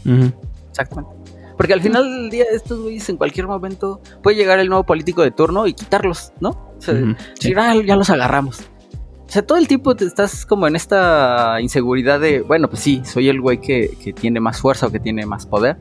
Ujú. 0.06 0.32
Exactamente. 0.70 1.16
Porque 1.58 1.74
al 1.74 1.82
final 1.82 2.04
del 2.04 2.30
día, 2.30 2.46
estos 2.52 2.80
güeyes 2.82 3.10
en 3.10 3.18
cualquier 3.18 3.48
momento 3.48 4.00
puede 4.22 4.38
llegar 4.38 4.60
el 4.60 4.70
nuevo 4.70 4.84
político 4.86 5.24
de 5.24 5.32
turno 5.32 5.66
y 5.66 5.74
quitarlos, 5.74 6.32
¿no? 6.40 6.50
O 6.50 6.76
sea, 6.82 6.94
sí. 6.94 7.16
decir, 7.36 7.60
"Ah, 7.60 7.74
ya 7.84 7.96
los 7.96 8.12
agarramos. 8.12 8.60
O 9.28 9.30
sea, 9.30 9.42
todo 9.46 9.58
el 9.58 9.68
tiempo 9.68 9.96
te 9.96 10.06
estás 10.06 10.46
como 10.46 10.68
en 10.68 10.76
esta 10.76 11.60
inseguridad 11.60 12.20
de, 12.20 12.42
bueno, 12.42 12.70
pues 12.70 12.82
sí, 12.82 13.02
soy 13.04 13.28
el 13.28 13.42
güey 13.42 13.60
que, 13.60 13.98
que 14.02 14.14
tiene 14.14 14.40
más 14.40 14.62
fuerza 14.62 14.86
o 14.88 14.92
que 14.92 15.00
tiene 15.00 15.26
más 15.26 15.48
poder. 15.48 15.78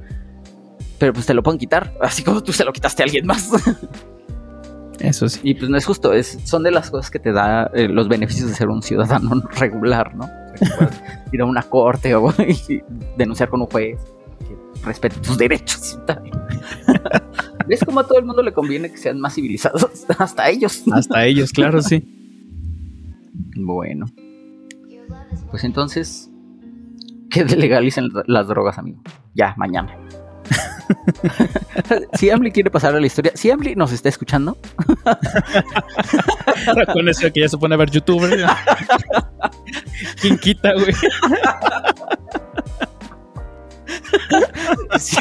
Pero 0.99 1.13
pues 1.13 1.27
te 1.27 1.35
lo 1.35 1.43
pueden 1.43 1.59
quitar, 1.59 1.93
así 2.01 2.25
como 2.25 2.43
tú 2.43 2.53
se 2.53 2.65
lo 2.65 2.73
quitaste 2.73 3.03
a 3.03 3.05
alguien 3.05 3.27
más. 3.27 3.51
Eso 5.01 5.29
sí. 5.29 5.41
y 5.43 5.55
pues 5.55 5.71
no 5.71 5.77
es 5.77 5.85
justo, 5.85 6.13
es, 6.13 6.39
son 6.45 6.63
de 6.63 6.71
las 6.71 6.91
cosas 6.91 7.11
que 7.11 7.19
te 7.19 7.33
da 7.33 7.71
eh, 7.75 7.89
los 7.89 8.09
beneficios 8.09 8.49
de 8.49 8.55
ser 8.55 8.69
un 8.69 8.83
ciudadano 8.83 9.43
regular, 9.59 10.15
¿no? 10.15 10.29
Ir 11.33 11.43
a 11.43 11.45
una 11.45 11.63
corte 11.63 12.15
o 12.15 12.33
y 12.69 12.83
denunciar 13.17 13.49
con 13.49 13.61
un 13.61 13.67
juez, 13.67 13.99
que 14.41 14.57
respete 14.85 15.17
tus 15.21 15.37
derechos 15.37 15.99
y 16.01 16.07
tal. 16.07 16.31
¿Ves 17.67 17.85
cómo 17.85 18.01
a 18.01 18.07
todo 18.07 18.19
el 18.19 18.25
mundo 18.25 18.43
le 18.43 18.53
conviene 18.53 18.91
que 18.91 18.97
sean 18.97 19.21
más 19.21 19.35
civilizados? 19.35 20.07
Hasta 20.19 20.49
ellos. 20.49 20.85
Hasta 20.93 21.27
ellos, 21.27 21.53
claro, 21.53 21.83
sí. 21.83 22.07
Bueno. 23.57 24.07
Pues 25.51 25.65
entonces, 25.65 26.31
que 27.31 27.45
legalicen 27.45 28.09
las 28.27 28.49
drogas, 28.49 28.79
amigo. 28.79 29.03
Ya, 29.35 29.55
mañana. 29.57 29.97
Si 32.15 32.31
Amli 32.31 32.51
quiere 32.53 32.71
pasar 32.71 32.95
a 32.95 33.01
la 33.01 33.07
historia, 33.07 33.33
si 33.35 33.51
Amli 33.51 33.75
nos 33.75 33.93
está 33.93 34.09
escuchando, 34.09 34.57
Con 36.93 37.09
eso 37.09 37.31
que 37.33 37.41
ya 37.41 37.49
se 37.49 37.59
pone 37.59 37.75
a 37.75 37.79
ver 37.79 37.91
youtuber. 37.91 38.47
¿Quién 40.21 40.39
quita, 40.39 40.73
güey? 40.75 40.93
si, 44.99 45.17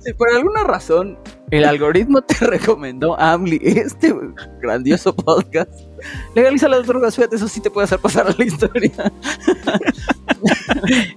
si 0.00 0.12
por 0.14 0.28
alguna 0.34 0.64
razón 0.64 1.18
el 1.50 1.64
algoritmo 1.64 2.22
te 2.22 2.46
recomendó 2.46 3.18
Amli 3.20 3.60
este 3.62 4.14
grandioso 4.62 5.14
podcast, 5.14 5.70
legaliza 6.34 6.68
las 6.68 6.86
drogas, 6.86 7.14
fíjate, 7.14 7.36
eso 7.36 7.46
sí 7.48 7.60
te 7.60 7.70
puede 7.70 7.84
hacer 7.84 7.98
pasar 7.98 8.26
a 8.26 8.34
la 8.36 8.44
historia. 8.44 8.90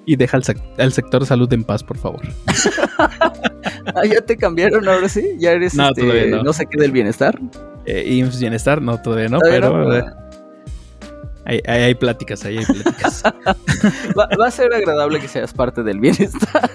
Y 0.06 0.16
deja 0.18 0.38
al, 0.38 0.44
sec- 0.44 0.62
al 0.78 0.92
sector 0.92 1.26
salud 1.26 1.52
en 1.54 1.64
paz, 1.64 1.84
por 1.84 1.98
favor. 1.98 2.22
Ah, 3.96 4.06
ya 4.06 4.22
te 4.22 4.38
cambiaron 4.38 4.88
ahora 4.88 5.10
sí, 5.10 5.36
ya 5.38 5.52
eres 5.52 5.76
No, 5.76 5.90
este, 5.90 6.02
todavía 6.02 6.26
no. 6.38 6.44
no 6.44 6.54
sé 6.54 6.66
qué 6.70 6.80
del 6.80 6.92
bienestar. 6.92 7.40
Eh, 7.86 8.14
IMSS 8.16 8.40
Bienestar, 8.40 8.82
no, 8.82 9.02
todavía 9.02 9.30
no, 9.30 9.40
Todavía 9.40 9.62
pero 9.62 9.78
no. 9.86 9.96
eh, 11.48 11.62
hay, 11.68 11.96
pláticas, 11.96 12.44
ahí 12.46 12.58
hay 12.58 12.66
pláticas. 12.66 13.24
Va, 14.18 14.28
va 14.40 14.48
a 14.48 14.52
ser 14.52 14.74
agradable 14.74 15.20
que 15.20 15.28
seas 15.28 15.54
parte 15.54 15.84
del 15.84 16.00
bienestar. 16.00 16.70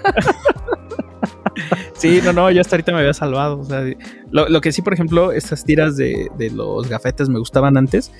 Sí, 1.93 2.19
no, 2.23 2.33
no, 2.33 2.49
yo 2.49 2.61
hasta 2.61 2.75
ahorita 2.75 2.91
me 2.93 2.99
había 2.99 3.13
salvado. 3.13 3.59
o 3.59 3.63
sea, 3.63 3.83
lo, 4.31 4.49
lo 4.49 4.61
que 4.61 4.71
sí, 4.71 4.81
por 4.81 4.93
ejemplo, 4.93 5.31
estas 5.31 5.63
tiras 5.63 5.95
de, 5.97 6.29
de 6.37 6.49
los 6.49 6.87
gafetes 6.89 7.29
me 7.29 7.37
gustaban 7.37 7.77
antes, 7.77 8.11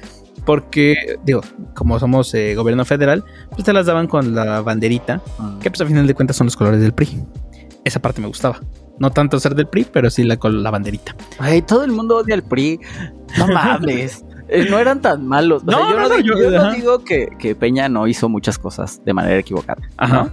porque, 0.45 1.15
digo, 1.23 1.41
como 1.73 1.97
somos 1.97 2.31
eh, 2.35 2.53
gobierno 2.55 2.85
federal, 2.85 3.23
pues 3.51 3.63
te 3.63 3.73
las 3.73 3.85
daban 3.87 4.05
con 4.07 4.35
la 4.35 4.61
banderita, 4.61 5.21
que 5.61 5.71
pues 5.71 5.81
a 5.81 5.85
final 5.87 6.05
de 6.05 6.13
cuentas 6.13 6.35
son 6.37 6.45
los 6.47 6.55
colores 6.55 6.81
del 6.81 6.93
PRI. 6.93 7.23
Esa 7.83 7.99
parte 8.01 8.21
me 8.21 8.27
gustaba. 8.27 8.59
No 8.99 9.09
tanto 9.11 9.39
ser 9.39 9.55
del 9.55 9.67
PRI, 9.67 9.85
pero 9.91 10.09
sí 10.09 10.23
la, 10.23 10.37
con 10.37 10.61
la 10.61 10.69
banderita. 10.69 11.15
Ay, 11.39 11.61
todo 11.63 11.83
el 11.83 11.91
mundo 11.91 12.17
odia 12.17 12.35
al 12.35 12.43
PRI. 12.43 12.79
No 13.37 13.47
mames. 13.53 14.23
Eh, 14.49 14.67
no 14.69 14.77
eran 14.79 15.01
tan 15.01 15.25
malos. 15.25 15.63
O 15.65 15.71
sea, 15.71 15.79
No, 15.79 15.89
yo 15.89 15.95
no, 15.97 16.01
no, 16.03 16.09
no, 16.09 16.15
di- 16.17 16.23
yo- 16.23 16.37
yo 16.37 16.51
no 16.51 16.61
ajá. 16.61 16.71
digo 16.73 17.03
que, 17.03 17.29
que 17.39 17.55
Peña 17.55 17.89
no 17.89 18.05
hizo 18.07 18.29
muchas 18.29 18.59
cosas 18.59 19.01
de 19.05 19.13
manera 19.13 19.37
equivocada. 19.39 19.81
Ajá. 19.97 20.23
¿no? 20.25 20.31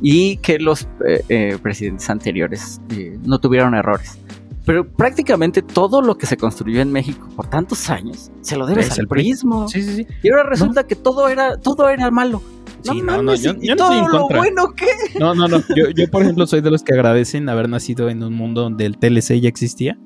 Y 0.00 0.36
que 0.38 0.58
los 0.58 0.88
eh, 1.06 1.24
eh, 1.28 1.58
presidentes 1.62 2.08
anteriores 2.10 2.80
eh, 2.90 3.18
no 3.24 3.38
tuvieron 3.40 3.74
errores. 3.74 4.18
Pero 4.66 4.86
prácticamente 4.92 5.62
todo 5.62 6.02
lo 6.02 6.18
que 6.18 6.26
se 6.26 6.36
construyó 6.36 6.80
en 6.82 6.90
México 6.92 7.28
por 7.34 7.48
tantos 7.48 7.88
años 7.88 8.30
se 8.42 8.56
lo 8.56 8.66
debes 8.66 8.88
Es 8.88 8.98
al 8.98 9.06
prismo. 9.08 9.68
Sí, 9.68 9.80
sí, 9.82 9.94
sí. 9.96 10.06
Y 10.22 10.28
ahora 10.30 10.42
resulta 10.42 10.86
que 10.86 10.96
todo 10.96 11.28
era, 11.28 11.56
todo 11.56 11.88
era 11.88 12.10
malo. 12.10 12.42
Sí, 12.82 13.00
no, 13.02 13.22
no, 13.22 13.34
yo- 13.36 13.52
¿y 13.60 13.68
yo 13.68 13.74
no 13.76 13.84
estoy 13.84 13.98
en 13.98 14.04
todo 14.04 14.12
lo 14.12 14.18
contra. 14.20 14.38
bueno 14.38 14.74
que 14.74 14.86
No, 15.18 15.34
no, 15.34 15.48
no. 15.48 15.58
Yo, 15.74 15.88
yo, 15.96 16.08
por 16.10 16.22
ejemplo, 16.22 16.46
soy 16.46 16.60
de 16.60 16.70
los 16.70 16.82
que 16.82 16.92
agradecen 16.94 17.48
haber 17.48 17.68
nacido 17.68 18.08
en 18.10 18.22
un 18.22 18.34
mundo 18.34 18.60
donde 18.62 18.86
el 18.86 18.98
TLC 18.98 19.40
ya 19.40 19.48
existía. 19.48 19.98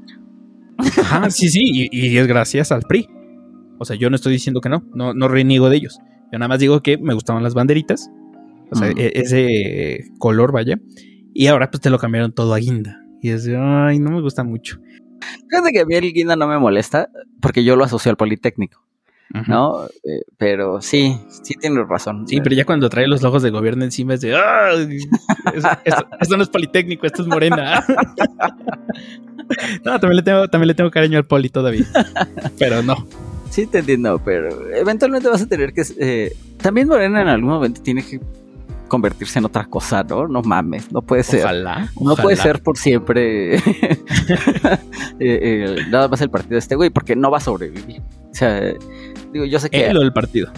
Ajá, 0.78 1.30
sí, 1.30 1.48
sí, 1.48 1.60
y, 1.64 1.88
y 1.92 2.16
es 2.18 2.26
gracias 2.26 2.70
al 2.72 2.82
PRI. 2.82 3.08
O 3.78 3.84
sea, 3.84 3.96
yo 3.96 4.10
no 4.10 4.16
estoy 4.16 4.32
diciendo 4.34 4.60
que 4.60 4.68
no, 4.68 4.84
no, 4.94 5.14
no 5.14 5.28
reniego 5.28 5.68
de 5.70 5.76
ellos. 5.78 5.98
Yo 6.32 6.38
nada 6.38 6.48
más 6.48 6.58
digo 6.58 6.80
que 6.82 6.96
me 6.98 7.14
gustaban 7.14 7.42
las 7.42 7.54
banderitas. 7.54 8.10
O 8.70 8.76
sea, 8.76 8.88
Mm. 8.90 8.98
e- 8.98 9.12
ese 9.14 10.04
color, 10.18 10.52
vaya. 10.52 10.78
Y 11.34 11.46
ahora 11.48 11.70
pues 11.70 11.80
te 11.80 11.90
lo 11.90 11.98
cambiaron 11.98 12.32
todo 12.32 12.54
a 12.54 12.58
guinda. 12.58 12.99
Y 13.22 13.30
es 13.30 13.44
de, 13.44 13.56
ay, 13.56 13.98
no 13.98 14.10
me 14.10 14.20
gusta 14.20 14.44
mucho. 14.44 14.78
Fíjate 15.50 15.72
que 15.72 15.80
a 15.80 15.84
mí 15.84 15.94
el 15.94 16.12
guinda 16.12 16.36
no 16.36 16.46
me 16.48 16.58
molesta 16.58 17.08
porque 17.40 17.62
yo 17.64 17.76
lo 17.76 17.84
asocio 17.84 18.10
al 18.10 18.16
Politécnico. 18.16 18.82
¿no? 19.46 19.84
Eh, 19.86 20.22
pero 20.38 20.80
sí, 20.80 21.16
sí 21.44 21.54
tienes 21.54 21.86
razón. 21.86 22.26
Sí, 22.26 22.40
pero 22.40 22.56
ya 22.56 22.64
cuando 22.64 22.88
trae 22.90 23.06
los 23.06 23.22
logos 23.22 23.44
de 23.44 23.50
gobierno 23.50 23.84
encima 23.84 24.14
es 24.14 24.22
de, 24.22 24.34
"Ay, 24.34 24.98
es- 25.54 25.64
esto, 25.84 26.06
esto 26.20 26.36
no 26.36 26.42
es 26.42 26.48
Politécnico, 26.48 27.06
esto 27.06 27.22
es 27.22 27.28
Morena. 27.28 27.84
no, 29.84 30.00
también 30.00 30.16
le, 30.16 30.22
tengo, 30.22 30.48
también 30.48 30.68
le 30.68 30.74
tengo 30.74 30.90
cariño 30.90 31.18
al 31.18 31.26
Poli 31.26 31.48
todavía. 31.48 31.84
Pero 32.58 32.82
no. 32.82 33.06
sí 33.50 33.66
te 33.66 33.78
entiendo, 33.78 34.20
pero 34.24 34.48
eventualmente 34.74 35.28
vas 35.28 35.42
a 35.42 35.46
tener 35.46 35.72
que... 35.72 35.82
eh, 35.98 36.36
también 36.60 36.88
Morena 36.88 37.22
en 37.22 37.28
algún 37.28 37.50
momento 37.50 37.80
tiene 37.82 38.02
que 38.04 38.20
convertirse 38.90 39.38
en 39.38 39.46
otra 39.46 39.64
cosa, 39.64 40.02
¿no? 40.02 40.28
No 40.28 40.42
mames, 40.42 40.92
no 40.92 41.00
puede 41.00 41.22
ser. 41.22 41.40
Ojalá. 41.44 41.88
No 41.98 42.14
puede 42.16 42.36
ser 42.36 42.62
por 42.62 42.76
siempre 42.76 43.54
eh, 43.56 43.60
eh, 45.18 45.76
nada 45.88 46.08
más 46.08 46.20
el 46.20 46.28
partido 46.30 46.54
de 46.54 46.58
este 46.58 46.74
güey, 46.76 46.90
porque 46.90 47.16
no 47.16 47.30
va 47.30 47.38
a 47.38 47.40
sobrevivir. 47.40 48.02
O 48.30 48.34
sea, 48.34 48.60
digo, 49.32 49.44
yo 49.46 49.58
sé 49.58 49.70
que 49.70 49.86
Él 49.86 49.96
o 49.96 50.02
el 50.02 50.12
partido. 50.12 50.52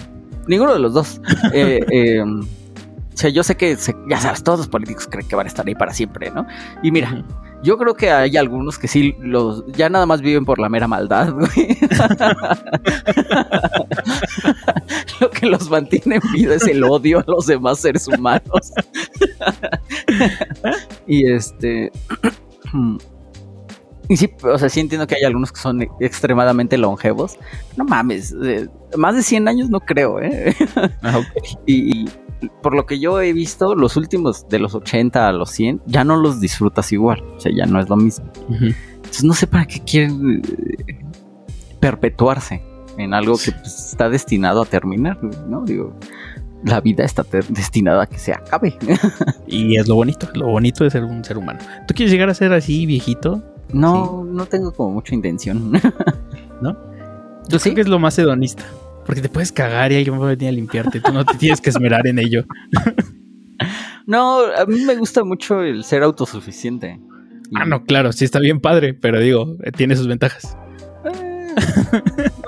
ninguno 0.49 0.72
de 0.72 0.80
los 0.80 0.93
dos. 0.95 1.20
Eh, 1.53 1.80
eh, 1.91 2.22
o 2.22 3.16
sea, 3.16 3.28
yo 3.30 3.43
sé 3.43 3.57
que, 3.57 3.76
se- 3.76 3.95
ya 4.09 4.18
sabes, 4.18 4.43
todos 4.43 4.59
los 4.61 4.68
políticos 4.68 5.07
creen 5.11 5.28
que 5.28 5.37
van 5.37 5.47
a 5.47 5.49
estar 5.49 5.66
ahí 5.68 5.74
para 5.74 5.93
siempre, 5.93 6.30
¿no? 6.30 6.47
Y 6.83 6.91
mira. 6.91 7.22
Yo 7.63 7.79
creo 7.79 7.95
que 7.95 8.11
hay 8.11 8.37
algunos 8.37 8.79
que 8.79 8.89
sí, 8.89 9.15
los 9.21 9.65
ya 9.69 9.89
nada 9.89 10.05
más 10.07 10.21
viven 10.21 10.45
por 10.45 10.59
la 10.59 10.69
mera 10.69 10.89
maldad, 10.89 11.33
güey. 11.33 11.79
Lo 15.21 15.31
que 15.31 15.47
los 15.47 15.71
mantiene 15.71 16.17
en 16.17 16.33
vida 16.33 16.57
es 16.57 16.67
el 16.67 16.83
odio 16.85 17.21
a 17.21 17.25
los 17.27 17.47
demás 17.47 17.79
seres 17.79 18.07
humanos. 18.09 18.73
y 21.07 21.31
este. 21.31 21.93
Y 24.09 24.17
sí, 24.17 24.29
o 24.43 24.59
sea, 24.59 24.69
sí 24.69 24.81
entiendo 24.81 25.07
que 25.07 25.15
hay 25.15 25.23
algunos 25.23 25.53
que 25.53 25.61
son 25.61 25.81
extremadamente 26.01 26.77
longevos. 26.77 27.39
No 27.77 27.85
mames, 27.85 28.35
eh, 28.43 28.69
más 28.97 29.15
de 29.15 29.23
100 29.23 29.47
años 29.49 29.71
no 29.71 29.81
creo, 29.81 30.21
¿eh? 30.21 30.55
Ah, 31.03 31.21
y 31.67 32.07
por 32.62 32.74
lo 32.74 32.86
que 32.86 32.99
yo 32.99 33.20
he 33.20 33.32
visto, 33.32 33.74
los 33.74 33.97
últimos 33.97 34.49
de 34.49 34.59
los 34.59 34.74
80 34.74 35.28
a 35.28 35.32
los 35.32 35.51
100 35.51 35.82
ya 35.86 36.05
no 36.05 36.16
los 36.16 36.40
disfrutas 36.40 36.93
igual. 36.93 37.22
O 37.36 37.40
sea, 37.40 37.53
ya 37.55 37.66
no 37.66 37.80
es 37.80 37.88
lo 37.88 37.97
mismo. 37.97 38.26
Entonces 38.49 39.24
no 39.24 39.34
sé 39.34 39.47
para 39.47 39.66
qué 39.66 39.80
quieren 39.80 40.43
eh, 40.86 40.99
perpetuarse 41.80 42.62
en 42.99 43.14
algo 43.14 43.36
que 43.36 43.53
pues, 43.53 43.90
está 43.90 44.09
destinado 44.09 44.62
a 44.62 44.66
terminar, 44.66 45.22
¿no? 45.49 45.64
Digo, 45.64 45.95
la 46.64 46.80
vida 46.80 47.05
está 47.05 47.24
destinada 47.49 48.05
a 48.05 48.07
que 48.07 48.18
se 48.18 48.32
acabe. 48.32 48.76
Y 49.47 49.76
es 49.76 49.86
lo 49.86 49.97
bonito, 49.97 50.28
lo 50.34 50.47
bonito 50.47 50.84
de 50.84 50.90
ser 50.90 51.05
un 51.05 51.24
ser 51.24 51.36
humano. 51.36 51.59
¿Tú 51.86 51.95
quieres 51.95 52.11
llegar 52.11 52.30
a 52.30 52.34
ser 52.34 52.53
así 52.53 52.86
viejito? 52.86 53.43
No, 53.72 54.24
no 54.24 54.47
tengo 54.47 54.72
como 54.72 54.93
mucha 54.95 55.14
intención. 55.14 55.72
¿No? 56.62 56.74
¿Tú 57.45 57.51
Yo 57.51 57.59
sí? 57.59 57.64
creo 57.64 57.74
que 57.74 57.80
es 57.82 57.88
lo 57.88 57.99
más 57.99 58.18
hedonista. 58.18 58.64
Porque 59.07 59.20
te 59.20 59.28
puedes 59.28 59.50
cagar 59.53 59.90
y 59.92 59.96
alguien 59.96 60.20
va 60.20 60.26
a 60.26 60.30
venir 60.30 60.48
a 60.48 60.53
limpiarte. 60.53 61.00
Tú 61.00 61.12
no 61.12 61.24
te 61.24 61.36
tienes 61.36 61.61
que 61.61 61.70
esmerar 61.70 62.07
en 62.07 62.18
ello. 62.18 62.44
No, 64.05 64.40
a 64.40 64.66
mí 64.66 64.80
me 64.84 64.96
gusta 64.96 65.22
mucho 65.22 65.62
el 65.62 65.84
ser 65.84 66.03
autosuficiente. 66.03 66.98
Y- 67.50 67.55
Ah, 67.55 67.64
no, 67.64 67.84
claro, 67.84 68.11
sí 68.12 68.24
está 68.24 68.40
bien 68.40 68.59
padre, 68.61 68.94
pero 68.94 69.20
digo, 69.20 69.57
eh, 69.62 69.70
tiene 69.70 69.94
sus 69.94 70.09
ventajas. 70.09 70.57
Eh, 71.05 71.55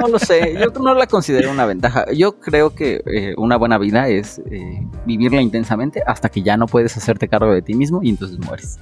no 0.01 0.09
lo 0.09 0.19
sé, 0.19 0.57
yo 0.59 0.73
no 0.83 0.95
la 0.95 1.07
considero 1.07 1.53
una 1.53 1.65
ventaja. 1.67 2.07
Yo 2.13 2.41
creo 2.41 2.75
que 2.75 3.03
eh, 3.07 3.35
una 3.37 3.57
buena 3.57 3.79
vida 3.79 4.09
es 4.09 4.41
eh, 4.51 4.85
vivirla 5.07 5.41
intensamente 5.43 6.03
hasta 6.07 6.29
que 6.29 6.43
ya 6.43 6.57
no 6.57 6.67
puedes 6.67 6.97
hacerte 6.97 7.29
cargo 7.29 7.53
de 7.55 7.63
ti 7.63 7.75
mismo 7.75 8.01
y 8.03 8.09
entonces 8.11 8.39
mueres. 8.39 8.79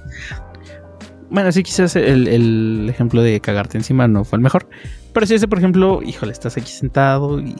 Bueno, 1.33 1.51
sí, 1.51 1.63
quizás 1.63 1.95
el, 1.95 2.27
el 2.27 2.87
ejemplo 2.87 3.23
de 3.23 3.39
cagarte 3.39 3.75
encima 3.75 4.07
no 4.07 4.23
fue 4.23 4.37
el 4.37 4.43
mejor. 4.43 4.67
Pero 5.13 5.25
si 5.25 5.33
ese, 5.33 5.47
por 5.47 5.57
ejemplo, 5.57 6.01
híjole, 6.03 6.31
estás 6.31 6.57
aquí 6.57 6.71
sentado 6.71 7.39
y 7.39 7.55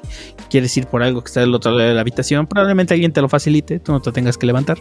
quieres 0.52 0.78
ir 0.78 0.86
por 0.86 1.02
algo 1.02 1.24
que 1.24 1.30
está 1.30 1.40
del 1.40 1.56
otro 1.56 1.72
lado 1.72 1.90
de 1.90 1.96
la 1.96 2.02
habitación, 2.02 2.46
probablemente 2.46 2.94
alguien 2.94 3.12
te 3.12 3.20
lo 3.20 3.30
facilite, 3.30 3.80
tú 3.80 3.92
no 3.92 4.00
te 4.00 4.12
tengas 4.12 4.38
que 4.38 4.46
levantar. 4.46 4.78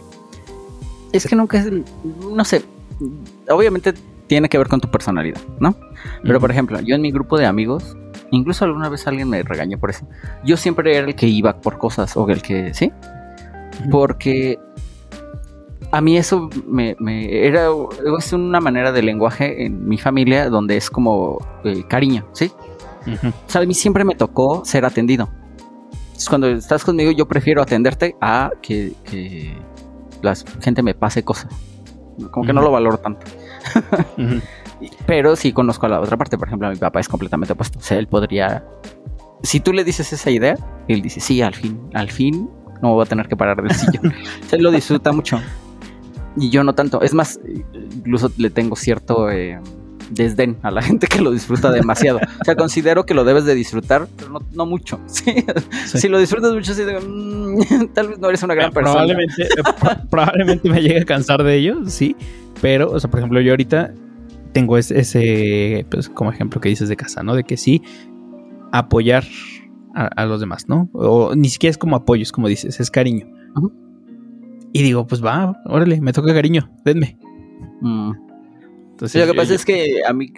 Es 1.11 1.25
que 1.25 1.35
nunca 1.35 1.65
no 2.31 2.45
sé, 2.45 2.63
obviamente 3.49 3.95
tiene 4.27 4.47
que 4.47 4.59
ver 4.59 4.67
con 4.67 4.79
tu 4.79 4.91
personalidad, 4.91 5.41
¿no? 5.59 5.75
Pero 6.21 6.39
por 6.39 6.51
ejemplo, 6.51 6.79
yo 6.79 6.93
en 6.93 7.01
mi 7.01 7.11
grupo 7.11 7.39
de 7.39 7.47
amigos, 7.47 7.97
incluso 8.29 8.63
alguna 8.65 8.89
vez 8.89 9.07
alguien 9.07 9.27
me 9.27 9.41
regañó 9.41 9.79
por 9.79 9.89
eso, 9.89 10.07
yo 10.45 10.55
siempre 10.55 10.95
era 10.95 11.07
el 11.07 11.15
que 11.15 11.25
iba 11.25 11.61
por 11.61 11.79
cosas 11.79 12.15
o 12.15 12.29
el 12.29 12.43
que, 12.43 12.75
¿sí? 12.75 12.91
Porque 13.89 14.59
a 15.93 16.01
mí 16.01 16.17
eso 16.17 16.49
me, 16.67 16.95
me- 16.99 17.45
era 17.47 17.67
es 18.17 18.33
una 18.33 18.59
manera 18.59 18.91
de 18.91 19.01
lenguaje 19.03 19.63
en 19.65 19.87
mi 19.87 19.97
familia 19.97 20.49
donde 20.49 20.75
es 20.75 20.89
como 20.89 21.37
eh, 21.63 21.83
cariño, 21.87 22.25
¿sí? 22.33 22.51
O 23.05 23.49
sea, 23.49 23.61
a 23.61 23.65
mí 23.65 23.73
siempre 23.73 24.03
me 24.03 24.15
tocó 24.15 24.65
ser 24.65 24.85
atendido. 24.85 25.29
Entonces, 25.91 26.29
cuando 26.29 26.47
estás 26.47 26.83
conmigo, 26.83 27.11
yo 27.11 27.27
prefiero 27.27 27.61
atenderte 27.61 28.15
a 28.21 28.49
que, 28.61 28.93
que 29.03 29.55
la 30.21 30.33
gente 30.61 30.81
me 30.81 30.93
pase 30.95 31.23
cosas. 31.23 31.51
Como 32.31 32.45
que 32.45 32.53
no 32.53 32.61
lo 32.61 32.71
valoro 32.71 32.97
tanto. 32.97 33.25
Pero 35.05 35.35
sí 35.35 35.53
conozco 35.53 35.85
a 35.85 35.89
la 35.89 35.99
otra 35.99 36.17
parte. 36.17 36.37
Por 36.37 36.47
ejemplo, 36.47 36.69
mi 36.69 36.75
papá 36.75 36.99
es 36.99 37.07
completamente 37.07 37.53
opuesto. 37.53 37.79
O 37.79 37.81
sea, 37.81 37.97
él 37.99 38.07
podría. 38.07 38.63
Si 39.43 39.59
tú 39.59 39.73
le 39.73 39.83
dices 39.83 40.11
esa 40.13 40.29
idea, 40.29 40.55
él 40.87 41.01
dice: 41.01 41.19
Sí, 41.19 41.41
al 41.41 41.55
fin, 41.55 41.79
al 41.93 42.09
fin 42.09 42.49
no 42.81 42.93
voy 42.93 43.03
a 43.05 43.09
tener 43.09 43.27
que 43.27 43.35
parar 43.35 43.61
del 43.61 43.71
sillón. 43.73 44.13
Él 44.51 44.61
lo 44.63 44.71
disfruta 44.71 45.11
mucho. 45.13 45.39
Y 46.37 46.49
yo 46.49 46.63
no 46.63 46.73
tanto. 46.73 47.01
Es 47.01 47.13
más, 47.13 47.39
incluso 47.95 48.31
le 48.37 48.49
tengo 48.49 48.75
cierto 48.75 49.29
eh, 49.29 49.59
desdén 50.09 50.57
a 50.63 50.71
la 50.71 50.81
gente 50.83 51.07
que 51.07 51.21
lo 51.21 51.31
disfruta 51.31 51.71
demasiado. 51.71 52.19
O 52.41 52.43
sea, 52.45 52.55
considero 52.55 53.05
que 53.05 53.13
lo 53.13 53.23
debes 53.23 53.45
de 53.45 53.53
disfrutar, 53.55 54.07
pero 54.17 54.29
no, 54.31 54.39
no 54.51 54.65
mucho. 54.65 54.99
¿sí? 55.05 55.33
Sí. 55.85 55.97
Si 55.99 56.07
lo 56.09 56.17
disfrutas 56.19 56.53
mucho, 56.53 56.73
sí 56.73 56.83
digo, 56.83 56.99
"Mm, 57.07 57.87
tal 57.93 58.07
vez 58.09 58.19
no 58.19 58.29
eres 58.29 58.41
una 58.43 58.55
gran 58.55 58.69
Eh, 58.69 58.73
persona. 58.73 58.93
Probablemente, 59.05 59.43
eh, 59.43 59.47
pro- 59.79 59.91
probablemente 60.09 60.69
me 60.69 60.81
llegue 60.81 61.01
a 61.01 61.05
cansar 61.05 61.43
de 61.43 61.55
ello, 61.55 61.77
sí. 61.85 62.15
Pero, 62.61 62.91
o 62.91 62.99
sea, 62.99 63.09
por 63.09 63.19
ejemplo, 63.19 63.39
yo 63.41 63.51
ahorita 63.51 63.93
tengo 64.53 64.77
ese, 64.77 64.99
ese, 64.99 65.85
pues, 65.89 66.09
como 66.09 66.31
ejemplo 66.31 66.61
que 66.61 66.69
dices 66.69 66.87
de 66.89 66.95
casa, 66.95 67.23
¿no? 67.23 67.35
De 67.35 67.43
que 67.43 67.57
sí, 67.57 67.81
apoyar 68.71 69.23
a, 69.95 70.05
a 70.05 70.25
los 70.25 70.39
demás, 70.39 70.65
¿no? 70.67 70.89
O 70.93 71.35
ni 71.35 71.49
siquiera 71.49 71.71
es 71.71 71.77
como 71.77 71.95
apoyo, 71.95 72.23
es 72.23 72.31
como 72.31 72.47
dices, 72.47 72.79
es 72.79 72.89
cariño. 72.91 73.27
Y 74.73 74.81
digo, 74.81 75.05
pues 75.07 75.23
va, 75.23 75.61
órale, 75.65 76.01
me 76.01 76.11
toca 76.13 76.33
cariño, 76.33 76.69
denme. 76.83 77.17
Mm. 77.81 78.11
Entonces, 78.91 79.21
Lo 79.21 79.27
que 79.31 79.35
yo- 79.37 79.41
pasa 79.41 79.53
es 79.53 79.65
que 79.65 80.01
a 80.07 80.13
mí, 80.13 80.33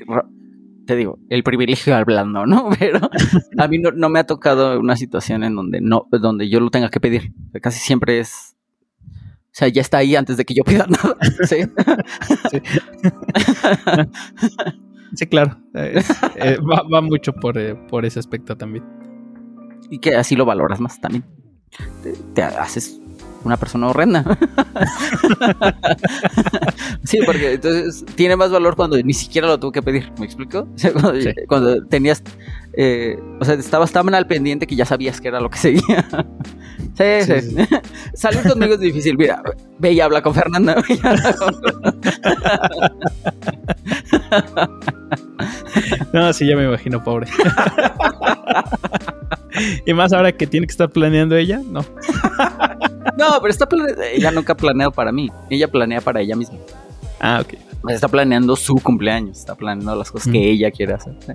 te 0.86 0.95
digo, 0.95 1.17
el 1.29 1.41
privilegio 1.43 1.95
hablando, 1.95 2.45
¿no? 2.45 2.69
Pero 2.79 2.99
a 3.57 3.67
mí 3.67 3.77
no, 3.79 3.91
no 3.91 4.09
me 4.09 4.19
ha 4.19 4.25
tocado 4.25 4.79
una 4.79 4.95
situación 4.97 5.43
en 5.43 5.55
donde 5.55 5.79
no, 5.81 6.07
donde 6.11 6.49
yo 6.49 6.59
lo 6.59 6.69
tenga 6.69 6.89
que 6.89 6.99
pedir. 6.99 7.33
Casi 7.61 7.79
siempre 7.79 8.19
es, 8.19 8.55
o 9.07 9.51
sea, 9.57 9.67
ya 9.69 9.81
está 9.81 9.99
ahí 9.99 10.15
antes 10.17 10.36
de 10.38 10.43
que 10.45 10.53
yo 10.53 10.63
pida 10.63 10.86
nada. 10.89 11.17
¿sí? 11.47 11.57
Sí, 15.15 15.27
claro. 15.27 15.57
es- 15.73 16.09
eh, 16.36 16.57
va, 16.59 16.83
va 16.93 17.01
mucho 17.01 17.33
por, 17.33 17.57
eh, 17.57 17.75
por 17.75 18.05
ese 18.05 18.19
aspecto 18.19 18.57
también. 18.57 18.83
Y 19.89 19.99
que 19.99 20.15
así 20.15 20.36
lo 20.36 20.45
valoras 20.45 20.79
más 20.81 20.99
también. 20.99 21.23
Te, 22.03 22.13
te 22.33 22.41
haces 22.43 22.99
una 23.45 23.57
persona 23.57 23.87
horrenda. 23.87 24.23
sí, 27.03 27.19
porque 27.25 27.53
entonces 27.53 28.03
tiene 28.15 28.35
más 28.35 28.51
valor 28.51 28.75
cuando 28.75 28.97
ni 29.01 29.13
siquiera 29.13 29.47
lo 29.47 29.59
tuve 29.59 29.71
que 29.73 29.81
pedir. 29.81 30.11
¿Me 30.19 30.25
explico? 30.25 30.67
O 30.73 30.77
sea, 30.77 30.91
cuando, 30.93 31.21
Sí. 31.21 31.29
cuando 31.47 31.85
tenías, 31.85 32.21
eh, 32.73 33.17
o 33.39 33.45
sea, 33.45 33.55
estabas 33.55 33.91
tan 33.91 34.13
al 34.13 34.27
pendiente 34.27 34.67
que 34.67 34.75
ya 34.75 34.85
sabías 34.85 35.19
que 35.21 35.27
era 35.29 35.39
lo 35.39 35.49
que 35.49 35.57
seguía. 35.57 36.05
sí, 36.97 37.21
sí. 37.25 37.41
Sí, 37.41 37.67
Salir 38.13 38.41
conmigo 38.47 38.73
es 38.75 38.79
difícil. 38.79 39.17
Mira, 39.17 39.41
ve 39.79 39.93
y 39.93 39.99
habla 39.99 40.21
con 40.21 40.33
Fernanda. 40.33 40.75
ve 40.75 40.95
y 40.95 41.07
habla 41.07 41.33
con- 41.33 41.55
No, 46.13 46.33
sí, 46.33 46.47
ya 46.47 46.55
me 46.55 46.65
imagino, 46.65 47.03
pobre. 47.03 47.27
y 49.86 49.93
más 49.93 50.13
ahora 50.13 50.32
que 50.32 50.47
tiene 50.47 50.67
que 50.67 50.71
estar 50.71 50.89
planeando 50.89 51.36
ella, 51.36 51.61
no. 51.65 51.82
No, 53.17 53.39
pero 53.39 53.49
está 53.49 53.67
ella 54.11 54.32
nunca 54.32 54.55
planea 54.57 54.89
para 54.89 55.11
mí. 55.11 55.32
Ella 55.49 55.69
planea 55.69 56.01
para 56.01 56.21
ella 56.21 56.36
misma. 56.36 56.57
Ah, 57.19 57.41
ok. 57.41 57.53
Está 57.89 58.07
planeando 58.07 58.55
su 58.55 58.76
cumpleaños, 58.76 59.38
está 59.38 59.55
planeando 59.55 59.95
las 59.95 60.11
cosas 60.11 60.32
que 60.32 60.49
ella 60.51 60.71
quiere 60.71 60.93
hacer. 60.93 61.13
¿sí? 61.26 61.32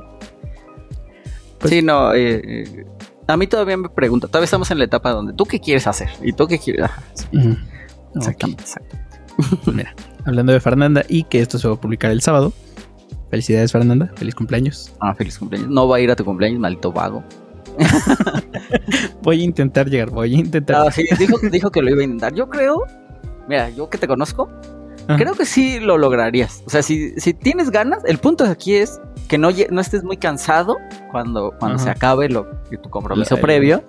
Pues- 1.58 1.70
sí, 1.72 1.80
no, 1.80 2.12
eh, 2.12 2.42
eh, 2.44 2.84
a 3.28 3.36
mí 3.36 3.46
todavía 3.46 3.76
me 3.76 3.88
pregunta, 3.88 4.26
todavía 4.26 4.46
estamos 4.46 4.70
en 4.70 4.78
la 4.78 4.84
etapa 4.84 5.10
donde 5.10 5.32
tú 5.32 5.44
qué 5.44 5.60
quieres 5.60 5.86
hacer 5.86 6.08
y 6.22 6.32
tú 6.32 6.46
qué 6.48 6.58
quieres. 6.58 6.82
Ajá, 6.84 7.02
sí, 7.14 7.26
Ujú. 7.32 7.56
exactamente. 8.16 8.64
Ok, 9.38 9.66
Mira, 9.72 9.94
hablando 10.26 10.52
de 10.52 10.60
Fernanda 10.60 11.04
y 11.08 11.22
que 11.24 11.40
esto 11.40 11.58
se 11.58 11.68
va 11.68 11.74
a 11.74 11.80
publicar 11.80 12.10
el 12.10 12.20
sábado. 12.20 12.52
Felicidades, 13.30 13.70
Fernanda. 13.70 14.10
Feliz 14.16 14.34
cumpleaños. 14.34 14.92
Ah, 15.00 15.14
feliz 15.14 15.38
cumpleaños. 15.38 15.70
No 15.70 15.86
va 15.86 15.96
a 15.98 16.00
ir 16.00 16.10
a 16.10 16.16
tu 16.16 16.24
cumpleaños, 16.24 16.58
maldito 16.58 16.90
vago. 16.92 17.22
Voy 19.22 19.40
a 19.40 19.44
intentar 19.44 19.88
llegar, 19.88 20.10
voy 20.10 20.34
a 20.34 20.38
intentar. 20.38 20.88
Ah, 20.88 20.90
sí, 20.90 21.04
dijo, 21.18 21.38
dijo 21.50 21.70
que 21.70 21.82
lo 21.82 21.90
iba 21.90 22.00
a 22.00 22.04
intentar. 22.04 22.34
Yo 22.34 22.48
creo, 22.48 22.84
mira, 23.48 23.70
yo 23.70 23.88
que 23.90 23.98
te 23.98 24.06
conozco, 24.06 24.48
Ajá. 25.08 25.18
creo 25.18 25.34
que 25.34 25.44
sí 25.44 25.78
lo 25.80 25.98
lograrías. 25.98 26.62
O 26.66 26.70
sea, 26.70 26.82
si, 26.82 27.12
si 27.18 27.34
tienes 27.34 27.70
ganas, 27.70 28.04
el 28.04 28.18
punto 28.18 28.44
aquí 28.44 28.74
es 28.74 29.00
que 29.28 29.38
no, 29.38 29.50
no 29.70 29.80
estés 29.80 30.02
muy 30.04 30.16
cansado 30.16 30.76
cuando, 31.10 31.54
cuando 31.58 31.76
Ajá. 31.76 31.84
se 31.84 31.90
acabe 31.90 32.28
lo, 32.28 32.46
tu 32.82 32.90
compromiso 32.90 33.36
previo 33.36 33.84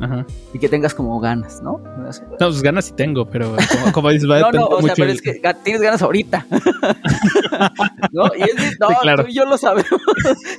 Ajá. 0.00 0.26
y 0.52 0.58
que 0.58 0.68
tengas 0.68 0.92
como 0.94 1.18
ganas, 1.20 1.62
¿no? 1.62 1.78
No, 1.78 2.08
pues 2.38 2.62
ganas 2.62 2.86
sí 2.86 2.92
tengo, 2.94 3.28
pero 3.28 3.54
como, 3.72 3.92
como 3.92 4.10
dices, 4.10 4.28
va 4.28 4.36
a 4.36 4.40
No, 4.52 4.52
no, 4.52 4.66
o 4.66 4.70
sea, 4.72 4.80
mucho 4.82 4.94
pero 4.96 5.10
el- 5.10 5.16
es 5.16 5.22
que 5.22 5.40
tienes 5.62 5.82
ganas 5.82 6.02
ahorita. 6.02 6.46
¿No? 8.12 8.24
Y 8.36 8.42
es, 8.42 8.56
di- 8.56 8.76
no, 8.80 8.88
Sí, 8.88 8.94
claro. 9.02 9.24
tú 9.24 9.30
y 9.30 9.34
yo 9.34 9.44
lo 9.44 9.56
sabemos. 9.56 9.88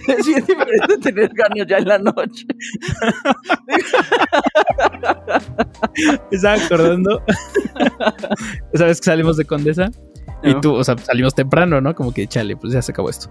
Es 0.08 0.26
bien 0.26 0.46
diferente 0.46 0.98
tener 1.02 1.32
ganas 1.34 1.68
ya 1.68 1.78
en 1.78 1.88
la 1.88 1.98
noche. 2.00 2.46
Me 6.32 6.38
estaba 6.38 6.56
acordando. 6.56 7.22
Esa 8.74 8.86
vez 8.86 9.00
que 9.00 9.06
salimos 9.06 9.38
de 9.38 9.46
Condesa 9.46 9.90
y 10.44 10.54
No. 10.54 10.62
tú, 10.62 10.74
o 10.76 10.84
sea, 10.84 10.98
salimos 10.98 11.34
temprano, 11.34 11.82
¿no? 11.82 11.96
Como 11.96 12.14
que 12.14 12.28
chale, 12.28 12.56
pues 12.58 12.74
ya 12.74 12.82
se 12.82 12.92
acabó 12.92 13.10
esto. 13.10 13.30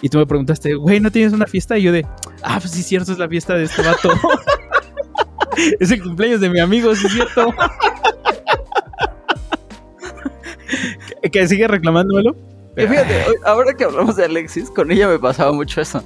Y 0.00 0.08
tú 0.08 0.18
me 0.18 0.26
preguntaste, 0.26 0.74
güey, 0.74 1.00
¿no 1.00 1.10
tienes 1.10 1.32
una 1.32 1.46
fiesta? 1.46 1.78
Y 1.78 1.82
yo 1.82 1.92
de, 1.92 2.06
ah, 2.42 2.58
pues 2.60 2.72
sí, 2.72 2.82
cierto, 2.82 3.12
es 3.12 3.18
la 3.18 3.28
fiesta 3.28 3.54
de 3.54 3.64
este 3.64 3.82
vato. 3.82 4.10
Es 5.80 5.90
el 5.90 6.02
cumpleaños 6.02 6.40
de 6.40 6.50
mi 6.50 6.60
amigo, 6.60 6.94
sí, 6.94 7.06
es 7.06 7.12
cierto. 7.12 7.52
que, 11.30 11.48
sigue 11.48 11.68
reclamándomelo. 11.68 12.34
Y 12.76 12.86
fíjate, 12.86 13.24
hoy- 13.28 13.36
ahora 13.44 13.74
que 13.74 13.84
hablamos 13.84 14.16
de 14.16 14.24
Alexis, 14.24 14.70
con 14.70 14.90
ella 14.90 15.08
me 15.08 15.18
pasaba 15.18 15.52
mucho 15.52 15.80
eso. 15.80 16.02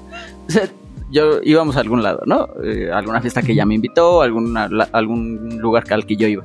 O 0.49 0.51
sea, 0.51 0.69
yo 1.11 1.41
íbamos 1.43 1.77
a 1.77 1.81
algún 1.81 2.03
lado, 2.03 2.21
¿no? 2.27 2.49
Eh, 2.65 2.91
alguna 2.93 3.21
fiesta 3.21 3.41
que 3.43 3.53
ella 3.53 3.65
me 3.65 3.75
invitó, 3.77 4.21
alguna, 4.23 4.69
la- 4.69 4.89
algún 4.93 5.59
lugar 5.61 5.85
al 5.91 6.05
que 6.07 6.17
yo 6.17 6.27
iba. 6.27 6.45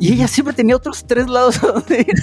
Y 0.00 0.12
ella 0.14 0.26
siempre 0.26 0.52
tenía 0.54 0.74
otros 0.76 1.04
tres 1.06 1.28
lados 1.28 1.62
a 1.64 1.68
donde 1.68 2.00
ir. 2.00 2.14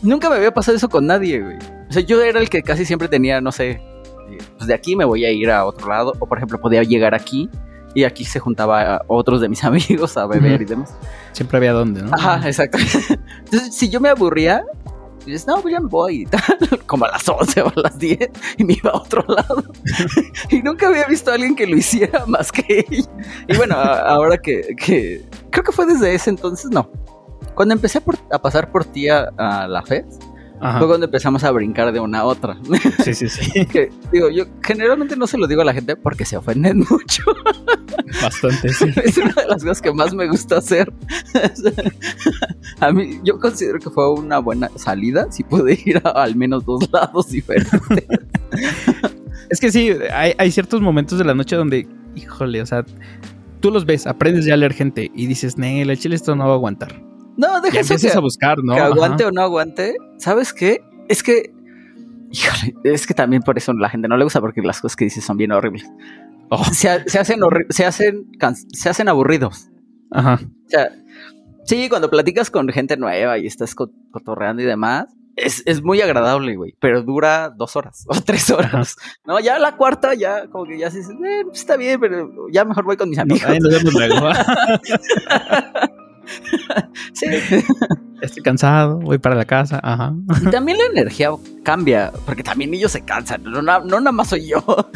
Nunca 0.00 0.30
me 0.30 0.36
había 0.36 0.52
pasado 0.54 0.76
eso 0.76 0.88
con 0.88 1.06
nadie, 1.06 1.40
güey. 1.40 1.56
O 1.88 1.92
sea, 1.92 2.02
yo 2.02 2.22
era 2.22 2.40
el 2.40 2.48
que 2.48 2.62
casi 2.62 2.84
siempre 2.86 3.08
tenía, 3.08 3.40
no 3.40 3.52
sé, 3.52 3.70
eh, 3.72 4.38
pues 4.56 4.66
de 4.68 4.74
aquí 4.74 4.96
me 4.96 5.04
voy 5.04 5.24
a 5.26 5.30
ir 5.30 5.50
a 5.50 5.64
otro 5.66 5.88
lado. 5.88 6.14
O 6.18 6.26
por 6.26 6.38
ejemplo, 6.38 6.58
podía 6.58 6.82
llegar 6.82 7.14
aquí 7.14 7.50
y 7.94 8.04
aquí 8.04 8.24
se 8.24 8.38
juntaba 8.40 8.96
a 8.96 9.02
otros 9.08 9.40
de 9.40 9.48
mis 9.48 9.64
amigos 9.64 10.16
a 10.16 10.26
beber 10.26 10.62
y 10.62 10.64
demás. 10.66 10.94
Siempre 11.32 11.56
había 11.58 11.72
dónde, 11.72 12.02
¿no? 12.02 12.10
Ajá, 12.14 12.40
exacto. 12.46 12.78
Entonces, 13.44 13.74
si 13.74 13.88
yo 13.88 14.00
me 14.00 14.08
aburría, 14.08 14.64
dices, 15.26 15.46
no, 15.46 15.60
pues 15.60 15.72
ya 15.72 15.80
me 15.80 15.88
voy 15.88 16.22
y 16.22 16.26
tal, 16.26 16.40
como 16.86 17.04
a 17.04 17.10
las 17.10 17.28
11 17.28 17.62
o 17.62 17.68
a 17.68 17.72
las 17.76 17.98
10, 17.98 18.30
y 18.56 18.64
me 18.64 18.74
iba 18.74 18.90
a 18.90 18.96
otro 18.96 19.24
lado. 19.28 19.62
y 20.50 20.62
nunca 20.62 20.88
había 20.88 21.06
visto 21.06 21.30
a 21.30 21.34
alguien 21.34 21.54
que 21.54 21.66
lo 21.66 21.76
hiciera 21.76 22.24
más 22.26 22.50
que 22.52 22.86
ella. 22.88 23.08
Y 23.46 23.56
bueno, 23.56 23.74
ahora 23.76 24.38
que, 24.38 24.74
que- 24.76 25.24
creo 25.50 25.64
que 25.64 25.72
fue 25.72 25.86
desde 25.86 26.14
ese 26.14 26.30
entonces, 26.30 26.70
no. 26.70 26.90
Cuando 27.54 27.74
empecé 27.74 28.00
por- 28.00 28.18
a 28.30 28.38
pasar 28.38 28.70
por 28.70 28.84
ti 28.84 29.08
a, 29.08 29.28
a 29.36 29.66
la 29.66 29.82
FED, 29.82 30.04
Ajá. 30.60 30.78
fue 30.78 30.88
cuando 30.88 31.06
empezamos 31.06 31.44
a 31.44 31.50
brincar 31.50 31.92
de 31.92 32.00
una 32.00 32.20
a 32.20 32.24
otra. 32.24 32.58
Sí, 33.04 33.14
sí, 33.14 33.28
sí. 33.28 33.66
Que, 33.72 33.90
digo, 34.12 34.28
yo 34.30 34.44
generalmente 34.62 35.16
no 35.16 35.26
se 35.26 35.38
lo 35.38 35.46
digo 35.46 35.62
a 35.62 35.64
la 35.64 35.72
gente 35.72 35.96
porque 35.96 36.24
se 36.24 36.36
ofenden 36.36 36.78
mucho. 36.78 37.22
Bastante, 38.22 38.68
sí. 38.70 38.86
es 39.04 39.18
una 39.18 39.32
de 39.32 39.46
las 39.48 39.62
cosas 39.62 39.82
que 39.82 39.92
más 39.92 40.14
me 40.14 40.26
gusta 40.28 40.58
hacer. 40.58 40.92
a 42.80 42.92
mí, 42.92 43.20
yo 43.24 43.38
considero 43.38 43.78
que 43.78 43.90
fue 43.90 44.12
una 44.12 44.38
buena 44.38 44.70
salida 44.76 45.30
si 45.30 45.44
pude 45.44 45.78
ir 45.84 46.00
a 46.04 46.10
al 46.10 46.36
menos 46.36 46.64
dos 46.64 46.88
lados 46.92 47.28
diferentes. 47.28 48.04
Es 49.50 49.60
que 49.60 49.70
sí, 49.70 49.92
hay, 50.12 50.34
hay 50.38 50.50
ciertos 50.50 50.80
momentos 50.80 51.18
de 51.18 51.24
la 51.24 51.34
noche 51.34 51.56
donde, 51.56 51.86
híjole, 52.14 52.60
o 52.62 52.66
sea, 52.66 52.84
tú 53.60 53.70
los 53.70 53.86
ves, 53.86 54.06
aprendes 54.06 54.44
ya 54.44 54.54
a 54.54 54.56
leer 54.56 54.74
gente 54.74 55.10
y 55.14 55.26
dices, 55.26 55.58
Nel, 55.58 55.90
el 55.90 55.98
chile 55.98 56.16
esto 56.16 56.34
no 56.34 56.44
va 56.46 56.52
a 56.52 56.54
aguantar. 56.54 57.07
No, 57.38 57.60
deja 57.62 57.80
eso 57.80 57.96
que, 57.96 58.08
a 58.12 58.20
buscar, 58.20 58.58
¿no? 58.62 58.74
que 58.74 58.80
aguante 58.80 59.22
Ajá. 59.22 59.30
o 59.30 59.32
no 59.32 59.40
aguante. 59.42 59.96
¿Sabes 60.18 60.52
qué? 60.52 60.82
Es 61.08 61.22
que, 61.22 61.50
híjole, 62.30 62.74
es 62.84 63.06
que 63.06 63.14
también 63.14 63.42
por 63.42 63.56
eso 63.56 63.72
la 63.72 63.88
gente 63.88 64.08
no 64.08 64.16
le 64.18 64.24
gusta 64.24 64.40
porque 64.40 64.60
las 64.60 64.80
cosas 64.82 64.96
que 64.96 65.04
dices 65.04 65.24
son 65.24 65.36
bien 65.38 65.52
horribles. 65.52 65.88
Oh, 66.50 66.64
Se, 66.64 67.08
se 67.08 67.18
hacen 67.18 67.40
horri- 67.40 67.66
se 67.70 67.84
hacen 67.86 68.26
se 68.72 68.88
hacen 68.90 69.08
aburridos. 69.08 69.68
ajá. 70.10 70.40
O 70.42 70.68
sea, 70.70 70.90
sí, 71.64 71.88
cuando 71.88 72.10
platicas 72.10 72.50
con 72.50 72.68
gente 72.68 72.96
nueva 72.96 73.38
y 73.38 73.46
estás 73.46 73.74
co- 73.74 73.90
cotorreando 74.10 74.62
y 74.62 74.66
demás, 74.66 75.06
es, 75.36 75.62
es 75.66 75.82
muy 75.84 76.00
agradable, 76.00 76.56
güey, 76.56 76.74
pero 76.80 77.02
dura 77.02 77.50
dos 77.56 77.76
horas 77.76 78.04
o 78.08 78.20
tres 78.26 78.50
horas. 78.50 78.96
No, 79.24 79.38
ya 79.38 79.58
la 79.60 79.76
cuarta, 79.76 80.14
ya 80.14 80.48
como 80.48 80.64
que 80.64 80.76
ya 80.78 80.90
se 80.90 80.98
dice, 80.98 81.12
"Eh, 81.12 81.42
pues 81.46 81.60
está 81.60 81.76
bien, 81.76 82.00
pero 82.00 82.28
ya 82.50 82.64
mejor 82.64 82.84
voy 82.84 82.96
con 82.96 83.08
mis 83.10 83.18
amigos. 83.20 83.44
Ahí 83.44 83.58
nos 83.60 83.72
vemos 83.72 83.94
luego. 83.94 84.16
Sí. 87.12 87.26
Estoy 88.20 88.42
cansado, 88.42 88.98
voy 88.98 89.18
para 89.18 89.36
la 89.36 89.44
casa, 89.44 89.78
ajá. 89.82 90.12
Y 90.42 90.50
también 90.50 90.76
la 90.78 90.86
energía 90.86 91.30
cambia, 91.62 92.12
porque 92.26 92.42
también 92.42 92.74
ellos 92.74 92.90
se 92.90 93.02
cansan, 93.02 93.44
no, 93.44 93.62
no 93.62 93.80
nada 93.80 94.12
más 94.12 94.28
soy 94.28 94.48
yo. 94.48 94.64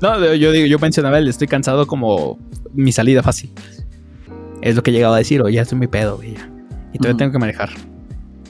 No, 0.00 0.34
yo 0.34 0.52
digo, 0.52 0.66
yo 0.66 0.78
mencionaba 0.78 1.18
el 1.18 1.28
estoy 1.28 1.46
cansado 1.46 1.86
como 1.86 2.38
mi 2.72 2.92
salida 2.92 3.22
fácil. 3.22 3.52
Es 4.62 4.74
lo 4.76 4.82
que 4.82 4.90
he 4.90 4.94
llegado 4.94 5.14
a 5.14 5.18
decir, 5.18 5.42
o 5.42 5.48
ya 5.48 5.62
estoy 5.62 5.78
muy 5.78 5.86
pedo, 5.88 6.16
güey. 6.16 6.34
Y 6.92 6.98
todavía 6.98 7.10
Ujú. 7.12 7.18
tengo 7.18 7.32
que 7.32 7.38
manejar. 7.38 7.70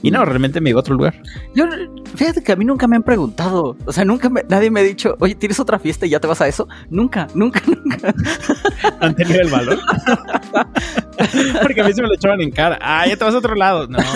Y 0.01 0.11
no, 0.11 0.23
realmente 0.23 0.61
me 0.61 0.69
iba 0.69 0.79
a 0.79 0.81
otro 0.81 0.95
lugar. 0.95 1.21
Yo, 1.53 1.65
fíjate 2.15 2.41
que 2.41 2.51
a 2.53 2.55
mí 2.55 2.63
nunca 2.63 2.87
me 2.87 2.95
han 2.95 3.03
preguntado, 3.03 3.75
o 3.85 3.91
sea, 3.91 4.05
nunca 4.05 4.29
me- 4.29 4.45
nadie 4.47 4.71
me 4.71 4.79
ha 4.79 4.83
dicho, 4.83 5.17
oye, 5.19 5.35
¿tienes 5.35 5.59
otra 5.59 5.77
fiesta 5.77 6.05
y 6.05 6.09
ya 6.09 6.19
te 6.19 6.27
vas 6.27 6.39
a 6.41 6.47
eso? 6.47 6.67
Nunca, 6.89 7.27
nunca, 7.33 7.61
nunca. 7.67 8.13
Han 9.01 9.13
tenido 9.15 9.41
el 9.41 9.49
valor. 9.49 9.77
Porque 11.61 11.81
a 11.81 11.83
mí 11.83 11.93
se 11.93 12.01
me 12.01 12.07
lo 12.07 12.13
echaban 12.15 12.39
en 12.41 12.51
cara. 12.51 12.79
Ah, 12.81 13.05
ya 13.07 13.17
te 13.17 13.25
vas 13.25 13.33
a 13.33 13.37
otro 13.39 13.55
lado. 13.55 13.87
No. 13.87 13.97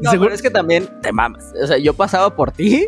No, 0.00 0.10
Seguro- 0.10 0.28
pero 0.28 0.34
es 0.34 0.42
que 0.42 0.50
también 0.50 0.88
te 1.02 1.12
mamas. 1.12 1.52
O 1.62 1.66
sea, 1.66 1.78
yo 1.78 1.92
pasaba 1.94 2.34
por 2.34 2.52
ti. 2.52 2.86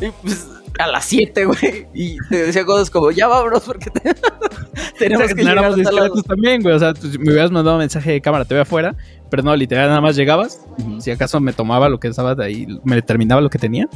y 0.00 0.10
pues 0.22 0.46
a 0.78 0.86
las 0.86 1.04
7, 1.04 1.44
güey. 1.44 1.86
Y 1.94 2.16
te 2.28 2.46
decía 2.46 2.64
cosas 2.64 2.90
como, 2.90 3.10
ya 3.10 3.26
vámonos 3.28 3.62
porque 3.62 3.90
te- 3.90 4.10
O 4.10 4.14
tenemos 4.98 5.26
sea, 5.26 5.34
que 5.36 5.42
llegar 5.42 5.58
éramos 5.58 5.78
a 5.80 5.82
tal 5.82 5.94
lado". 5.94 6.06
discretos 6.06 6.24
también, 6.24 6.62
güey. 6.62 6.74
O 6.74 6.78
sea, 6.78 6.94
tú- 6.94 7.08
me 7.18 7.30
hubieras 7.32 7.50
mandado 7.50 7.78
mensaje 7.78 8.12
de 8.12 8.20
cámara, 8.20 8.44
te 8.44 8.54
veo 8.54 8.62
afuera. 8.62 8.94
Pero 9.30 9.42
no, 9.42 9.56
literal, 9.56 9.88
nada 9.88 10.00
más 10.00 10.14
llegabas. 10.16 10.60
Si 10.98 11.10
acaso 11.10 11.40
me 11.40 11.52
tomaba 11.52 11.88
lo 11.88 11.98
que 11.98 12.08
estaba 12.08 12.34
de 12.34 12.44
ahí, 12.44 12.66
me 12.84 13.00
terminaba 13.02 13.40
lo 13.40 13.48
que 13.50 13.58
tenía. 13.58 13.88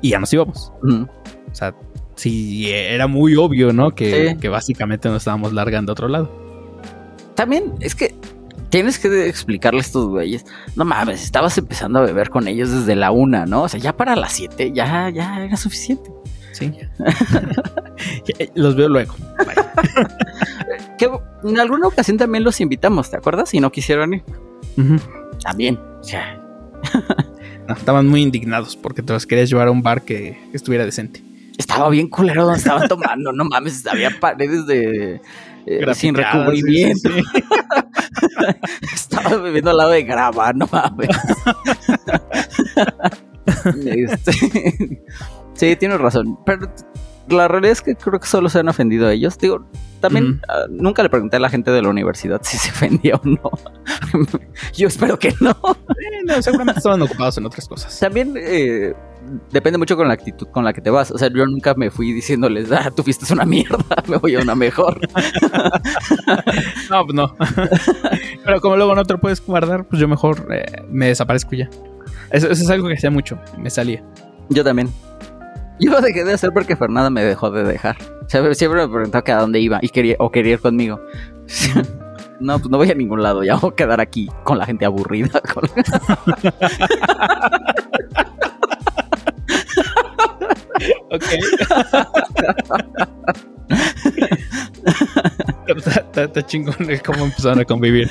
Y 0.00 0.10
ya 0.10 0.18
nos 0.18 0.32
íbamos. 0.32 0.72
O 0.82 1.54
sea, 1.54 1.74
sí, 2.16 2.70
era 2.70 3.06
muy 3.06 3.36
obvio, 3.36 3.72
¿no? 3.72 3.94
Que, 3.94 4.30
Sí. 4.30 4.36
que 4.38 4.48
básicamente 4.48 5.08
nos 5.08 5.18
estábamos 5.18 5.52
largando 5.52 5.92
a 5.92 5.94
otro 5.94 6.08
lado. 6.08 6.30
También 7.36 7.72
es 7.80 7.94
que 7.94 8.14
tienes 8.70 8.98
que 8.98 9.28
explicarle 9.28 9.78
a 9.78 9.82
estos 9.82 10.08
güeyes. 10.08 10.46
No 10.76 10.84
mames, 10.84 11.22
estabas 11.22 11.56
empezando 11.58 11.98
a 11.98 12.02
beber 12.02 12.30
con 12.30 12.48
ellos 12.48 12.70
desde 12.70 12.96
la 12.96 13.10
una, 13.10 13.46
¿no? 13.46 13.64
O 13.64 13.68
sea, 13.68 13.78
ya 13.78 13.96
para 13.96 14.16
las 14.16 14.32
7 14.32 14.72
ya, 14.72 15.10
ya 15.10 15.44
era 15.44 15.56
suficiente. 15.56 16.10
Sí. 16.52 16.72
Los 18.54 18.74
veo 18.76 18.88
luego. 18.88 19.14
Que 20.98 21.10
en 21.44 21.58
alguna 21.58 21.86
ocasión 21.86 22.18
también 22.18 22.44
los 22.44 22.60
invitamos, 22.60 23.10
¿te 23.10 23.16
acuerdas? 23.16 23.54
Y 23.54 23.60
no 23.60 23.72
quisieron 23.72 24.12
ir. 24.14 24.22
También. 25.42 25.78
O 26.00 26.04
sea, 26.04 26.38
No, 27.68 27.74
estaban 27.74 28.08
muy 28.08 28.22
indignados 28.22 28.76
porque 28.76 29.02
te 29.02 29.12
los 29.12 29.26
querías 29.26 29.48
llevar 29.48 29.68
a 29.68 29.70
un 29.70 29.82
bar 29.82 30.02
que, 30.02 30.38
que 30.50 30.56
estuviera 30.56 30.84
decente. 30.84 31.22
estaba 31.56 31.88
bien 31.88 32.08
culero 32.08 32.44
donde 32.44 32.58
estaban 32.58 32.88
tomando. 32.88 33.32
No 33.32 33.44
mames, 33.44 33.86
había 33.86 34.10
paredes 34.18 34.66
de. 34.66 35.20
Eh, 35.66 35.94
sin 35.94 36.14
recubrimiento. 36.14 37.10
sí, 37.10 37.22
sí, 37.32 37.42
sí. 37.42 37.44
Estaba 38.94 39.36
bebiendo 39.36 39.70
al 39.70 39.76
lado 39.76 39.90
de 39.90 40.02
grava, 40.02 40.52
no 40.52 40.68
mames. 40.70 41.08
Este, 43.84 44.32
sí, 45.54 45.76
tienes 45.76 46.00
razón. 46.00 46.38
Pero 46.46 46.72
la 47.28 47.48
realidad 47.48 47.72
es 47.72 47.82
que 47.82 47.94
creo 47.94 48.18
que 48.20 48.26
solo 48.26 48.48
se 48.48 48.58
han 48.58 48.68
ofendido 48.68 49.06
a 49.06 49.12
ellos. 49.12 49.38
Digo, 49.38 49.66
también 50.00 50.40
ah, 50.48 50.66
nunca 50.68 51.02
le 51.02 51.10
pregunté 51.10 51.36
a 51.36 51.40
la 51.40 51.50
gente 51.50 51.70
de 51.70 51.82
la 51.82 51.88
universidad 51.88 52.40
si 52.42 52.56
se 52.58 52.70
ofendía 52.70 53.16
o 53.16 53.20
no. 53.24 53.50
Yo 54.74 54.88
espero 54.88 55.18
que 55.18 55.34
no. 55.40 55.50
Eh, 55.50 56.22
no, 56.24 56.40
seguramente 56.42 56.78
estaban 56.78 57.02
ocupados 57.02 57.38
en 57.38 57.46
otras 57.46 57.68
cosas. 57.68 57.98
También 57.98 58.34
eh, 58.36 58.94
depende 59.52 59.78
mucho 59.78 59.96
con 59.96 60.08
la 60.08 60.14
actitud 60.14 60.46
con 60.48 60.64
la 60.64 60.72
que 60.72 60.80
te 60.80 60.90
vas. 60.90 61.10
O 61.10 61.18
sea, 61.18 61.28
yo 61.32 61.46
nunca 61.46 61.74
me 61.74 61.90
fui 61.90 62.12
diciéndoles, 62.12 62.70
ah, 62.72 62.90
tu 62.90 63.02
fiesta 63.02 63.24
es 63.24 63.30
una 63.30 63.44
mierda, 63.44 63.84
me 64.08 64.16
voy 64.16 64.36
a 64.36 64.40
una 64.40 64.54
mejor. 64.54 65.00
No, 66.90 67.04
pues 67.06 67.14
no. 67.14 67.36
Pero 68.44 68.60
como 68.60 68.76
luego 68.76 68.94
no 68.96 69.04
te 69.04 69.12
lo 69.14 69.20
puedes 69.20 69.44
guardar, 69.44 69.84
pues 69.86 70.00
yo 70.00 70.08
mejor 70.08 70.48
eh, 70.52 70.82
me 70.90 71.06
desaparezco 71.06 71.54
ya. 71.54 71.68
Eso, 72.30 72.48
eso 72.50 72.62
es 72.64 72.70
algo 72.70 72.88
que 72.88 72.94
hacía 72.94 73.10
mucho. 73.10 73.38
Me 73.58 73.70
salía. 73.70 74.02
Yo 74.48 74.64
también. 74.64 74.90
Yo 75.78 75.92
lo 75.92 76.00
dejé 76.00 76.24
de 76.24 76.32
hacer 76.32 76.50
porque 76.52 76.74
Fernanda 76.76 77.08
me 77.10 77.22
dejó 77.22 77.50
de 77.50 77.62
dejar. 77.64 77.96
O 78.24 78.28
sea, 78.28 78.52
siempre 78.54 78.80
me 78.86 78.92
preguntaba 78.92 79.22
que 79.22 79.32
a 79.32 79.38
dónde 79.40 79.60
iba 79.60 79.78
y 79.82 79.88
quería, 79.88 80.16
o 80.18 80.30
quería 80.30 80.54
ir 80.54 80.60
conmigo. 80.60 81.00
No, 82.40 82.58
pues 82.58 82.70
no 82.70 82.78
voy 82.78 82.90
a 82.90 82.94
ningún 82.94 83.22
lado, 83.22 83.44
ya 83.44 83.54
voy 83.56 83.70
a 83.72 83.76
quedar 83.76 84.00
aquí 84.00 84.28
con 84.44 84.58
la 84.58 84.66
gente 84.66 84.84
aburrida. 84.84 85.40
con- 85.54 85.70
Ok. 91.10 91.24
está, 96.16 96.46
chingón 96.46 96.74
cómo 97.04 97.24
empezaron 97.24 97.60
a 97.60 97.64
convivir. 97.64 98.10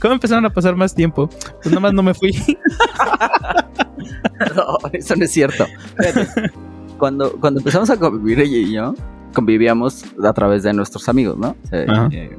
¿Cómo 0.00 0.14
empezaron 0.14 0.44
a 0.46 0.50
pasar 0.50 0.76
más 0.76 0.94
tiempo? 0.94 1.28
Pues 1.62 1.74
nomás 1.74 1.92
no 1.92 2.02
me 2.02 2.14
fui. 2.14 2.32
No, 4.56 4.76
eso 4.92 5.16
no 5.16 5.24
es 5.24 5.30
cierto. 5.30 5.64
Cuando, 6.98 7.32
cuando 7.40 7.60
empezamos 7.60 7.88
a 7.88 7.96
convivir 7.96 8.40
ella 8.40 8.56
y 8.56 8.72
yo, 8.72 8.94
convivíamos 9.32 10.04
a 10.22 10.32
través 10.32 10.64
de 10.64 10.72
nuestros 10.72 11.08
amigos, 11.08 11.38
¿no? 11.38 11.56
O 11.64 11.68
sea, 11.68 11.84
Ajá. 11.88 12.08
eh, 12.12 12.36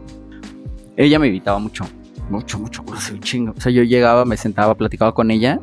ella 0.97 1.19
me 1.19 1.27
invitaba 1.27 1.57
mucho, 1.57 1.85
mucho, 2.29 2.59
mucho, 2.59 2.83
un 2.83 3.19
chingo. 3.21 3.53
O 3.57 3.61
sea, 3.61 3.71
yo 3.71 3.83
llegaba, 3.83 4.25
me 4.25 4.37
sentaba, 4.37 4.75
platicaba 4.75 5.13
con 5.13 5.31
ella 5.31 5.59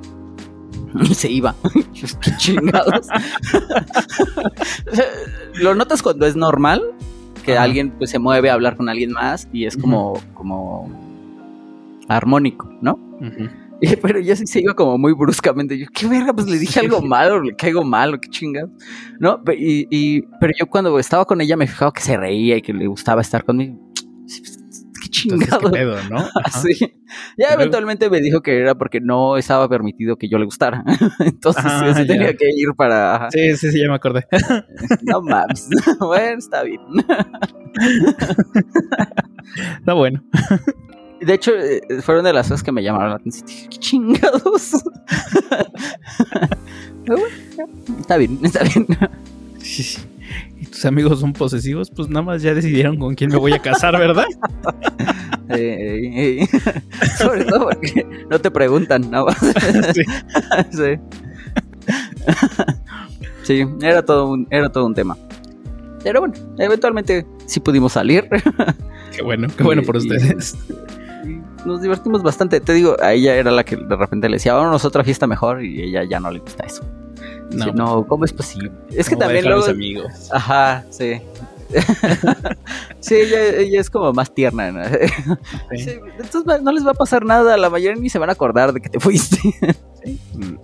se 1.15 1.31
iba. 1.31 1.55
Yo, 1.93 2.07
¿Qué 2.21 2.31
chingados? 2.37 3.07
Lo 5.61 5.75
notas 5.75 6.03
cuando 6.03 6.27
es 6.27 6.37
normal 6.37 6.83
que 7.45 7.55
Ajá. 7.55 7.65
alguien 7.65 7.91
pues 7.99 8.11
se 8.11 8.19
mueve 8.19 8.51
a 8.51 8.55
hablar 8.55 8.77
con 8.77 8.89
alguien 8.89 9.13
más 9.13 9.49
y 9.53 9.67
es 9.67 9.77
como, 9.77 10.21
como 10.35 10.89
armónico, 12.09 12.71
¿no? 12.81 12.99
Y- 13.81 13.97
Pero 13.97 14.19
ella 14.21 14.37
sí 14.37 14.47
se 14.47 14.61
iba 14.61 14.75
como 14.75 14.97
muy 14.97 15.13
bruscamente. 15.13 15.77
Yo, 15.77 15.87
qué 15.93 16.07
verga, 16.07 16.33
pues 16.33 16.47
le 16.49 16.57
dije 16.59 16.79
algo 16.81 17.03
malo, 17.03 17.43
le 17.43 17.57
caigo 17.57 17.83
mal, 17.83 18.15
o 18.15 18.21
qué 18.21 18.29
chingados. 18.29 18.71
¿No? 19.19 19.41
Y, 19.59 19.87
y- 19.91 20.23
pero 20.41 20.53
yo 20.59 20.67
cuando 20.67 20.97
estaba 21.01 21.25
con 21.25 21.41
ella 21.41 21.57
me 21.57 21.67
fijaba 21.67 21.93
que 21.93 22.01
se 22.03 22.17
reía 22.17 22.57
y 22.57 22.63
que 22.63 22.73
le 22.73 22.87
gustaba 22.87 23.21
estar 23.23 23.45
conmigo. 23.45 23.77
Qué 25.11 25.21
Entonces, 25.25 25.49
chingado. 25.49 25.71
¿qué 25.71 25.79
pedo, 25.79 25.97
no? 26.11 26.19
Ajá. 26.45 26.61
Sí. 26.61 26.95
Ya 27.37 27.49
eventualmente 27.55 28.09
me 28.09 28.21
dijo 28.21 28.41
que 28.41 28.59
era 28.59 28.75
porque 28.75 29.01
no 29.01 29.37
estaba 29.37 29.69
permitido 29.69 30.17
que 30.17 30.29
yo 30.29 30.39
le 30.39 30.45
gustara. 30.45 30.85
Entonces 31.19 31.63
Ah, 31.67 31.93
sí, 31.97 32.07
tenía 32.07 32.35
que 32.35 32.47
ir 32.57 32.69
para. 32.77 33.29
Sí, 33.31 33.57
sí, 33.57 33.71
sí, 33.73 33.81
ya 33.81 33.89
me 33.89 33.95
acordé. 33.97 34.27
No 35.03 35.21
mames. 35.23 35.69
bueno, 36.01 36.39
está 36.39 36.63
bien. 36.63 36.81
Está 39.79 39.93
bueno. 39.95 40.23
De 41.21 41.35
hecho, 41.35 41.53
eh, 41.57 41.81
fueron 42.03 42.25
de 42.25 42.33
las 42.33 42.49
cosas 42.49 42.63
que 42.63 42.73
me 42.73 42.83
llamaron 42.83 43.11
la 43.11 43.17
atención. 43.17 43.47
Dije, 43.47 43.69
qué 43.71 43.79
chingados. 43.79 44.73
Está 48.01 48.17
bien, 48.17 48.39
está 48.43 48.63
bien. 48.65 48.87
Sí, 49.59 49.83
sí. 49.83 50.01
¿Y 50.61 50.67
tus 50.67 50.85
amigos 50.85 51.21
son 51.21 51.33
posesivos? 51.33 51.91
Pues 51.91 52.09
nada 52.09 52.23
más 52.23 52.43
ya 52.43 52.55
decidieron 52.55 52.97
con 52.99 53.15
quién 53.15 53.31
me 53.31 53.37
voy 53.37 53.53
a 53.53 53.59
casar, 53.59 53.99
¿verdad? 53.99 54.27
Eh, 55.49 56.41
eh, 56.41 56.49
sobre 57.19 57.45
todo 57.45 57.69
porque 57.69 58.07
no 58.31 58.41
te 58.41 58.51
preguntan 58.51 59.11
nada 59.11 59.25
más. 59.25 59.39
Sí. 59.93 60.03
sí. 60.71 61.01
Sí, 63.43 63.65
era 63.83 64.03
todo 64.03 64.31
un, 64.31 64.47
era 64.51 64.71
todo 64.71 64.87
un 64.87 64.95
tema. 64.95 65.17
Pero 66.03 66.21
bueno, 66.21 66.35
eventualmente 66.59 67.27
sí 67.45 67.61
pudimos 67.61 67.93
salir. 67.93 68.29
Qué 69.15 69.23
bueno, 69.23 69.49
qué 69.55 69.63
bueno 69.63 69.83
por 69.83 69.97
ustedes. 69.97 70.57
nos 71.67 71.83
divertimos 71.83 72.23
bastante. 72.23 72.61
Te 72.61 72.73
digo, 72.73 72.97
a 73.03 73.13
ella 73.13 73.35
era 73.35 73.51
la 73.51 73.65
que 73.65 73.77
de 73.77 73.97
repente 73.97 74.29
le 74.29 74.37
decía, 74.37 74.55
vámonos 74.55 74.85
a 74.85 74.89
otra 74.89 75.05
fiesta 75.05 75.27
mejor. 75.27 75.63
Y 75.63 75.83
ella 75.83 76.05
ya 76.05 76.19
no 76.19 76.31
le 76.31 76.39
gusta 76.39 76.65
eso. 76.65 76.83
No, 77.53 77.67
no, 77.73 78.07
¿cómo 78.07 78.25
es 78.25 78.33
posible? 78.33 78.71
Es 78.91 79.09
que 79.09 79.15
¿cómo 79.15 79.27
voy 79.27 79.39
a 79.39 79.43
también 79.43 79.45
luego. 79.45 79.71
amigos. 79.71 80.29
Ajá, 80.31 80.85
sí. 80.91 81.21
sí, 83.01 83.15
ella, 83.15 83.47
ella 83.57 83.81
es 83.81 83.91
como 83.91 84.13
más 84.13 84.33
tierna. 84.35 84.73
¿no? 84.73 84.83
Sí. 85.71 85.85
Sí, 85.85 85.91
entonces 86.19 86.63
no 86.63 86.73
les 86.73 86.87
va 86.87 86.91
a 86.93 86.95
pasar 86.95 87.25
nada, 87.25 87.57
la 87.57 87.71
mayoría 87.71 88.01
ni 88.01 88.09
se 88.11 88.19
van 88.19 88.29
a 88.29 88.33
acordar 88.33 88.73
de 88.73 88.81
que 88.81 88.89
te 88.89 89.01
fuiste. 89.01 89.39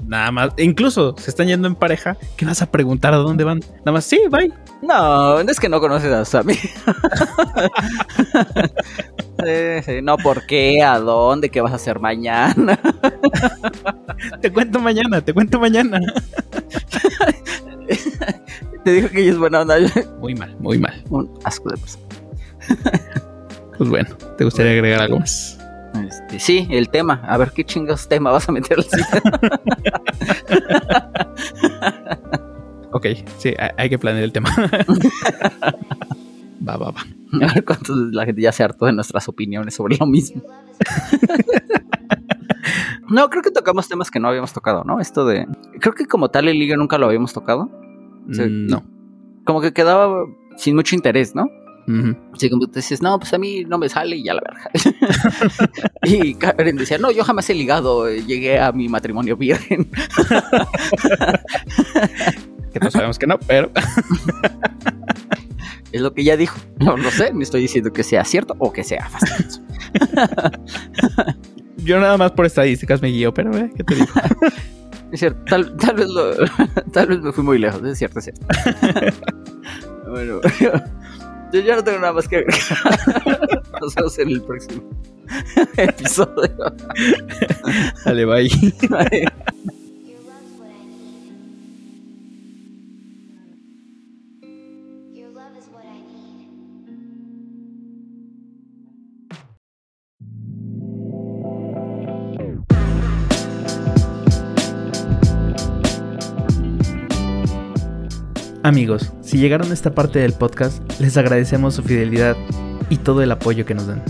Nada 0.07 0.31
más. 0.33 0.51
E 0.57 0.65
incluso 0.65 1.15
se 1.17 1.31
están 1.31 1.47
yendo 1.47 1.69
en 1.69 1.75
pareja. 1.75 2.17
¿Qué 2.37 2.45
vas 2.45 2.63
a 2.63 2.71
preguntar 2.71 3.15
a 3.15 3.19
dónde 3.19 3.45
van? 3.45 3.61
Nada 3.79 3.93
más, 3.93 4.05
sí, 4.05 4.21
bye. 4.31 4.53
No, 4.83 5.41
es 5.41 5.61
que 5.61 5.69
no 5.69 5.81
conoces 5.81 6.35
a. 6.35 6.43
Sí, 9.45 9.83
sí, 9.85 10.03
no, 10.03 10.17
¿por 10.17 10.47
qué? 10.47 10.83
¿A 10.83 10.99
dónde? 10.99 11.49
¿Qué 11.49 11.61
vas 11.61 11.73
a 11.73 11.77
hacer 11.77 12.01
mañana? 12.01 12.77
Te 14.41 14.53
cuento 14.53 14.81
mañana, 14.81 15.21
te 15.21 15.33
cuento 15.33 15.61
mañana. 15.61 16.01
Te 18.85 18.93
dijo 18.93 19.09
que 19.09 19.23
ella 19.23 19.33
es 19.33 19.39
buena 19.39 19.61
onda. 19.61 19.77
Muy 20.21 20.35
mal, 20.35 20.57
muy 20.59 20.79
mal. 20.79 21.05
Un 21.11 21.31
asco 21.45 21.71
de 21.71 21.77
persona. 21.77 22.05
Pues 23.79 23.91
bueno, 23.91 24.09
¿te 24.37 24.43
gustaría 24.43 24.73
agregar 24.73 25.03
algo 25.03 25.21
más? 25.21 25.57
Este, 26.05 26.41
sí, 26.41 26.67
el 26.69 26.89
tema. 26.89 27.23
A 27.29 27.37
ver 27.37 27.53
qué 27.53 27.63
chingados 27.63 28.09
tema 28.09 28.33
vas 28.33 28.49
a 28.49 28.51
meter? 28.53 28.77
Ok, 32.91 33.07
sí, 33.39 33.55
hay, 33.57 33.71
hay 33.77 33.89
que 33.89 33.97
planear 33.97 34.25
el 34.25 34.33
tema. 34.33 34.51
va, 36.69 36.77
va, 36.77 36.91
va. 36.91 37.07
A 37.47 37.55
ver 37.55 37.65
cuánto 37.65 37.95
la 37.95 38.25
gente 38.25 38.43
ya 38.43 38.51
se 38.51 38.65
hartó 38.65 38.87
de 38.87 38.93
nuestras 38.95 39.29
opiniones 39.29 39.75
sobre 39.75 39.97
lo 39.97 40.07
mismo. 40.07 40.43
No, 43.09 43.31
creo 43.31 43.43
que 43.43 43.51
tocamos 43.51 43.89
temas 43.89 44.11
que 44.11 44.21
no 44.21 44.29
habíamos 44.29 44.53
tocado, 44.53 44.85
¿no? 44.85 45.01
Esto 45.01 45.25
de. 45.25 45.47
Creo 45.81 45.95
que 45.95 46.07
como 46.07 46.31
tal 46.31 46.49
el 46.49 46.59
liga 46.59 46.77
nunca 46.77 46.99
lo 46.99 47.07
habíamos 47.07 47.33
tocado. 47.33 47.71
Mm, 48.27 48.67
no. 48.67 48.85
Como 49.45 49.61
que 49.61 49.73
quedaba 49.73 50.27
sin 50.57 50.77
mucho 50.77 50.95
interés, 50.95 51.35
¿no? 51.35 51.49
Ujú. 51.89 52.15
Así 52.35 52.51
como 52.51 52.67
te 52.67 52.81
dices, 52.81 53.01
no, 53.01 53.19
pues 53.19 53.33
a 53.33 53.39
mí 53.39 53.65
no 53.65 53.79
me 53.79 53.89
sale 53.89 54.17
y 54.17 54.25
ya 54.25 54.35
la 54.35 54.43
verga. 54.43 54.71
y 56.03 56.35
Karen 56.35 56.77
decía, 56.77 56.99
no, 56.99 57.11
yo 57.11 57.25
jamás 57.25 57.49
he 57.49 57.55
ligado, 57.55 58.09
eh, 58.09 58.23
llegué 58.27 58.61
a 58.61 58.73
mi 58.73 58.89
matrimonio 58.89 59.37
virgen. 59.37 59.91
Que 62.71 62.81
todos 62.81 62.93
sabemos 62.93 63.19
que 63.19 63.27
no, 63.27 63.39
pero 63.39 63.71
Es 65.93 66.03
lo 66.03 66.13
que 66.13 66.21
ella 66.21 66.37
dijo. 66.37 66.59
No 66.79 66.99
lo 66.99 67.11
sé, 67.11 67.33
no 67.33 67.41
estoy 67.41 67.63
diciendo 67.63 67.93
que 67.93 68.03
sea 68.03 68.25
cierto 68.25 68.55
o 68.59 68.73
que 68.73 68.85
sea 68.85 69.09
fastidioso. 69.09 69.63
Yo 71.79 72.01
nada 72.01 72.17
más 72.17 72.33
por 72.33 72.47
estadísticas 72.47 73.03
me 73.03 73.09
guío, 73.09 73.33
pero 73.33 73.57
eh, 73.57 73.71
¿qué 73.77 73.85
te 73.85 73.95
digo? 73.95 74.09
Es 75.11 75.21
cierto, 75.21 75.43
tal, 75.49 75.75
tal 75.79 75.97
vez 75.97 76.09
lo, 76.09 76.35
tal 76.93 77.07
vez 77.07 77.21
me 77.21 77.33
fui 77.33 77.43
muy 77.43 77.59
lejos, 77.59 77.83
es 77.83 77.97
cierto, 77.97 78.19
es 78.19 78.27
cierto. 78.27 78.47
bueno, 80.07 80.41
yo 81.51 81.61
ya 81.61 81.77
no 81.77 81.83
tengo 81.83 81.99
nada 81.99 82.13
más 82.13 82.29
que 82.29 82.37
agregar. 82.37 83.61
Nos 83.81 83.95
vemos 83.95 84.19
en 84.19 84.29
el 84.29 84.43
próximo 84.43 84.83
episodio. 85.79 86.75
Dale, 88.05 88.25
bye. 88.27 88.51
Bye. 88.91 89.79
Amigos, 108.65 109.13
si 109.21 109.39
llegaron 109.39 109.71
a 109.71 109.75
esta 109.75 109.95
parte 109.95 110.19
del 110.19 110.33
podcast, 110.33 110.83
les 111.01 111.17
agradecemos 111.17 111.75
su 111.75 111.83
fidelidad 111.85 112.37
y 112.91 112.97
todo 112.97 113.23
el 113.23 113.31
apoyo 113.31 113.65
que 113.65 113.75
nos 113.75 113.87
dan. 113.87 114.03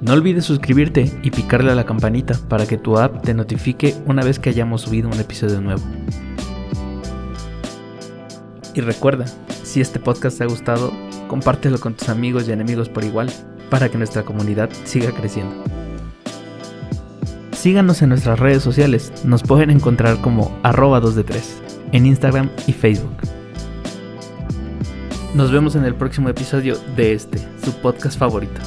No 0.00 0.12
olvides 0.12 0.44
suscribirte 0.44 1.12
y 1.24 1.32
picarle 1.32 1.72
a 1.72 1.74
la 1.74 1.84
campanita 1.84 2.38
para 2.48 2.66
que 2.66 2.78
tu 2.78 2.96
app 2.96 3.22
te 3.22 3.34
notifique 3.34 3.96
una 4.06 4.22
vez 4.22 4.38
que 4.38 4.50
hayamos 4.50 4.82
subido 4.82 5.08
un 5.08 5.18
episodio 5.18 5.60
nuevo. 5.60 5.82
Y 8.74 8.80
recuerda, 8.82 9.24
si 9.64 9.80
este 9.80 9.98
podcast 9.98 10.38
te 10.38 10.44
ha 10.44 10.46
gustado, 10.46 10.92
compártelo 11.26 11.80
con 11.80 11.94
tus 11.94 12.08
amigos 12.08 12.48
y 12.48 12.52
enemigos 12.52 12.88
por 12.88 13.02
igual, 13.02 13.32
para 13.68 13.88
que 13.88 13.98
nuestra 13.98 14.22
comunidad 14.22 14.70
siga 14.84 15.10
creciendo. 15.10 15.56
Síganos 17.50 18.00
en 18.00 18.10
nuestras 18.10 18.38
redes 18.38 18.62
sociales, 18.62 19.12
nos 19.24 19.42
pueden 19.42 19.70
encontrar 19.70 20.20
como 20.20 20.56
arroba 20.62 21.00
2 21.00 21.16
de 21.16 21.24
3 21.24 21.62
en 21.92 22.06
Instagram 22.06 22.50
y 22.66 22.72
Facebook. 22.72 23.16
Nos 25.34 25.52
vemos 25.52 25.76
en 25.76 25.84
el 25.84 25.94
próximo 25.94 26.28
episodio 26.28 26.76
de 26.96 27.12
este, 27.12 27.38
su 27.64 27.72
podcast 27.80 28.18
favorito. 28.18 28.60